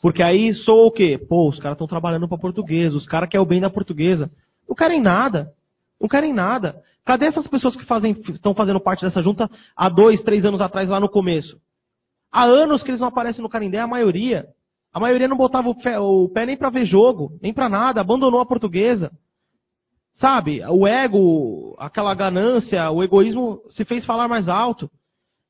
Porque 0.01 0.21
aí 0.21 0.53
soa 0.53 0.87
o 0.87 0.91
quê? 0.91 1.19
Pô, 1.29 1.49
os 1.49 1.59
caras 1.59 1.75
estão 1.75 1.87
trabalhando 1.87 2.27
para 2.27 2.37
portuguesa, 2.37 2.95
os 2.95 3.07
caras 3.07 3.29
querem 3.29 3.45
o 3.45 3.47
bem 3.47 3.61
da 3.61 3.69
portuguesa. 3.69 4.29
Não 4.67 4.75
querem 4.75 5.01
nada. 5.01 5.51
Não 5.99 6.07
querem 6.07 6.33
nada. 6.33 6.81
Cadê 7.03 7.25
essas 7.25 7.47
pessoas 7.47 7.75
que 7.75 7.85
fazem, 7.85 8.11
estão 8.29 8.53
fazendo 8.53 8.79
parte 8.79 9.05
dessa 9.05 9.21
junta 9.21 9.49
há 9.75 9.89
dois, 9.89 10.21
três 10.23 10.43
anos 10.45 10.61
atrás, 10.61 10.89
lá 10.89 10.99
no 10.99 11.09
começo? 11.09 11.57
Há 12.31 12.43
anos 12.43 12.83
que 12.83 12.89
eles 12.89 12.99
não 12.99 13.07
aparecem 13.07 13.41
no 13.41 13.49
Canindé, 13.49 13.79
a 13.79 13.87
maioria. 13.87 14.45
A 14.93 14.99
maioria 14.99 15.27
não 15.27 15.37
botava 15.37 15.69
o 15.69 15.75
pé, 15.75 15.99
o 15.99 16.29
pé 16.29 16.45
nem 16.45 16.57
para 16.57 16.69
ver 16.69 16.85
jogo, 16.85 17.37
nem 17.41 17.53
para 17.53 17.69
nada, 17.69 18.01
abandonou 18.01 18.41
a 18.41 18.45
portuguesa. 18.45 19.11
Sabe? 20.13 20.61
O 20.65 20.87
ego, 20.87 21.75
aquela 21.79 22.13
ganância, 22.13 22.89
o 22.91 23.03
egoísmo 23.03 23.61
se 23.69 23.85
fez 23.85 24.05
falar 24.05 24.27
mais 24.27 24.49
alto. 24.49 24.89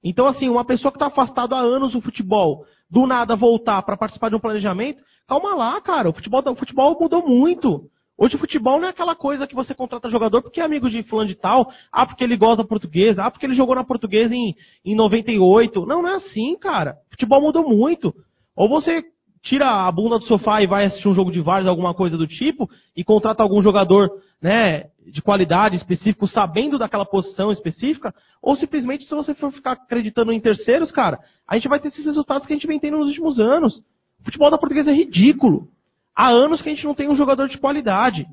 Então, 0.03 0.27
assim, 0.27 0.49
uma 0.49 0.65
pessoa 0.65 0.91
que 0.91 0.97
está 0.97 1.07
afastada 1.07 1.55
há 1.55 1.59
anos 1.59 1.93
do 1.93 2.01
futebol, 2.01 2.65
do 2.89 3.05
nada 3.05 3.35
voltar 3.35 3.81
para 3.83 3.97
participar 3.97 4.29
de 4.29 4.35
um 4.35 4.39
planejamento, 4.39 5.01
calma 5.27 5.55
lá, 5.55 5.79
cara. 5.81 6.09
O 6.09 6.13
futebol, 6.13 6.41
o 6.45 6.55
futebol 6.55 6.97
mudou 6.99 7.27
muito. 7.27 7.89
Hoje 8.17 8.35
o 8.35 8.39
futebol 8.39 8.79
não 8.79 8.87
é 8.87 8.89
aquela 8.89 9.15
coisa 9.15 9.45
que 9.45 9.53
você 9.53 9.75
contrata 9.75 10.09
jogador 10.09 10.41
porque 10.41 10.59
é 10.59 10.63
amigo 10.63 10.89
de 10.89 11.03
fulano 11.03 11.27
de 11.27 11.35
tal, 11.35 11.71
ah, 11.91 12.05
porque 12.05 12.23
ele 12.23 12.35
gosta 12.35 12.63
da 12.63 12.67
portuguesa, 12.67 13.23
ah, 13.23 13.29
porque 13.29 13.45
ele 13.45 13.53
jogou 13.53 13.75
na 13.75 13.83
portuguesa 13.83 14.33
em, 14.33 14.55
em 14.83 14.95
98. 14.95 15.85
Não, 15.85 16.01
não 16.01 16.09
é 16.09 16.15
assim, 16.15 16.57
cara. 16.57 16.97
O 17.07 17.11
futebol 17.11 17.41
mudou 17.41 17.69
muito. 17.69 18.13
Ou 18.55 18.67
você 18.67 19.03
tira 19.47 19.87
a 19.87 19.91
bunda 19.91 20.19
do 20.19 20.25
sofá 20.25 20.61
e 20.61 20.67
vai 20.67 20.85
assistir 20.85 21.07
um 21.07 21.13
jogo 21.13 21.31
de 21.31 21.41
vários, 21.41 21.67
alguma 21.67 21.93
coisa 21.93 22.17
do 22.17 22.27
tipo, 22.27 22.69
e 22.95 23.03
contrata 23.03 23.41
algum 23.41 23.61
jogador 23.61 24.09
né, 24.41 24.85
de 25.05 25.21
qualidade 25.21 25.75
específico, 25.75 26.27
sabendo 26.27 26.77
daquela 26.77 27.05
posição 27.05 27.51
específica, 27.51 28.13
ou 28.41 28.55
simplesmente 28.55 29.05
se 29.05 29.15
você 29.15 29.33
for 29.33 29.51
ficar 29.51 29.73
acreditando 29.73 30.31
em 30.31 30.39
terceiros, 30.39 30.91
cara, 30.91 31.19
a 31.47 31.55
gente 31.55 31.67
vai 31.67 31.79
ter 31.79 31.87
esses 31.87 32.05
resultados 32.05 32.45
que 32.45 32.53
a 32.53 32.55
gente 32.55 32.67
vem 32.67 32.79
tendo 32.79 32.97
nos 32.97 33.07
últimos 33.09 33.39
anos. 33.39 33.77
O 34.19 34.25
futebol 34.25 34.51
da 34.51 34.57
portuguesa 34.57 34.91
é 34.91 34.93
ridículo. 34.93 35.67
Há 36.15 36.29
anos 36.29 36.61
que 36.61 36.69
a 36.69 36.73
gente 36.73 36.85
não 36.85 36.95
tem 36.95 37.09
um 37.09 37.15
jogador 37.15 37.47
de 37.47 37.57
qualidade. 37.57 38.25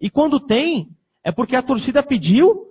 E 0.00 0.10
quando 0.10 0.38
tem, 0.40 0.88
É 1.24 1.30
porque 1.30 1.54
a 1.54 1.62
torcida 1.62 2.02
pediu 2.02 2.66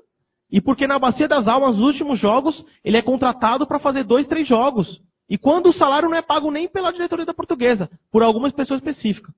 e 0.52 0.60
porque 0.60 0.86
na 0.86 1.00
Bacia 1.00 1.28
das 1.28 1.48
Almas, 1.48 1.78
nos 1.78 1.86
últimos 1.86 2.20
jogos, 2.20 2.66
ele 2.84 2.98
é 2.98 3.02
contratado 3.02 3.66
para 3.66 3.80
fazer 3.80 4.04
dois, 4.04 4.28
três 4.28 4.46
jogos. 4.48 5.02
E 5.32 5.38
quando 5.38 5.68
o 5.70 5.74
salário 5.74 6.10
não 6.10 6.18
é 6.18 6.22
pago 6.22 6.52
nem 6.52 6.68
pela 6.68 6.92
diretoria 6.92 7.26
da 7.26 7.34
portuguesa, 7.34 7.90
por 8.12 8.22
algumas 8.22 8.52
pessoas 8.52 8.82
específicas. 8.82 9.34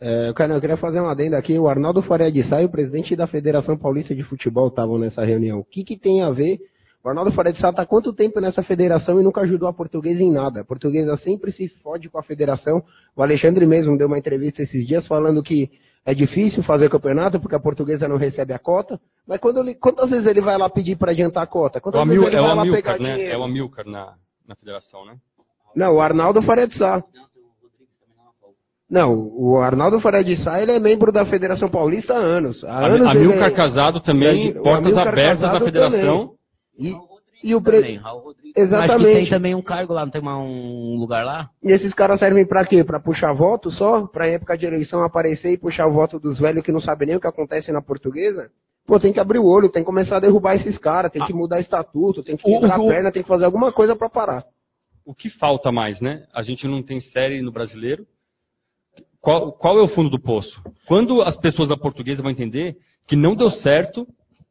É, 0.00 0.28
eu, 0.28 0.34
quero- 0.34 0.52
eu 0.52 0.60
queria 0.60 0.76
fazer 0.76 1.00
uma 1.00 1.12
adenda 1.12 1.38
aqui. 1.38 1.58
O 1.58 1.66
Arnaldo 1.66 2.02
Faria 2.02 2.30
de 2.30 2.42
Sá 2.42 2.60
e 2.60 2.66
o 2.66 2.68
presidente 2.68 3.16
da 3.16 3.26
Federação 3.26 3.78
Paulista 3.78 4.14
de 4.14 4.22
Futebol 4.22 4.68
estavam 4.68 4.98
nessa 4.98 5.24
reunião. 5.24 5.60
O 5.60 5.64
que, 5.64 5.82
que 5.82 5.96
tem 5.96 6.22
a 6.22 6.30
ver? 6.30 6.58
O 7.04 7.08
Arnaldo 7.08 7.32
Faria 7.32 7.52
de 7.54 7.58
Sá 7.58 7.70
está 7.70 7.82
há 7.82 7.86
quanto 7.86 8.12
tempo 8.12 8.38
nessa 8.38 8.62
federação 8.62 9.18
e 9.18 9.22
nunca 9.24 9.40
ajudou 9.40 9.66
a 9.68 9.72
portuguesa 9.72 10.22
em 10.22 10.30
nada? 10.30 10.60
A 10.60 10.64
portuguesa 10.64 11.16
sempre 11.16 11.52
se 11.52 11.68
fode 11.82 12.08
com 12.10 12.18
a 12.18 12.22
federação. 12.22 12.82
O 13.16 13.22
Alexandre 13.22 13.64
mesmo 13.64 13.96
deu 13.96 14.08
uma 14.08 14.18
entrevista 14.18 14.62
esses 14.62 14.86
dias 14.86 15.06
falando 15.06 15.42
que 15.42 15.70
é 16.04 16.12
difícil 16.14 16.62
fazer 16.64 16.90
campeonato 16.90 17.40
porque 17.40 17.54
a 17.54 17.60
portuguesa 17.60 18.06
não 18.08 18.16
recebe 18.16 18.52
a 18.52 18.58
cota. 18.58 19.00
Mas 19.26 19.40
quando 19.40 19.60
ele- 19.60 19.74
quantas 19.76 20.10
vezes 20.10 20.26
ele 20.26 20.40
vai 20.40 20.58
lá 20.58 20.68
pedir 20.68 20.96
para 20.96 21.12
adiantar 21.12 21.44
a 21.44 21.46
cota? 21.46 21.78
É 21.78 21.80
o, 21.80 21.82
Quantas 21.82 22.02
Amil, 22.02 22.20
vezes 22.22 22.26
ele 22.34 22.36
é 22.36 22.46
vai 22.46 22.56
lá 22.56 22.62
Amilcar, 22.62 22.82
pegar 22.96 22.98
né? 23.02 23.14
dinheiro? 23.14 23.34
É 23.34 23.38
o 23.38 23.42
Amilcar 23.44 23.86
na, 23.86 24.14
na 24.52 24.56
federação, 24.56 25.04
né? 25.06 25.16
Não, 25.74 25.94
o 25.96 26.00
Arnaldo 26.00 26.42
Faria 26.42 26.66
de 26.68 26.76
Sá. 26.76 27.02
Não, 28.90 29.14
o 29.14 29.56
Arnaldo 29.58 29.98
Faria 30.00 30.22
de 30.22 30.36
Sá, 30.42 30.60
ele 30.60 30.72
é 30.72 30.78
membro 30.78 31.10
da 31.10 31.24
Federação 31.24 31.70
Paulista 31.70 32.12
há 32.14 32.18
anos. 32.18 32.62
Há 32.62 32.86
anos 32.86 33.08
Amilcar 33.08 33.44
ele 33.46 33.52
é- 33.54 33.56
Casado 33.56 34.00
também, 34.00 34.50
O 34.50 34.62
portas 34.62 34.96
abertas 34.96 35.40
Casado 35.40 35.58
da 35.58 35.64
federação. 35.64 36.18
também. 36.28 36.36
E, 37.42 37.48
e 37.50 37.54
o 37.54 37.62
pre... 37.62 37.76
Também, 37.80 37.96
Raul 37.96 38.20
Rodrigues. 38.20 38.52
Acho 38.54 38.54
que 38.54 38.60
Exatamente. 38.60 39.14
tem 39.14 39.30
também 39.30 39.54
um 39.54 39.62
cargo 39.62 39.94
lá, 39.94 40.04
não 40.04 40.12
tem 40.12 40.20
uma- 40.20 40.36
um 40.38 40.96
lugar 40.98 41.24
lá? 41.24 41.48
E 41.64 41.72
esses 41.72 41.94
caras 41.94 42.20
servem 42.20 42.46
pra 42.46 42.66
quê? 42.66 42.84
Pra 42.84 43.00
puxar 43.00 43.32
voto 43.32 43.70
só? 43.70 44.06
Pra 44.06 44.26
época 44.28 44.58
de 44.58 44.66
eleição 44.66 45.02
aparecer 45.02 45.52
e 45.52 45.58
puxar 45.58 45.86
o 45.86 45.92
voto 45.94 46.20
dos 46.20 46.38
velhos 46.38 46.62
que 46.62 46.70
não 46.72 46.80
sabem 46.80 47.08
nem 47.08 47.16
o 47.16 47.20
que 47.20 47.26
acontece 47.26 47.72
na 47.72 47.80
portuguesa? 47.80 48.50
Pô, 48.86 48.98
tem 48.98 49.12
que 49.12 49.20
abrir 49.20 49.38
o 49.38 49.46
olho, 49.46 49.70
tem 49.70 49.82
que 49.82 49.86
começar 49.86 50.16
a 50.16 50.20
derrubar 50.20 50.56
esses 50.56 50.76
caras, 50.78 51.12
tem 51.12 51.24
que 51.24 51.32
mudar 51.32 51.60
estatuto, 51.60 52.22
tem 52.22 52.36
que 52.36 52.42
quebrar 52.42 52.80
o- 52.80 52.86
a 52.86 52.92
perna, 52.92 53.12
tem 53.12 53.22
que 53.22 53.28
fazer 53.28 53.44
alguma 53.44 53.72
coisa 53.72 53.94
pra 53.94 54.08
parar. 54.10 54.44
O 55.04 55.14
que 55.14 55.30
falta 55.30 55.70
mais, 55.72 56.00
né? 56.00 56.24
A 56.34 56.42
gente 56.42 56.66
não 56.66 56.82
tem 56.82 57.00
série 57.00 57.40
no 57.42 57.52
brasileiro. 57.52 58.06
Qual, 59.20 59.52
qual 59.52 59.78
é 59.78 59.82
o 59.82 59.88
fundo 59.88 60.10
do 60.10 60.18
poço? 60.20 60.60
Quando 60.86 61.22
as 61.22 61.36
pessoas 61.36 61.68
da 61.68 61.76
portuguesa 61.76 62.22
vão 62.22 62.30
entender 62.30 62.76
que 63.06 63.14
não 63.16 63.36
deu 63.36 63.50
certo 63.50 64.06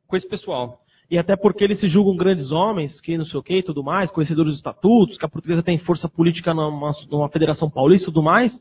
com 0.07 0.15
esse 0.15 0.27
pessoal? 0.27 0.79
E 1.09 1.17
até 1.17 1.35
porque 1.35 1.61
eles 1.65 1.79
se 1.81 1.89
julgam 1.89 2.15
grandes 2.15 2.51
homens, 2.51 3.01
que 3.01 3.17
não 3.17 3.25
sei 3.25 3.37
o 3.37 3.43
que 3.43 3.57
e 3.57 3.63
tudo 3.63 3.83
mais, 3.83 4.09
conhecedores 4.11 4.51
dos 4.51 4.59
estatutos, 4.59 5.17
que 5.17 5.25
a 5.25 5.29
portuguesa 5.29 5.61
tem 5.61 5.77
força 5.77 6.07
política 6.07 6.53
numa, 6.53 6.93
numa 7.09 7.27
federação 7.29 7.69
paulista 7.69 8.05
e 8.05 8.13
tudo 8.13 8.23
mais. 8.23 8.53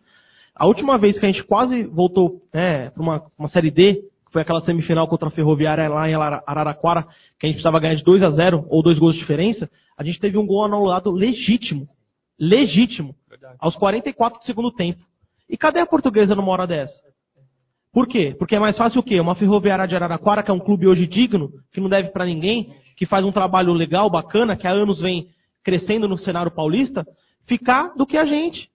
A 0.53 0.67
última 0.67 0.99
vez 0.99 1.19
que 1.19 1.25
a 1.27 1.31
gente 1.31 1.45
quase 1.45 1.85
voltou 1.85 2.43
né, 2.53 2.91
para 2.91 3.03
uma, 3.03 3.23
uma 3.39 3.49
Série 3.49 3.71
D, 3.71 4.03
que 4.31 4.33
foi 4.35 4.43
aquela 4.43 4.61
semifinal 4.61 5.09
contra 5.09 5.27
a 5.27 5.31
Ferroviária 5.33 5.89
lá 5.89 6.09
em 6.09 6.15
Arara- 6.15 6.43
Araraquara, 6.47 7.03
que 7.39 7.47
a 7.47 7.49
gente 7.49 7.57
precisava 7.57 7.81
ganhar 7.81 7.97
de 7.97 8.05
2 8.05 8.23
a 8.23 8.31
0 8.31 8.65
ou 8.69 8.81
dois 8.81 8.97
gols 8.97 9.15
de 9.15 9.21
diferença, 9.21 9.69
a 9.99 10.05
gente 10.05 10.21
teve 10.21 10.39
um 10.39 10.47
gol 10.47 10.65
anulado 10.65 11.11
legítimo. 11.11 11.85
Legítimo. 12.39 13.15
Aos 13.59 13.75
44 13.77 14.39
do 14.39 14.45
segundo 14.45 14.71
tempo. 14.71 15.01
E 15.49 15.57
cadê 15.57 15.81
a 15.81 15.87
portuguesa 15.87 16.35
numa 16.37 16.53
hora 16.53 16.65
dessa? 16.67 16.95
Por 17.93 18.07
quê? 18.07 18.37
Porque 18.39 18.55
é 18.55 18.59
mais 18.61 18.77
fácil 18.79 19.01
o 19.01 19.03
quê? 19.03 19.19
Uma 19.19 19.35
ferroviária 19.35 19.87
de 19.89 19.97
Araraquara, 19.97 20.45
que 20.45 20.51
é 20.51 20.55
um 20.55 20.61
clube 20.61 20.87
hoje 20.87 21.09
digno, 21.09 21.51
que 21.73 21.81
não 21.81 21.89
deve 21.89 22.11
pra 22.11 22.25
ninguém, 22.25 22.73
que 22.97 23.05
faz 23.05 23.25
um 23.25 23.33
trabalho 23.33 23.73
legal, 23.73 24.09
bacana, 24.09 24.57
que 24.57 24.65
há 24.67 24.71
anos 24.71 25.01
vem 25.01 25.27
crescendo 25.65 26.07
no 26.09 26.17
cenário 26.17 26.53
paulista, 26.53 27.05
ficar 27.47 27.93
do 27.97 28.07
que 28.07 28.17
a 28.17 28.25
gente. 28.25 28.71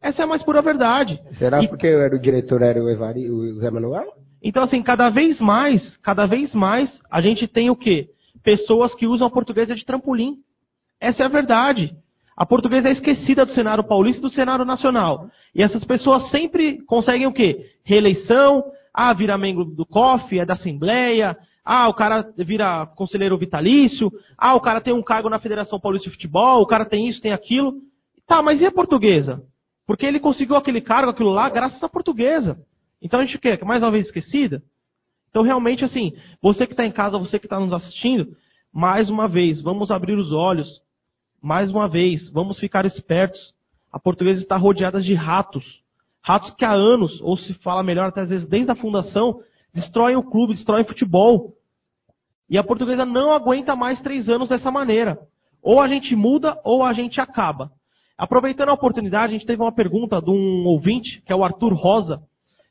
Essa 0.00 0.22
é 0.22 0.24
a 0.24 0.28
mais 0.28 0.42
pura 0.44 0.62
verdade. 0.62 1.20
Será 1.32 1.60
E- 1.62 1.68
porque 1.68 1.86
era 1.88 2.14
o 2.14 2.20
diretor 2.20 2.62
era 2.62 2.80
o, 2.82 2.88
Evari, 2.88 3.28
o 3.28 3.54
Zé 3.58 3.68
Manuel? 3.70 4.12
Então, 4.42 4.62
assim, 4.62 4.82
cada 4.82 5.08
vez 5.08 5.40
mais, 5.40 5.96
cada 5.98 6.26
vez 6.26 6.54
mais, 6.54 7.00
a 7.10 7.20
gente 7.20 7.46
tem 7.46 7.70
o 7.70 7.76
quê? 7.76 8.08
Pessoas 8.42 8.94
que 8.94 9.06
usam 9.06 9.28
a 9.28 9.30
portuguesa 9.30 9.74
de 9.74 9.84
trampolim. 9.84 10.38
Essa 11.00 11.22
é 11.22 11.26
a 11.26 11.28
verdade. 11.28 11.94
A 12.36 12.44
portuguesa 12.44 12.88
é 12.88 12.92
esquecida 12.92 13.46
do 13.46 13.52
cenário 13.52 13.84
paulista 13.84 14.20
e 14.20 14.22
do 14.22 14.30
cenário 14.30 14.64
nacional. 14.64 15.28
E 15.54 15.62
essas 15.62 15.84
pessoas 15.84 16.30
sempre 16.30 16.82
conseguem 16.86 17.26
o 17.26 17.32
quê? 17.32 17.66
Reeleição, 17.84 18.64
ah, 18.92 19.12
vira 19.12 19.38
membro 19.38 19.64
do 19.64 19.86
COF, 19.86 20.38
é 20.38 20.44
da 20.44 20.54
Assembleia, 20.54 21.36
ah, 21.64 21.88
o 21.88 21.94
cara 21.94 22.26
vira 22.36 22.86
conselheiro 22.96 23.38
vitalício, 23.38 24.10
ah, 24.36 24.54
o 24.54 24.60
cara 24.60 24.80
tem 24.80 24.92
um 24.92 25.02
cargo 25.02 25.28
na 25.28 25.38
Federação 25.38 25.78
Paulista 25.78 26.08
de 26.08 26.16
Futebol, 26.16 26.62
o 26.62 26.66
cara 26.66 26.84
tem 26.84 27.06
isso, 27.06 27.20
tem 27.20 27.32
aquilo. 27.32 27.74
Tá, 28.26 28.42
mas 28.42 28.60
e 28.60 28.66
a 28.66 28.72
portuguesa? 28.72 29.42
Porque 29.86 30.06
ele 30.06 30.18
conseguiu 30.18 30.56
aquele 30.56 30.80
cargo, 30.80 31.10
aquilo 31.10 31.30
lá, 31.30 31.48
graças 31.48 31.82
à 31.82 31.88
portuguesa. 31.88 32.58
Então 33.02 33.20
a 33.20 33.24
gente 33.24 33.38
quer, 33.38 33.62
mais 33.64 33.82
uma 33.82 33.90
vez 33.90 34.06
esquecida? 34.06 34.62
Então 35.30 35.42
realmente 35.42 35.84
assim, 35.84 36.12
você 36.40 36.66
que 36.66 36.72
está 36.72 36.86
em 36.86 36.92
casa, 36.92 37.18
você 37.18 37.38
que 37.38 37.46
está 37.46 37.58
nos 37.58 37.72
assistindo, 37.72 38.36
mais 38.72 39.10
uma 39.10 39.28
vez, 39.28 39.60
vamos 39.60 39.90
abrir 39.90 40.16
os 40.16 40.32
olhos. 40.32 40.80
Mais 41.42 41.70
uma 41.70 41.88
vez, 41.88 42.30
vamos 42.30 42.58
ficar 42.58 42.86
espertos. 42.86 43.52
A 43.92 43.98
portuguesa 43.98 44.40
está 44.40 44.56
rodeada 44.56 45.00
de 45.00 45.12
ratos. 45.12 45.82
Ratos 46.22 46.54
que 46.54 46.64
há 46.64 46.70
anos, 46.70 47.20
ou 47.20 47.36
se 47.36 47.52
fala 47.54 47.82
melhor, 47.82 48.08
até 48.08 48.20
às 48.20 48.30
vezes 48.30 48.46
desde 48.48 48.70
a 48.70 48.76
fundação, 48.76 49.40
destroem 49.74 50.16
o 50.16 50.22
clube, 50.22 50.54
destroem 50.54 50.84
o 50.84 50.86
futebol. 50.86 51.52
E 52.48 52.56
a 52.56 52.62
portuguesa 52.62 53.04
não 53.04 53.32
aguenta 53.32 53.74
mais 53.74 54.00
três 54.00 54.28
anos 54.28 54.48
dessa 54.48 54.70
maneira. 54.70 55.18
Ou 55.60 55.80
a 55.80 55.88
gente 55.88 56.14
muda, 56.14 56.60
ou 56.64 56.84
a 56.84 56.92
gente 56.92 57.20
acaba. 57.20 57.72
Aproveitando 58.16 58.68
a 58.68 58.74
oportunidade, 58.74 59.34
a 59.34 59.38
gente 59.38 59.46
teve 59.46 59.60
uma 59.60 59.74
pergunta 59.74 60.22
de 60.22 60.30
um 60.30 60.64
ouvinte, 60.64 61.20
que 61.26 61.32
é 61.32 61.36
o 61.36 61.44
Arthur 61.44 61.72
Rosa, 61.74 62.22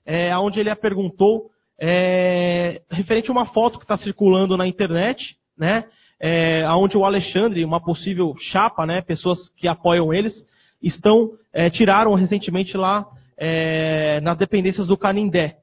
é, 0.06 0.36
onde 0.38 0.60
ele 0.60 0.73
perguntou, 0.76 1.49
é, 1.80 2.82
referente 2.90 3.30
a 3.30 3.34
uma 3.34 3.48
foto 3.48 3.78
que 3.78 3.86
está 3.86 3.98
circulando 3.98 4.56
na 4.56 4.68
internet, 4.68 5.36
né? 5.57 5.86
É, 6.19 6.68
onde 6.69 6.95
o 6.95 7.03
Alexandre, 7.03 7.65
uma 7.65 7.84
possível 7.84 8.36
chapa, 8.40 8.86
né? 8.86 9.02
Pessoas 9.02 9.49
que 9.57 9.68
apoiam 9.68 10.14
eles, 10.14 10.34
estão 10.82 11.32
é, 11.52 11.69
tiraram 11.69 12.14
recentemente 12.14 12.78
lá 12.78 13.06
é, 13.38 14.22
nas 14.22 14.38
dependências 14.38 14.88
do 14.88 14.98
Canindé. 14.98 15.57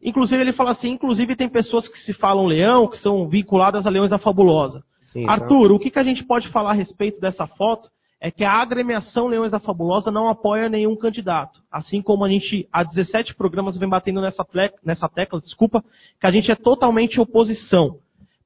Inclusive 0.00 0.40
ele 0.40 0.52
fala 0.52 0.70
assim, 0.70 0.90
inclusive 0.90 1.36
tem 1.36 1.48
pessoas 1.48 1.88
que 1.88 1.98
se 1.98 2.12
falam 2.12 2.46
leão, 2.46 2.88
que 2.88 2.98
são 2.98 3.28
vinculadas 3.28 3.86
a 3.86 3.90
Leões 3.90 4.10
da 4.10 4.18
Fabulosa. 4.18 4.82
Sim, 5.12 5.28
Arthur, 5.28 5.72
o 5.72 5.78
que, 5.78 5.90
que 5.90 5.98
a 5.98 6.04
gente 6.04 6.24
pode 6.24 6.48
falar 6.48 6.70
a 6.70 6.74
respeito 6.74 7.20
dessa 7.20 7.46
foto 7.46 7.88
é 8.24 8.30
que 8.30 8.44
a 8.44 8.52
agremiação 8.52 9.26
Leões 9.26 9.50
da 9.50 9.58
Fabulosa 9.58 10.08
não 10.08 10.28
apoia 10.28 10.68
nenhum 10.68 10.94
candidato. 10.94 11.60
Assim 11.68 12.00
como 12.00 12.24
a 12.24 12.28
gente, 12.28 12.68
há 12.72 12.84
17 12.84 13.34
programas, 13.34 13.76
vem 13.76 13.88
batendo 13.88 14.20
nessa, 14.20 14.46
nessa 14.84 15.08
tecla, 15.08 15.40
desculpa, 15.40 15.82
que 16.20 16.26
a 16.28 16.30
gente 16.30 16.48
é 16.48 16.54
totalmente 16.54 17.20
oposição. 17.20 17.98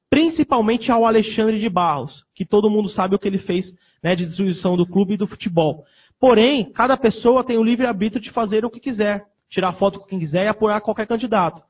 Principalmente 0.09 0.91
ao 0.91 1.05
Alexandre 1.05 1.59
de 1.59 1.69
Barros, 1.69 2.25
que 2.33 2.43
todo 2.43 2.71
mundo 2.71 2.89
sabe 2.89 3.13
o 3.13 3.19
que 3.19 3.27
ele 3.27 3.37
fez 3.37 3.71
né, 4.01 4.15
de 4.15 4.25
destruição 4.25 4.75
do 4.75 4.87
clube 4.87 5.13
e 5.13 5.17
do 5.17 5.27
futebol. 5.27 5.83
Porém, 6.19 6.71
cada 6.71 6.97
pessoa 6.97 7.43
tem 7.43 7.59
o 7.59 7.63
livre-arbítrio 7.63 8.19
de 8.19 8.31
fazer 8.31 8.65
o 8.65 8.71
que 8.71 8.79
quiser, 8.79 9.25
tirar 9.47 9.73
foto 9.73 9.99
com 9.99 10.07
quem 10.07 10.17
quiser 10.17 10.45
e 10.45 10.47
apoiar 10.47 10.81
qualquer 10.81 11.05
candidato. 11.05 11.61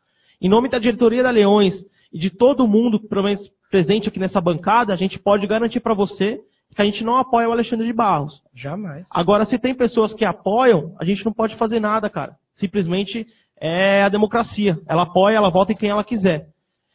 Em 0.42 0.48
nome 0.48 0.70
da 0.70 0.80
diretoria 0.80 1.24
da 1.24 1.30
Leões 1.30 1.74
e 2.14 2.18
de 2.18 2.30
todo 2.30 2.70
mundo, 2.70 3.02
pelo 3.02 3.24
menos 3.24 3.52
presente 3.70 4.08
aqui 4.08 4.18
nessa 4.18 4.40
bancada, 4.40 4.94
a 4.94 4.96
gente 4.96 5.20
pode 5.20 5.46
garantir 5.46 5.82
para 5.82 5.94
você 5.94 6.40
que 6.78 6.82
a 6.84 6.86
gente 6.86 7.04
não 7.04 7.18
apoia 7.18 7.49
o 7.49 7.52
Alexandre 7.52 7.88
de 7.88 7.91
Barros. 7.91 8.40
Jamais. 8.54 9.08
Agora, 9.10 9.45
se 9.45 9.58
tem 9.58 9.74
pessoas 9.74 10.14
que 10.14 10.24
apoiam, 10.24 10.95
a 10.99 11.04
gente 11.04 11.26
não 11.26 11.34
pode 11.34 11.56
fazer 11.56 11.80
nada, 11.80 12.08
cara. 12.08 12.36
Simplesmente 12.54 13.26
é 13.60 14.04
a 14.04 14.10
democracia. 14.10 14.78
Ela 14.88 15.02
apoia, 15.02 15.38
ela 15.38 15.49
vota 15.49 15.72
em 15.72 15.76
quem 15.76 15.90
ela 15.90 16.04
quiser. 16.04 16.49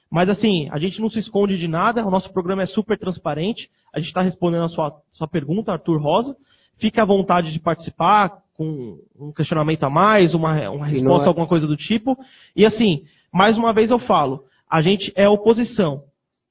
Mas 0.08 0.28
assim, 0.28 0.68
a 0.70 0.78
gente 0.78 1.00
não 1.00 1.10
se 1.10 1.18
esconde 1.18 1.58
de 1.58 1.66
nada, 1.66 2.06
o 2.06 2.12
nosso 2.12 2.32
programa 2.32 2.62
é 2.62 2.66
super 2.66 2.96
transparente. 2.96 3.68
A 3.92 3.98
gente 3.98 4.06
está 4.06 4.22
respondendo 4.22 4.62
a 4.62 4.68
sua, 4.68 4.94
sua 5.10 5.26
pergunta, 5.26 5.72
Arthur 5.72 6.00
Rosa. 6.00 6.36
Fique 6.78 7.00
à 7.00 7.04
vontade 7.04 7.52
de 7.52 7.58
participar 7.58 8.38
com 8.56 9.00
um 9.18 9.32
questionamento 9.32 9.82
a 9.82 9.90
mais, 9.90 10.32
uma, 10.32 10.70
uma 10.70 10.86
resposta, 10.86 11.26
é- 11.26 11.28
alguma 11.28 11.48
coisa 11.48 11.66
do 11.66 11.76
tipo. 11.76 12.16
E 12.54 12.64
assim, 12.64 13.02
mais 13.32 13.58
uma 13.58 13.72
vez 13.72 13.90
eu 13.90 13.98
falo, 13.98 14.44
a 14.70 14.80
gente 14.80 15.12
é 15.16 15.28
oposição. 15.28 16.04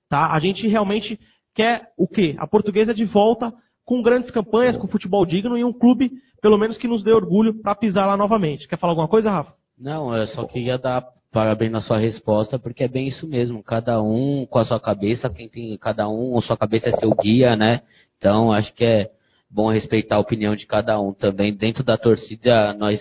Tá? 0.10 0.34
A 0.34 0.40
gente 0.42 0.68
realmente 0.68 1.18
quer 1.54 1.90
o 1.98 2.08
quê? 2.08 2.36
A 2.38 2.48
portuguesa 2.48 2.94
de 2.94 3.06
volta 3.06 3.54
com 3.86 4.02
grandes 4.02 4.32
campanhas, 4.32 4.78
com 4.78 4.88
futebol 4.88 5.26
digno 5.26 5.58
e 5.58 5.64
um 5.64 5.74
clube, 5.74 6.12
pelo 6.42 6.58
menos, 6.58 6.78
que 6.78 6.88
nos 6.88 7.04
dê 7.04 7.12
orgulho 7.12 7.62
para 7.62 7.76
pisar 7.76 8.06
lá 8.06 8.16
novamente. 8.16 8.68
Quer 8.68 8.78
falar 8.78 8.92
alguma 8.92 9.08
coisa, 9.08 9.32
Rafa? 9.32 9.54
Não, 9.78 10.16
eu 10.16 10.28
só 10.28 10.46
queria 10.46 10.78
dar 10.78 11.04
parabéns 11.32 11.72
na 11.72 11.82
sua 11.82 11.98
resposta, 11.98 12.60
porque 12.60 12.84
é 12.84 12.88
bem 12.88 13.08
isso 13.08 13.28
mesmo. 13.28 13.64
Cada 13.64 14.02
um 14.02 14.46
com 14.46 14.60
a 14.60 14.66
sua 14.66 14.80
cabeça, 14.80 15.30
quem 15.30 15.50
tem 15.50 15.78
cada 15.78 16.08
um, 16.08 16.38
a 16.38 16.42
sua 16.42 16.58
cabeça 16.58 16.90
é 16.90 16.92
seu 16.94 17.12
guia, 17.16 17.56
né? 17.56 17.82
Então 18.18 18.52
acho 18.52 18.74
que 18.74 18.84
é 18.84 19.10
bom 19.50 19.72
respeitar 19.72 20.18
a 20.18 20.20
opinião 20.20 20.56
de 20.56 20.66
cada 20.66 21.00
um 21.00 21.14
também. 21.14 21.56
Dentro 21.56 21.84
da 21.84 21.98
torcida, 21.98 22.74
nós, 22.74 23.00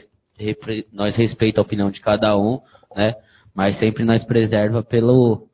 nós 0.93 1.17
respeita 1.17 1.61
a 1.61 1.63
opinião 1.63 1.91
de 1.91 2.01
cada 2.01 2.37
um, 2.37 2.61
né? 2.97 3.15
Mas 3.55 3.79
sempre 3.79 4.05
nós 4.05 4.25
preserva 4.25 4.83
pelo, 4.83 5.49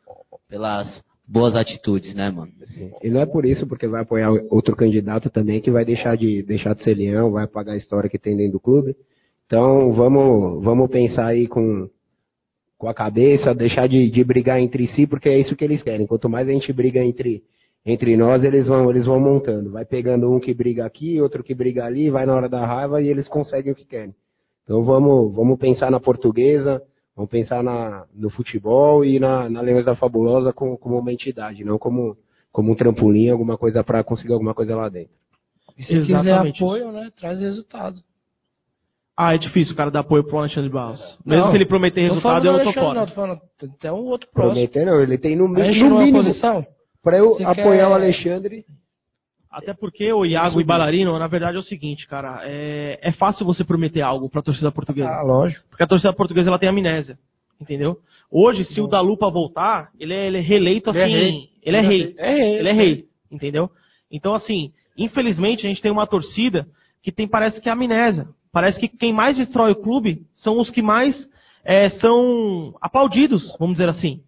pelas 0.48 1.02
boas 1.26 1.56
atitudes, 1.56 2.14
né, 2.14 2.30
mano? 2.30 2.52
E 3.02 3.10
não 3.10 3.20
é 3.20 3.26
por 3.26 3.44
isso, 3.44 3.66
porque 3.66 3.88
vai 3.88 4.02
apoiar 4.02 4.30
outro 4.50 4.76
candidato 4.76 5.28
também, 5.28 5.60
que 5.60 5.70
vai 5.70 5.84
deixar 5.84 6.16
de, 6.16 6.42
deixar 6.42 6.74
de 6.74 6.84
ser 6.84 6.94
leão, 6.94 7.32
vai 7.32 7.44
apagar 7.44 7.74
a 7.74 7.78
história 7.78 8.08
que 8.08 8.18
tem 8.18 8.36
dentro 8.36 8.52
do 8.52 8.60
clube. 8.60 8.94
Então, 9.46 9.92
vamos, 9.92 10.62
vamos 10.62 10.90
pensar 10.90 11.26
aí 11.26 11.46
com, 11.46 11.88
com 12.78 12.88
a 12.88 12.94
cabeça, 12.94 13.54
deixar 13.54 13.88
de, 13.88 14.10
de 14.10 14.24
brigar 14.24 14.60
entre 14.60 14.86
si, 14.88 15.06
porque 15.06 15.28
é 15.28 15.38
isso 15.38 15.56
que 15.56 15.64
eles 15.64 15.82
querem. 15.82 16.06
Quanto 16.06 16.28
mais 16.28 16.48
a 16.48 16.52
gente 16.52 16.72
briga 16.72 17.02
entre, 17.04 17.42
entre 17.84 18.16
nós, 18.16 18.44
eles 18.44 18.66
vão, 18.66 18.90
eles 18.90 19.06
vão 19.06 19.20
montando. 19.20 19.70
Vai 19.70 19.84
pegando 19.84 20.30
um 20.30 20.38
que 20.38 20.54
briga 20.54 20.84
aqui, 20.84 21.20
outro 21.20 21.42
que 21.42 21.54
briga 21.54 21.84
ali, 21.84 22.10
vai 22.10 22.26
na 22.26 22.34
hora 22.34 22.48
da 22.48 22.64
raiva 22.64 23.00
e 23.02 23.08
eles 23.08 23.28
conseguem 23.28 23.72
o 23.72 23.76
que 23.76 23.84
querem. 23.84 24.14
Então 24.64 24.82
vamos, 24.84 25.32
vamos 25.34 25.58
pensar 25.58 25.90
na 25.92 26.00
portuguesa, 26.00 26.82
vamos 27.16 27.30
pensar 27.30 27.62
na, 27.62 28.04
no 28.14 28.28
futebol 28.30 29.04
e 29.04 29.18
na, 29.18 29.48
na 29.48 29.60
Leões 29.62 29.86
da 29.86 29.96
Fabulosa 29.96 30.52
como, 30.52 30.76
como 30.76 30.98
uma 30.98 31.12
entidade, 31.12 31.64
não 31.64 31.78
como, 31.78 32.16
como 32.52 32.72
um 32.72 32.74
trampolim, 32.76 33.30
alguma 33.30 33.56
coisa 33.56 33.82
para 33.82 34.04
conseguir 34.04 34.32
alguma 34.34 34.52
coisa 34.54 34.76
lá 34.76 34.88
dentro. 34.88 35.14
E 35.78 35.82
se 35.82 36.00
quiser 36.02 36.32
apoio, 36.34 36.92
né, 36.92 37.10
traz 37.16 37.40
resultado. 37.40 38.00
Ah, 39.18 39.34
é 39.34 39.38
difícil 39.38 39.72
o 39.72 39.76
cara 39.76 39.90
dar 39.90 40.00
apoio 40.00 40.24
pro 40.24 40.38
Alexandre 40.38 40.68
Barros. 40.70 41.00
Não, 41.24 41.36
Mesmo 41.36 41.50
se 41.50 41.56
ele 41.56 41.64
prometer 41.64 42.02
resultado, 42.02 42.46
eu 42.46 42.52
não 42.52 42.64
tô 42.64 42.72
fora. 42.74 43.00
Não, 43.00 43.06
tô 43.06 43.14
falando, 43.14 43.40
tem 43.58 43.70
até 43.70 43.90
um 43.90 44.04
outro 44.04 44.28
próximo. 44.30 44.54
Prometer 44.54 44.84
não, 44.84 45.00
ele 45.02 45.16
tem 45.16 45.34
no, 45.34 45.48
no 45.48 45.54
não 45.54 45.66
mínimo. 45.98 46.18
oposição? 46.18 46.66
Para 47.02 47.16
eu 47.18 47.30
Se 47.30 47.42
apoiar 47.44 47.64
quer- 47.86 47.88
o 47.88 47.94
Alexandre, 47.94 48.64
Até 49.56 49.72
porque 49.72 50.12
o 50.12 50.26
Iago 50.26 50.60
e 50.60 50.64
Bailarino, 50.64 51.18
na 51.18 51.26
verdade, 51.26 51.56
é 51.56 51.60
o 51.60 51.62
seguinte, 51.62 52.06
cara. 52.06 52.40
É, 52.42 52.98
é 53.00 53.10
fácil 53.12 53.46
você 53.46 53.64
prometer 53.64 54.02
algo 54.02 54.28
pra 54.28 54.42
torcida 54.42 54.70
portuguesa. 54.70 55.08
Ah, 55.08 55.22
lógico. 55.22 55.64
Porque 55.70 55.82
a 55.82 55.86
torcida 55.86 56.12
portuguesa 56.12 56.50
ela 56.50 56.58
tem 56.58 56.68
amnésia. 56.68 57.18
Entendeu? 57.58 57.96
Hoje, 58.30 58.64
se 58.64 58.82
o 58.82 58.86
Dalupa 58.86 59.30
voltar, 59.30 59.88
ele 59.98 60.12
é, 60.12 60.26
ele 60.26 60.36
é 60.36 60.40
reeleito 60.40 60.90
Ele 60.90 60.98
é 60.98 61.04
assim. 61.04 61.12
rei. 61.14 61.48
Ele 61.62 61.76
é 61.76 61.80
Ele 61.80 61.86
é 61.86 61.88
rei. 61.88 61.98
rei. 61.98 62.14
É 62.18 62.30
rei, 62.34 62.58
Ele 62.58 62.68
é 62.68 62.72
rei. 62.72 63.04
Entendeu? 63.32 63.70
Então, 64.12 64.34
assim, 64.34 64.72
infelizmente, 64.96 65.64
a 65.64 65.68
gente 65.70 65.80
tem 65.80 65.90
uma 65.90 66.06
torcida 66.06 66.66
que 67.02 67.10
tem, 67.10 67.26
parece 67.26 67.58
que 67.58 67.68
é 67.70 67.72
amnésia. 67.72 68.28
Parece 68.52 68.78
que 68.78 68.88
quem 68.88 69.10
mais 69.12 69.38
destrói 69.38 69.72
o 69.72 69.76
clube 69.82 70.20
são 70.34 70.60
os 70.60 70.70
que 70.70 70.82
mais 70.82 71.14
é, 71.64 71.88
são 71.88 72.74
aplaudidos, 72.80 73.56
vamos 73.58 73.78
dizer 73.78 73.88
assim. 73.88 74.20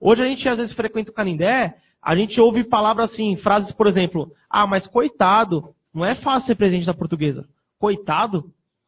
Hoje 0.00 0.22
a 0.22 0.26
gente 0.26 0.48
às 0.48 0.58
vezes 0.58 0.74
frequenta 0.74 1.10
o 1.10 1.14
Canindé, 1.14 1.74
a 2.06 2.14
gente 2.14 2.40
ouve 2.40 2.62
palavras 2.62 3.10
assim, 3.10 3.36
frases, 3.38 3.72
por 3.72 3.88
exemplo, 3.88 4.30
ah, 4.48 4.64
mas 4.64 4.86
coitado, 4.86 5.74
não 5.92 6.04
é 6.04 6.14
fácil 6.14 6.46
ser 6.46 6.54
presidente 6.54 6.86
da 6.86 6.94
portuguesa. 6.94 7.48
Coitado? 7.80 8.44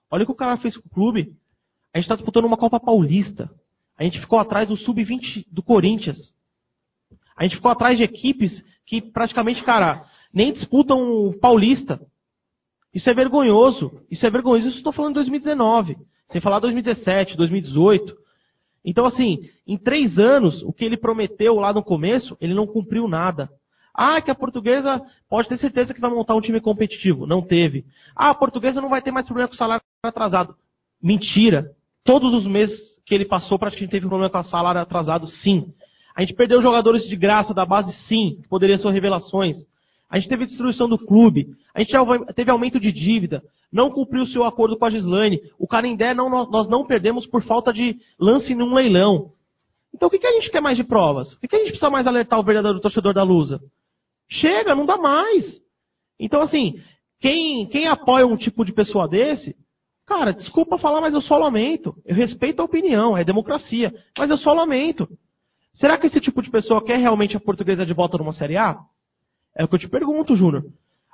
Olha 0.09 0.23
o 0.23 0.27
que 0.27 0.31
o 0.31 0.37
cara 0.37 0.57
fez 0.59 0.77
com 0.77 0.87
o 0.87 0.95
clube. 0.95 1.33
A 1.93 1.99
gente 1.99 2.05
está 2.05 2.15
disputando 2.15 2.45
uma 2.45 2.57
Copa 2.57 2.79
Paulista. 2.79 3.51
A 3.99 4.05
gente 4.05 4.21
ficou 4.21 4.39
atrás 4.39 4.69
do 4.69 4.77
Sub-20 4.77 5.45
do 5.51 5.65
Corinthians. 5.65 6.33
A 7.37 7.43
gente 7.43 7.57
ficou 7.57 7.73
atrás 7.73 7.99
de 7.99 8.05
equipes 8.05 8.65
que 8.87 9.03
praticamente, 9.03 9.65
cara, 9.65 10.07
nem 10.33 10.53
disputam 10.53 11.01
o 11.27 11.37
Paulista. 11.41 12.01
Isso 12.95 13.11
é 13.11 13.15
vergonhoso. 13.15 14.01
Isso 14.09 14.25
é 14.25 14.31
vergonhoso. 14.31 14.69
Isso 14.69 14.77
estou 14.79 14.93
falando 14.93 15.15
de 15.15 15.21
2019. 15.23 15.97
Sem 16.27 16.41
falar 16.41 16.61
2017, 16.61 17.37
2018. 17.37 18.17
Então, 18.89 19.05
assim, 19.05 19.51
em 19.67 19.77
três 19.77 20.19
anos, 20.19 20.63
o 20.63 20.73
que 20.73 20.83
ele 20.83 20.97
prometeu 20.97 21.57
lá 21.57 21.75
no 21.75 21.83
começo, 21.83 22.39
ele 22.41 22.55
não 22.55 22.67
cumpriu 22.67 23.07
nada. 23.07 23.51
Ah, 23.93 24.19
que 24.23 24.31
a 24.31 24.35
portuguesa 24.35 25.03
pode 25.29 25.47
ter 25.47 25.59
certeza 25.59 25.93
que 25.93 26.01
vai 26.01 26.11
montar 26.11 26.35
um 26.35 26.41
time 26.41 26.59
competitivo. 26.59 27.27
Não 27.27 27.43
teve. 27.43 27.85
Ah, 28.17 28.31
a 28.31 28.35
portuguesa 28.35 28.81
não 28.81 28.89
vai 28.89 29.03
ter 29.03 29.11
mais 29.11 29.27
problema 29.27 29.47
com 29.47 29.55
o 29.55 29.59
salário 29.59 29.83
atrasado. 30.03 30.55
Mentira. 31.03 31.71
Todos 32.03 32.33
os 32.33 32.47
meses 32.47 32.79
que 33.05 33.15
ele 33.15 33.27
passou, 33.27 33.59
praticamente 33.59 33.91
teve 33.91 34.07
problema 34.07 34.31
com 34.31 34.39
o 34.39 34.43
salário 34.45 34.81
atrasado, 34.81 35.27
sim. 35.27 35.71
A 36.17 36.23
gente 36.23 36.33
perdeu 36.33 36.63
jogadores 36.63 37.07
de 37.07 37.15
graça 37.15 37.53
da 37.53 37.67
base, 37.67 37.93
sim, 38.07 38.39
que 38.41 38.49
poderiam 38.49 38.79
ser 38.79 38.91
revelações. 38.91 39.59
A 40.09 40.19
gente 40.19 40.31
teve 40.31 40.47
destruição 40.47 40.89
do 40.89 40.97
clube. 40.97 41.47
A 41.75 41.83
gente 41.83 41.93
teve 42.35 42.51
aumento 42.51 42.81
de 42.81 42.91
dívida. 42.91 43.43
Não 43.73 43.91
cumpriu 43.91 44.25
seu 44.27 44.45
acordo 44.45 44.79
com 44.79 44.85
a 44.85 44.91
Gislaine. 44.91 45.41
O 45.59 45.67
Canindé 45.67 46.15
não, 46.15 46.29
nós 46.29 46.69
não 46.69 46.87
perdemos 46.87 47.27
por 47.27 47.43
falta 47.43 47.73
de 47.73 47.97
lance 48.19 48.55
num 48.55 48.75
leilão. 48.75 49.33
Então 49.95 50.09
o 50.09 50.11
que, 50.11 50.19
que 50.19 50.27
a 50.27 50.33
gente 50.33 50.51
quer 50.51 50.61
mais 50.61 50.77
de 50.77 50.85
provas? 50.85 51.33
O 51.33 51.41
que, 51.41 51.49
que 51.49 51.57
a 51.57 51.59
gente 51.59 51.71
precisa 51.71 51.91
mais 51.91 52.07
alertar 52.07 52.39
o 52.39 52.45
verdadeiro 52.45 52.81
torcedor 52.81 53.13
da 53.13 53.23
Lusa? 53.23 53.61
Chega, 54.29 54.75
não 54.75 54.87
dá 54.87 54.97
mais. 54.97 55.61
Então, 56.19 56.43
assim, 56.43 56.81
quem, 57.21 57.67
quem 57.67 57.87
apoia 57.87 58.27
um 58.27 58.37
tipo 58.37 58.65
de 58.65 58.73
pessoa 58.73 59.09
desse, 59.09 59.57
cara, 60.07 60.33
desculpa 60.33 60.79
falar, 60.79 61.01
mas 61.01 61.15
eu 61.15 61.21
só 61.21 61.37
lamento. 61.39 61.95
Eu 62.05 62.15
respeito 62.15 62.61
a 62.61 62.65
opinião, 62.65 63.17
é 63.17 63.25
democracia, 63.25 63.93
mas 64.17 64.31
eu 64.31 64.37
só 64.37 64.53
lamento. 64.53 65.09
Será 65.75 65.97
que 65.97 66.07
esse 66.07 66.21
tipo 66.21 66.43
de 66.43 66.51
pessoa 66.51 66.85
quer 66.85 66.99
realmente 66.99 67.37
a 67.37 67.41
portuguesa 67.41 67.87
de 67.87 67.95
volta 67.95 68.19
numa 68.19 68.33
Série 68.33 68.57
A? 68.57 68.79
É 69.57 69.65
o 69.65 69.69
que 69.69 69.77
eu 69.77 69.79
te 69.79 69.89
pergunto, 69.89 70.35
Júnior. 70.35 70.65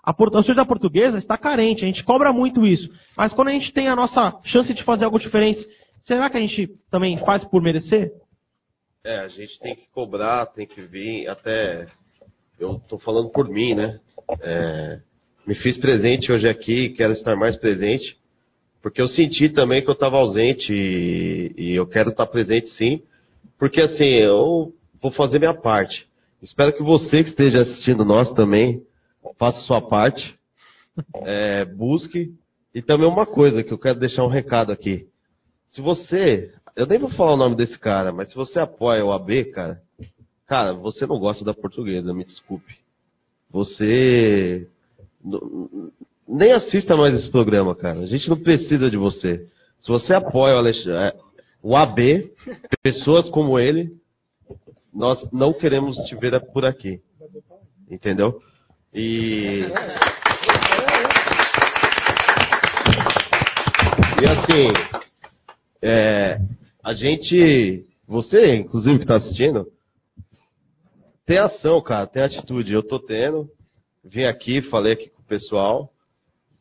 A 0.04 0.12
da 0.54 0.66
portuguesa 0.66 1.16
está 1.16 1.38
carente, 1.38 1.82
a 1.82 1.86
gente 1.86 2.04
cobra 2.04 2.30
muito 2.30 2.66
isso. 2.66 2.90
Mas 3.16 3.32
quando 3.32 3.48
a 3.48 3.52
gente 3.52 3.72
tem 3.72 3.88
a 3.88 3.96
nossa 3.96 4.38
chance 4.44 4.72
de 4.74 4.84
fazer 4.84 5.06
algo 5.06 5.18
diferente, 5.18 5.66
será 6.02 6.28
que 6.28 6.36
a 6.36 6.40
gente 6.40 6.68
também 6.90 7.16
faz 7.24 7.42
por 7.44 7.62
merecer? 7.62 8.12
É, 9.02 9.20
a 9.20 9.28
gente 9.28 9.58
tem 9.60 9.74
que 9.74 9.86
cobrar, 9.92 10.46
tem 10.46 10.66
que 10.66 10.82
vir, 10.82 11.26
até. 11.26 11.86
Eu 12.60 12.80
tô 12.86 12.98
falando 12.98 13.30
por 13.30 13.48
mim, 13.48 13.74
né? 13.74 13.98
É, 14.42 15.00
me 15.46 15.54
fiz 15.54 15.78
presente 15.78 16.30
hoje 16.30 16.48
aqui, 16.48 16.90
quero 16.90 17.12
estar 17.14 17.34
mais 17.34 17.56
presente, 17.56 18.18
porque 18.82 19.00
eu 19.00 19.08
senti 19.08 19.48
também 19.48 19.82
que 19.82 19.88
eu 19.88 19.94
estava 19.94 20.16
ausente 20.16 20.70
e, 20.70 21.54
e 21.56 21.74
eu 21.74 21.86
quero 21.86 22.10
estar 22.10 22.26
presente 22.26 22.68
sim, 22.70 23.02
porque 23.58 23.80
assim, 23.80 24.04
eu 24.04 24.72
vou 25.00 25.10
fazer 25.12 25.38
minha 25.38 25.54
parte. 25.54 26.06
Espero 26.42 26.74
que 26.74 26.82
você 26.82 27.22
que 27.24 27.30
esteja 27.30 27.62
assistindo 27.62 28.04
nós 28.04 28.30
também 28.34 28.82
faça 29.38 29.60
sua 29.60 29.80
parte, 29.80 30.38
é, 31.24 31.64
busque. 31.64 32.34
E 32.74 32.82
também 32.82 33.06
uma 33.06 33.26
coisa 33.26 33.62
que 33.62 33.72
eu 33.72 33.78
quero 33.78 33.98
deixar 34.00 34.24
um 34.24 34.28
recado 34.28 34.72
aqui. 34.72 35.06
Se 35.70 35.80
você, 35.80 36.52
eu 36.76 36.86
nem 36.86 36.98
vou 36.98 37.10
falar 37.10 37.34
o 37.34 37.36
nome 37.36 37.54
desse 37.56 37.78
cara, 37.78 38.12
mas 38.12 38.28
se 38.28 38.34
você 38.34 38.58
apoia 38.58 39.04
o 39.04 39.12
AB, 39.12 39.44
cara, 39.46 39.80
cara, 40.46 40.72
você 40.72 41.06
não 41.06 41.18
gosta 41.18 41.44
da 41.44 41.54
portuguesa, 41.54 42.12
me 42.12 42.24
desculpe. 42.24 42.76
Você 43.50 44.68
nem 46.28 46.52
assista 46.52 46.96
mais 46.96 47.14
esse 47.14 47.30
programa, 47.30 47.74
cara. 47.74 48.00
A 48.00 48.06
gente 48.06 48.28
não 48.28 48.36
precisa 48.36 48.90
de 48.90 48.96
você. 48.96 49.46
Se 49.78 49.88
você 49.88 50.14
apoia 50.14 50.54
o, 50.54 50.58
Alex- 50.58 50.86
é, 50.86 51.14
o 51.62 51.76
AB, 51.76 52.32
pessoas 52.82 53.28
como 53.30 53.58
ele, 53.58 53.96
nós 54.92 55.30
não 55.32 55.52
queremos 55.52 55.96
te 56.06 56.16
ver 56.16 56.40
por 56.52 56.64
aqui. 56.64 57.00
Entendeu? 57.90 58.40
E. 58.94 59.64
E 64.22 64.26
assim, 64.26 64.72
é, 65.82 66.38
a 66.82 66.94
gente, 66.94 67.84
você, 68.08 68.56
inclusive, 68.56 68.96
que 68.96 69.04
está 69.04 69.16
assistindo, 69.16 69.66
tem 71.26 71.36
ação, 71.36 71.82
cara, 71.82 72.06
tem 72.06 72.22
atitude. 72.22 72.72
Eu 72.72 72.82
tô 72.82 72.98
tendo, 72.98 73.50
vim 74.02 74.24
aqui, 74.24 74.62
falei 74.62 74.94
aqui 74.94 75.10
com 75.10 75.20
o 75.20 75.26
pessoal, 75.26 75.90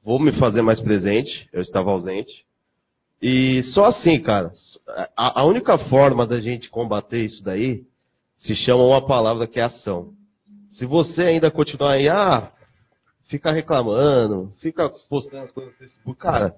vou 0.04 0.20
me 0.20 0.34
fazer 0.34 0.62
mais 0.62 0.82
presente, 0.82 1.48
eu 1.54 1.62
estava 1.62 1.92
ausente. 1.92 2.44
E 3.22 3.64
só 3.68 3.86
assim, 3.86 4.20
cara, 4.20 4.52
a, 5.16 5.42
a 5.42 5.46
única 5.46 5.78
forma 5.78 6.28
da 6.28 6.42
gente 6.42 6.70
combater 6.70 7.24
isso 7.24 7.42
daí 7.42 7.84
se 8.38 8.54
chama 8.56 8.84
uma 8.84 9.06
palavra 9.06 9.48
que 9.48 9.58
é 9.58 9.64
ação. 9.64 10.12
Se 10.74 10.86
você 10.86 11.22
ainda 11.24 11.52
continuar 11.52 11.94
aí, 11.94 12.10
ah, 12.10 12.52
fica 13.28 13.52
reclamando, 13.52 14.52
fica 14.60 14.90
postando 15.10 15.44
as 15.44 15.52
coisas 15.52 15.72
no 15.72 15.78
Facebook, 15.78 16.20
cara, 16.20 16.56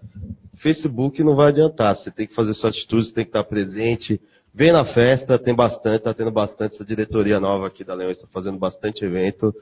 Facebook 0.57 1.23
não 1.23 1.35
vai 1.35 1.49
adiantar. 1.49 1.95
Você 1.95 2.09
tem 2.11 2.25
que 2.25 2.33
fazer 2.33 2.53
sua 2.53 2.69
atitude, 2.69 3.07
você 3.07 3.13
tem 3.13 3.25
que 3.25 3.29
estar 3.29 3.43
presente. 3.43 4.19
Vem 4.53 4.71
na 4.71 4.85
festa, 4.85 5.37
tem 5.37 5.53
bastante, 5.53 6.03
tá 6.03 6.13
tendo 6.13 6.31
bastante. 6.31 6.75
Essa 6.75 6.85
diretoria 6.85 7.39
nova 7.39 7.67
aqui 7.67 7.83
da 7.83 7.93
Leão 7.93 8.09
está 8.09 8.25
fazendo 8.27 8.57
bastante 8.57 9.03
evento. 9.03 9.53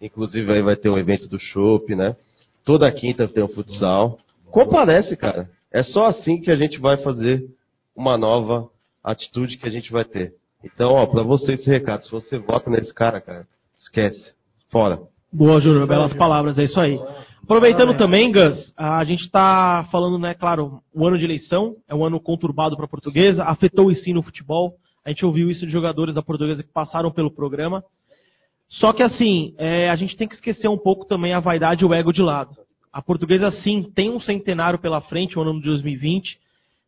Inclusive 0.00 0.50
aí 0.50 0.62
vai 0.62 0.76
ter 0.76 0.88
um 0.88 0.96
evento 0.96 1.28
do 1.28 1.38
Chopp, 1.38 1.94
né? 1.94 2.16
Toda 2.64 2.90
quinta 2.90 3.28
tem 3.28 3.44
um 3.44 3.48
futsal. 3.48 4.18
Comparece, 4.50 5.14
cara. 5.14 5.50
É 5.70 5.82
só 5.82 6.06
assim 6.06 6.40
que 6.40 6.50
a 6.50 6.56
gente 6.56 6.78
vai 6.78 6.96
fazer 6.96 7.44
uma 7.94 8.16
nova 8.16 8.68
atitude 9.04 9.58
que 9.58 9.68
a 9.68 9.70
gente 9.70 9.92
vai 9.92 10.04
ter. 10.04 10.34
Então, 10.64 10.92
ó, 10.92 11.06
pra 11.06 11.22
você 11.22 11.52
esse 11.52 11.68
recado, 11.68 12.04
se 12.04 12.10
você 12.10 12.38
vota 12.38 12.70
nesse 12.70 12.92
cara, 12.94 13.20
cara, 13.20 13.46
esquece. 13.80 14.34
Fora. 14.70 15.00
Boa, 15.32 15.60
Júnior, 15.60 15.86
belas 15.86 16.12
palavras, 16.14 16.58
é 16.58 16.64
isso 16.64 16.80
aí. 16.80 16.98
Aproveitando 17.42 17.96
também, 17.96 18.30
Gus, 18.30 18.72
a 18.76 19.02
gente 19.04 19.24
está 19.24 19.86
falando, 19.90 20.18
né, 20.18 20.34
claro, 20.34 20.80
o 20.94 21.06
ano 21.06 21.18
de 21.18 21.24
eleição 21.24 21.74
é 21.88 21.94
um 21.94 22.04
ano 22.04 22.20
conturbado 22.20 22.76
para 22.76 22.84
a 22.84 22.88
portuguesa, 22.88 23.44
afetou 23.44 23.86
o 23.86 23.90
ensino 23.90 24.16
no 24.16 24.22
futebol. 24.22 24.74
A 25.04 25.08
gente 25.08 25.24
ouviu 25.24 25.50
isso 25.50 25.66
de 25.66 25.72
jogadores 25.72 26.14
da 26.14 26.22
portuguesa 26.22 26.62
que 26.62 26.72
passaram 26.72 27.10
pelo 27.10 27.30
programa. 27.30 27.82
Só 28.68 28.92
que 28.92 29.02
assim, 29.02 29.54
é, 29.58 29.90
a 29.90 29.96
gente 29.96 30.16
tem 30.16 30.28
que 30.28 30.34
esquecer 30.34 30.68
um 30.68 30.78
pouco 30.78 31.06
também 31.06 31.32
a 31.32 31.40
vaidade 31.40 31.82
e 31.82 31.86
o 31.86 31.92
ego 31.92 32.12
de 32.12 32.22
lado. 32.22 32.54
A 32.92 33.02
portuguesa, 33.02 33.50
sim, 33.50 33.90
tem 33.94 34.10
um 34.10 34.20
centenário 34.20 34.78
pela 34.78 35.00
frente, 35.00 35.38
o 35.38 35.42
ano 35.42 35.58
de 35.60 35.66
2020. 35.66 36.38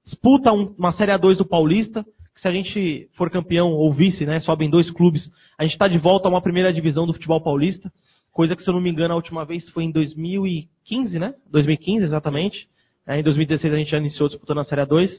Disputa 0.04 0.52
um- 0.52 0.74
uma 0.78 0.92
Série 0.92 1.12
A2 1.12 1.38
do 1.38 1.44
Paulista, 1.44 2.04
se 2.36 2.48
a 2.48 2.52
gente 2.52 3.08
for 3.14 3.30
campeão 3.30 3.72
ou 3.72 3.92
vice, 3.92 4.24
né, 4.24 4.40
sobem 4.40 4.70
dois 4.70 4.90
clubes, 4.90 5.30
a 5.58 5.64
gente 5.64 5.72
está 5.72 5.86
de 5.86 5.98
volta 5.98 6.28
a 6.28 6.30
uma 6.30 6.40
primeira 6.40 6.72
divisão 6.72 7.06
do 7.06 7.12
futebol 7.12 7.40
paulista. 7.40 7.92
Coisa 8.32 8.56
que, 8.56 8.62
se 8.62 8.70
eu 8.70 8.74
não 8.74 8.80
me 8.80 8.90
engano, 8.90 9.12
a 9.12 9.16
última 9.16 9.44
vez 9.44 9.68
foi 9.70 9.84
em 9.84 9.90
2015, 9.90 11.18
né? 11.18 11.34
2015, 11.50 12.04
exatamente. 12.04 12.66
Em 13.06 13.22
2016 13.22 13.74
a 13.74 13.76
gente 13.76 13.90
já 13.90 13.98
iniciou 13.98 14.28
disputando 14.28 14.58
a 14.58 14.64
Série 14.64 14.82
A2. 14.82 15.10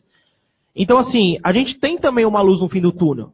Então, 0.76 0.98
assim, 0.98 1.38
a 1.44 1.54
gente 1.54 1.80
tem 1.80 1.98
também 1.98 2.26
uma 2.26 2.42
luz 2.42 2.60
no 2.60 2.70
fim 2.70 2.82
do 2.82 2.92
túnel. 2.92 3.32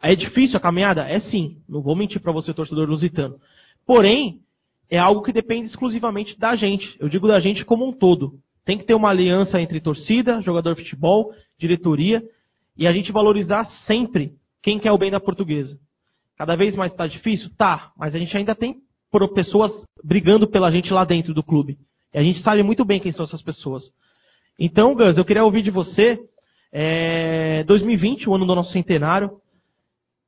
É 0.00 0.14
difícil 0.14 0.56
a 0.56 0.60
caminhada? 0.60 1.08
É 1.08 1.18
sim. 1.18 1.56
Não 1.68 1.82
vou 1.82 1.96
mentir 1.96 2.20
para 2.20 2.32
você, 2.32 2.54
torcedor 2.54 2.88
lusitano. 2.88 3.36
Porém, 3.84 4.40
é 4.88 4.98
algo 4.98 5.22
que 5.22 5.32
depende 5.32 5.66
exclusivamente 5.66 6.38
da 6.38 6.54
gente. 6.54 6.96
Eu 7.00 7.08
digo 7.08 7.26
da 7.26 7.40
gente 7.40 7.64
como 7.64 7.86
um 7.88 7.92
todo. 7.92 8.34
Tem 8.64 8.78
que 8.78 8.84
ter 8.84 8.94
uma 8.94 9.10
aliança 9.10 9.60
entre 9.60 9.80
torcida, 9.80 10.40
jogador 10.40 10.74
de 10.74 10.82
futebol, 10.82 11.32
diretoria, 11.58 12.22
e 12.76 12.86
a 12.86 12.92
gente 12.92 13.12
valorizar 13.12 13.64
sempre 13.86 14.32
quem 14.62 14.78
quer 14.78 14.92
o 14.92 14.98
bem 14.98 15.10
da 15.10 15.20
portuguesa. 15.20 15.78
Cada 16.36 16.56
vez 16.56 16.74
mais 16.74 16.92
está 16.92 17.06
difícil? 17.06 17.50
Tá, 17.56 17.92
mas 17.96 18.14
a 18.14 18.18
gente 18.18 18.36
ainda 18.36 18.54
tem 18.54 18.76
pessoas 19.34 19.72
brigando 20.02 20.48
pela 20.48 20.70
gente 20.70 20.92
lá 20.92 21.04
dentro 21.04 21.34
do 21.34 21.42
clube. 21.42 21.78
E 22.14 22.18
a 22.18 22.22
gente 22.22 22.40
sabe 22.40 22.62
muito 22.62 22.84
bem 22.84 23.00
quem 23.00 23.12
são 23.12 23.24
essas 23.24 23.42
pessoas. 23.42 23.82
Então, 24.58 24.94
Gus, 24.94 25.18
eu 25.18 25.24
queria 25.24 25.44
ouvir 25.44 25.62
de 25.62 25.70
você. 25.70 26.18
É, 26.72 27.64
2020, 27.64 28.28
o 28.28 28.34
ano 28.34 28.46
do 28.46 28.54
nosso 28.54 28.72
centenário. 28.72 29.30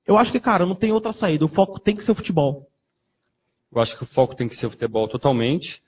Eu 0.06 0.18
acho 0.18 0.32
que, 0.32 0.40
cara, 0.40 0.66
não 0.66 0.74
tem 0.74 0.92
outra 0.92 1.12
saída. 1.12 1.44
O 1.44 1.48
foco 1.48 1.78
tem 1.78 1.94
que 1.94 2.04
ser 2.04 2.12
o 2.12 2.16
futebol. 2.16 2.66
Eu 3.72 3.80
acho 3.80 3.96
que 3.96 4.04
o 4.04 4.08
foco 4.08 4.34
tem 4.34 4.48
que 4.48 4.56
ser 4.56 4.66
o 4.66 4.70
futebol 4.70 5.08
totalmente. 5.08 5.80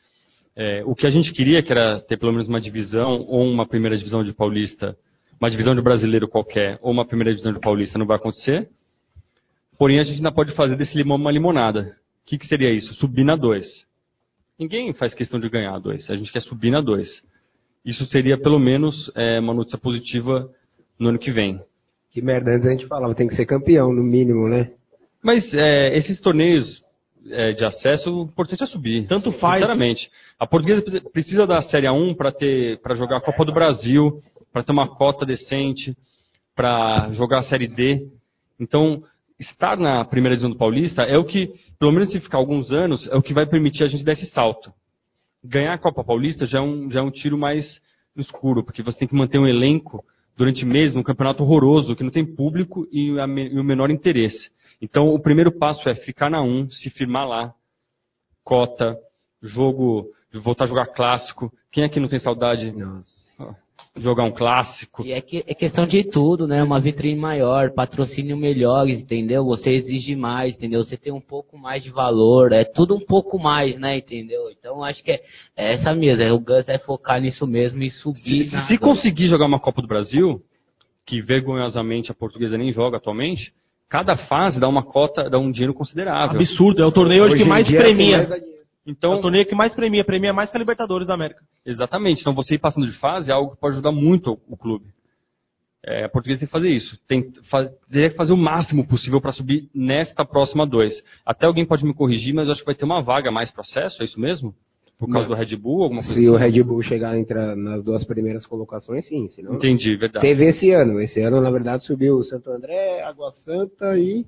É, 0.57 0.83
o 0.87 0.95
que 0.95 1.07
a 1.07 1.11
gente 1.11 1.33
queria, 1.33 1.63
que 1.63 1.73
era 1.73 2.01
ter 2.01 2.17
pelo 2.17 2.33
menos 2.33 2.49
uma 2.49 2.61
divisão 2.61 3.25
ou 3.27 3.45
uma 3.45 3.67
primeira 3.67 3.97
divisão 3.97 4.23
de 4.23 4.33
Paulista, 4.33 4.97
uma 5.40 5.51
divisão 5.51 5.74
de 5.74 5.82
brasileiro 5.82 6.28
qualquer 6.28 6.78
ou 6.82 6.93
uma 6.93 7.06
primeira 7.06 7.31
divisão 7.31 7.52
de 7.52 7.61
Paulista, 7.61 7.98
não 7.98 8.06
vai 8.06 8.16
acontecer. 8.16 8.69
Porém, 9.78 9.98
a 9.98 10.05
gente 10.05 10.16
ainda 10.16 10.32
pode 10.32 10.55
fazer 10.55 10.77
desse 10.77 10.97
limão 10.97 11.16
uma 11.16 11.32
limonada. 11.32 11.97
O 12.23 12.27
que, 12.27 12.39
que 12.39 12.47
seria 12.47 12.73
isso? 12.73 12.94
Subir 12.94 13.24
na 13.24 13.36
2. 13.36 13.66
Ninguém 14.59 14.93
faz 14.93 15.15
questão 15.15 15.40
de 15.40 15.48
ganhar 15.48 15.74
a 15.74 15.78
2. 15.78 16.11
A 16.11 16.16
gente 16.16 16.32
quer 16.32 16.40
subir 16.40 16.70
na 16.70 16.81
2. 16.81 17.09
Isso 17.85 18.06
seria 18.06 18.39
pelo 18.39 18.59
menos 18.59 19.11
é, 19.15 19.39
uma 19.40 19.52
notícia 19.52 19.78
positiva 19.78 20.48
no 20.98 21.09
ano 21.09 21.19
que 21.19 21.31
vem. 21.31 21.61
Que 22.12 22.23
merda, 22.23 22.52
antes 22.52 22.66
a 22.66 22.70
gente 22.70 22.86
falava, 22.86 23.15
tem 23.15 23.27
que 23.27 23.35
ser 23.35 23.44
campeão, 23.44 23.93
no 23.93 24.02
mínimo, 24.02 24.48
né? 24.48 24.70
Mas 25.23 25.52
é, 25.52 25.97
esses 25.98 26.20
torneios 26.20 26.82
é, 27.31 27.52
de 27.52 27.65
acesso, 27.65 28.11
o 28.11 28.23
importante 28.24 28.62
é 28.62 28.66
subir. 28.66 29.06
Tanto 29.06 29.32
faz. 29.32 29.61
Sinceramente. 29.61 30.11
A 30.39 30.47
portuguesa 30.47 30.82
precisa 31.12 31.47
da 31.47 31.61
Série 31.62 31.86
A1 31.86 32.16
para 32.81 32.94
jogar 32.94 33.19
a 33.19 33.20
Copa 33.20 33.44
do 33.44 33.52
Brasil, 33.52 34.20
para 34.55 34.63
ter 34.63 34.71
uma 34.71 34.87
cota 34.87 35.27
decente, 35.27 35.97
para 36.55 37.11
jogar 37.13 37.41
a 37.41 37.43
Série 37.43 37.67
D. 37.67 38.07
Então, 38.61 39.03
estar 39.37 39.77
na 39.77 40.05
primeira 40.05 40.37
divisão 40.37 40.53
do 40.53 40.57
Paulista 40.57 41.03
é 41.03 41.19
o 41.19 41.25
que, 41.25 41.53
pelo 41.77 41.91
menos 41.91 42.13
se 42.13 42.21
ficar 42.21 42.39
alguns 42.39 42.71
anos, 42.71 43.05
é 43.09 43.17
o 43.17 43.23
que 43.23 43.35
vai 43.35 43.47
permitir 43.47 43.83
a 43.83 43.89
gente 43.89 44.05
dar 44.05 44.13
esse 44.13 44.31
salto. 44.31 44.73
Ganhar 45.43 45.75
a 45.75 45.79
Copa 45.79 46.05
Paulista 46.05 46.47
já 46.47 46.61
é 46.61 46.63
um, 46.63 46.89
já 46.89 47.01
é 47.01 47.03
um 47.03 47.11
tiro 47.11 47.37
mais 47.37 47.81
no 48.15 48.23
escuro, 48.23 48.63
porque 48.63 48.81
você 48.81 49.01
tem 49.01 49.09
que 49.09 49.15
manter 49.17 49.41
um 49.41 49.47
elenco 49.47 50.05
durante 50.37 50.65
meses 50.65 50.95
num 50.95 51.03
campeonato 51.03 51.43
horroroso, 51.43 51.97
que 51.97 52.05
não 52.05 52.13
tem 52.13 52.25
público 52.25 52.87
e, 52.93 53.19
a, 53.19 53.27
e 53.27 53.59
o 53.59 53.65
menor 53.65 53.91
interesse. 53.91 54.51
Então, 54.81 55.09
o 55.09 55.19
primeiro 55.19 55.51
passo 55.51 55.89
é 55.89 55.97
ficar 55.97 56.31
na 56.31 56.41
1, 56.41 56.71
se 56.71 56.91
firmar 56.91 57.27
lá, 57.27 57.53
cota, 58.45 58.97
jogo, 59.43 60.07
voltar 60.33 60.65
a 60.65 60.69
jogar 60.69 60.87
clássico. 60.87 61.53
Quem 61.73 61.83
aqui 61.83 61.99
não 61.99 62.09
tem 62.09 62.21
saudade? 62.21 62.71
Nossa 62.71 63.64
jogar 63.97 64.25
um 64.25 64.33
clássico. 64.33 65.05
E 65.05 65.12
é, 65.12 65.21
que, 65.21 65.45
é 65.47 65.55
questão 65.55 65.87
de 65.87 66.05
tudo, 66.05 66.47
né? 66.47 66.62
Uma 66.62 66.81
vitrine 66.81 67.19
maior, 67.19 67.71
patrocínio 67.73 68.37
melhores, 68.37 69.01
entendeu? 69.01 69.45
Você 69.45 69.71
exige 69.71 70.16
mais, 70.16 70.57
entendeu? 70.57 70.83
Você 70.83 70.97
tem 70.97 71.12
um 71.12 71.21
pouco 71.21 71.57
mais 71.57 71.85
de 71.85 71.91
valor, 71.91 72.53
é 72.53 72.65
tudo 72.65 72.95
um 72.95 73.01
pouco 73.01 73.39
mais, 73.39 73.79
né? 73.79 73.99
Entendeu? 73.99 74.51
Então 74.51 74.83
acho 74.83 75.03
que 75.03 75.12
é, 75.12 75.21
é 75.57 75.75
essa 75.75 75.95
mesmo, 75.95 76.23
é, 76.23 76.33
o 76.33 76.41
Gus 76.41 76.69
é 76.69 76.79
focar 76.79 77.21
nisso 77.21 77.47
mesmo 77.47 77.83
e 77.83 77.91
subir. 77.91 78.51
Se, 78.51 78.66
se 78.66 78.79
conseguir 78.79 79.29
jogar 79.29 79.47
uma 79.47 79.61
Copa 79.61 79.81
do 79.81 79.89
Brasil, 79.89 80.41
que 81.07 81.23
vergonhosamente 81.23 82.11
a 82.11 82.15
portuguesa 82.15 82.59
nem 82.59 82.73
joga 82.73 82.97
atualmente, 82.97 83.53
cada 83.89 84.16
fase 84.16 84.59
dá 84.59 84.69
uma 84.69 84.83
cota, 84.83 85.31
dá 85.31 85.39
um 85.39 85.53
dinheiro 85.53 85.75
considerável. 85.75 86.41
Absurdo, 86.41 86.83
é 86.83 86.87
o 86.87 86.93
torneio 86.93 87.23
hoje, 87.23 87.35
hoje 87.35 87.43
que 87.45 87.49
mais 87.49 87.66
premia. 87.66 88.29
Então, 88.86 89.15
é 89.15 89.16
o 89.16 89.20
torneio 89.20 89.47
que 89.47 89.55
mais 89.55 89.73
premia, 89.73 90.05
premia 90.05 90.32
mais 90.32 90.51
que 90.51 90.56
a 90.56 90.61
Libertadores 90.61 91.06
da 91.06 91.15
América. 91.15 91.43
Exatamente. 91.65 92.20
Então 92.20 92.35
você 92.35 92.55
ir 92.55 92.59
passando 92.59 92.86
de 92.86 92.98
fase 92.98 93.31
é 93.31 93.35
algo 93.35 93.52
que 93.55 93.61
pode 93.61 93.74
ajudar 93.74 93.93
muito 93.93 94.39
o, 94.47 94.56
clube. 94.56 94.85
É, 95.82 96.05
a 96.05 96.09
portuguesa 96.09 96.40
tem 96.40 96.47
que 96.47 96.52
fazer 96.52 96.70
isso. 96.70 96.98
Tem 97.09 97.31
que 97.31 97.40
fazer 98.15 98.32
o 98.32 98.36
máximo 98.36 98.86
possível 98.86 99.20
para 99.20 99.32
subir 99.32 99.70
nesta 99.74 100.24
próxima 100.24 100.66
dois. 100.66 100.93
Até 101.24 101.47
alguém 101.47 101.65
pode 101.65 101.85
me 101.85 101.94
corrigir, 101.94 102.35
mas 102.35 102.47
eu 102.47 102.52
acho 102.52 102.61
que 102.61 102.66
vai 102.66 102.74
ter 102.74 102.85
uma 102.85 103.02
vaga 103.02 103.31
mais 103.31 103.51
processo, 103.51 104.02
é 104.02 104.05
isso 104.05 104.20
mesmo? 104.20 104.55
Por 104.98 105.11
causa 105.11 105.28
Não. 105.28 105.35
do 105.35 105.39
Red 105.39 105.56
Bull, 105.56 105.82
alguma 105.82 106.02
coisa 106.02 106.15
Se 106.15 106.20
assim? 106.20 106.28
o 106.28 106.36
Red 106.36 106.62
Bull 106.62 106.82
chegar 106.82 107.19
entre 107.19 107.55
nas 107.56 107.82
duas 107.82 108.05
primeiras 108.05 108.47
colocações, 108.47 109.06
sim. 109.06 109.28
Senão... 109.28 109.55
Entendi, 109.55 109.97
verdade. 109.97 110.24
Teve 110.24 110.47
esse 110.47 110.70
ano. 110.70 111.01
Esse 111.01 111.20
ano, 111.20 111.40
na 111.40 111.51
verdade, 111.51 111.85
subiu 111.85 112.16
o 112.16 112.23
Santo 112.23 112.51
André, 112.51 113.02
Água 113.02 113.32
Santa 113.44 113.98
e 113.98 114.24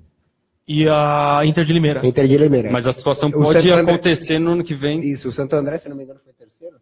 e 0.67 0.89
a 0.89 1.43
Inter 1.45 1.65
de 1.65 1.73
Limeira. 1.73 2.05
Inter 2.05 2.27
de 2.27 2.37
Limeira. 2.37 2.71
Mas 2.71 2.87
a 2.87 2.93
situação 2.93 3.31
pode 3.31 3.71
acontecer 3.71 4.39
no 4.39 4.53
ano 4.53 4.65
que 4.65 4.75
vem. 4.75 5.01
Isso, 5.01 5.29
o 5.29 5.33
Santo 5.33 5.55
André, 5.55 5.79
se 5.79 5.89
não 5.89 5.97
me 5.97 6.03
engano, 6.03 6.21
foi 6.25 6.33
terceiro? 6.33 6.77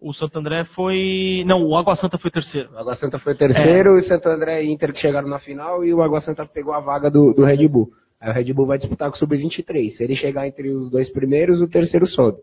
O 0.00 0.12
Santo 0.12 0.38
André 0.38 0.64
foi. 0.64 1.44
Não, 1.46 1.64
o 1.64 1.76
Água 1.76 1.96
Santa 1.96 2.18
foi 2.18 2.30
terceiro. 2.30 2.70
O 2.72 2.78
Água 2.78 2.96
Santa 2.96 3.18
foi 3.18 3.34
terceiro, 3.34 3.90
é. 3.90 3.96
e 3.96 3.98
o 4.00 4.02
Santo 4.02 4.28
André 4.28 4.64
e 4.64 4.70
Inter 4.70 4.92
que 4.92 5.00
chegaram 5.00 5.28
na 5.28 5.38
final, 5.38 5.84
e 5.84 5.92
o 5.92 6.02
Água 6.02 6.20
Santa 6.20 6.46
pegou 6.46 6.72
a 6.72 6.80
vaga 6.80 7.10
do, 7.10 7.32
do 7.32 7.44
Red 7.44 7.66
Bull. 7.68 7.90
Aí 8.20 8.30
o 8.30 8.34
Red 8.34 8.52
Bull 8.52 8.66
vai 8.66 8.78
disputar 8.78 9.08
com 9.10 9.16
o 9.16 9.18
Sub-23. 9.18 9.90
Se 9.92 10.02
ele 10.02 10.16
chegar 10.16 10.46
entre 10.46 10.70
os 10.70 10.90
dois 10.90 11.10
primeiros, 11.10 11.60
o 11.60 11.68
terceiro 11.68 12.06
sobe. 12.06 12.38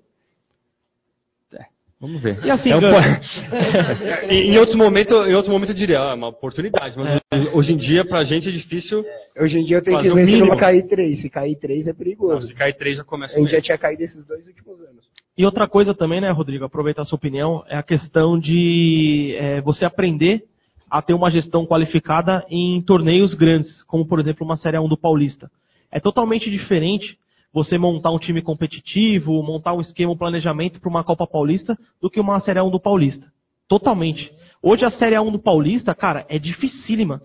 Vamos 2.00 2.22
ver. 2.22 2.44
E 2.44 2.52
assim, 2.52 2.72
é 2.72 2.78
um... 2.78 2.82
em, 4.30 4.58
outro 4.58 4.78
momento, 4.78 5.14
em 5.14 5.34
outro 5.34 5.52
momento 5.52 5.70
eu 5.70 5.76
diria, 5.76 6.00
ah, 6.00 6.12
é 6.12 6.14
uma 6.14 6.28
oportunidade, 6.28 6.98
mas 6.98 7.22
é. 7.32 7.38
hoje 7.54 7.74
em 7.74 7.78
dia 7.78 8.04
pra 8.06 8.24
gente 8.24 8.50
é 8.50 8.52
difícil. 8.52 9.06
Hoje 9.40 9.60
em 9.60 9.64
dia 9.64 9.78
eu 9.78 9.82
tenho 9.82 10.02
que 10.02 10.14
ver 10.14 10.26
se 10.26 10.40
não 10.40 10.58
cair 10.58 10.88
três. 10.88 11.22
Se 11.22 11.30
cair 11.30 11.56
três 11.56 11.88
é 11.88 11.94
perigoso. 11.94 12.34
Não, 12.34 12.42
se 12.42 12.54
cair 12.54 12.76
três 12.76 12.98
já 12.98 13.04
começa 13.04 13.38
A 13.38 13.40
gente 13.40 13.52
já 13.52 13.62
tinha 13.62 13.78
caído 13.78 14.04
esses 14.04 14.26
dois 14.26 14.46
últimos 14.46 14.80
anos. 14.82 15.06
E 15.38 15.46
outra 15.46 15.68
coisa 15.68 15.94
também, 15.94 16.22
né, 16.22 16.32
Rodrigo, 16.32 16.66
aproveitar 16.66 17.02
a 17.02 17.06
sua 17.06 17.18
opinião, 17.18 17.64
é 17.68 17.78
a 17.78 17.84
questão 17.84 18.38
de 18.38 19.36
é, 19.38 19.62
você 19.62 19.86
aprender 19.86 20.44
a 20.90 21.02
ter 21.02 21.14
uma 21.14 21.32
gestão 21.32 21.66
qualificada 21.66 22.46
em 22.50 22.82
torneios 22.82 23.34
grandes, 23.34 23.84
como 23.84 24.06
por 24.06 24.20
exemplo 24.20 24.46
uma 24.46 24.56
Série 24.56 24.80
1 24.80 24.88
do 24.88 24.98
Paulista. 24.98 25.50
É 25.92 26.00
totalmente 26.00 26.50
diferente 26.50 27.18
você 27.56 27.78
montar 27.78 28.12
um 28.12 28.20
time 28.20 28.42
competitivo, 28.42 29.42
montar 29.42 29.72
um 29.72 29.80
esquema, 29.80 30.12
um 30.12 30.18
planejamento 30.18 30.82
para 30.82 30.90
uma 30.90 31.06
Copa 31.06 31.26
Paulista 31.26 31.78
do 32.02 32.10
que 32.10 32.20
uma 32.20 32.38
Série 32.42 32.60
1 32.60 32.70
do 32.70 32.82
Paulista. 32.82 33.32
Totalmente. 33.66 34.30
Hoje 34.62 34.84
a 34.84 34.92
Série 34.92 35.18
1 35.18 35.32
do 35.32 35.40
Paulista, 35.40 35.96
cara, 35.96 36.26
é 36.28 36.38
dificílima. 36.38 37.22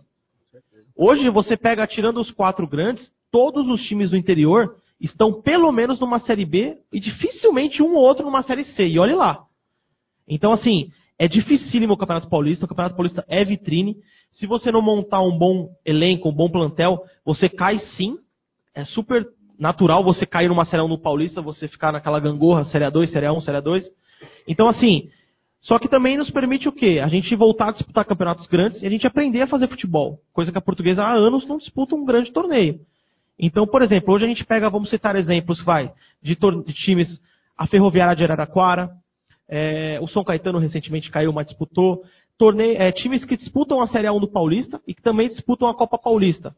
Hoje 0.96 1.28
você 1.30 1.56
pega, 1.56 1.84
tirando 1.84 2.20
os 2.20 2.30
quatro 2.30 2.64
grandes, 2.64 3.12
todos 3.32 3.68
os 3.68 3.82
times 3.82 4.10
do 4.10 4.16
interior 4.16 4.76
estão 5.00 5.42
pelo 5.42 5.72
menos 5.72 5.98
numa 5.98 6.20
Série 6.20 6.46
B 6.46 6.76
e 6.92 7.00
dificilmente 7.00 7.82
um 7.82 7.96
ou 7.96 8.04
outro 8.04 8.24
numa 8.24 8.44
Série 8.44 8.62
C. 8.62 8.86
E 8.86 9.00
olhe 9.00 9.16
lá. 9.16 9.42
Então, 10.28 10.52
assim, 10.52 10.92
é 11.18 11.26
dificílimo 11.26 11.94
o 11.94 11.96
Campeonato 11.96 12.28
Paulista. 12.28 12.66
O 12.66 12.68
Campeonato 12.68 12.94
Paulista 12.94 13.24
é 13.26 13.44
vitrine. 13.44 13.96
Se 14.30 14.46
você 14.46 14.70
não 14.70 14.80
montar 14.80 15.22
um 15.22 15.36
bom 15.36 15.70
elenco, 15.84 16.28
um 16.28 16.32
bom 16.32 16.48
plantel, 16.48 17.02
você 17.24 17.48
cai 17.48 17.80
sim. 17.80 18.16
É 18.72 18.84
super 18.84 19.26
natural 19.60 20.02
você 20.02 20.24
cair 20.24 20.48
numa 20.48 20.64
Série 20.64 20.82
1 20.82 20.88
no 20.88 20.98
Paulista, 20.98 21.42
você 21.42 21.68
ficar 21.68 21.92
naquela 21.92 22.18
gangorra, 22.18 22.64
Série 22.64 22.90
2, 22.90 23.12
Série 23.12 23.30
1, 23.30 23.40
Série 23.42 23.60
2. 23.60 23.84
Então, 24.48 24.66
assim, 24.66 25.10
só 25.60 25.78
que 25.78 25.86
também 25.86 26.16
nos 26.16 26.30
permite 26.30 26.66
o 26.66 26.72
quê? 26.72 26.98
A 27.04 27.08
gente 27.08 27.36
voltar 27.36 27.68
a 27.68 27.72
disputar 27.72 28.06
campeonatos 28.06 28.46
grandes 28.46 28.82
e 28.82 28.86
a 28.86 28.90
gente 28.90 29.06
aprender 29.06 29.42
a 29.42 29.46
fazer 29.46 29.68
futebol. 29.68 30.18
Coisa 30.32 30.50
que 30.50 30.56
a 30.56 30.62
portuguesa 30.62 31.04
há 31.04 31.12
anos 31.12 31.46
não 31.46 31.58
disputa 31.58 31.94
um 31.94 32.06
grande 32.06 32.32
torneio. 32.32 32.80
Então, 33.38 33.66
por 33.66 33.82
exemplo, 33.82 34.14
hoje 34.14 34.24
a 34.24 34.28
gente 34.28 34.44
pega, 34.44 34.70
vamos 34.70 34.88
citar 34.88 35.14
exemplos, 35.14 35.62
vai, 35.62 35.92
de, 36.22 36.34
de 36.34 36.72
times, 36.72 37.20
a 37.56 37.66
Ferroviária 37.66 38.16
de 38.16 38.24
Araraquara, 38.24 38.90
é, 39.46 39.98
o 40.00 40.06
São 40.06 40.24
Caetano 40.24 40.58
recentemente 40.58 41.10
caiu, 41.10 41.32
mas 41.32 41.46
disputou. 41.46 42.02
Torneio, 42.38 42.80
é, 42.80 42.90
times 42.92 43.26
que 43.26 43.36
disputam 43.36 43.82
a 43.82 43.86
Série 43.86 44.08
1 44.08 44.20
do 44.20 44.28
Paulista 44.28 44.80
e 44.86 44.94
que 44.94 45.02
também 45.02 45.28
disputam 45.28 45.68
a 45.68 45.74
Copa 45.74 45.98
Paulista. 45.98 46.54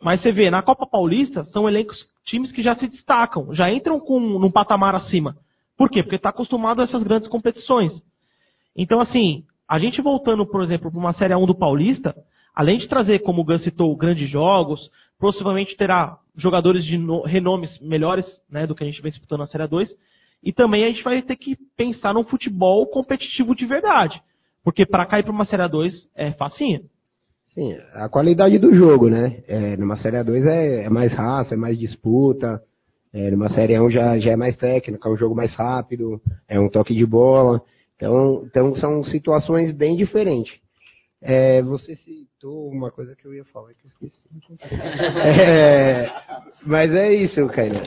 Mas 0.00 0.22
você 0.22 0.30
vê, 0.30 0.50
na 0.50 0.62
Copa 0.62 0.86
Paulista, 0.86 1.42
são 1.44 1.68
elencos, 1.68 2.06
times 2.24 2.52
que 2.52 2.62
já 2.62 2.74
se 2.76 2.86
destacam, 2.86 3.52
já 3.52 3.70
entram 3.70 3.98
com 3.98 4.20
num 4.20 4.50
patamar 4.50 4.94
acima. 4.94 5.36
Por 5.76 5.90
quê? 5.90 6.02
Porque 6.02 6.16
está 6.16 6.28
acostumado 6.28 6.80
a 6.80 6.84
essas 6.84 7.02
grandes 7.02 7.28
competições. 7.28 7.92
Então, 8.76 9.00
assim, 9.00 9.44
a 9.68 9.78
gente 9.78 10.00
voltando, 10.00 10.46
por 10.46 10.62
exemplo, 10.62 10.90
para 10.90 10.98
uma 10.98 11.12
Série 11.12 11.34
1 11.34 11.46
do 11.46 11.54
Paulista, 11.54 12.14
além 12.54 12.78
de 12.78 12.88
trazer, 12.88 13.20
como 13.20 13.42
o 13.42 13.44
Gus 13.44 13.62
citou, 13.62 13.94
grandes 13.96 14.28
jogos, 14.30 14.90
possivelmente 15.18 15.76
terá 15.76 16.18
jogadores 16.36 16.84
de 16.84 16.96
no, 16.96 17.22
renomes 17.22 17.78
melhores 17.80 18.24
né, 18.48 18.66
do 18.66 18.74
que 18.74 18.84
a 18.84 18.86
gente 18.86 19.02
vem 19.02 19.10
disputando 19.10 19.40
na 19.40 19.46
Série 19.46 19.66
2, 19.66 19.88
e 20.42 20.52
também 20.52 20.84
a 20.84 20.88
gente 20.88 21.02
vai 21.02 21.20
ter 21.22 21.36
que 21.36 21.56
pensar 21.76 22.14
num 22.14 22.24
futebol 22.24 22.86
competitivo 22.86 23.54
de 23.54 23.66
verdade. 23.66 24.22
Porque 24.62 24.86
para 24.86 25.06
cair 25.06 25.24
para 25.24 25.32
uma 25.32 25.44
Série 25.44 25.68
2 25.68 26.08
é 26.14 26.32
facinho. 26.32 26.82
Sim, 27.58 27.76
a 27.92 28.08
qualidade 28.08 28.56
do 28.56 28.72
jogo, 28.72 29.10
né? 29.10 29.42
É, 29.48 29.76
numa 29.76 29.96
Série 29.96 30.22
2 30.22 30.46
é, 30.46 30.84
é, 30.84 30.88
mais 30.88 31.12
raça, 31.12 31.54
é 31.54 31.56
mais 31.56 31.76
disputa. 31.76 32.62
É, 33.12 33.32
numa 33.32 33.48
Série 33.48 33.80
1 33.80 33.90
já, 33.90 34.16
já 34.16 34.30
é 34.30 34.36
mais 34.36 34.56
técnica, 34.56 35.08
é 35.08 35.12
um 35.12 35.16
jogo 35.16 35.34
mais 35.34 35.52
rápido, 35.56 36.22
é 36.48 36.60
um 36.60 36.68
toque 36.68 36.94
de 36.94 37.04
bola. 37.04 37.60
Então, 37.96 38.44
então 38.46 38.76
são 38.76 39.02
situações 39.02 39.72
bem 39.72 39.96
diferentes. 39.96 40.54
É, 41.20 41.60
você 41.62 41.96
citou 41.96 42.70
uma 42.70 42.92
coisa 42.92 43.16
que 43.16 43.26
eu 43.26 43.34
ia 43.34 43.44
falar 43.46 43.70
que 43.74 43.86
eu 43.86 43.90
esqueci. 43.90 44.28
É, 45.20 46.08
mas 46.64 46.94
é 46.94 47.12
isso, 47.12 47.44
Kainan. 47.48 47.82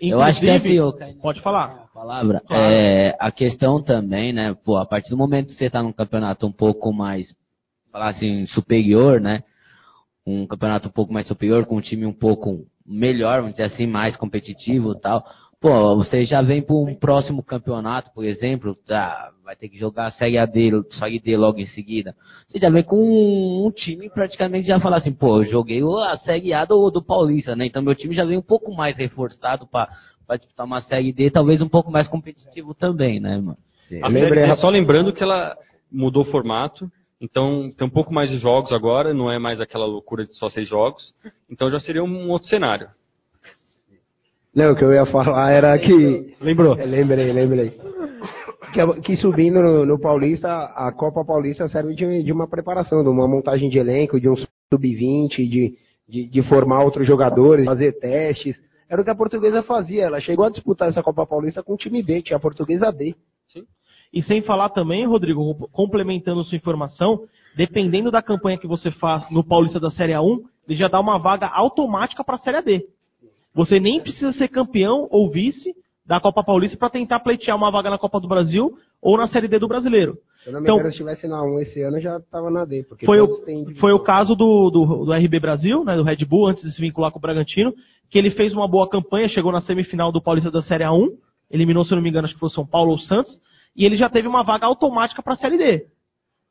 Eu 0.00 0.20
acho 0.20 0.40
que 0.40 0.48
é 0.48 0.56
assim, 0.56 0.80
ô, 0.80 0.92
Pode 1.22 1.40
falar. 1.40 1.86
palavra. 1.94 2.42
Claro. 2.44 2.72
É, 2.72 3.16
a 3.20 3.30
questão 3.30 3.80
também, 3.80 4.32
né? 4.32 4.56
Pô, 4.64 4.76
a 4.76 4.84
partir 4.84 5.10
do 5.10 5.16
momento 5.16 5.52
que 5.52 5.54
você 5.54 5.70
tá 5.70 5.80
num 5.84 5.92
campeonato 5.92 6.48
um 6.48 6.52
pouco 6.52 6.92
mais, 6.92 7.32
falar 7.96 8.10
assim, 8.10 8.46
superior, 8.48 9.20
né? 9.20 9.42
Um 10.26 10.46
campeonato 10.46 10.88
um 10.88 10.92
pouco 10.92 11.12
mais 11.12 11.26
superior, 11.26 11.64
com 11.64 11.78
um 11.78 11.80
time 11.80 12.04
um 12.04 12.12
pouco 12.12 12.66
melhor, 12.86 13.40
vamos 13.40 13.52
dizer 13.52 13.64
assim, 13.64 13.86
mais 13.86 14.14
competitivo 14.16 14.92
e 14.92 15.00
tal. 15.00 15.24
Pô, 15.58 15.96
você 15.96 16.24
já 16.26 16.42
vem 16.42 16.60
para 16.60 16.76
um 16.76 16.94
próximo 16.94 17.42
campeonato, 17.42 18.10
por 18.14 18.24
exemplo, 18.26 18.76
tá, 18.86 19.30
vai 19.42 19.56
ter 19.56 19.70
que 19.70 19.78
jogar 19.78 20.08
a 20.08 20.10
Série 20.10 20.36
AD, 20.36 20.84
Série 20.92 21.18
D 21.18 21.36
logo 21.38 21.58
em 21.58 21.66
seguida. 21.66 22.14
Você 22.46 22.58
já 22.58 22.68
vem 22.68 22.84
com 22.84 22.96
um, 22.96 23.66
um 23.66 23.70
time 23.70 24.10
praticamente 24.10 24.66
já 24.66 24.78
falar 24.78 24.98
assim, 24.98 25.12
pô, 25.12 25.38
eu 25.38 25.44
joguei 25.46 25.80
a 25.82 26.18
Série 26.18 26.52
A 26.52 26.66
do, 26.66 26.90
do 26.90 27.02
Paulista, 27.02 27.56
né? 27.56 27.64
Então 27.64 27.82
meu 27.82 27.94
time 27.94 28.14
já 28.14 28.26
vem 28.26 28.36
um 28.36 28.42
pouco 28.42 28.74
mais 28.74 28.98
reforçado 28.98 29.66
para 29.66 29.88
disputar 30.36 30.66
uma 30.66 30.82
Série 30.82 31.14
D, 31.14 31.30
talvez 31.30 31.62
um 31.62 31.68
pouco 31.68 31.90
mais 31.90 32.06
competitivo 32.06 32.74
também, 32.74 33.18
né, 33.18 33.38
mano? 33.38 33.56
A 34.02 34.10
Série 34.10 34.34
D, 34.34 34.54
só 34.56 34.68
lembrando 34.68 35.14
que 35.14 35.22
ela 35.22 35.56
mudou 35.90 36.22
o 36.22 36.30
formato, 36.30 36.90
então 37.20 37.72
tem 37.76 37.86
um 37.86 37.90
pouco 37.90 38.12
mais 38.12 38.30
de 38.30 38.38
jogos 38.38 38.72
agora, 38.72 39.14
não 39.14 39.30
é 39.30 39.38
mais 39.38 39.60
aquela 39.60 39.86
loucura 39.86 40.24
de 40.24 40.34
só 40.34 40.48
seis 40.48 40.68
jogos, 40.68 41.12
então 41.50 41.70
já 41.70 41.80
seria 41.80 42.04
um 42.04 42.30
outro 42.30 42.48
cenário. 42.48 42.88
Não, 44.54 44.72
o 44.72 44.76
que 44.76 44.82
eu 44.82 44.92
ia 44.92 45.04
falar 45.04 45.50
era 45.50 45.78
que. 45.78 46.34
Lembrou? 46.40 46.74
lembrei, 46.74 47.30
lembrei. 47.30 47.78
Que, 48.72 49.00
que 49.02 49.16
subindo 49.16 49.62
no, 49.62 49.84
no 49.84 50.00
Paulista, 50.00 50.48
a 50.74 50.90
Copa 50.92 51.22
Paulista 51.24 51.68
serve 51.68 51.94
de, 51.94 52.22
de 52.22 52.32
uma 52.32 52.48
preparação, 52.48 53.02
de 53.02 53.08
uma 53.08 53.28
montagem 53.28 53.68
de 53.68 53.78
elenco, 53.78 54.18
de 54.18 54.30
um 54.30 54.34
sub-20, 54.34 55.28
de, 55.28 55.74
de, 56.08 56.30
de 56.30 56.42
formar 56.44 56.82
outros 56.84 57.06
jogadores, 57.06 57.66
fazer 57.66 57.98
testes. 57.98 58.56
Era 58.88 59.00
o 59.00 59.04
que 59.04 59.10
a 59.10 59.14
portuguesa 59.14 59.62
fazia. 59.62 60.04
Ela 60.04 60.20
chegou 60.20 60.46
a 60.46 60.50
disputar 60.50 60.88
essa 60.88 61.02
Copa 61.02 61.26
Paulista 61.26 61.62
com 61.62 61.74
o 61.74 61.78
time 61.78 62.02
B, 62.02 62.22
tinha 62.22 62.38
a 62.38 62.40
portuguesa 62.40 62.90
B. 62.90 63.14
E 64.16 64.22
sem 64.22 64.40
falar 64.40 64.70
também, 64.70 65.06
Rodrigo, 65.06 65.68
complementando 65.70 66.42
sua 66.42 66.56
informação, 66.56 67.20
dependendo 67.54 68.10
da 68.10 68.22
campanha 68.22 68.56
que 68.56 68.66
você 68.66 68.90
faz 68.90 69.30
no 69.30 69.44
Paulista 69.44 69.78
da 69.78 69.90
Série 69.90 70.14
A1, 70.14 70.40
ele 70.66 70.78
já 70.78 70.88
dá 70.88 70.98
uma 70.98 71.18
vaga 71.18 71.46
automática 71.48 72.24
para 72.24 72.36
a 72.36 72.38
Série 72.38 72.62
D. 72.62 72.86
Você 73.54 73.78
nem 73.78 74.00
precisa 74.00 74.32
ser 74.32 74.48
campeão 74.48 75.06
ou 75.10 75.30
vice 75.30 75.74
da 76.06 76.18
Copa 76.18 76.42
Paulista 76.42 76.78
para 76.78 76.88
tentar 76.88 77.20
pleitear 77.20 77.54
uma 77.58 77.70
vaga 77.70 77.90
na 77.90 77.98
Copa 77.98 78.18
do 78.18 78.26
Brasil 78.26 78.72
ou 79.02 79.18
na 79.18 79.28
Série 79.28 79.48
D 79.48 79.58
do 79.58 79.68
Brasileiro. 79.68 80.16
Se 80.42 80.48
eu 80.48 80.54
não 80.54 80.60
me 80.60 80.64
Então- 80.64 80.76
engano, 80.76 80.90
se 80.90 80.94
estivesse 80.94 81.28
na 81.28 81.42
1 81.42 81.58
esse 81.60 81.82
ano, 81.82 82.00
já 82.00 82.16
estava 82.16 82.50
na 82.50 82.64
D. 82.64 82.84
Porque 82.84 83.04
Foi 83.04 83.20
o, 83.20 83.28
têm 83.44 83.66
foi 83.74 83.92
o 83.92 83.98
caso 84.00 84.34
do, 84.34 84.70
do, 84.70 85.04
do 85.04 85.12
RB 85.12 85.38
Brasil, 85.38 85.84
né, 85.84 85.94
do 85.94 86.02
Red 86.02 86.24
Bull, 86.24 86.46
antes 86.46 86.64
de 86.64 86.72
se 86.72 86.80
vincular 86.80 87.12
com 87.12 87.18
o 87.18 87.20
Bragantino, 87.20 87.74
que 88.10 88.18
ele 88.18 88.30
fez 88.30 88.54
uma 88.54 88.66
boa 88.66 88.88
campanha, 88.88 89.28
chegou 89.28 89.52
na 89.52 89.60
semifinal 89.60 90.10
do 90.10 90.22
Paulista 90.22 90.50
da 90.50 90.62
Série 90.62 90.84
A1, 90.84 91.08
eliminou, 91.50 91.84
se 91.84 91.92
eu 91.92 91.96
não 91.96 92.02
me 92.02 92.08
engano, 92.08 92.24
acho 92.24 92.32
que 92.34 92.40
foi 92.40 92.48
São 92.48 92.64
Paulo 92.66 92.92
ou 92.92 92.98
Santos, 92.98 93.30
e 93.76 93.84
ele 93.84 93.96
já 93.96 94.08
teve 94.08 94.26
uma 94.26 94.42
vaga 94.42 94.66
automática 94.66 95.22
para 95.22 95.34
a 95.34 95.36
Série 95.36 95.58
D. 95.58 95.86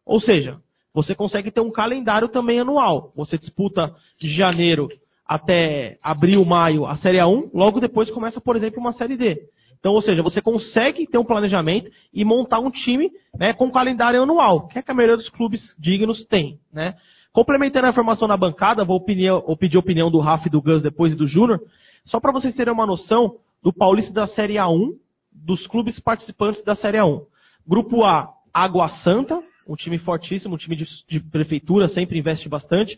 Ou 0.05 0.19
seja, 0.19 0.59
você 0.93 1.15
consegue 1.15 1.51
ter 1.51 1.59
um 1.59 1.71
calendário 1.71 2.29
também 2.29 2.59
anual. 2.59 3.11
Você 3.15 3.37
disputa 3.37 3.93
de 4.19 4.29
janeiro 4.33 4.87
até 5.27 5.97
abril, 6.03 6.45
maio 6.45 6.85
a 6.85 6.95
Série 6.97 7.17
A1, 7.17 7.49
logo 7.53 7.79
depois 7.79 8.11
começa, 8.11 8.39
por 8.39 8.55
exemplo, 8.55 8.79
uma 8.79 8.93
Série 8.93 9.17
D. 9.17 9.41
Então, 9.79 9.93
ou 9.93 10.01
seja, 10.01 10.23
você 10.23 10.41
consegue 10.41 11.05
ter 11.05 11.17
um 11.17 11.25
planejamento 11.25 11.91
e 12.13 12.23
montar 12.23 12.59
um 12.59 12.71
time 12.71 13.11
né, 13.37 13.53
com 13.53 13.71
calendário 13.71 14.21
anual, 14.21 14.67
que 14.67 14.79
é 14.79 14.81
que 14.81 14.89
a 14.89 14.93
maioria 14.93 15.17
dos 15.17 15.29
clubes 15.29 15.61
dignos 15.79 16.25
tem. 16.25 16.59
Né? 16.71 16.95
Complementando 17.33 17.87
a 17.87 17.89
informação 17.89 18.27
na 18.27 18.37
bancada, 18.37 18.85
vou, 18.85 18.97
opinião- 18.97 19.41
vou 19.45 19.57
pedir 19.57 19.77
a 19.77 19.81
opinião 19.81 20.09
do 20.09 20.19
Rafa 20.19 20.47
e 20.47 20.51
do 20.51 20.61
Gus 20.61 20.81
depois 20.81 21.13
e 21.13 21.15
do 21.15 21.27
Júnior, 21.27 21.59
só 22.05 22.19
para 22.19 22.31
vocês 22.31 22.55
terem 22.55 22.73
uma 22.73 22.85
noção 22.85 23.35
do 23.61 23.73
Paulista 23.73 24.13
da 24.13 24.27
Série 24.27 24.55
A1, 24.55 24.93
dos 25.35 25.65
clubes 25.67 25.99
participantes 25.99 26.63
da 26.63 26.75
Série 26.75 26.97
A1. 26.97 27.21
Grupo 27.67 28.03
A, 28.03 28.29
Água 28.53 28.89
Santa, 29.03 29.41
um 29.67 29.75
time 29.75 29.97
fortíssimo, 29.97 30.55
um 30.55 30.57
time 30.57 30.75
de, 30.75 30.85
de 31.09 31.19
prefeitura, 31.19 31.87
sempre 31.87 32.17
investe 32.19 32.47
bastante. 32.47 32.97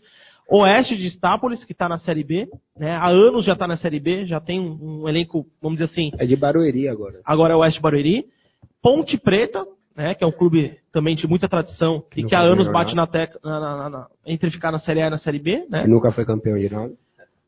Oeste 0.50 0.96
de 0.96 1.08
Estápolis, 1.08 1.64
que 1.66 1.74
está 1.74 1.90
na 1.90 1.98
Série 1.98 2.24
B, 2.24 2.48
né? 2.78 2.92
há 2.92 3.08
anos 3.10 3.44
já 3.46 3.54
está 3.54 3.68
na 3.68 3.76
Série 3.76 4.00
B, 4.00 4.26
já 4.26 4.40
tem 4.40 4.60
um, 4.60 5.02
um 5.02 5.10
elenco, 5.10 5.46
vamos 5.62 5.78
dizer 5.80 5.92
assim, 5.92 6.12
É 6.18 6.26
de 6.26 6.36
Barueri 6.38 6.88
agora. 6.88 7.20
agora 7.26 7.54
é 7.54 7.56
o 7.56 7.60
Oeste 7.60 7.82
Barueri. 7.82 8.26
Ponte 8.82 9.18
Preta, 9.18 9.66
né, 9.96 10.14
que 10.14 10.24
é 10.24 10.28
um 10.28 10.32
clube 10.32 10.78
também 10.94 11.16
de 11.16 11.28
muita 11.28 11.50
tradição 11.50 12.04
e 12.16 12.24
que 12.24 12.36
há 12.36 12.40
anos 12.42 12.72
bate 12.72 12.96
na 12.96 13.06
tecla 13.08 13.40
na- 13.44 13.60
na- 13.60 13.90
na- 13.90 14.08
entre 14.26 14.50
ficar 14.52 14.72
na 14.72 14.80
Série 14.80 15.02
A 15.02 15.08
e 15.08 15.10
na 15.10 15.18
Série 15.18 15.40
B. 15.40 15.66
Né? 15.70 15.86
Nunca 15.88 16.12
foi 16.12 16.24
campeão 16.24 16.58
de 16.58 16.70
nada. 16.72 16.94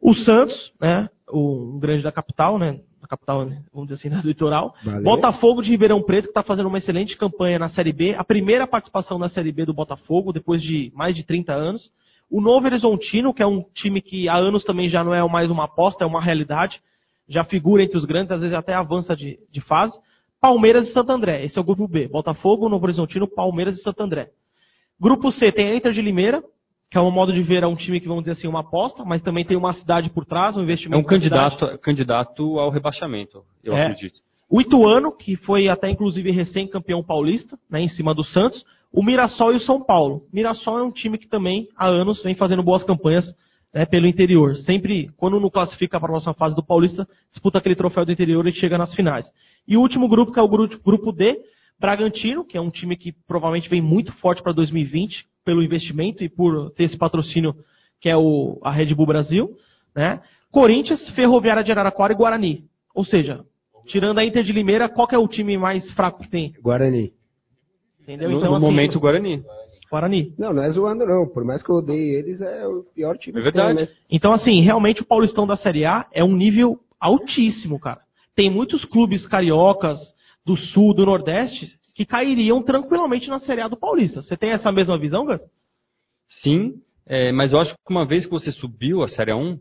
O 0.02 0.14
Santos, 0.16 0.74
né, 0.82 1.07
o 1.30 1.76
um 1.76 1.80
grande 1.80 2.03
da 2.03 2.11
capital, 2.11 2.57
né, 2.57 2.80
da 3.01 3.07
capital, 3.07 3.45
né, 3.45 3.61
vamos 3.73 3.89
dizer 3.89 3.99
assim, 3.99 4.10
né, 4.15 4.22
do 4.22 4.27
litoral. 4.27 4.73
Valeu. 4.84 5.03
Botafogo 5.03 5.61
de 5.61 5.69
Ribeirão 5.69 6.01
Preto, 6.01 6.26
que 6.26 6.30
está 6.30 6.43
fazendo 6.43 6.68
uma 6.68 6.77
excelente 6.77 7.18
campanha 7.18 7.60
na 7.60 7.69
Série 7.69 7.93
B. 7.93 8.15
A 8.15 8.23
primeira 8.23 8.68
participação 8.68 9.18
na 9.18 9.30
Série 9.30 9.51
B 9.51 9.65
do 9.65 9.73
Botafogo, 9.73 10.34
depois 10.34 10.61
de 10.61 10.91
mais 10.95 11.15
de 11.15 11.26
30 11.26 11.53
anos. 11.53 11.91
O 12.30 12.41
Novo 12.41 12.65
Horizontino, 12.68 13.34
que 13.34 13.41
é 13.41 13.47
um 13.47 13.64
time 13.73 14.01
que 14.01 14.30
há 14.30 14.35
anos 14.35 14.64
também 14.64 14.88
já 14.88 15.03
não 15.03 15.14
é 15.14 15.27
mais 15.27 15.49
uma 15.49 15.65
aposta, 15.65 16.03
é 16.03 16.07
uma 16.07 16.22
realidade. 16.22 16.80
Já 17.27 17.43
figura 17.43 17.84
entre 17.84 17.97
os 17.97 18.06
grandes, 18.06 18.31
às 18.31 18.41
vezes 18.41 18.56
até 18.56 18.73
avança 18.73 19.15
de, 19.15 19.39
de 19.51 19.61
fase. 19.61 19.97
Palmeiras 20.39 20.88
e 20.88 20.93
Santo 20.93 21.11
André. 21.11 21.43
Esse 21.43 21.57
é 21.57 21.61
o 21.61 21.65
grupo 21.65 21.88
B. 21.88 22.07
Botafogo, 22.07 22.69
Novo 22.69 22.85
Horizontino, 22.85 23.27
Palmeiras 23.27 23.77
e 23.77 23.81
Santo 23.81 24.01
André. 24.01 24.30
Grupo 24.99 25.31
C 25.31 25.51
tem 25.51 25.69
a 25.69 25.76
Inter 25.76 25.91
de 25.91 26.01
Limeira, 26.01 26.43
que 26.90 26.98
é 26.98 27.02
um 27.02 27.11
modo 27.11 27.32
de 27.32 27.41
ver, 27.44 27.61
é 27.64 27.68
um 27.68 27.76
time 27.76 27.99
que, 27.99 28.07
vamos 28.07 28.24
dizer 28.24 28.34
assim, 28.34 28.48
uma 28.48 28.61
aposta, 28.61 29.06
mas 29.06 29.22
também 29.22 29.45
tem 29.45 29.56
uma 29.56 29.74
cidade 29.74 30.10
por 30.10 30.26
trás, 30.26 30.57
um 30.57 30.61
É 30.61 30.64
investimento 30.64 30.99
um 30.99 31.03
na 31.11 31.20
cidade. 31.22 31.56
candidato, 31.56 31.80
candidato 31.82 32.60
ao 32.60 32.70
rebaixamento, 32.72 33.44
eu 33.64 33.74
É. 33.76 33.84
acredito. 33.84 34.20
O 34.49 34.60
Ituano, 34.60 35.11
que 35.16 35.36
foi 35.36 35.68
até 35.68 35.90
inclusive 35.90 36.32
recém-campeão 36.32 37.03
paulista, 37.03 37.57
né, 37.70 37.82
em 37.82 37.88
cima 37.88 38.16
do 38.16 38.24
Santos. 38.24 38.64
O 38.91 39.03
Mirassol 39.03 39.53
e 39.53 39.57
o 39.57 39.60
São 39.60 39.80
Paulo. 39.86 40.24
Mirassol 40.34 40.80
é 40.80 40.84
um 40.84 40.91
time 40.91 41.20
que 41.20 41.28
também 41.28 41.68
há 41.78 41.86
anos 41.86 42.24
vem 42.24 42.34
fazendo 42.34 42.64
boas 42.64 42.84
campanhas 42.84 43.24
né, 43.72 43.86
pelo 43.86 44.07
interior. 44.07 44.56
Sempre, 44.56 45.11
quando 45.16 45.40
não 45.40 45.52
classifica 45.52 45.99
para 45.99 46.07
a 46.07 46.11
próxima 46.14 46.34
fase 46.34 46.56
do 46.56 46.66
Paulista, 46.66 47.07
disputa 47.30 47.60
aquele 47.60 47.76
troféu 47.76 48.03
do 48.03 48.11
interior 48.11 48.48
e 48.48 48.52
chega 48.53 48.80
nas 48.80 48.91
finais. 48.95 49.28
E 49.68 49.78
o 49.78 49.82
último 49.82 50.07
grupo, 50.10 50.32
que 50.34 50.40
é 50.40 50.41
o 50.41 50.48
grupo 50.48 51.11
D, 51.11 51.38
Bragantino, 51.80 52.44
que 52.44 52.57
é 52.57 52.61
um 52.61 52.72
time 52.72 52.98
que 52.98 53.14
provavelmente 53.28 53.70
vem 53.70 53.80
muito 53.82 54.11
forte 54.14 54.41
para 54.41 54.52
2020 54.52 55.24
pelo 55.50 55.64
investimento 55.64 56.24
e 56.24 56.30
por 56.30 56.70
ter 56.74 56.84
esse 56.84 56.96
patrocínio 56.96 57.56
que 58.00 58.08
é 58.08 58.16
o, 58.16 58.60
a 58.64 58.70
Red 58.70 58.94
Bull 58.94 59.08
Brasil. 59.08 59.50
Né? 59.96 60.22
Corinthians, 60.52 61.10
Ferroviária 61.16 61.64
de 61.64 61.72
Araraquara 61.72 62.14
e 62.14 62.16
Guarani. 62.16 62.64
Ou 62.94 63.04
seja, 63.04 63.44
tirando 63.88 64.20
a 64.20 64.24
Inter 64.24 64.44
de 64.44 64.54
Limeira, 64.54 64.88
qual 64.88 65.08
que 65.08 65.16
é 65.16 65.18
o 65.18 65.28
time 65.28 65.58
mais 65.58 65.90
fraco 65.94 66.22
que 66.22 66.30
tem? 66.30 66.54
Guarani. 66.62 67.12
Entendeu? 68.00 68.30
No, 68.30 68.38
Então, 68.38 68.52
no 68.52 68.58
assim, 68.58 68.66
momento, 68.66 69.00
Guarani. 69.00 69.44
Guarani. 69.90 70.34
Não, 70.38 70.54
não 70.54 70.62
é 70.62 70.70
zoando 70.70 71.04
não. 71.04 71.28
Por 71.28 71.44
mais 71.44 71.64
que 71.64 71.72
eu 71.72 71.78
odeie 71.78 72.14
eles, 72.16 72.40
é 72.42 72.68
o 72.68 72.84
pior 72.94 73.18
time 73.18 73.40
É 73.40 73.44
que 73.44 73.52
tem, 73.52 73.66
verdade. 73.66 73.90
né? 73.90 73.98
Então, 74.12 74.32
assim, 74.32 74.62
realmente 74.62 75.02
o 75.02 75.06
Paulistão 75.06 75.48
da 75.48 75.58
Série 75.58 75.84
A 75.84 76.06
é 76.14 76.24
um 76.24 76.36
nível 76.36 76.78
altíssimo, 77.00 77.80
cara. 77.80 78.02
Tem 78.36 78.52
muitos 78.52 78.86
clubes 78.86 79.26
cariocas 79.26 79.98
do 80.46 80.56
Sul, 80.56 80.94
do 80.94 81.08
Nordeste, 81.08 81.78
que 82.00 82.06
cairiam 82.06 82.64
tranquilamente 82.64 83.28
na 83.28 83.40
Série 83.40 83.60
A 83.60 83.68
do 83.68 83.76
Paulista. 83.76 84.22
Você 84.22 84.38
tem 84.38 84.52
essa 84.52 84.72
mesma 84.72 84.98
visão, 84.98 85.26
Gus? 85.26 85.42
Sim, 86.42 86.76
é, 87.06 87.30
mas 87.34 87.52
eu 87.52 87.60
acho 87.60 87.74
que 87.74 87.80
uma 87.92 88.06
vez 88.06 88.24
que 88.26 88.32
você 88.32 88.54
subiu 88.54 89.04
a 89.04 89.08
Série 89.10 89.34
1, 89.34 89.60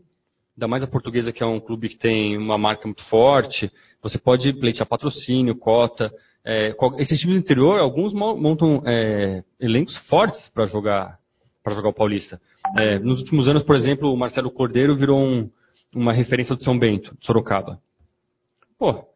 ainda 0.55 0.65
mais 0.69 0.81
a 0.81 0.87
portuguesa, 0.87 1.33
que 1.33 1.43
é 1.43 1.45
um 1.45 1.59
clube 1.59 1.89
que 1.89 1.97
tem 1.97 2.37
uma 2.37 2.57
marca 2.57 2.87
muito 2.87 3.03
forte, 3.09 3.69
você 4.01 4.17
pode 4.17 4.53
pleitear 4.53 4.87
patrocínio, 4.87 5.53
cota. 5.53 6.09
É, 6.45 6.73
esses 6.99 7.19
times 7.19 7.35
do 7.35 7.43
interior, 7.43 7.77
alguns 7.77 8.13
mo- 8.13 8.37
montam 8.37 8.81
é, 8.85 9.43
elencos 9.59 9.97
fortes 10.07 10.49
para 10.53 10.65
jogar 10.65 11.19
para 11.61 11.73
jogar 11.73 11.89
o 11.89 11.93
Paulista. 11.93 12.39
É, 12.77 12.99
nos 12.99 13.19
últimos 13.19 13.49
anos, 13.49 13.63
por 13.63 13.75
exemplo, 13.75 14.13
o 14.13 14.17
Marcelo 14.17 14.49
Cordeiro 14.49 14.95
virou 14.95 15.19
um- 15.19 15.49
uma 15.93 16.13
referência 16.13 16.55
do 16.55 16.63
São 16.63 16.79
Bento, 16.79 17.13
de 17.19 17.25
Sorocaba. 17.25 17.81
Pô, 18.79 19.08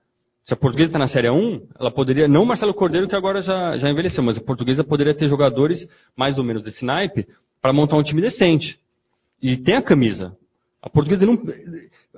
se 0.43 0.53
a 0.53 0.57
portuguesa 0.57 0.89
está 0.89 0.99
na 0.99 1.07
Série 1.07 1.29
1, 1.29 1.67
ela 1.79 1.89
poderia, 1.89 2.27
não 2.27 2.43
o 2.43 2.45
Marcelo 2.45 2.73
Cordeiro, 2.73 3.07
que 3.07 3.15
agora 3.15 3.41
já, 3.41 3.77
já 3.77 3.89
envelheceu, 3.89 4.21
mas 4.21 4.37
a 4.37 4.41
portuguesa 4.41 4.83
poderia 4.83 5.15
ter 5.15 5.29
jogadores 5.29 5.87
mais 6.17 6.37
ou 6.37 6.43
menos 6.43 6.63
desse 6.63 6.83
naipe 6.83 7.25
para 7.61 7.71
montar 7.71 7.95
um 7.95 8.03
time 8.03 8.21
decente. 8.21 8.77
E 9.41 9.55
tem 9.55 9.75
a 9.75 9.81
camisa. 9.81 10.35
A 10.81 10.89
portuguesa 10.89 11.25
não. 11.25 11.41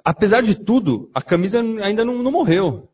Apesar 0.03 0.41
de 0.41 0.55
tudo, 0.55 1.09
a 1.13 1.21
camisa 1.21 1.59
ainda 1.59 2.03
não, 2.03 2.23
não 2.23 2.31
morreu. 2.31 2.89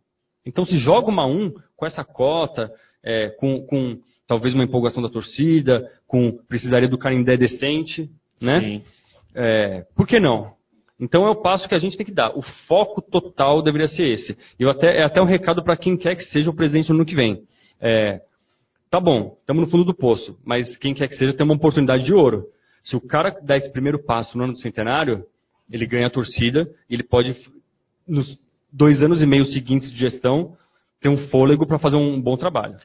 Então 0.45 0.66
se 0.66 0.78
joga 0.78 1.10
uma 1.10 1.26
1 1.26 1.53
com 1.78 1.86
essa 1.86 2.03
cota, 2.03 2.70
é, 3.02 3.30
com, 3.30 3.66
com 3.66 3.99
talvez 4.28 4.53
uma 4.53 4.66
empolgação 4.66 5.02
da 5.02 5.10
torcida, 5.10 5.90
com 6.08 6.38
precisaria 6.48 6.90
do 6.90 6.98
Canindé 6.98 7.38
decente, 7.38 8.10
né? 8.41 8.60
Sim. 8.60 8.84
É, 9.34 9.86
por 9.95 10.06
que 10.06 10.20
não? 10.20 10.53
Então 11.02 11.26
é 11.26 11.32
o 11.32 11.41
passo 11.41 11.68
que 11.68 11.73
a 11.73 11.80
gente 11.80 11.98
tem 11.98 12.06
que 12.06 12.14
dar. 12.14 12.38
O 12.38 12.44
foco 12.68 13.02
total 13.02 13.64
deveria 13.64 13.88
ser 13.88 14.06
esse. 14.06 14.38
E 14.60 14.64
eu 14.64 14.69
até, 14.69 14.99
é 14.99 15.03
até 15.03 15.19
um 15.19 15.26
recado 15.26 15.64
para 15.64 15.76
quem 15.76 15.98
quer 15.98 16.15
que 16.15 16.23
seja 16.26 16.52
o 16.52 16.56
presidente 16.56 16.90
no 16.90 16.98
ano 16.98 17.06
que 17.06 17.15
vem. 17.15 17.41
É, 17.82 18.22
tá 18.88 18.99
bom, 18.99 19.36
estamos 19.40 19.64
no 19.64 19.69
fundo 19.72 19.84
do 19.84 19.95
poço, 19.95 20.38
mas 20.45 20.78
quem 20.78 20.94
quer 20.94 21.07
que 21.07 21.15
seja 21.15 21.34
tem 21.34 21.44
uma 21.44 21.56
oportunidade 21.56 22.06
de 22.06 22.14
ouro. 22.14 22.45
Se 22.84 22.95
o 22.95 23.02
cara 23.02 23.36
dá 23.41 23.57
esse 23.57 23.72
primeiro 23.72 24.03
passo 24.03 24.38
no 24.38 24.44
ano 24.44 24.53
do 24.53 24.60
centenário, 24.60 25.26
ele 25.72 25.88
ganha 25.88 26.06
a 26.06 26.11
torcida, 26.11 26.69
ele 26.88 27.02
pode, 27.02 27.36
nos 28.07 28.38
dois 28.72 29.02
anos 29.02 29.23
e 29.23 29.26
meio 29.26 29.45
seguintes 29.45 29.91
de 29.91 29.98
gestão, 29.98 30.56
ter 30.99 31.10
um 31.10 31.18
fôlego 31.30 31.65
para 31.65 31.80
fazer 31.80 31.95
um 31.95 32.22
bom 32.22 32.38
trabalho. 32.38 32.78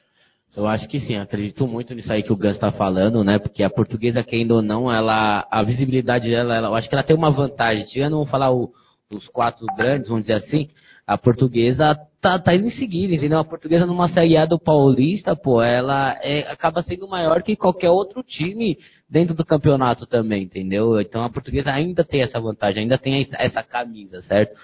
Eu 0.55 0.65
acho 0.65 0.87
que 0.87 0.99
sim, 0.99 1.15
acredito 1.15 1.67
muito 1.67 1.93
nisso 1.93 2.11
aí 2.11 2.23
que 2.23 2.33
o 2.33 2.37
Gus 2.37 2.53
está 2.53 2.71
falando, 2.71 3.23
né? 3.23 3.37
Porque 3.37 3.61
a 3.61 3.69
portuguesa, 3.69 4.23
querendo 4.23 4.51
ou 4.51 4.61
não, 4.61 4.91
ela, 4.91 5.47
a 5.51 5.61
visibilidade 5.61 6.29
dela, 6.29 6.55
ela, 6.55 6.67
eu 6.69 6.75
acho 6.75 6.89
que 6.89 6.95
ela 6.95 7.03
tem 7.03 7.15
uma 7.15 7.29
vantagem. 7.29 7.85
Tirando, 7.85 8.13
vamos 8.13 8.29
falar 8.29 8.51
o, 8.51 8.71
os 9.11 9.27
quatro 9.27 9.65
grandes, 9.77 10.09
vamos 10.09 10.23
dizer 10.23 10.33
assim, 10.33 10.67
a 11.05 11.17
portuguesa 11.17 11.97
tá, 12.19 12.37
tá 12.39 12.55
indo 12.55 12.67
em 12.67 12.71
seguida, 12.71 13.13
entendeu? 13.13 13.39
A 13.39 13.45
portuguesa 13.45 13.85
numa 13.85 14.09
Série 14.09 14.35
A 14.35 14.45
do 14.45 14.59
Paulista, 14.59 15.35
pô, 15.35 15.61
ela 15.61 16.17
é, 16.21 16.51
acaba 16.51 16.81
sendo 16.81 17.07
maior 17.07 17.41
que 17.41 17.55
qualquer 17.55 17.89
outro 17.89 18.21
time 18.23 18.77
dentro 19.09 19.33
do 19.33 19.45
campeonato 19.45 20.05
também, 20.05 20.43
entendeu? 20.43 20.99
Então 20.99 21.23
a 21.23 21.29
portuguesa 21.29 21.71
ainda 21.71 22.03
tem 22.03 22.21
essa 22.21 22.39
vantagem, 22.39 22.83
ainda 22.83 22.97
tem 22.97 23.25
essa 23.37 23.63
camisa, 23.63 24.21
certo? 24.23 24.57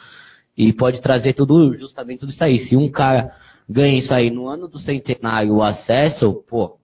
E 0.57 0.73
pode 0.73 1.01
trazer 1.01 1.33
tudo, 1.33 1.73
justamente 1.73 2.19
tudo 2.19 2.31
isso 2.31 2.43
aí. 2.43 2.59
Se 2.65 2.75
um 2.75 2.91
cara 2.91 3.31
ganha 3.69 3.99
isso 3.99 4.13
aí 4.13 4.29
no 4.29 4.47
ano 4.47 4.67
do 4.67 4.79
centenário, 4.79 5.55
o 5.55 5.63
acesso, 5.63 6.43
pô, 6.49 6.77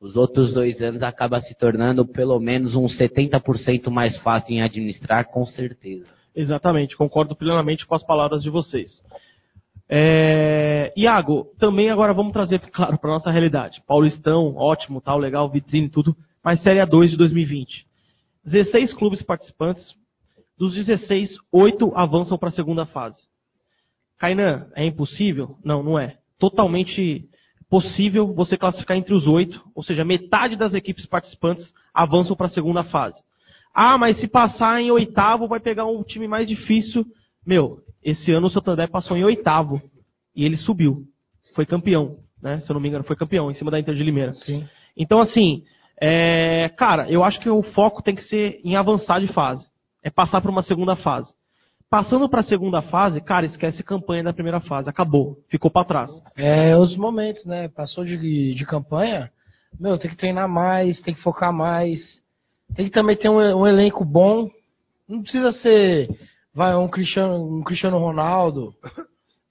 os 0.00 0.16
outros 0.16 0.52
dois 0.52 0.82
anos 0.82 1.02
acaba 1.02 1.40
se 1.40 1.56
tornando 1.56 2.04
pelo 2.04 2.38
menos 2.40 2.74
uns 2.74 2.98
70% 2.98 3.88
mais 3.88 4.16
fácil 4.18 4.54
em 4.54 4.62
administrar, 4.62 5.30
com 5.30 5.46
certeza. 5.46 6.06
Exatamente, 6.34 6.96
concordo 6.96 7.36
plenamente 7.36 7.86
com 7.86 7.94
as 7.94 8.04
palavras 8.04 8.42
de 8.42 8.50
vocês. 8.50 9.02
É... 9.88 10.92
Iago, 10.96 11.46
também 11.58 11.90
agora 11.90 12.12
vamos 12.12 12.32
trazer, 12.32 12.58
claro, 12.72 12.98
para 12.98 13.10
nossa 13.10 13.30
realidade. 13.30 13.82
Paulistão, 13.86 14.56
ótimo, 14.56 15.00
tal, 15.00 15.18
legal, 15.18 15.48
vitrine, 15.48 15.88
tudo, 15.88 16.16
mas 16.42 16.62
Série 16.62 16.80
A2 16.80 17.10
de 17.10 17.16
2020. 17.16 17.86
16 18.44 18.94
clubes 18.94 19.22
participantes, 19.22 19.94
dos 20.58 20.74
16, 20.74 21.36
8 21.52 21.92
avançam 21.94 22.36
para 22.36 22.48
a 22.48 22.52
segunda 22.52 22.86
fase. 22.86 23.18
Kainan, 24.22 24.68
é 24.76 24.86
impossível? 24.86 25.56
Não, 25.64 25.82
não 25.82 25.98
é. 25.98 26.16
Totalmente 26.38 27.28
possível 27.68 28.32
você 28.32 28.56
classificar 28.56 28.96
entre 28.96 29.12
os 29.12 29.26
oito, 29.26 29.60
ou 29.74 29.82
seja, 29.82 30.04
metade 30.04 30.54
das 30.54 30.74
equipes 30.74 31.04
participantes 31.06 31.74
avançam 31.92 32.36
para 32.36 32.46
a 32.46 32.50
segunda 32.50 32.84
fase. 32.84 33.20
Ah, 33.74 33.98
mas 33.98 34.20
se 34.20 34.28
passar 34.28 34.80
em 34.80 34.92
oitavo, 34.92 35.48
vai 35.48 35.58
pegar 35.58 35.86
um 35.86 36.04
time 36.04 36.28
mais 36.28 36.46
difícil. 36.46 37.04
Meu, 37.44 37.78
esse 38.00 38.32
ano 38.32 38.46
o 38.46 38.50
Santander 38.50 38.88
passou 38.88 39.16
em 39.16 39.24
oitavo 39.24 39.82
e 40.36 40.44
ele 40.44 40.56
subiu. 40.56 41.02
Foi 41.56 41.66
campeão, 41.66 42.18
né? 42.40 42.60
Se 42.60 42.70
eu 42.70 42.74
não 42.74 42.80
me 42.80 42.88
engano, 42.88 43.02
foi 43.02 43.16
campeão 43.16 43.50
em 43.50 43.54
cima 43.54 43.72
da 43.72 43.80
Inter 43.80 43.96
de 43.96 44.04
Limeira. 44.04 44.34
Sim. 44.34 44.68
Então, 44.96 45.20
assim, 45.20 45.64
é, 46.00 46.68
cara, 46.76 47.10
eu 47.10 47.24
acho 47.24 47.40
que 47.40 47.50
o 47.50 47.60
foco 47.62 48.04
tem 48.04 48.14
que 48.14 48.22
ser 48.22 48.60
em 48.62 48.76
avançar 48.76 49.20
de 49.20 49.32
fase. 49.32 49.66
É 50.00 50.10
passar 50.10 50.40
para 50.40 50.50
uma 50.50 50.62
segunda 50.62 50.94
fase. 50.94 51.28
Passando 51.92 52.26
para 52.26 52.40
a 52.40 52.44
segunda 52.44 52.80
fase, 52.80 53.20
cara, 53.20 53.44
esquece 53.44 53.82
campanha 53.82 54.22
da 54.22 54.32
primeira 54.32 54.60
fase. 54.60 54.88
Acabou. 54.88 55.36
Ficou 55.50 55.70
para 55.70 55.84
trás. 55.86 56.10
É 56.34 56.74
os 56.74 56.96
momentos, 56.96 57.44
né? 57.44 57.68
Passou 57.68 58.02
de, 58.02 58.54
de 58.54 58.64
campanha, 58.64 59.30
meu, 59.78 59.98
tem 59.98 60.10
que 60.10 60.16
treinar 60.16 60.48
mais, 60.48 61.02
tem 61.02 61.12
que 61.12 61.20
focar 61.20 61.52
mais. 61.52 62.00
Tem 62.74 62.86
que 62.86 62.90
também 62.90 63.14
ter 63.14 63.28
um, 63.28 63.36
um 63.36 63.66
elenco 63.66 64.06
bom. 64.06 64.48
Não 65.06 65.20
precisa 65.20 65.52
ser 65.52 66.08
vai 66.54 66.74
um 66.74 66.88
Cristiano, 66.88 67.58
um 67.58 67.62
Cristiano 67.62 67.98
Ronaldo 67.98 68.72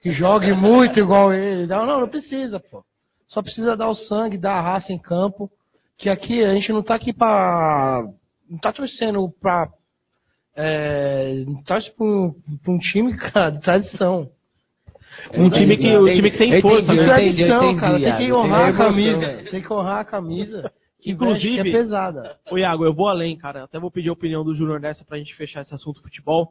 que 0.01 0.11
jogue 0.11 0.51
muito 0.57 0.99
igual 0.99 1.31
ele. 1.31 1.67
Não, 1.67 1.85
não, 1.85 1.99
não 1.99 2.09
precisa, 2.09 2.59
pô. 2.59 2.83
Só 3.27 3.43
precisa 3.43 3.77
dar 3.77 3.87
o 3.87 3.93
sangue, 3.93 4.39
dar 4.39 4.53
a 4.53 4.61
raça 4.61 4.91
em 4.91 4.97
campo. 4.97 5.47
Que 5.95 6.09
aqui 6.09 6.43
a 6.43 6.55
gente 6.55 6.73
não 6.73 6.81
tá 6.81 6.95
aqui 6.95 7.13
pra. 7.13 8.03
Não 8.49 8.57
tá 8.57 8.73
torcendo 8.73 9.29
pra. 9.39 9.69
É, 10.55 11.43
torce 11.65 11.91
pra 11.95 12.05
um, 12.05 12.35
pra 12.63 12.73
um 12.73 12.77
time, 12.77 13.15
cara, 13.17 13.51
de 13.51 13.61
tradição. 13.61 14.29
Um 15.33 15.49
time 15.49 15.77
que, 15.77 15.97
um 15.97 16.11
time 16.11 16.31
que 16.31 16.37
tem 16.37 16.61
força, 16.61 16.93
né? 16.93 17.03
Tradição, 17.05 17.75
cara. 17.77 17.99
Tem 17.99 18.17
que 18.17 18.33
honrar 18.33 18.69
a 18.69 18.73
camisa. 18.73 19.43
Tem 19.49 19.61
que 19.61 19.73
honrar 19.73 19.99
a 19.99 20.05
camisa. 20.05 20.71
Que 21.01 21.11
Inclusive, 21.11 21.55
veste, 21.55 21.63
que 21.63 21.69
é 21.69 21.79
pesada. 21.79 22.37
Ô 22.51 22.57
Iago, 22.57 22.85
eu 22.85 22.93
vou 22.93 23.07
além, 23.07 23.35
cara. 23.35 23.63
Até 23.63 23.79
vou 23.79 23.89
pedir 23.89 24.09
a 24.09 24.13
opinião 24.13 24.43
do 24.43 24.53
Júnior 24.53 24.79
nessa 24.79 25.03
pra 25.03 25.17
gente 25.17 25.35
fechar 25.35 25.61
esse 25.61 25.73
assunto 25.73 26.01
futebol. 26.01 26.49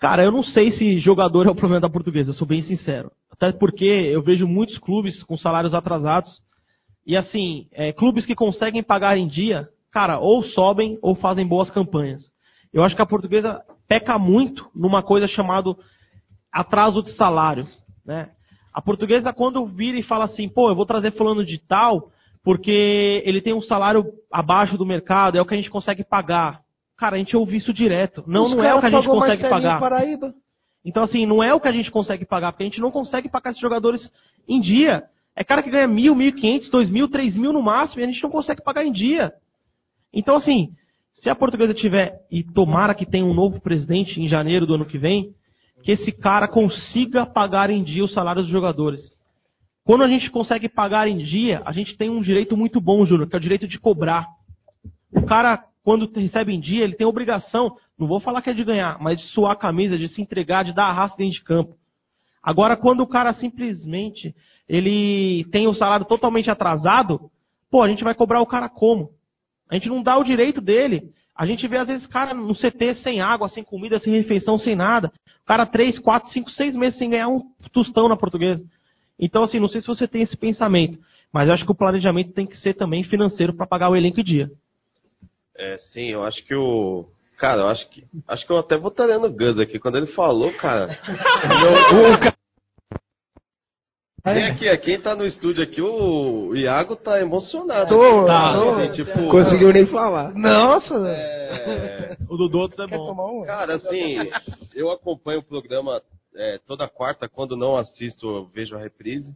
Cara, 0.00 0.24
eu 0.24 0.32
não 0.32 0.42
sei 0.42 0.72
se 0.72 0.98
jogador 0.98 1.46
é 1.46 1.50
o 1.50 1.54
problema 1.54 1.80
da 1.80 1.88
portuguesa, 1.88 2.30
eu 2.30 2.34
sou 2.34 2.46
bem 2.46 2.60
sincero. 2.62 3.12
Até 3.30 3.52
porque 3.52 3.84
eu 3.84 4.22
vejo 4.22 4.46
muitos 4.46 4.76
clubes 4.78 5.22
com 5.22 5.36
salários 5.36 5.72
atrasados. 5.72 6.42
E 7.06 7.16
assim, 7.16 7.68
é, 7.72 7.92
clubes 7.92 8.26
que 8.26 8.34
conseguem 8.34 8.82
pagar 8.82 9.16
em 9.16 9.28
dia, 9.28 9.68
cara, 9.92 10.18
ou 10.18 10.42
sobem 10.42 10.98
ou 11.00 11.14
fazem 11.14 11.46
boas 11.46 11.70
campanhas. 11.70 12.33
Eu 12.74 12.82
acho 12.82 12.96
que 12.96 13.02
a 13.02 13.06
portuguesa 13.06 13.62
peca 13.86 14.18
muito 14.18 14.68
numa 14.74 15.00
coisa 15.00 15.28
chamada 15.28 15.76
atraso 16.52 17.02
de 17.02 17.12
salário. 17.12 17.66
Né? 18.04 18.30
A 18.72 18.82
portuguesa, 18.82 19.32
quando 19.32 19.64
vira 19.64 19.96
e 19.96 20.02
fala 20.02 20.24
assim, 20.24 20.48
pô, 20.48 20.68
eu 20.68 20.74
vou 20.74 20.84
trazer 20.84 21.12
fulano 21.12 21.44
de 21.44 21.58
tal, 21.58 22.10
porque 22.42 23.22
ele 23.24 23.40
tem 23.40 23.54
um 23.54 23.62
salário 23.62 24.04
abaixo 24.30 24.76
do 24.76 24.84
mercado, 24.84 25.38
é 25.38 25.40
o 25.40 25.46
que 25.46 25.54
a 25.54 25.56
gente 25.56 25.70
consegue 25.70 26.02
pagar. 26.02 26.62
Cara, 26.98 27.14
a 27.14 27.18
gente 27.18 27.36
ouve 27.36 27.56
isso 27.56 27.72
direto. 27.72 28.24
Não, 28.26 28.46
Os 28.46 28.56
não 28.56 28.64
é 28.64 28.74
o 28.74 28.80
que 28.80 28.86
a 28.86 28.90
gente 28.90 29.06
consegue 29.06 29.42
Marcelinho 29.42 29.50
pagar. 29.50 29.80
Paraíba. 29.80 30.34
Então, 30.84 31.04
assim, 31.04 31.24
não 31.24 31.42
é 31.42 31.54
o 31.54 31.60
que 31.60 31.68
a 31.68 31.72
gente 31.72 31.92
consegue 31.92 32.24
pagar, 32.26 32.52
porque 32.52 32.64
a 32.64 32.66
gente 32.66 32.80
não 32.80 32.90
consegue 32.90 33.28
pagar 33.28 33.50
esses 33.50 33.62
jogadores 33.62 34.10
em 34.48 34.60
dia. 34.60 35.04
É 35.36 35.44
cara 35.44 35.62
que 35.62 35.70
ganha 35.70 35.86
mil, 35.86 36.14
mil 36.14 36.28
e 36.28 36.32
quinhentos, 36.32 36.68
dois 36.70 36.90
mil, 36.90 37.08
três 37.08 37.36
mil 37.36 37.52
no 37.52 37.62
máximo, 37.62 38.00
e 38.00 38.04
a 38.04 38.06
gente 38.06 38.22
não 38.22 38.30
consegue 38.30 38.62
pagar 38.62 38.84
em 38.84 38.92
dia. 38.92 39.32
Então, 40.12 40.36
assim, 40.36 40.70
se 41.24 41.30
a 41.30 41.34
portuguesa 41.34 41.72
tiver, 41.72 42.20
e 42.30 42.42
tomara 42.42 42.94
que 42.94 43.06
tenha 43.06 43.24
um 43.24 43.32
novo 43.32 43.58
presidente 43.58 44.20
em 44.20 44.28
janeiro 44.28 44.66
do 44.66 44.74
ano 44.74 44.84
que 44.84 44.98
vem, 44.98 45.30
que 45.82 45.92
esse 45.92 46.12
cara 46.12 46.46
consiga 46.46 47.24
pagar 47.24 47.70
em 47.70 47.82
dia 47.82 48.04
os 48.04 48.12
salários 48.12 48.44
dos 48.44 48.52
jogadores. 48.52 49.00
Quando 49.86 50.04
a 50.04 50.06
gente 50.06 50.30
consegue 50.30 50.68
pagar 50.68 51.08
em 51.08 51.16
dia, 51.16 51.62
a 51.64 51.72
gente 51.72 51.96
tem 51.96 52.10
um 52.10 52.20
direito 52.20 52.58
muito 52.58 52.78
bom, 52.78 53.06
Júnior, 53.06 53.26
que 53.26 53.34
é 53.34 53.38
o 53.38 53.40
direito 53.40 53.66
de 53.66 53.80
cobrar. 53.80 54.26
O 55.14 55.22
cara, 55.22 55.64
quando 55.82 56.12
recebe 56.14 56.52
em 56.52 56.60
dia, 56.60 56.84
ele 56.84 56.94
tem 56.94 57.06
obrigação, 57.06 57.74
não 57.98 58.06
vou 58.06 58.20
falar 58.20 58.42
que 58.42 58.50
é 58.50 58.52
de 58.52 58.62
ganhar, 58.62 58.98
mas 59.00 59.18
de 59.18 59.24
suar 59.28 59.52
a 59.52 59.56
camisa, 59.56 59.96
de 59.96 60.08
se 60.08 60.20
entregar, 60.20 60.62
de 60.62 60.74
dar 60.74 60.88
a 60.88 60.92
raça 60.92 61.16
dentro 61.16 61.38
de 61.38 61.42
campo. 61.42 61.74
Agora, 62.42 62.76
quando 62.76 63.00
o 63.00 63.06
cara 63.06 63.32
simplesmente 63.32 64.34
ele 64.68 65.46
tem 65.50 65.66
o 65.68 65.72
salário 65.72 66.04
totalmente 66.04 66.50
atrasado, 66.50 67.30
pô, 67.70 67.82
a 67.82 67.88
gente 67.88 68.04
vai 68.04 68.14
cobrar 68.14 68.42
o 68.42 68.46
cara 68.46 68.68
como? 68.68 69.08
A 69.74 69.78
gente 69.78 69.88
não 69.88 70.02
dá 70.02 70.16
o 70.16 70.24
direito 70.24 70.60
dele. 70.60 71.10
A 71.36 71.44
gente 71.46 71.66
vê, 71.66 71.78
às 71.78 71.88
vezes, 71.88 72.06
cara 72.06 72.32
no 72.32 72.54
CT 72.54 72.94
sem 73.02 73.20
água, 73.20 73.48
sem 73.48 73.64
comida, 73.64 73.98
sem 73.98 74.12
refeição, 74.12 74.56
sem 74.56 74.76
nada. 74.76 75.10
O 75.42 75.46
cara, 75.46 75.66
três, 75.66 75.98
quatro, 75.98 76.30
cinco, 76.30 76.50
seis 76.50 76.76
meses 76.76 76.96
sem 76.98 77.10
ganhar 77.10 77.28
um 77.28 77.42
tostão 77.72 78.08
na 78.08 78.16
portuguesa. 78.16 78.64
Então, 79.18 79.42
assim, 79.42 79.58
não 79.58 79.68
sei 79.68 79.80
se 79.80 79.86
você 79.86 80.06
tem 80.06 80.22
esse 80.22 80.36
pensamento, 80.36 80.98
mas 81.32 81.48
eu 81.48 81.54
acho 81.54 81.64
que 81.64 81.72
o 81.72 81.74
planejamento 81.76 82.32
tem 82.32 82.46
que 82.46 82.56
ser 82.56 82.74
também 82.74 83.02
financeiro 83.02 83.52
para 83.54 83.66
pagar 83.66 83.90
o 83.90 83.96
elenco 83.96 84.20
em 84.20 84.24
dia. 84.24 84.50
É, 85.56 85.76
sim, 85.92 86.06
eu 86.10 86.22
acho 86.22 86.44
que 86.44 86.54
o. 86.54 87.06
Cara, 87.36 87.62
eu 87.62 87.66
acho 87.68 87.88
que. 87.90 88.04
Acho 88.28 88.46
que 88.46 88.52
eu 88.52 88.58
até 88.58 88.76
votaria 88.76 89.18
no 89.18 89.30
Gus 89.30 89.58
aqui. 89.58 89.78
Quando 89.80 89.96
ele 89.96 90.06
falou, 90.08 90.52
cara. 90.52 90.98
eu- 91.92 92.12
o 92.14 92.20
ca- 92.20 92.34
Quem, 94.24 94.42
aqui, 94.44 94.76
quem 94.78 95.00
tá 95.00 95.14
no 95.14 95.26
estúdio 95.26 95.62
aqui, 95.62 95.82
o 95.82 96.56
Iago 96.56 96.96
tá 96.96 97.20
emocionado. 97.20 97.90
Tô, 97.90 98.24
tá, 98.24 98.54
tô. 98.54 98.70
assim, 98.70 98.92
tipo, 98.92 99.28
Conseguiu 99.28 99.70
nem 99.70 99.86
falar. 99.86 100.32
Nossa, 100.32 100.94
é, 101.08 102.16
O 102.26 102.36
do 102.38 102.48
Dotos 102.48 102.78
é 102.78 102.86
bom. 102.86 103.06
tomar 103.06 103.46
Cara, 103.46 103.74
assim, 103.74 104.16
eu 104.74 104.90
acompanho 104.90 105.40
o 105.40 105.44
programa 105.44 106.00
é, 106.34 106.58
toda 106.66 106.88
quarta, 106.88 107.28
quando 107.28 107.54
não 107.54 107.76
assisto, 107.76 108.26
eu 108.26 108.44
vejo 108.46 108.74
a 108.74 108.78
reprise. 108.78 109.30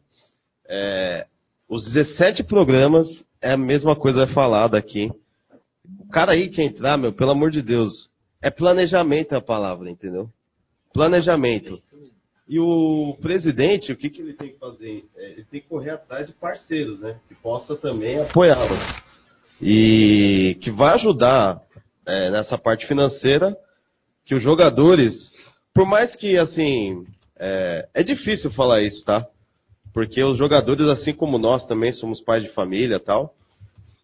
É, 0.67 1.27
os 1.69 1.85
17 1.93 2.45
programas 2.45 3.07
é 3.43 3.53
a 3.53 3.59
mesma 3.59 3.95
coisa 3.95 4.27
falada 4.29 4.79
aqui. 4.79 5.13
O 6.01 6.09
cara 6.09 6.33
aí 6.33 6.49
que 6.49 6.63
entrar, 6.63 6.97
meu, 6.97 7.13
pelo 7.13 7.33
amor 7.33 7.51
de 7.51 7.61
Deus, 7.61 8.09
é 8.43 8.51
planejamento 8.51 9.35
a 9.35 9.41
palavra, 9.41 9.91
entendeu? 9.91 10.31
Planejamento. 10.95 11.79
E 12.49 12.59
o 12.59 13.15
presidente, 13.21 13.93
o 13.93 13.97
que, 13.97 14.09
que 14.09 14.23
ele 14.23 14.33
tem 14.33 14.53
que 14.53 14.59
fazer? 14.59 15.05
É, 15.17 15.33
ele 15.33 15.45
tem 15.45 15.61
que 15.61 15.69
correr 15.69 15.91
atrás 15.91 16.27
de 16.27 16.33
parceiros, 16.33 17.01
né? 17.01 17.17
Que 17.29 17.35
possa 17.35 17.77
também 17.77 18.19
apoiá-lo. 18.21 18.75
E 19.61 20.57
que 20.63 20.71
vai 20.71 20.95
ajudar 20.95 21.61
é, 22.07 22.31
nessa 22.31 22.57
parte 22.57 22.87
financeira, 22.87 23.55
que 24.25 24.35
os 24.35 24.43
jogadores, 24.43 25.31
por 25.75 25.87
mais 25.87 26.17
que, 26.17 26.39
assim, 26.39 27.07
é, 27.39 27.87
é 27.93 28.03
difícil 28.03 28.51
falar 28.51 28.81
isso, 28.81 29.05
tá? 29.05 29.27
Porque 29.93 30.23
os 30.23 30.39
jogadores, 30.39 30.87
assim 30.89 31.13
como 31.13 31.37
nós 31.37 31.67
também 31.67 31.93
somos 31.93 32.21
pais 32.21 32.43
de 32.43 32.49
família 32.51 32.97
e 32.97 33.01
tal, 33.01 33.35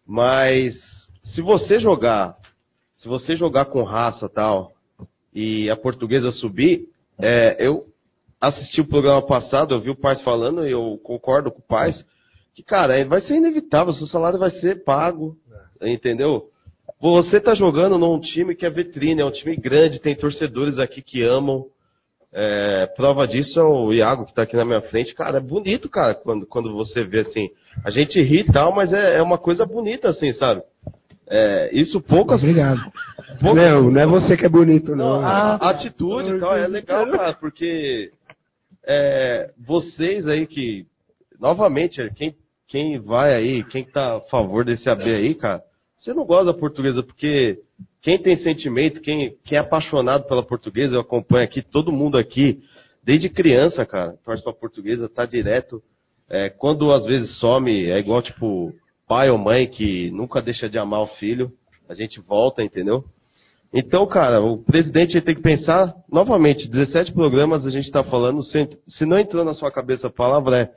mas 0.05 0.75
se 1.23 1.41
você 1.41 1.79
jogar, 1.79 2.37
se 2.93 3.07
você 3.07 3.35
jogar 3.35 3.65
com 3.65 3.81
raça 3.81 4.29
tal, 4.29 4.71
e 5.33 5.67
a 5.69 5.75
portuguesa 5.75 6.31
subir, 6.31 6.87
é, 7.19 7.57
eu 7.59 7.85
assisti 8.39 8.81
o 8.81 8.87
programa 8.87 9.21
passado, 9.21 9.73
eu 9.73 9.79
vi 9.81 9.89
o 9.89 9.95
Paz 9.95 10.21
falando, 10.21 10.65
e 10.67 10.71
eu 10.71 10.99
concordo 11.03 11.51
com 11.51 11.59
o 11.59 11.67
Paz, 11.67 12.05
que, 12.53 12.63
cara, 12.63 12.97
é- 12.97 13.05
vai 13.05 13.21
ser 13.21 13.35
inevitável, 13.35 13.93
seu 13.93 14.07
salário 14.07 14.39
vai 14.39 14.49
ser 14.51 14.83
pago, 14.83 15.35
entendeu? 15.81 16.49
Você 17.01 17.39
tá 17.41 17.53
jogando 17.53 17.97
num 17.97 18.19
time 18.19 18.55
que 18.55 18.65
é 18.65 18.69
vitrine, 18.69 19.21
é 19.21 19.25
um 19.25 19.31
time 19.31 19.55
grande, 19.55 19.99
tem 19.99 20.15
torcedores 20.15 20.79
aqui 20.79 21.01
que 21.01 21.21
amam. 21.21 21.65
É, 22.37 22.85
prova 22.97 23.25
disso 23.27 23.57
é 23.59 23.63
o 23.63 23.93
Iago 23.93 24.25
que 24.25 24.33
tá 24.33 24.41
aqui 24.41 24.55
na 24.57 24.65
minha 24.65 24.81
frente. 24.81 25.13
Cara, 25.13 25.37
é 25.37 25.41
bonito, 25.41 25.89
cara, 25.89 26.13
quando, 26.15 26.45
quando 26.45 26.73
você 26.73 27.03
vê 27.03 27.19
assim. 27.19 27.49
A 27.83 27.89
gente 27.89 28.21
ri 28.21 28.39
e 28.41 28.51
tal, 28.51 28.73
mas 28.73 28.91
é, 28.91 29.17
é 29.17 29.21
uma 29.21 29.37
coisa 29.37 29.65
bonita, 29.65 30.09
assim, 30.09 30.33
sabe? 30.33 30.61
É, 31.29 31.69
isso 31.73 32.01
poucas. 32.01 32.41
Obrigado. 32.41 32.79
poucas- 33.41 33.55
Não, 33.71 33.89
não 33.91 34.01
é 34.01 34.05
você 34.05 34.35
que 34.35 34.45
é 34.45 34.49
bonito, 34.49 34.95
não. 34.95 35.23
a 35.25 35.55
a 35.55 35.69
atitude 35.69 36.29
e 36.35 36.39
tal 36.39 36.55
é 36.57 36.67
legal, 36.67 37.09
cara, 37.09 37.33
porque 37.33 38.11
é, 38.85 39.51
vocês 39.57 40.27
aí 40.27 40.45
que, 40.45 40.85
novamente, 41.39 42.01
quem, 42.15 42.35
quem 42.67 42.99
vai 42.99 43.33
aí, 43.33 43.63
quem 43.63 43.83
tá 43.83 44.17
a 44.17 44.21
favor 44.21 44.63
desse 44.63 44.89
AB 44.89 45.03
aí, 45.03 45.35
cara, 45.35 45.61
você 45.95 46.13
não 46.13 46.25
gosta 46.25 46.45
da 46.45 46.53
portuguesa, 46.53 47.01
porque 47.01 47.59
quem 48.01 48.17
tem 48.17 48.37
sentimento, 48.37 49.01
quem, 49.01 49.35
quem 49.43 49.57
é 49.57 49.61
apaixonado 49.61 50.27
pela 50.27 50.43
portuguesa, 50.43 50.95
eu 50.95 51.01
acompanho 51.01 51.43
aqui, 51.43 51.61
todo 51.61 51.91
mundo 51.91 52.17
aqui, 52.17 52.61
desde 53.03 53.29
criança, 53.29 53.85
cara, 53.85 54.17
torce 54.23 54.43
pra 54.43 54.53
portuguesa, 54.53 55.09
tá 55.09 55.25
direto. 55.25 55.81
É, 56.29 56.49
quando 56.49 56.91
às 56.91 57.05
vezes 57.05 57.39
some, 57.39 57.85
é 57.85 57.99
igual 57.99 58.21
tipo 58.21 58.73
pai 59.07 59.29
ou 59.29 59.37
mãe 59.37 59.67
que 59.67 60.09
nunca 60.11 60.41
deixa 60.41 60.67
de 60.67 60.77
amar 60.77 61.01
o 61.01 61.07
filho, 61.07 61.51
a 61.87 61.93
gente 61.93 62.19
volta, 62.19 62.63
entendeu? 62.63 63.05
Então, 63.75 64.07
cara, 64.07 64.41
o 64.41 64.63
presidente 64.63 65.19
tem 65.19 65.35
que 65.35 65.41
pensar, 65.41 65.93
novamente, 66.09 66.65
17 66.69 67.11
programas 67.11 67.65
a 67.65 67.69
gente 67.69 67.83
está 67.83 68.05
falando, 68.05 68.41
se, 68.41 69.05
não 69.05 69.19
entrou 69.19 69.43
na 69.43 69.53
sua 69.53 69.69
cabeça 69.69 70.07
a 70.07 70.09
palavra 70.09 70.59
é 70.59 70.71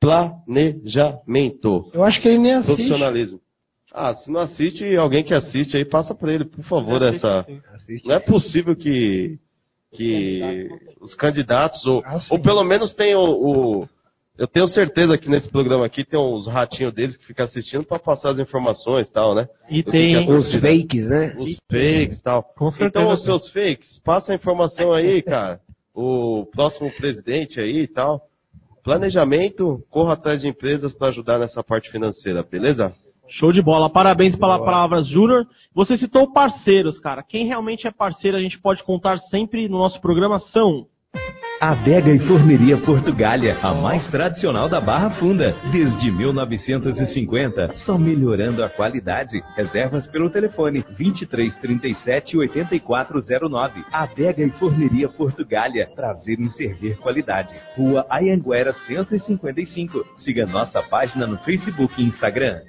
planejamento. 0.00 1.90
Eu 1.92 2.04
acho 2.04 2.20
que 2.22 2.28
ele 2.28 2.38
nem 2.38 2.52
assiste. 2.52 2.76
Profissionalismo. 2.76 3.40
Ah, 3.92 4.14
se 4.14 4.30
não 4.30 4.40
assiste, 4.40 4.96
alguém 4.96 5.24
que 5.24 5.34
assiste 5.34 5.76
aí, 5.76 5.84
passa 5.84 6.14
para 6.14 6.32
ele, 6.32 6.44
por 6.44 6.64
favor, 6.64 7.02
essa. 7.02 7.44
Não 8.04 8.14
é 8.14 8.20
possível 8.20 8.76
que, 8.76 9.38
que 9.92 10.68
os 11.00 11.14
candidatos, 11.16 11.84
ou, 11.86 12.04
ou 12.30 12.38
pelo 12.40 12.62
menos 12.62 12.94
tenham 12.94 13.20
o, 13.20 13.88
Eu 14.36 14.48
tenho 14.48 14.66
certeza 14.66 15.16
que 15.16 15.28
nesse 15.28 15.48
programa 15.48 15.86
aqui 15.86 16.04
tem 16.04 16.18
uns 16.18 16.48
ratinhos 16.48 16.92
deles 16.92 17.16
que 17.16 17.24
ficam 17.24 17.44
assistindo 17.44 17.84
para 17.84 18.00
passar 18.00 18.30
as 18.30 18.38
informações 18.40 19.08
e 19.08 19.12
tal, 19.12 19.32
né? 19.32 19.46
E 19.70 19.80
Do 19.82 19.92
tem 19.92 20.28
Os 20.28 20.52
fakes, 20.60 21.08
né? 21.08 21.36
os 21.38 21.56
fakes 21.70 22.18
e 22.18 22.22
tal. 22.22 22.42
Com 22.42 22.70
certeza 22.72 22.88
Então, 22.88 23.12
os 23.12 23.22
seus 23.22 23.48
fakes, 23.52 24.00
passa 24.04 24.32
a 24.32 24.34
informação 24.34 24.92
aí, 24.92 25.22
cara. 25.22 25.60
O 25.94 26.46
próximo 26.52 26.90
presidente 26.96 27.60
aí 27.60 27.82
e 27.82 27.86
tal. 27.86 28.22
Planejamento, 28.82 29.80
corra 29.88 30.14
atrás 30.14 30.40
de 30.40 30.48
empresas 30.48 30.92
para 30.92 31.08
ajudar 31.08 31.38
nessa 31.38 31.62
parte 31.62 31.88
financeira, 31.90 32.42
beleza? 32.42 32.92
Show 33.28 33.52
de 33.52 33.62
bola. 33.62 33.88
Parabéns 33.88 34.36
pela 34.36 34.58
palavras, 34.58 35.06
Júnior. 35.06 35.46
Você 35.74 35.96
citou 35.96 36.32
parceiros, 36.32 36.98
cara. 36.98 37.22
Quem 37.22 37.46
realmente 37.46 37.86
é 37.86 37.90
parceiro, 37.92 38.36
a 38.36 38.40
gente 38.40 38.60
pode 38.60 38.82
contar 38.82 39.16
sempre 39.18 39.68
no 39.68 39.78
nosso 39.78 40.00
programa 40.00 40.40
são. 40.40 40.86
Adega 41.66 42.10
e 42.10 42.18
Forneria 42.18 42.76
Portugália, 42.76 43.56
a 43.62 43.72
mais 43.72 44.06
tradicional 44.10 44.68
da 44.68 44.82
Barra 44.82 45.12
Funda. 45.12 45.56
Desde 45.72 46.10
1950, 46.10 47.72
só 47.86 47.96
melhorando 47.96 48.62
a 48.62 48.68
qualidade. 48.68 49.42
Reservas 49.56 50.06
pelo 50.08 50.28
telefone 50.28 50.84
23 50.90 51.56
37 51.56 52.36
8409. 52.36 53.82
Adega 53.90 54.42
e 54.42 54.50
Forneria 54.50 55.08
Portugália, 55.08 55.88
prazer 55.96 56.38
em 56.38 56.50
servir 56.50 56.98
qualidade. 56.98 57.54
Rua 57.74 58.04
Ayanguera 58.10 58.74
155. 58.86 60.04
Siga 60.18 60.44
nossa 60.44 60.82
página 60.82 61.26
no 61.26 61.38
Facebook 61.38 61.94
e 61.96 62.04
Instagram. 62.04 62.60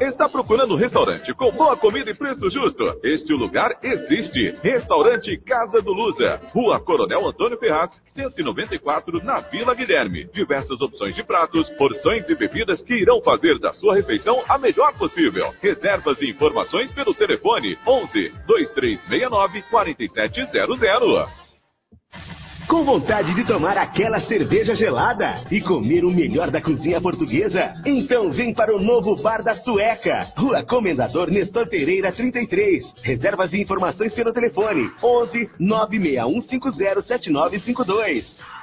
Está 0.00 0.28
procurando 0.28 0.74
um 0.74 0.76
restaurante 0.76 1.32
com 1.34 1.52
boa 1.52 1.76
comida 1.76 2.10
e 2.10 2.14
preço 2.16 2.50
justo? 2.50 2.82
Este 3.04 3.32
lugar 3.32 3.70
existe. 3.80 4.56
Restaurante 4.60 5.36
Casa 5.46 5.80
do 5.80 5.92
Lusa. 5.92 6.40
Rua 6.52 6.80
Coronel 6.80 7.28
Antônio 7.28 7.56
Ferraz, 7.58 7.92
194, 8.08 9.24
na 9.24 9.38
Vila 9.40 9.72
Guilherme. 9.72 10.24
Diversas 10.32 10.80
opções 10.80 11.14
de 11.14 11.22
pratos, 11.22 11.70
porções 11.78 12.28
e 12.28 12.34
bebidas 12.34 12.82
que 12.82 12.94
irão 12.94 13.22
fazer 13.22 13.56
da 13.60 13.72
sua 13.72 13.94
refeição 13.94 14.42
a 14.48 14.58
melhor 14.58 14.92
possível. 14.98 15.54
Reservas 15.62 16.20
e 16.20 16.28
informações 16.28 16.90
pelo 16.90 17.14
telefone 17.14 17.78
11 17.86 18.32
2369 18.46 19.62
4700. 19.70 21.43
Com 22.68 22.82
vontade 22.82 23.34
de 23.34 23.44
tomar 23.44 23.76
aquela 23.76 24.20
cerveja 24.22 24.74
gelada 24.74 25.44
e 25.50 25.60
comer 25.60 26.04
o 26.04 26.10
melhor 26.10 26.50
da 26.50 26.62
cozinha 26.62 27.00
portuguesa? 27.00 27.74
Então 27.84 28.30
vem 28.30 28.54
para 28.54 28.74
o 28.74 28.80
novo 28.80 29.20
Bar 29.22 29.42
da 29.42 29.56
Sueca, 29.56 30.32
Rua 30.36 30.64
Comendador 30.64 31.30
Nestor 31.30 31.68
Pereira 31.68 32.10
33. 32.10 32.82
Reservas 33.02 33.52
e 33.52 33.60
informações 33.60 34.14
pelo 34.14 34.32
telefone 34.32 34.90
11 35.02 35.50
96150 35.58 37.02
7952. 37.02 38.53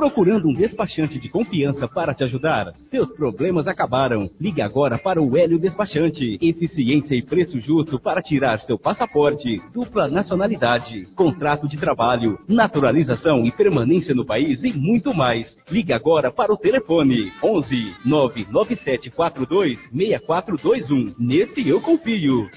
Procurando 0.00 0.48
um 0.48 0.54
despachante 0.54 1.18
de 1.18 1.28
confiança 1.28 1.86
para 1.86 2.14
te 2.14 2.24
ajudar? 2.24 2.72
Seus 2.88 3.12
problemas 3.12 3.68
acabaram. 3.68 4.30
Ligue 4.40 4.62
agora 4.62 4.96
para 4.96 5.20
o 5.20 5.36
Hélio 5.36 5.58
Despachante. 5.58 6.38
Eficiência 6.40 7.14
e 7.14 7.22
preço 7.22 7.60
justo 7.60 8.00
para 8.00 8.22
tirar 8.22 8.60
seu 8.60 8.78
passaporte. 8.78 9.60
Dupla 9.74 10.08
nacionalidade. 10.08 11.04
Contrato 11.14 11.68
de 11.68 11.76
trabalho. 11.76 12.38
Naturalização 12.48 13.44
e 13.44 13.52
permanência 13.52 14.14
no 14.14 14.24
país 14.24 14.64
e 14.64 14.72
muito 14.72 15.12
mais. 15.12 15.54
Ligue 15.70 15.92
agora 15.92 16.32
para 16.32 16.50
o 16.50 16.56
telefone 16.56 17.30
11 17.44 17.94
99742 18.06 19.78
6421. 19.90 21.14
Nesse 21.18 21.68
eu 21.68 21.78
confio. 21.82 22.48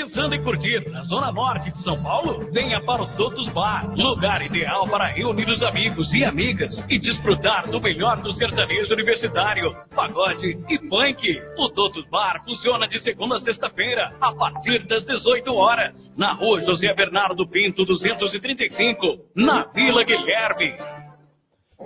Pensando 0.00 0.34
em 0.34 0.42
curtir 0.42 0.90
na 0.90 1.02
Zona 1.02 1.30
Norte 1.30 1.70
de 1.70 1.82
São 1.82 2.02
Paulo? 2.02 2.50
Venha 2.52 2.80
para 2.86 3.02
o 3.02 3.16
Totos 3.18 3.52
Bar, 3.52 3.86
lugar 3.94 4.40
ideal 4.40 4.88
para 4.88 5.12
reunir 5.12 5.46
os 5.46 5.62
amigos 5.62 6.10
e 6.14 6.24
amigas 6.24 6.74
e 6.88 6.98
desfrutar 6.98 7.70
do 7.70 7.78
melhor 7.82 8.18
do 8.22 8.32
sertanejo 8.32 8.94
universitário, 8.94 9.70
pagode 9.94 10.56
e 10.70 10.78
funk. 10.88 11.42
O 11.58 11.68
Totos 11.68 12.08
Bar 12.08 12.42
funciona 12.46 12.88
de 12.88 12.98
segunda 13.00 13.36
a 13.36 13.40
sexta-feira, 13.40 14.10
a 14.22 14.32
partir 14.32 14.86
das 14.86 15.04
18 15.04 15.52
horas, 15.52 16.10
na 16.16 16.32
rua 16.32 16.62
José 16.62 16.94
Bernardo 16.94 17.46
Pinto 17.46 17.84
235, 17.84 19.18
na 19.36 19.64
Vila 19.64 20.02
Guilherme. 20.02 20.78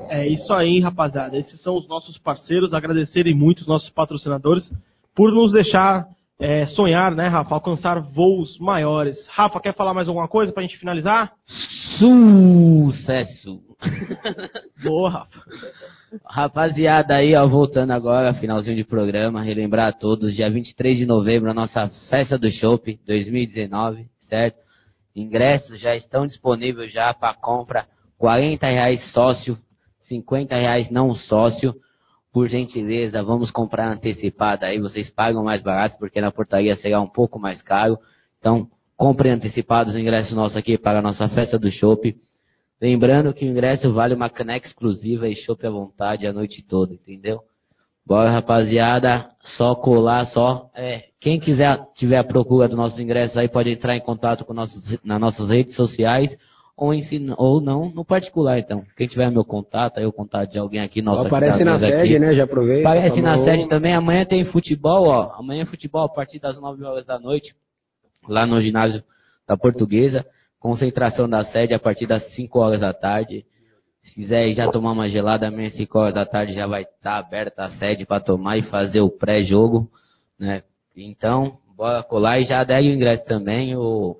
É 0.09 0.25
isso 0.29 0.55
aí, 0.55 0.79
rapaziada. 0.79 1.37
Esses 1.37 1.61
são 1.63 1.75
os 1.75 1.89
nossos 1.89 2.17
parceiros. 2.19 2.75
Agradecerem 2.75 3.35
muito 3.35 3.63
os 3.63 3.67
nossos 3.67 3.91
patrocinadores 3.91 4.73
por 5.17 5.33
nos 5.33 5.53
deixar 5.53 6.07
é, 6.39 6.67
sonhar, 6.67 7.15
né, 7.15 7.29
Rafa? 7.29 7.55
Alcançar 7.55 8.01
voos 8.01 8.59
maiores. 8.59 9.17
Rafa, 9.29 9.61
quer 9.61 9.75
falar 9.75 9.95
mais 9.95 10.09
alguma 10.09 10.29
coisa 10.29 10.53
pra 10.53 10.63
gente 10.63 10.79
finalizar? 10.79 11.33
Sucesso! 11.99 13.61
Boa, 14.83 15.11
Rafa. 15.11 15.43
Rapaziada 16.25 17.15
aí, 17.15 17.35
ó, 17.35 17.47
voltando 17.47 17.93
agora, 17.93 18.35
finalzinho 18.35 18.77
de 18.77 18.85
programa, 18.85 19.43
relembrar 19.43 19.89
a 19.89 19.93
todos, 19.93 20.35
dia 20.35 20.51
23 20.51 20.99
de 20.99 21.07
novembro, 21.07 21.51
a 21.51 21.55
nossa 21.55 21.89
festa 22.09 22.39
do 22.39 22.51
Chopp 22.51 22.99
2019, 23.07 24.07
certo? 24.21 24.59
Ingressos 25.15 25.81
já 25.81 25.95
estão 25.95 26.27
disponíveis 26.27 26.93
já 26.93 27.15
para 27.15 27.35
compra, 27.35 27.87
40 28.19 28.67
reais 28.67 29.13
sócio, 29.13 29.59
50 30.09 30.55
reais 30.55 30.91
não 30.91 31.15
sócio. 31.15 31.75
Por 32.35 32.49
gentileza, 32.49 33.23
vamos 33.23 33.53
comprar 33.53 33.93
antecipado 33.93 34.65
aí, 34.65 34.81
vocês 34.81 35.09
pagam 35.09 35.45
mais 35.45 35.63
barato, 35.63 35.97
porque 36.01 36.21
na 36.21 36.33
portaria 36.33 36.75
será 36.75 37.01
um 37.01 37.07
pouco 37.07 37.39
mais 37.39 37.63
caro. 37.63 37.97
Então, 38.41 38.67
comprem 38.97 39.31
antecipados 39.31 39.95
o 39.95 39.99
ingresso 40.01 40.35
nosso 40.35 40.59
aqui 40.59 40.77
para 40.77 40.99
a 40.99 41.03
nossa 41.03 41.29
festa 41.29 41.57
do 41.57 41.71
Chopp. 41.71 42.13
Lembrando 42.83 43.33
que 43.33 43.45
o 43.45 43.49
ingresso 43.49 43.93
vale 43.93 44.15
uma 44.15 44.29
caneca 44.29 44.67
exclusiva 44.67 45.29
e 45.29 45.37
chopp 45.37 45.65
à 45.65 45.71
vontade 45.71 46.27
a 46.27 46.33
noite 46.33 46.61
toda, 46.67 46.93
entendeu? 46.93 47.39
Bora, 48.05 48.31
rapaziada. 48.31 49.29
Só 49.57 49.77
colar, 49.77 50.27
só. 50.27 50.69
É, 50.75 51.05
quem 51.21 51.39
quiser, 51.39 51.87
tiver 51.95 52.19
a 52.19 52.25
procura 52.25 52.67
dos 52.67 52.77
nossos 52.77 52.99
ingressos 52.99 53.37
aí, 53.37 53.49
pode 53.49 53.71
entrar 53.71 53.97
em 53.97 54.01
contato 54.01 54.45
com 54.45 54.53
nossos, 54.53 54.99
nas 55.05 55.21
nossas 55.21 55.49
redes 55.49 55.77
sociais 55.77 56.37
ou, 56.77 56.93
ensina, 56.93 57.35
ou 57.39 57.61
não, 57.61 57.89
no 57.91 58.05
particular, 58.05 58.59
então. 58.59 58.85
Quem 58.97 59.07
tiver 59.07 59.31
meu 59.31 59.45
contato, 59.45 59.99
aí 59.99 60.07
o 60.07 60.13
contato 60.13 60.51
de 60.51 60.59
alguém 60.59 60.81
aqui, 60.81 61.01
nosso 61.01 61.27
Aparece 61.27 61.63
na 61.63 61.79
sede, 61.79 61.93
aqui. 61.95 62.19
né? 62.19 62.35
Já 62.35 62.45
aproveita. 62.45 62.89
Aparece 62.89 63.23
na 63.23 63.33
falou. 63.33 63.45
sede 63.45 63.69
também. 63.69 63.95
Amanhã 63.95 64.25
tem 64.25 64.45
futebol, 64.45 65.07
ó. 65.07 65.35
Amanhã 65.39 65.63
é 65.63 65.67
futebol 65.67 66.03
a 66.03 66.09
partir 66.09 66.41
das 66.41 66.61
9 66.61 66.83
horas 66.85 67.07
da 67.07 67.19
noite, 67.19 67.55
lá 68.29 68.47
no 68.47 68.61
ginásio 68.61 69.03
da 69.47 69.57
Portuguesa. 69.57 70.25
Concentração 70.59 71.29
da 71.29 71.45
sede 71.45 71.75
a 71.75 71.79
partir 71.79 72.07
das 72.07 72.25
5 72.35 72.59
horas 72.59 72.81
da 72.81 72.93
tarde. 72.93 73.45
Se 74.03 74.15
quiser 74.15 74.53
já 74.53 74.71
tomar 74.71 74.93
uma 74.93 75.09
gelada, 75.09 75.47
amanhã 75.47 75.71
5 75.71 75.99
horas 75.99 76.15
da 76.15 76.27
tarde 76.27 76.55
já 76.55 76.67
vai 76.67 76.83
estar 76.83 77.19
aberta 77.19 77.65
a 77.65 77.71
sede 77.71 78.05
para 78.05 78.21
tomar 78.21 78.59
e 78.59 78.63
fazer 78.63 79.01
o 79.01 79.11
pré-jogo, 79.11 79.89
né? 80.39 80.63
Então, 80.97 81.59
bora 81.77 82.03
colar 82.03 82.41
e 82.41 82.45
já 82.45 82.61
adere 82.61 82.89
o 82.89 82.95
ingresso 82.95 83.25
também. 83.27 83.77
O 83.77 84.17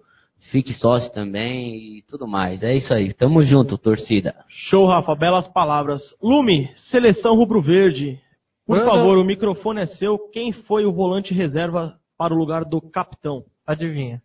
fique 0.55 0.73
sócio 0.75 1.11
também 1.13 1.97
e 1.99 2.03
tudo 2.09 2.29
mais. 2.29 2.63
É 2.63 2.73
isso 2.77 2.95
aí. 2.95 3.13
Tamo 3.13 3.43
junto, 3.43 3.77
torcida. 3.77 4.33
Show, 4.49 4.87
Rafa. 4.87 5.13
Belas 5.17 5.49
palavras. 5.49 6.01
Lume, 6.23 6.71
seleção 6.93 7.35
rubro-verde. 7.35 8.21
Por 8.65 8.79
Manda- 8.79 8.89
favor, 8.93 9.19
o 9.19 9.25
microfone 9.25 9.81
é 9.81 9.87
seu. 9.87 10.17
Quem 10.33 10.53
foi 10.53 10.87
o 10.87 10.93
volante 10.93 11.35
reserva 11.35 11.95
para 12.17 12.33
o 12.33 12.37
lugar 12.37 12.65
do 12.65 12.81
capitão? 12.81 13.43
Adivinha. 13.67 14.23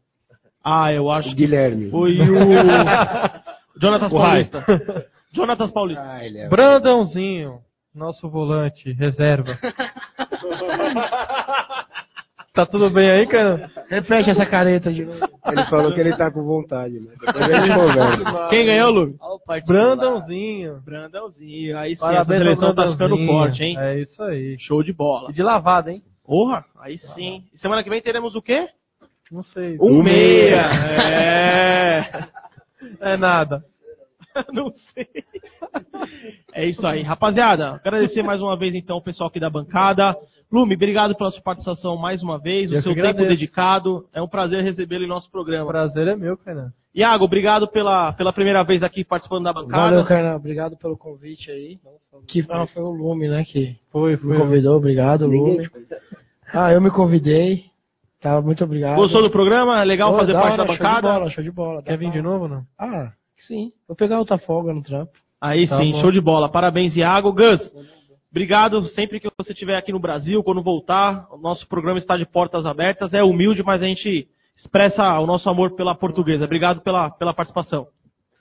Ah, 0.64 0.94
eu 0.94 1.10
acho 1.10 1.32
O 1.32 1.36
Guilherme. 1.36 1.86
que 1.86 1.92
foi 1.92 2.20
o 2.20 2.26
Jonatas 3.82 4.14
Rai. 4.14 4.46
Paulista. 4.46 4.66
Jonatas 5.34 5.72
Paulista. 5.72 6.04
Ah, 6.06 6.24
ele 6.24 6.38
é- 6.38 6.48
Brandãozinho, 6.48 7.60
nosso 7.96 8.30
volante, 8.30 8.92
reserva. 8.94 9.58
tá 12.60 12.66
tudo 12.66 12.90
bem 12.90 13.10
aí, 13.10 13.28
cara? 13.28 13.72
Repete 13.90 14.30
essa 14.30 14.46
careta 14.46 14.92
de 14.92 15.06
novo. 15.06 15.20
Ele 15.46 15.66
falou 15.66 15.94
que 15.94 16.00
ele 16.00 16.16
tá 16.16 16.30
com 16.30 16.44
vontade, 16.44 17.00
né? 17.00 17.12
Depois 17.20 17.52
a 17.52 17.62
gente 17.62 17.76
conversa. 17.76 18.48
Quem 18.50 18.66
ganhou, 18.66 18.92
Lume? 18.92 19.16
Brandãozinho. 19.66 20.82
Brandãozinho. 20.82 21.78
Aí 21.78 21.96
sim, 21.96 22.02
Parabéns 22.02 22.42
essa 22.42 22.44
seleção 22.44 22.76
tá 22.76 22.92
ficando 22.92 23.18
forte, 23.26 23.64
hein? 23.64 23.78
É 23.80 24.00
isso 24.02 24.22
aí. 24.24 24.58
Show 24.60 24.84
de 24.84 24.92
bola. 24.92 25.30
E 25.30 25.34
de 25.34 25.42
lavada, 25.42 25.92
hein? 25.92 26.02
Porra, 26.26 26.66
aí 26.82 26.98
sim. 26.98 27.44
E 27.54 27.58
semana 27.58 27.84
que 27.84 27.90
vem 27.90 28.02
teremos 28.02 28.36
o 28.36 28.42
quê? 28.42 28.68
Não 29.32 29.44
sei. 29.44 29.78
Um 29.80 30.04
meia. 30.04 30.62
É. 31.02 32.28
É 33.00 33.18
nada. 33.18 33.64
Não 34.54 34.70
sei. 34.72 35.08
É 36.54 36.66
isso 36.66 36.86
aí. 36.86 37.02
Rapaziada, 37.04 37.72
agradecer 37.72 38.22
mais 38.22 38.42
uma 38.42 38.58
vez 38.58 38.76
então 38.76 38.98
o 38.98 39.04
pessoal 39.04 39.30
aqui 39.30 39.40
da 39.40 39.50
bancada. 39.50 40.16
Lume, 40.52 40.74
obrigado 40.76 41.16
pela 41.16 41.30
sua 41.30 41.42
participação 41.44 41.96
mais 41.96 42.24
uma 42.24 42.40
vez, 42.40 42.72
Eu 42.72 42.80
o 42.80 42.82
seu 42.82 42.94
tempo 42.96 43.08
agradeço. 43.08 43.30
dedicado. 43.30 44.06
É 44.14 44.22
um 44.22 44.28
prazer 44.28 44.64
recebê-lo 44.64 45.04
em 45.04 45.08
nosso 45.08 45.28
O 45.28 45.32
programa. 45.32 45.68
prazer 45.68 46.08
é 46.08 46.16
meu, 46.16 46.36
cara. 46.38 46.74
Iago, 46.94 47.24
obrigado 47.26 47.68
pela, 47.68 48.14
pela 48.14 48.34
primeira 48.34 48.64
vez 48.64 48.82
aqui 48.82 49.04
participando 49.04 49.44
da 49.44 49.54
bancada. 49.54 49.92
Valeu, 49.92 50.06
Kainan. 50.06 50.36
Obrigado 50.36 50.76
pelo 50.76 50.98
convite 50.98 51.52
aí. 51.52 51.78
Que 52.28 52.44
ah, 52.50 52.66
foi 52.66 52.82
o 52.82 52.90
Lume, 52.90 53.28
né? 53.28 53.44
Que 53.44 53.76
Foi, 53.92 54.12
me 54.14 54.18
foi. 54.18 54.38
convidou. 54.38 54.76
Obrigado, 54.78 55.28
Ninguém 55.28 55.58
Lume. 55.58 55.70
Ah, 56.52 56.74
eu 56.74 56.82
me 56.82 56.90
convidei. 56.90 57.66
Tá, 58.20 58.42
muito 58.42 58.64
obrigado. 58.64 58.96
Gostou 58.96 59.22
do 59.22 59.30
programa? 59.30 59.80
É 59.80 59.86
legal 59.86 60.18
fazer 60.18 60.34
da 60.34 60.42
parte 60.42 60.58
da 60.58 60.64
hora, 60.64 60.74
Show 60.74 60.76
de 60.76 60.84
bancada? 60.84 61.08
bola, 61.14 61.30
show 61.30 61.44
de 61.44 61.52
bola. 61.52 61.84
Quer 61.84 61.98
vir 61.98 62.12
de 62.12 62.22
novo 62.24 62.48
não? 62.48 62.64
Ah, 62.78 63.12
sim. 63.48 63.72
Vou 63.88 63.96
pegar 63.96 64.18
outra 64.18 64.40
folga 64.40 64.74
no 64.74 64.82
trampo. 64.82 65.12
Aí 65.40 65.68
Tá 65.70 65.78
sim, 65.78 65.92
bom. 65.92 66.02
show 66.02 66.12
de 66.12 66.20
bola. 66.20 66.50
Parabéns, 66.50 66.98
Iago. 66.98 67.32
Gus, 67.32 67.62
obrigado. 68.32 68.84
Sempre 68.90 69.20
que 69.20 69.30
você 69.38 69.54
estiver 69.54 69.78
aqui 69.78 69.92
no 69.92 70.00
Brasil, 70.00 70.44
quando 70.44 70.62
voltar, 70.62 71.28
o 71.32 71.38
nosso 71.38 71.68
programa 71.68 72.00
está 72.00 72.18
de 72.18 72.26
portas 72.26 72.66
abertas. 72.66 73.14
É 73.14 73.24
humilde, 73.24 73.64
mas 73.64 73.82
a 73.82 73.86
gente 73.86 74.28
expressa 74.56 75.20
o 75.20 75.26
nosso 75.26 75.50
amor 75.50 75.76
pela 75.76 75.96
portuguesa. 75.96 76.46
Obrigado 76.46 76.82
pela, 76.82 77.10
pela 77.10 77.34
participação. 77.34 77.88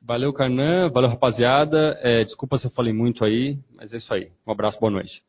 Valeu, 0.02 0.32
Carnan. 0.32 0.90
Valeu, 0.90 1.10
rapaziada. 1.10 1.98
É, 2.02 2.24
desculpa 2.24 2.56
se 2.56 2.66
eu 2.66 2.70
falei 2.70 2.92
muito 2.92 3.24
aí, 3.24 3.58
mas 3.76 3.92
é 3.92 3.98
isso 3.98 4.12
aí. 4.12 4.28
Um 4.46 4.52
abraço, 4.52 4.80
boa 4.80 4.90
noite. 4.90 5.22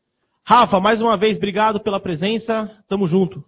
Rafa, 0.44 0.80
mais 0.80 1.00
uma 1.00 1.16
vez, 1.16 1.36
obrigado 1.36 1.80
pela 1.80 2.00
presença. 2.00 2.70
Tamo 2.88 3.06
junto. 3.06 3.44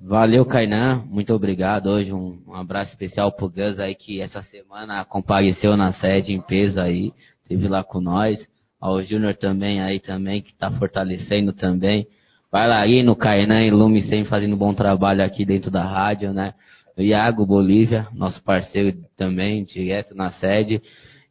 Valeu, 0.00 0.44
Kainan. 0.44 1.04
Muito 1.06 1.32
obrigado. 1.32 1.86
Hoje 1.86 2.12
um, 2.12 2.42
um 2.46 2.54
abraço 2.54 2.90
especial 2.90 3.30
pro 3.30 3.48
Gus 3.48 3.78
aí 3.78 3.94
que 3.94 4.20
essa 4.20 4.42
semana 4.42 5.04
compareceu 5.04 5.76
na 5.76 5.92
sede 5.92 6.32
em 6.32 6.40
peso 6.40 6.80
aí. 6.80 7.12
Esteve 7.42 7.68
lá 7.68 7.84
com 7.84 8.00
nós. 8.00 8.38
Ao 8.82 9.00
Júnior 9.00 9.36
também 9.36 9.80
aí 9.80 10.00
também, 10.00 10.42
que 10.42 10.52
tá 10.52 10.68
fortalecendo 10.72 11.52
também. 11.52 12.04
Vai 12.50 12.68
lá 12.68 12.80
aí 12.80 13.00
no 13.04 13.14
Kainan 13.14 13.62
e 13.62 13.70
Lume 13.70 14.02
sempre 14.02 14.28
fazendo 14.28 14.56
um 14.56 14.58
bom 14.58 14.74
trabalho 14.74 15.24
aqui 15.24 15.44
dentro 15.44 15.70
da 15.70 15.84
rádio, 15.84 16.32
né? 16.32 16.52
O 16.98 17.00
Iago 17.00 17.46
Bolívia, 17.46 18.08
nosso 18.12 18.42
parceiro 18.42 18.98
também, 19.16 19.62
direto 19.62 20.16
na 20.16 20.32
sede. 20.32 20.82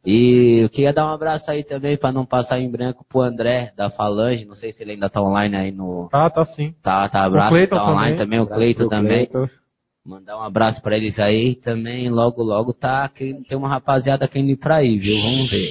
E 0.04 0.62
eu 0.62 0.70
queria 0.70 0.94
dar 0.94 1.04
um 1.04 1.12
abraço 1.12 1.48
aí 1.50 1.62
também, 1.62 1.98
para 1.98 2.10
não 2.10 2.24
passar 2.24 2.58
em 2.58 2.70
branco, 2.70 3.04
pro 3.06 3.20
André 3.20 3.70
da 3.76 3.90
Falange. 3.90 4.46
Não 4.46 4.54
sei 4.54 4.72
se 4.72 4.82
ele 4.82 4.92
ainda 4.92 5.10
tá 5.10 5.20
online 5.20 5.54
aí 5.54 5.70
no, 5.70 6.08
Tá, 6.10 6.30
tá 6.30 6.46
sim. 6.46 6.74
Tá, 6.82 7.06
tá, 7.10 7.22
abraço, 7.22 7.50
Cleiton 7.50 7.76
tá 7.76 7.84
online 7.84 8.16
também. 8.16 8.16
também, 8.16 8.38
o 8.38 8.42
Abraço 8.44 8.58
Cleito 8.58 8.80
pro 8.80 8.88
também. 8.88 9.26
Cleiton. 9.26 9.52
Mandar 10.06 10.38
um 10.38 10.42
abraço 10.42 10.80
pra 10.80 10.96
eles 10.96 11.18
aí. 11.18 11.54
Também, 11.54 12.08
logo, 12.08 12.42
logo, 12.42 12.72
tá. 12.72 13.08
Tem 13.10 13.44
uma 13.52 13.68
rapaziada 13.68 14.26
querendo 14.26 14.48
ir 14.48 14.56
pra 14.56 14.76
aí, 14.76 14.98
viu? 14.98 15.20
Vamos 15.20 15.50
ver. 15.50 15.70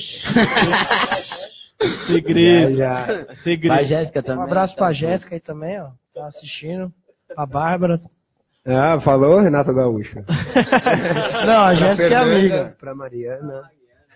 Segredo. 2.05 2.75
Já, 2.75 3.05
já. 3.05 3.35
Segredo. 3.37 3.73
Pra 3.73 3.83
Jéssica 3.83 4.23
também. 4.23 4.43
Um 4.43 4.47
abraço 4.47 4.75
pra 4.75 4.87
tá 4.87 4.93
Jéssica 4.93 5.35
aí 5.35 5.41
também, 5.41 5.79
ó. 5.79 5.89
Tá 6.13 6.27
assistindo. 6.27 6.91
A 7.35 7.45
Bárbara. 7.45 7.99
Ah, 8.65 8.99
falou 9.01 9.39
Renato 9.39 9.73
Gaúcho. 9.73 10.15
Não, 11.45 11.61
a 11.61 11.75
Jéssica 11.75 12.07
é 12.07 12.15
amiga. 12.15 12.75
Pra 12.79 12.93
Mariana. 12.93 13.63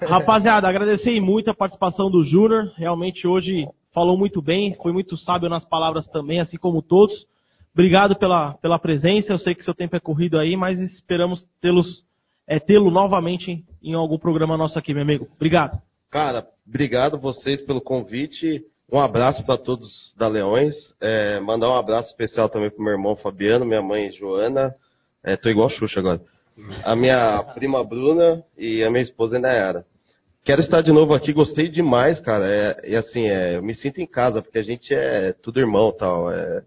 Rapaziada, 0.01 0.67
agradecer 0.67 1.19
muito 1.19 1.49
a 1.49 1.53
participação 1.53 2.11
do 2.11 2.23
Júnior. 2.23 2.71
Realmente 2.77 3.27
hoje 3.27 3.65
falou 3.93 4.17
muito 4.17 4.41
bem, 4.41 4.75
foi 4.83 4.91
muito 4.91 5.15
sábio 5.17 5.49
nas 5.49 5.63
palavras 5.63 6.05
também, 6.07 6.41
assim 6.41 6.57
como 6.57 6.81
todos. 6.81 7.25
Obrigado 7.73 8.15
pela, 8.15 8.53
pela 8.55 8.77
presença. 8.77 9.31
Eu 9.31 9.37
sei 9.37 9.55
que 9.55 9.63
seu 9.63 9.73
tempo 9.73 9.95
é 9.95 9.99
corrido 9.99 10.37
aí, 10.37 10.55
mas 10.55 10.79
esperamos 10.79 11.45
tê-los 11.61 12.03
é, 12.47 12.59
tê-lo 12.59 12.91
novamente 12.91 13.65
em 13.81 13.93
algum 13.93 14.19
programa 14.19 14.57
nosso 14.57 14.77
aqui, 14.77 14.93
meu 14.93 15.01
amigo. 15.01 15.25
Obrigado. 15.35 15.81
Cara, 16.15 16.47
obrigado 16.65 17.19
vocês 17.19 17.61
pelo 17.61 17.81
convite. 17.81 18.63
Um 18.89 18.97
abraço 18.97 19.45
para 19.45 19.57
todos 19.57 20.15
da 20.17 20.29
Leões. 20.29 20.73
É, 21.01 21.41
mandar 21.41 21.67
um 21.67 21.75
abraço 21.75 22.09
especial 22.09 22.47
também 22.47 22.69
pro 22.69 22.81
meu 22.81 22.93
irmão 22.93 23.17
Fabiano, 23.17 23.65
minha 23.65 23.81
mãe 23.81 24.13
Joana. 24.13 24.73
É, 25.21 25.35
tô 25.35 25.49
igual 25.49 25.67
a 25.67 25.71
Xuxa 25.71 25.99
agora. 25.99 26.21
A 26.85 26.95
minha 26.95 27.43
prima 27.53 27.83
Bruna 27.83 28.41
e 28.57 28.81
a 28.81 28.89
minha 28.89 29.03
esposa 29.03 29.39
Nayara. 29.39 29.85
Quero 30.45 30.61
estar 30.61 30.79
de 30.79 30.89
novo 30.89 31.13
aqui, 31.13 31.33
gostei 31.33 31.67
demais, 31.67 32.17
cara. 32.21 32.47
É, 32.47 32.91
e 32.91 32.95
assim, 32.95 33.27
é, 33.27 33.57
eu 33.57 33.61
me 33.61 33.73
sinto 33.73 33.99
em 33.99 34.07
casa, 34.07 34.41
porque 34.41 34.57
a 34.57 34.63
gente 34.63 34.93
é 34.93 35.33
tudo 35.43 35.59
irmão 35.59 35.91
tal. 35.91 36.31
É, 36.31 36.63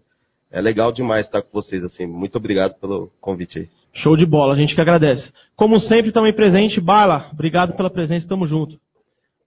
é 0.51 0.61
legal 0.61 0.91
demais 0.91 1.25
estar 1.25 1.41
com 1.41 1.49
vocês, 1.51 1.83
assim. 1.83 2.05
Muito 2.05 2.35
obrigado 2.35 2.75
pelo 2.79 3.11
convite 3.19 3.57
aí. 3.57 3.69
Show 3.95 4.15
de 4.15 4.27
bola, 4.27 4.53
a 4.53 4.57
gente 4.57 4.75
que 4.75 4.81
agradece. 4.81 5.33
Como 5.55 5.79
sempre, 5.79 6.11
também 6.11 6.35
presente, 6.35 6.79
Bala. 6.79 7.31
Obrigado 7.33 7.75
pela 7.75 7.89
presença, 7.89 8.27
tamo 8.27 8.45
junto. 8.45 8.77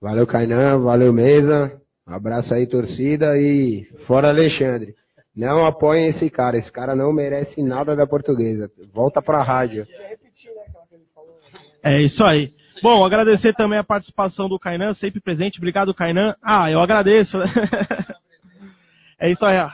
Valeu, 0.03 0.27
Kainan. 0.27 0.81
Valeu, 0.81 1.13
mesa. 1.13 1.81
Um 2.09 2.13
abraço 2.13 2.53
aí, 2.53 2.67
torcida. 2.67 3.39
E 3.39 3.85
fora 4.05 4.31
Alexandre. 4.31 4.97
Não 5.35 5.65
apoiem 5.65 6.09
esse 6.09 6.29
cara. 6.29 6.59
Esse 6.59 6.73
cara 6.73 6.97
não 6.97 7.13
merece 7.13 7.63
nada 7.63 7.95
da 7.95 8.05
portuguesa. 8.05 8.69
Volta 8.93 9.23
pra 9.23 9.45
rádio. 9.45 9.87
É 11.85 12.03
isso 12.03 12.25
aí. 12.25 12.49
Bom, 12.83 13.05
agradecer 13.05 13.55
também 13.55 13.79
a 13.79 13.85
participação 13.85 14.49
do 14.49 14.59
Kainan, 14.59 14.93
sempre 14.95 15.21
presente. 15.21 15.59
Obrigado, 15.59 15.95
Kainan. 15.95 16.35
Ah, 16.43 16.69
eu 16.69 16.81
agradeço. 16.81 17.39
é 19.21 19.31
isso 19.31 19.47
aí. 19.47 19.59
ó. 19.59 19.71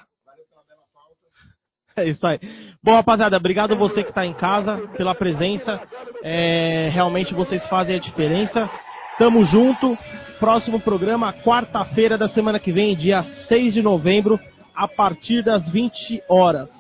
É 1.97 2.07
isso 2.07 2.27
aí. 2.27 2.39
Bom, 2.85 2.95
rapaziada, 2.95 3.37
obrigado 3.39 3.75
você 3.77 4.03
que 4.03 4.11
está 4.11 4.27
em 4.27 4.35
casa 4.35 4.77
pela 4.95 5.15
presença. 5.15 5.81
É, 6.23 6.91
realmente 6.93 7.33
vocês 7.33 7.67
fazem 7.69 7.97
a 7.97 7.99
diferença. 7.99 8.71
Tamo 9.19 9.45
junto. 9.45 9.99
Próximo 10.39 10.79
programa, 10.79 11.33
quarta-feira 11.33 12.17
da 12.17 12.29
semana 12.29 12.61
que 12.61 12.71
vem, 12.71 12.97
dia 12.97 13.25
6 13.49 13.75
de 13.75 13.83
novembro, 13.83 14.39
a 14.73 14.87
partir 14.87 15.43
das 15.43 15.69
20 15.73 16.23
horas. 16.29 16.71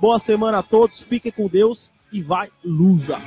Boa 0.00 0.18
semana 0.18 0.58
a 0.58 0.62
todos, 0.64 1.00
fiquem 1.04 1.30
com 1.30 1.46
Deus 1.46 1.88
e 2.12 2.20
vai, 2.20 2.48
Lusa! 2.64 3.20